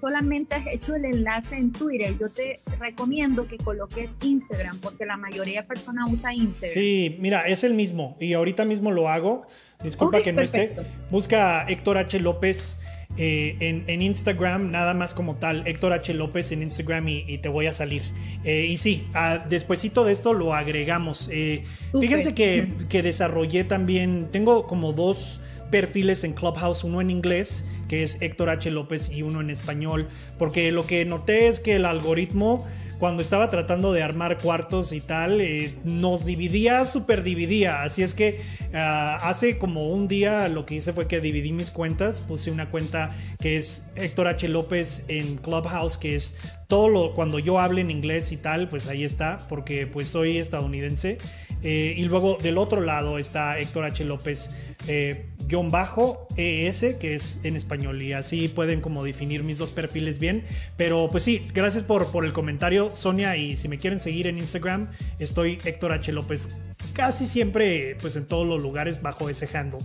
solamente 0.00 0.54
has 0.54 0.66
hecho 0.66 0.94
el 0.94 1.04
enlace 1.04 1.56
en 1.56 1.72
Twitter. 1.72 2.16
Yo 2.18 2.28
te 2.28 2.60
recomiendo 2.78 3.46
que 3.46 3.56
coloques 3.56 4.10
Instagram 4.22 4.78
porque 4.80 5.06
la 5.06 5.16
mayoría 5.16 5.62
de 5.62 5.68
personas 5.68 6.10
usa 6.10 6.32
Instagram. 6.32 6.72
Sí, 6.72 7.16
mira, 7.20 7.46
es 7.46 7.64
el 7.64 7.74
mismo 7.74 8.16
y 8.20 8.34
ahorita 8.34 8.64
mismo 8.64 8.90
lo 8.90 9.08
hago. 9.08 9.46
Disculpa 9.82 10.22
que 10.22 10.32
no 10.32 10.42
esté. 10.42 10.76
Busca 11.10 11.64
Héctor 11.68 11.98
H. 11.98 12.20
López. 12.20 12.78
Eh, 13.18 13.56
en, 13.60 14.00
Instagram, 14.00 14.70
nada 14.70 14.94
más 14.94 15.12
como 15.12 15.36
tal, 15.36 15.66
Héctor 15.66 15.92
H. 15.92 16.14
López 16.14 16.50
en 16.50 16.62
Instagram 16.62 17.08
y, 17.08 17.38
te 17.38 17.50
voy 17.50 17.66
a 17.66 17.74
salir. 17.74 18.02
Eh, 18.42 18.66
y 18.70 18.78
sí, 18.78 19.06
despuesito 19.50 20.04
de 20.04 20.12
esto 20.12 20.32
lo 20.32 20.54
agregamos. 20.54 21.28
Eh, 21.30 21.64
fíjense 21.92 22.34
que, 22.34 22.72
que, 22.88 23.02
desarrollé 23.02 23.64
también, 23.64 24.28
tengo 24.32 24.66
como 24.66 24.94
dos 24.94 25.42
perfiles 25.72 26.22
en 26.22 26.34
Clubhouse, 26.34 26.84
uno 26.84 27.00
en 27.00 27.10
inglés, 27.10 27.64
que 27.88 28.04
es 28.04 28.18
Héctor 28.22 28.50
H. 28.50 28.70
López, 28.70 29.10
y 29.10 29.22
uno 29.22 29.40
en 29.40 29.50
español, 29.50 30.06
porque 30.38 30.70
lo 30.70 30.86
que 30.86 31.04
noté 31.04 31.48
es 31.48 31.58
que 31.58 31.74
el 31.74 31.84
algoritmo 31.84 32.64
cuando 33.02 33.20
estaba 33.20 33.50
tratando 33.50 33.92
de 33.92 34.00
armar 34.00 34.38
cuartos 34.38 34.92
y 34.92 35.00
tal, 35.00 35.40
eh, 35.40 35.74
nos 35.82 36.24
dividía, 36.24 36.84
super 36.84 37.24
dividía. 37.24 37.82
Así 37.82 38.04
es 38.04 38.14
que 38.14 38.40
ah, 38.74 39.18
hace 39.22 39.58
como 39.58 39.88
un 39.88 40.08
día 40.08 40.48
lo 40.48 40.66
que 40.66 40.76
hice 40.76 40.92
fue 40.92 41.06
que 41.08 41.20
dividí 41.20 41.52
mis 41.52 41.70
cuentas. 41.70 42.20
Puse 42.20 42.50
una 42.50 42.70
cuenta 42.70 43.10
que 43.38 43.56
es 43.56 43.84
Héctor 43.96 44.28
H. 44.28 44.48
López 44.48 45.04
en 45.08 45.36
Clubhouse, 45.36 45.98
que 45.98 46.14
es 46.14 46.34
todo 46.68 46.88
lo, 46.88 47.14
cuando 47.14 47.38
yo 47.38 47.60
hable 47.60 47.82
en 47.82 47.90
inglés 47.90 48.32
y 48.32 48.36
tal, 48.36 48.68
pues 48.68 48.86
ahí 48.88 49.04
está, 49.04 49.38
porque 49.48 49.86
pues 49.86 50.08
soy 50.08 50.38
estadounidense. 50.38 51.18
Eh, 51.62 51.94
y 51.96 52.04
luego 52.04 52.38
del 52.42 52.58
otro 52.58 52.80
lado 52.80 53.18
está 53.18 53.58
Héctor 53.58 53.84
H. 53.84 54.04
López 54.04 54.50
eh, 54.88 55.26
guion 55.46 55.70
bajo 55.70 56.26
ES, 56.36 56.96
que 56.98 57.14
es 57.14 57.40
en 57.44 57.56
español. 57.56 58.02
Y 58.02 58.12
así 58.12 58.48
pueden 58.48 58.80
como 58.80 59.04
definir 59.04 59.44
mis 59.44 59.58
dos 59.58 59.70
perfiles 59.70 60.18
bien. 60.18 60.44
Pero 60.76 61.08
pues 61.10 61.22
sí, 61.22 61.46
gracias 61.54 61.84
por, 61.84 62.10
por 62.10 62.24
el 62.24 62.32
comentario, 62.32 62.94
Sonia. 62.94 63.36
Y 63.36 63.56
si 63.56 63.68
me 63.68 63.78
quieren 63.78 64.00
seguir 64.00 64.26
en 64.26 64.38
Instagram, 64.38 64.90
estoy 65.18 65.58
Héctor 65.64 65.92
H. 65.92 66.10
López. 66.12 66.48
Casi 66.94 67.26
siempre, 67.26 67.96
pues 68.00 68.16
en 68.16 68.26
todos 68.26 68.46
los 68.46 68.61
lugares 68.62 69.02
bajo 69.02 69.28
ese 69.28 69.48
handle. 69.56 69.80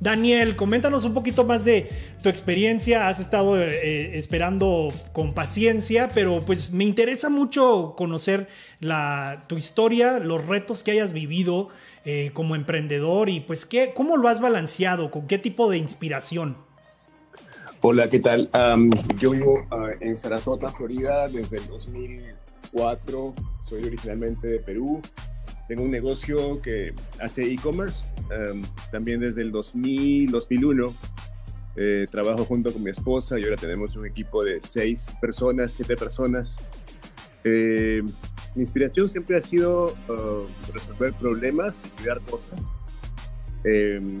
Daniel, 0.00 0.56
coméntanos 0.56 1.04
un 1.04 1.14
poquito 1.14 1.44
más 1.44 1.64
de 1.64 1.88
tu 2.22 2.28
experiencia. 2.28 3.06
Has 3.08 3.20
estado 3.20 3.60
eh, 3.60 4.18
esperando 4.18 4.88
con 5.12 5.34
paciencia, 5.34 6.08
pero 6.12 6.40
pues 6.40 6.72
me 6.72 6.84
interesa 6.84 7.30
mucho 7.30 7.94
conocer 7.96 8.48
la, 8.80 9.44
tu 9.46 9.56
historia, 9.56 10.18
los 10.18 10.46
retos 10.46 10.82
que 10.82 10.90
hayas 10.90 11.12
vivido 11.12 11.68
eh, 12.04 12.30
como 12.34 12.56
emprendedor 12.56 13.28
y 13.28 13.38
pues 13.38 13.64
¿qué, 13.64 13.92
cómo 13.94 14.16
lo 14.16 14.26
has 14.26 14.40
balanceado, 14.40 15.12
con 15.12 15.28
qué 15.28 15.38
tipo 15.38 15.70
de 15.70 15.78
inspiración. 15.78 16.56
Hola, 17.80 18.08
¿qué 18.08 18.18
tal? 18.18 18.48
yo 19.18 19.30
vivo 19.30 19.66
ah, 19.70 19.90
en 20.00 20.16
Sarasota, 20.16 20.70
Florida, 20.70 21.26
desde 21.26 21.58
el 21.58 21.66
2004. 21.66 23.34
Soy 23.60 23.84
originalmente 23.84 24.46
de 24.46 24.58
Perú. 24.60 25.00
Tengo 25.68 25.82
un 25.82 25.90
negocio 25.90 26.60
que 26.60 26.94
hace 27.20 27.50
e-commerce. 27.52 28.04
también 28.90 29.20
desde 29.20 29.42
el 29.42 29.52
2000, 29.52 30.30
2001 30.30 30.94
eh, 31.74 32.06
trabajo 32.10 32.44
junto 32.44 32.70
con 32.70 32.82
mi 32.82 32.90
esposa 32.90 33.40
y 33.40 33.44
ahora 33.44 33.56
tenemos 33.56 33.96
un 33.96 34.06
equipo 34.06 34.44
de 34.44 34.60
seis 34.60 35.16
personas, 35.20 35.72
siete 35.72 35.96
personas. 35.96 36.58
Eh, 37.44 38.02
mi 38.54 38.62
inspiración 38.62 39.08
siempre 39.08 39.38
ha 39.38 39.40
sido 39.40 39.94
uh, 40.08 40.72
resolver 40.72 41.14
problemas 41.14 41.72
y 41.86 42.02
crear 42.02 42.20
cosas. 42.20 42.60
Em, 43.64 44.20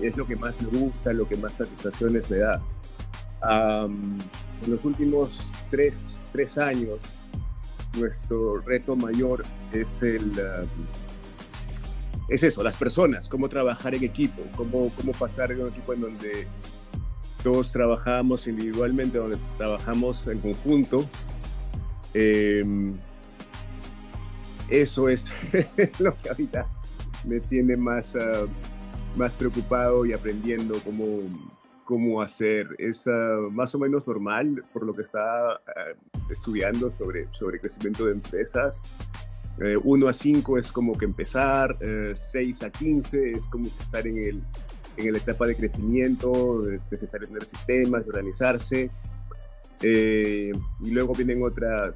es 0.00 0.16
lo 0.16 0.26
que 0.26 0.36
más 0.36 0.54
me 0.62 0.78
gusta, 0.78 1.12
lo 1.12 1.28
que 1.28 1.36
más 1.36 1.52
satisfacciones 1.52 2.30
me 2.30 2.38
da. 2.38 2.62
en 3.42 4.70
los 4.70 4.82
últimos 4.84 5.46
tres, 5.70 5.92
tres, 6.32 6.56
años, 6.56 6.98
nuestro 7.98 8.60
reto 8.60 8.96
mayor 8.96 9.44
es 9.72 10.02
el... 10.02 10.30
Um, 10.30 10.68
es 12.28 12.42
eso, 12.42 12.62
las 12.62 12.76
personas, 12.76 13.26
cómo 13.26 13.48
trabajar 13.48 13.94
en 13.94 14.04
equipo, 14.04 14.42
cómo, 14.54 14.90
cómo 14.94 15.12
pasar 15.12 15.50
en 15.50 15.62
un 15.62 15.68
equipo 15.68 15.94
en 15.94 16.02
donde 16.02 16.46
todos 17.42 17.72
trabajamos 17.72 18.46
individualmente, 18.46 19.16
donde 19.16 19.38
trabajamos 19.56 20.26
en 20.26 20.38
conjunto. 20.40 21.08
Eh, 22.12 22.62
eso 24.68 25.08
es 25.08 25.26
lo 25.98 26.14
que 26.20 26.28
ahorita 26.28 26.66
me 27.26 27.40
tiene 27.40 27.76
más, 27.76 28.14
ah, 28.16 28.46
más 29.16 29.32
preocupado 29.32 30.04
y 30.04 30.12
aprendiendo 30.12 30.78
cómo, 30.84 31.20
cómo 31.88 32.20
hacer. 32.20 32.76
Es 32.76 33.06
ah, 33.06 33.38
más 33.50 33.74
o 33.74 33.78
menos 33.78 34.06
normal 34.06 34.62
por 34.74 34.84
lo 34.84 34.94
que 34.94 35.00
está 35.00 35.52
ah, 35.52 35.58
estudiando 36.30 36.92
sobre, 36.98 37.26
sobre 37.32 37.58
crecimiento 37.58 38.04
de 38.04 38.12
empresas. 38.12 38.82
1 39.82 40.06
eh, 40.06 40.10
a 40.10 40.12
5 40.12 40.58
es 40.58 40.70
como 40.70 40.92
que 40.92 41.06
empezar, 41.06 41.78
6 41.80 42.62
eh, 42.62 42.66
a 42.66 42.70
15 42.70 43.30
es 43.32 43.46
como 43.46 43.64
que 43.64 43.82
estar 43.82 44.06
en, 44.06 44.18
el, 44.18 44.42
en 44.98 45.12
la 45.12 45.18
etapa 45.18 45.46
de 45.46 45.56
crecimiento, 45.56 46.62
es 46.70 46.80
necesario 46.90 47.26
tener 47.26 47.44
sistemas, 47.46 48.06
organizarse. 48.06 48.90
Eh, 49.80 50.52
y 50.84 50.90
luego 50.90 51.14
vienen 51.14 51.42
otras 51.42 51.94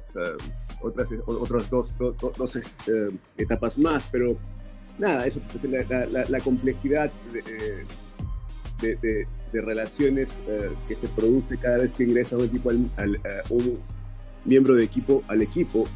otras, 0.81 1.07
otras 1.25 1.69
dos, 1.69 1.95
dos, 1.97 2.55
este, 2.55 3.11
etapas 3.37 3.77
más, 3.77 4.09
pero 4.11 4.35
nada, 4.97 5.27
eso, 5.27 5.39
pues, 5.51 5.63
la, 6.11 6.25
la, 6.27 6.39
complejidad 6.39 7.11
de, 7.31 7.85
de, 8.81 8.95
de, 8.97 9.27
relaciones 9.61 10.29
eh, 10.47 10.69
que 10.87 10.95
se 10.95 11.07
produce 11.07 11.57
cada 11.57 11.77
vez 11.77 11.93
que 11.93 12.03
ingresa 12.03 12.37
un 12.37 12.45
equipo 12.45 12.69
al, 12.69 13.19
un 13.49 13.79
miembro 14.45 14.75
de 14.75 14.83
equipo 14.83 15.23
al 15.27 15.41
equipo 15.41 15.87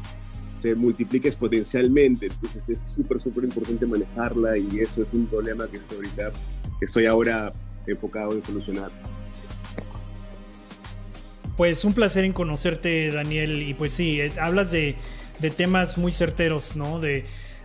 se 0.58 0.74
multiplica 0.74 1.28
exponencialmente, 1.28 2.26
entonces 2.26 2.68
es 2.68 2.78
súper, 2.84 3.20
súper 3.20 3.44
importante 3.44 3.86
manejarla 3.86 4.58
y 4.58 4.80
eso 4.80 5.02
es 5.02 5.08
un 5.12 5.26
problema 5.26 5.68
que 5.68 5.76
estoy 5.76 5.98
ahorita, 5.98 6.32
que 6.80 6.84
estoy 6.84 7.06
ahora 7.06 7.52
enfocado 7.86 8.32
en 8.32 8.42
solucionar. 8.42 8.90
Pues 11.56 11.84
un 11.84 11.92
placer 11.92 12.24
en 12.24 12.32
conocerte, 12.32 13.10
Daniel. 13.10 13.62
Y 13.62 13.74
pues 13.74 13.92
sí, 13.92 14.20
eh, 14.20 14.32
hablas 14.40 14.70
de, 14.70 14.94
temas 15.56 15.98
muy 15.98 16.12
certeros, 16.12 16.76
¿no? 16.76 17.00
De, 17.00 17.24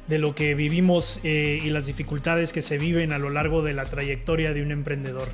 lo 0.09 0.35
que 0.35 0.53
vivimos 0.53 1.19
eh, 1.23 1.59
y 1.63 1.69
las 1.69 1.85
dificultades 1.85 2.53
que 2.53 2.61
se 2.61 2.77
viven 2.77 3.13
a 3.13 3.17
lo 3.17 3.29
largo 3.29 3.63
de 3.63 3.73
la 3.73 3.85
trayectoria 3.85 4.53
de 4.53 4.61
un 4.61 4.71
emprendedor. 4.71 5.27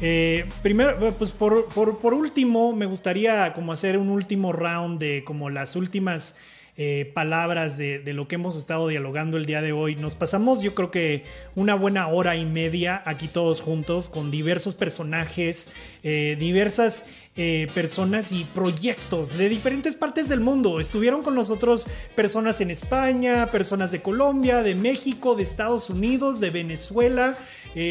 Eh, 0.00 0.46
primero, 0.62 1.14
pues 1.16 1.30
por, 1.30 1.68
por, 1.68 2.14
último, 2.14 2.74
me 2.74 2.86
gustaría 2.86 3.52
como 3.52 3.72
hacer 3.72 3.96
un 3.96 4.08
último 4.08 4.52
round 4.52 4.98
de 4.98 5.24
como 5.24 5.50
las 5.50 5.76
últimas 5.76 6.36
eh, 6.76 7.12
palabras 7.14 7.78
de, 7.78 8.02
lo 8.14 8.26
que 8.26 8.34
hemos 8.34 8.56
estado 8.56 8.88
dialogando 8.88 9.36
el 9.36 9.46
día 9.46 9.62
de 9.62 9.72
hoy. 9.72 9.94
Nos 9.94 10.16
pasamos 10.16 10.60
yo 10.60 10.74
creo 10.74 10.90
que 10.90 11.22
una 11.54 11.76
buena 11.76 12.08
hora 12.08 12.34
y 12.34 12.44
media 12.46 13.00
aquí 13.06 13.28
todos 13.28 13.60
juntos 13.60 14.08
con 14.08 14.32
diversos 14.32 14.74
personajes, 14.74 15.70
eh, 16.02 16.36
diversas 16.36 17.04
eh, 17.36 17.68
personas 17.74 18.32
y 18.32 18.42
proyectos 18.42 19.38
de 19.38 19.48
diferentes 19.48 19.94
partes 19.94 20.28
del 20.28 20.40
mundo. 20.40 20.80
Estuvieron 20.80 21.22
con 21.22 21.36
nosotros 21.36 21.86
personas 22.16 22.60
en 22.60 22.72
España, 22.72 23.46
personas 23.46 23.92
de 23.92 24.02
Colombia, 24.02 24.64
de 24.64 24.74
México, 24.74 25.36
de 25.36 25.44
Estados 25.44 25.90
Unidos, 25.90 26.40
de 26.40 26.50
Venezuela. 26.50 27.36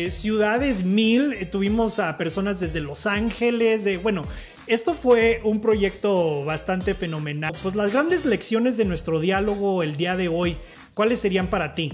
ciudades 0.10 0.84
mil, 0.84 1.50
tuvimos 1.52 2.00
a 2.00 2.18
personas 2.18 2.60
desde 2.60 2.82
Los 2.82 3.06
Ángeles, 3.06 3.84
de 3.86 3.98
bueno, 3.98 4.24
esto 4.68 4.94
fue 4.94 5.42
un 5.44 5.62
proyecto 5.62 6.46
bastante 6.46 6.94
fenomenal. 6.94 7.54
Pues 7.62 7.76
las 7.76 7.92
grandes 7.92 8.26
lecciones 8.26 8.78
de 8.78 8.86
nuestro 8.86 9.20
diálogo 9.20 9.84
el 9.84 9.96
día 9.96 10.16
de 10.16 10.28
hoy, 10.28 10.58
¿cuáles 10.94 11.20
serían 11.20 11.48
para 11.48 11.74
ti? 11.74 11.92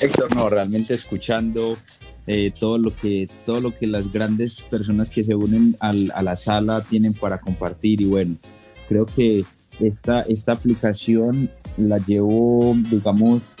Héctor, 0.00 0.34
no, 0.34 0.48
realmente 0.48 0.94
escuchando 0.94 1.76
eh, 2.26 2.52
todo, 2.58 2.78
lo 2.78 2.94
que, 2.94 3.28
todo 3.46 3.60
lo 3.60 3.76
que 3.76 3.86
las 3.86 4.12
grandes 4.12 4.60
personas 4.62 5.10
que 5.10 5.22
se 5.24 5.34
unen 5.34 5.76
a 5.80 5.92
la 5.92 6.36
sala 6.36 6.82
tienen 6.82 7.14
para 7.14 7.40
compartir 7.40 8.00
y 8.00 8.06
bueno, 8.06 8.36
creo 8.88 9.06
que 9.06 9.44
esta, 9.80 10.22
esta 10.22 10.52
aplicación 10.52 11.50
la 11.76 11.98
llevo, 11.98 12.76
digamos, 12.90 13.54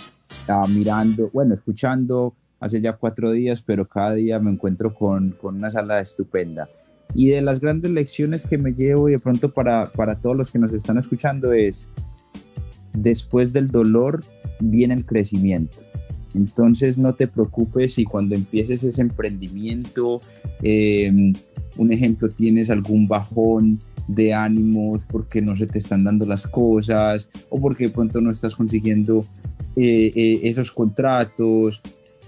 mirando, 0.68 1.30
bueno, 1.32 1.54
escuchando 1.54 2.34
hace 2.62 2.80
ya 2.80 2.92
cuatro 2.94 3.32
días, 3.32 3.60
pero 3.60 3.88
cada 3.88 4.14
día 4.14 4.38
me 4.38 4.52
encuentro 4.52 4.94
con, 4.94 5.32
con, 5.32 5.56
una 5.56 5.70
sala 5.70 6.00
estupenda. 6.00 6.68
Y 7.12 7.28
de 7.28 7.42
las 7.42 7.60
grandes 7.60 7.90
lecciones 7.90 8.46
que 8.46 8.56
me 8.56 8.72
llevo 8.72 9.08
y 9.08 9.12
de 9.12 9.18
pronto 9.18 9.52
para, 9.52 9.90
para 9.90 10.14
todos 10.14 10.36
los 10.36 10.50
que 10.50 10.60
nos 10.60 10.72
están 10.72 10.96
escuchando 10.96 11.52
es, 11.52 11.88
después 12.94 13.52
del 13.52 13.68
dolor 13.68 14.24
viene 14.60 14.94
el 14.94 15.04
crecimiento. 15.04 15.82
Entonces 16.34 16.98
no 16.98 17.14
te 17.14 17.26
preocupes 17.26 17.94
si 17.94 18.04
cuando 18.04 18.36
empieces 18.36 18.84
ese 18.84 19.02
emprendimiento, 19.02 20.22
em, 20.62 21.34
un 21.76 21.92
ejemplo, 21.92 22.28
tienes 22.28 22.70
algún 22.70 23.08
bajón 23.08 23.80
de 24.06 24.34
ánimos 24.34 25.04
porque 25.04 25.42
no 25.42 25.56
se 25.56 25.66
te 25.66 25.78
están 25.78 26.04
dando 26.04 26.26
las 26.26 26.46
cosas 26.46 27.28
o 27.50 27.60
porque 27.60 27.88
de 27.88 27.90
pronto 27.90 28.20
no 28.20 28.30
estás 28.30 28.54
consiguiendo 28.54 29.26
eh, 29.76 30.12
eh, 30.14 30.40
esos 30.44 30.70
contratos, 30.70 31.82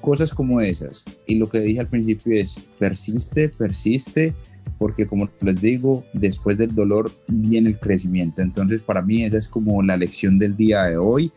cosas 0.04 0.34
como 0.34 0.60
esas. 0.60 1.02
Y 1.26 1.36
lo 1.36 1.48
que 1.48 1.60
dije 1.60 1.80
al 1.80 1.88
principio 1.88 2.38
es, 2.38 2.56
persiste, 2.78 3.48
persiste, 3.48 4.34
porque 4.78 5.06
como 5.06 5.30
les 5.40 5.62
digo, 5.62 6.04
después 6.12 6.58
del 6.58 6.74
dolor 6.74 7.10
viene 7.26 7.70
el 7.70 7.78
crecimiento. 7.78 8.42
Entonces 8.42 8.82
para 8.82 9.00
mí 9.00 9.22
esa 9.24 9.38
es 9.38 9.48
como 9.48 9.82
la 9.82 9.96
lección 9.96 10.38
del 10.38 10.56
día 10.56 10.82
de 10.84 10.98
hoy, 10.98 11.32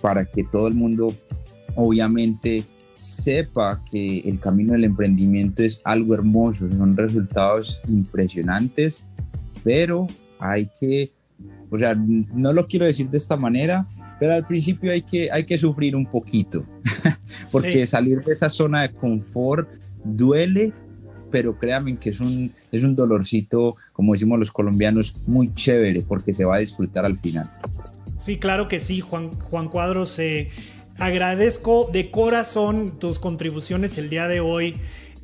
para 0.00 0.24
que 0.24 0.44
todo 0.44 0.68
el 0.68 0.74
mundo 0.74 1.12
obviamente 1.74 2.64
sepa 2.94 3.82
que 3.90 4.20
el 4.20 4.38
camino 4.38 4.74
del 4.74 4.84
emprendimiento 4.84 5.64
es 5.64 5.80
algo 5.82 6.14
hermoso, 6.14 6.68
son 6.68 6.96
resultados 6.96 7.80
impresionantes, 7.88 9.02
pero 9.64 10.06
hay 10.38 10.70
que, 10.80 11.10
o 11.70 11.76
sea, 11.76 11.96
no 11.96 12.52
lo 12.52 12.66
quiero 12.66 12.86
decir 12.86 13.10
de 13.10 13.18
esta 13.18 13.36
manera, 13.36 13.84
pero 14.18 14.34
al 14.34 14.46
principio 14.46 14.92
hay 14.92 15.02
que, 15.02 15.30
hay 15.30 15.44
que 15.44 15.58
sufrir 15.58 15.94
un 15.96 16.06
poquito, 16.06 16.64
porque 17.52 17.86
salir 17.86 18.22
de 18.24 18.32
esa 18.32 18.48
zona 18.48 18.82
de 18.82 18.92
confort 18.92 19.68
duele, 20.04 20.72
pero 21.30 21.58
créanme 21.58 21.96
que 21.98 22.10
es 22.10 22.20
un, 22.20 22.52
es 22.72 22.84
un 22.84 22.94
dolorcito, 22.94 23.76
como 23.92 24.12
decimos 24.12 24.38
los 24.38 24.50
colombianos, 24.50 25.14
muy 25.26 25.52
chévere, 25.52 26.02
porque 26.02 26.32
se 26.32 26.44
va 26.44 26.56
a 26.56 26.58
disfrutar 26.58 27.04
al 27.04 27.18
final. 27.18 27.50
Sí, 28.20 28.38
claro 28.38 28.68
que 28.68 28.80
sí, 28.80 29.00
Juan, 29.00 29.30
Juan 29.30 29.68
Cuadros. 29.68 30.18
Eh, 30.18 30.48
Agradezco 30.98 31.90
de 31.92 32.10
corazón 32.10 32.98
tus 32.98 33.18
contribuciones 33.18 33.98
el 33.98 34.08
día 34.08 34.28
de 34.28 34.40
hoy, 34.40 34.76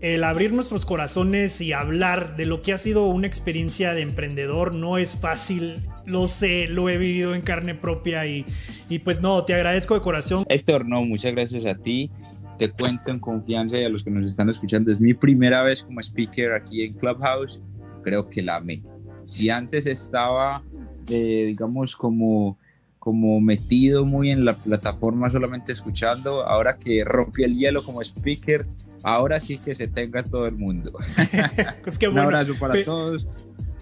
el 0.02 0.24
abrir 0.24 0.52
nuestros 0.52 0.84
corazones 0.84 1.60
y 1.60 1.72
hablar 1.72 2.34
de 2.36 2.44
lo 2.44 2.60
que 2.60 2.72
ha 2.72 2.78
sido 2.78 3.06
una 3.06 3.28
experiencia 3.28 3.94
de 3.94 4.02
emprendedor 4.02 4.74
no 4.74 4.98
es 4.98 5.16
fácil, 5.16 5.88
lo 6.06 6.26
sé, 6.26 6.66
lo 6.66 6.88
he 6.88 6.98
vivido 6.98 7.36
en 7.36 7.40
carne 7.40 7.76
propia 7.76 8.26
y, 8.26 8.44
y 8.88 8.98
pues 8.98 9.20
no, 9.20 9.44
te 9.44 9.54
agradezco 9.54 9.94
de 9.94 10.00
corazón. 10.00 10.44
Héctor, 10.48 10.84
no, 10.86 11.04
muchas 11.04 11.32
gracias 11.32 11.64
a 11.66 11.76
ti. 11.76 12.10
Te 12.58 12.68
cuento 12.68 13.12
en 13.12 13.20
confianza 13.20 13.78
y 13.78 13.84
a 13.84 13.88
los 13.88 14.02
que 14.02 14.10
nos 14.10 14.26
están 14.26 14.48
escuchando, 14.48 14.90
es 14.90 15.00
mi 15.00 15.14
primera 15.14 15.62
vez 15.62 15.84
como 15.84 16.00
speaker 16.00 16.52
aquí 16.52 16.82
en 16.82 16.94
Clubhouse, 16.94 17.60
creo 18.02 18.28
que 18.28 18.42
la 18.42 18.56
amé. 18.56 18.82
Si 19.22 19.50
antes 19.50 19.86
estaba, 19.86 20.64
eh, 21.08 21.44
digamos, 21.46 21.94
como 21.94 22.58
como 22.98 23.40
metido 23.40 24.04
muy 24.04 24.30
en 24.30 24.44
la 24.44 24.54
plataforma 24.54 25.28
solamente 25.28 25.72
escuchando, 25.72 26.46
ahora 26.46 26.78
que 26.78 27.02
rompió 27.04 27.44
el 27.46 27.56
hielo 27.56 27.82
como 27.82 28.00
speaker, 28.00 28.64
ahora 29.02 29.40
sí 29.40 29.58
que 29.58 29.74
se 29.74 29.88
tenga 29.88 30.22
todo 30.22 30.46
el 30.46 30.56
mundo. 30.56 30.92
pues 31.84 31.98
Un 32.08 32.18
abrazo 32.18 32.54
para 32.58 32.82
todos 32.84 33.26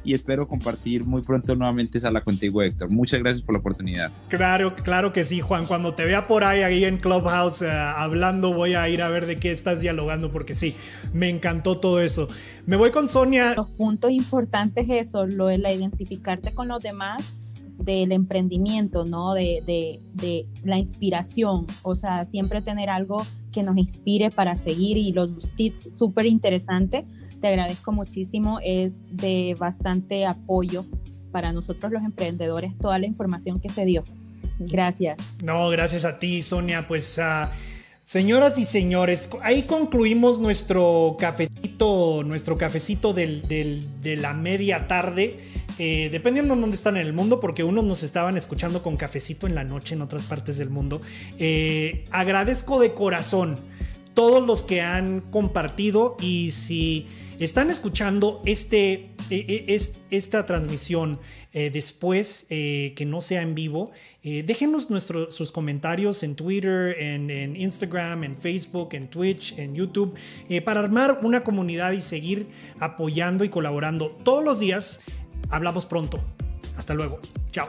y 0.05 0.15
espero 0.15 0.49
compartir 0.49 1.05
muy 1.05 1.23
pronto 1.23 1.55
nuevamente 1.55 2.01
sala 2.01 2.23
contigo, 2.23 2.63
Héctor. 2.63 2.91
Muchas 2.91 3.21
gracias 3.21 3.43
por 3.43 3.55
la 3.55 3.59
oportunidad. 3.61 4.11
Claro, 4.29 4.75
claro 4.77 5.13
que 5.13 5.25
sí, 5.25 5.41
Juan. 5.41 5.67
Cuando 5.67 5.95
te 5.95 6.05
vea 6.05 6.27
por 6.27 6.45
ahí, 6.45 6.63
ahí 6.63 6.85
en 6.85 6.99
Clubhouse 6.99 7.63
eh, 7.63 7.71
hablando, 7.71 8.55
voy 8.55 8.75
a 8.75 8.89
ir 8.89 9.03
a 9.03 9.09
ver 9.09 9.27
de 9.27 9.37
qué 9.37 9.51
estás 9.51 9.81
dialogando, 9.81 10.33
porque 10.33 10.55
sí, 10.55 10.75
me 11.13 11.29
encantó 11.29 11.79
todo 11.79 12.01
eso. 12.01 12.29
Me 12.67 12.77
voy 12.77 12.91
con 12.91 13.09
Sonia. 13.09 13.55
Los 13.55 13.71
puntos 13.71 14.11
importantes 14.11 14.89
es 14.89 15.09
eso, 15.09 15.27
lo 15.27 15.47
de 15.47 15.59
la 15.59 15.73
identificarte 15.73 16.53
con 16.53 16.69
los 16.69 16.83
demás 16.83 17.40
del 17.83 18.13
emprendimiento, 18.13 19.05
¿no? 19.05 19.35
De, 19.35 19.63
de, 19.67 20.01
de, 20.15 20.47
la 20.65 20.79
inspiración, 20.79 21.67
o 21.83 21.95
sea, 21.95 22.25
siempre 22.25 22.63
tener 22.63 22.91
algo 22.91 23.25
que 23.53 23.63
nos 23.63 23.77
inspire 23.77 24.31
para 24.31 24.55
seguir 24.57 24.97
y 24.97 25.13
los 25.13 25.31
tips 25.57 25.97
súper 25.97 26.27
interesantes. 26.27 27.05
Te 27.41 27.49
agradezco 27.49 27.93
muchísimo, 27.93 28.59
es 28.63 29.17
de 29.17 29.55
bastante 29.59 30.27
apoyo 30.27 30.85
para 31.33 31.53
nosotros 31.53 31.93
los 31.93 32.03
emprendedores 32.03 32.77
toda 32.79 32.99
la 32.99 33.07
información 33.07 33.61
que 33.61 33.71
se 33.71 33.85
dio. 33.85 34.05
Gracias. 34.59 35.17
No, 35.43 35.71
gracias 35.71 36.05
a 36.05 36.19
ti, 36.19 36.43
Sonia. 36.43 36.87
Pues 36.87 37.19
uh, 37.19 37.49
Señoras 38.11 38.59
y 38.59 38.65
señores, 38.65 39.31
ahí 39.41 39.63
concluimos 39.63 40.41
nuestro 40.41 41.15
cafecito, 41.17 42.25
nuestro 42.25 42.59
cafecito 42.59 43.13
de 43.13 44.17
la 44.21 44.35
media 44.35 44.89
tarde. 44.89 45.39
Eh, 45.83 46.11
dependiendo 46.13 46.55
de 46.55 46.61
dónde 46.61 46.77
están 46.77 46.99
en 46.99 47.07
el 47.07 47.15
mundo, 47.15 47.41
porque 47.41 47.65
unos 47.65 47.85
nos 47.85 48.03
estaban 48.03 48.37
escuchando 48.37 48.83
con 48.83 48.99
cafecito 48.99 49.47
en 49.47 49.55
la 49.55 49.65
noche 49.65 49.95
en 49.95 50.03
otras 50.03 50.25
partes 50.25 50.59
del 50.59 50.69
mundo. 50.69 51.01
Eh, 51.39 52.05
agradezco 52.11 52.81
de 52.81 52.93
corazón 52.93 53.55
todos 54.13 54.47
los 54.47 54.63
que 54.63 54.83
han 54.83 55.23
compartido 55.23 56.19
y 56.21 56.51
si 56.51 57.07
están 57.39 57.71
escuchando 57.71 58.43
este, 58.45 59.13
e, 59.31 59.65
e, 59.69 59.81
esta 60.11 60.45
transmisión 60.45 61.19
eh, 61.55 61.71
después 61.71 62.45
que 62.51 63.05
no 63.07 63.23
sea 63.23 63.41
en 63.41 63.55
vivo, 63.55 63.93
déjenos 64.23 64.87
sus 65.31 65.51
comentarios 65.51 66.23
en 66.23 66.35
Twitter, 66.35 66.95
en, 66.99 67.31
en, 67.31 67.57
Instagram, 67.57 68.25
en 68.25 68.37
Facebook, 68.37 68.91
en 68.93 69.09
Twitch, 69.09 69.59
en 69.59 69.75
YouTube, 69.75 70.15
para 70.63 70.81
armar 70.81 71.21
una 71.23 71.41
comunidad 71.41 71.93
y 71.93 72.03
seguir 72.03 72.49
apoyando 72.79 73.45
y 73.45 73.49
colaborando 73.49 74.11
todos 74.23 74.45
los 74.45 74.61
días. 74.61 75.01
Hablamos 75.49 75.87
pronto. 75.87 76.21
Hasta 76.77 76.95
luego. 76.95 77.21
Chao. 77.51 77.69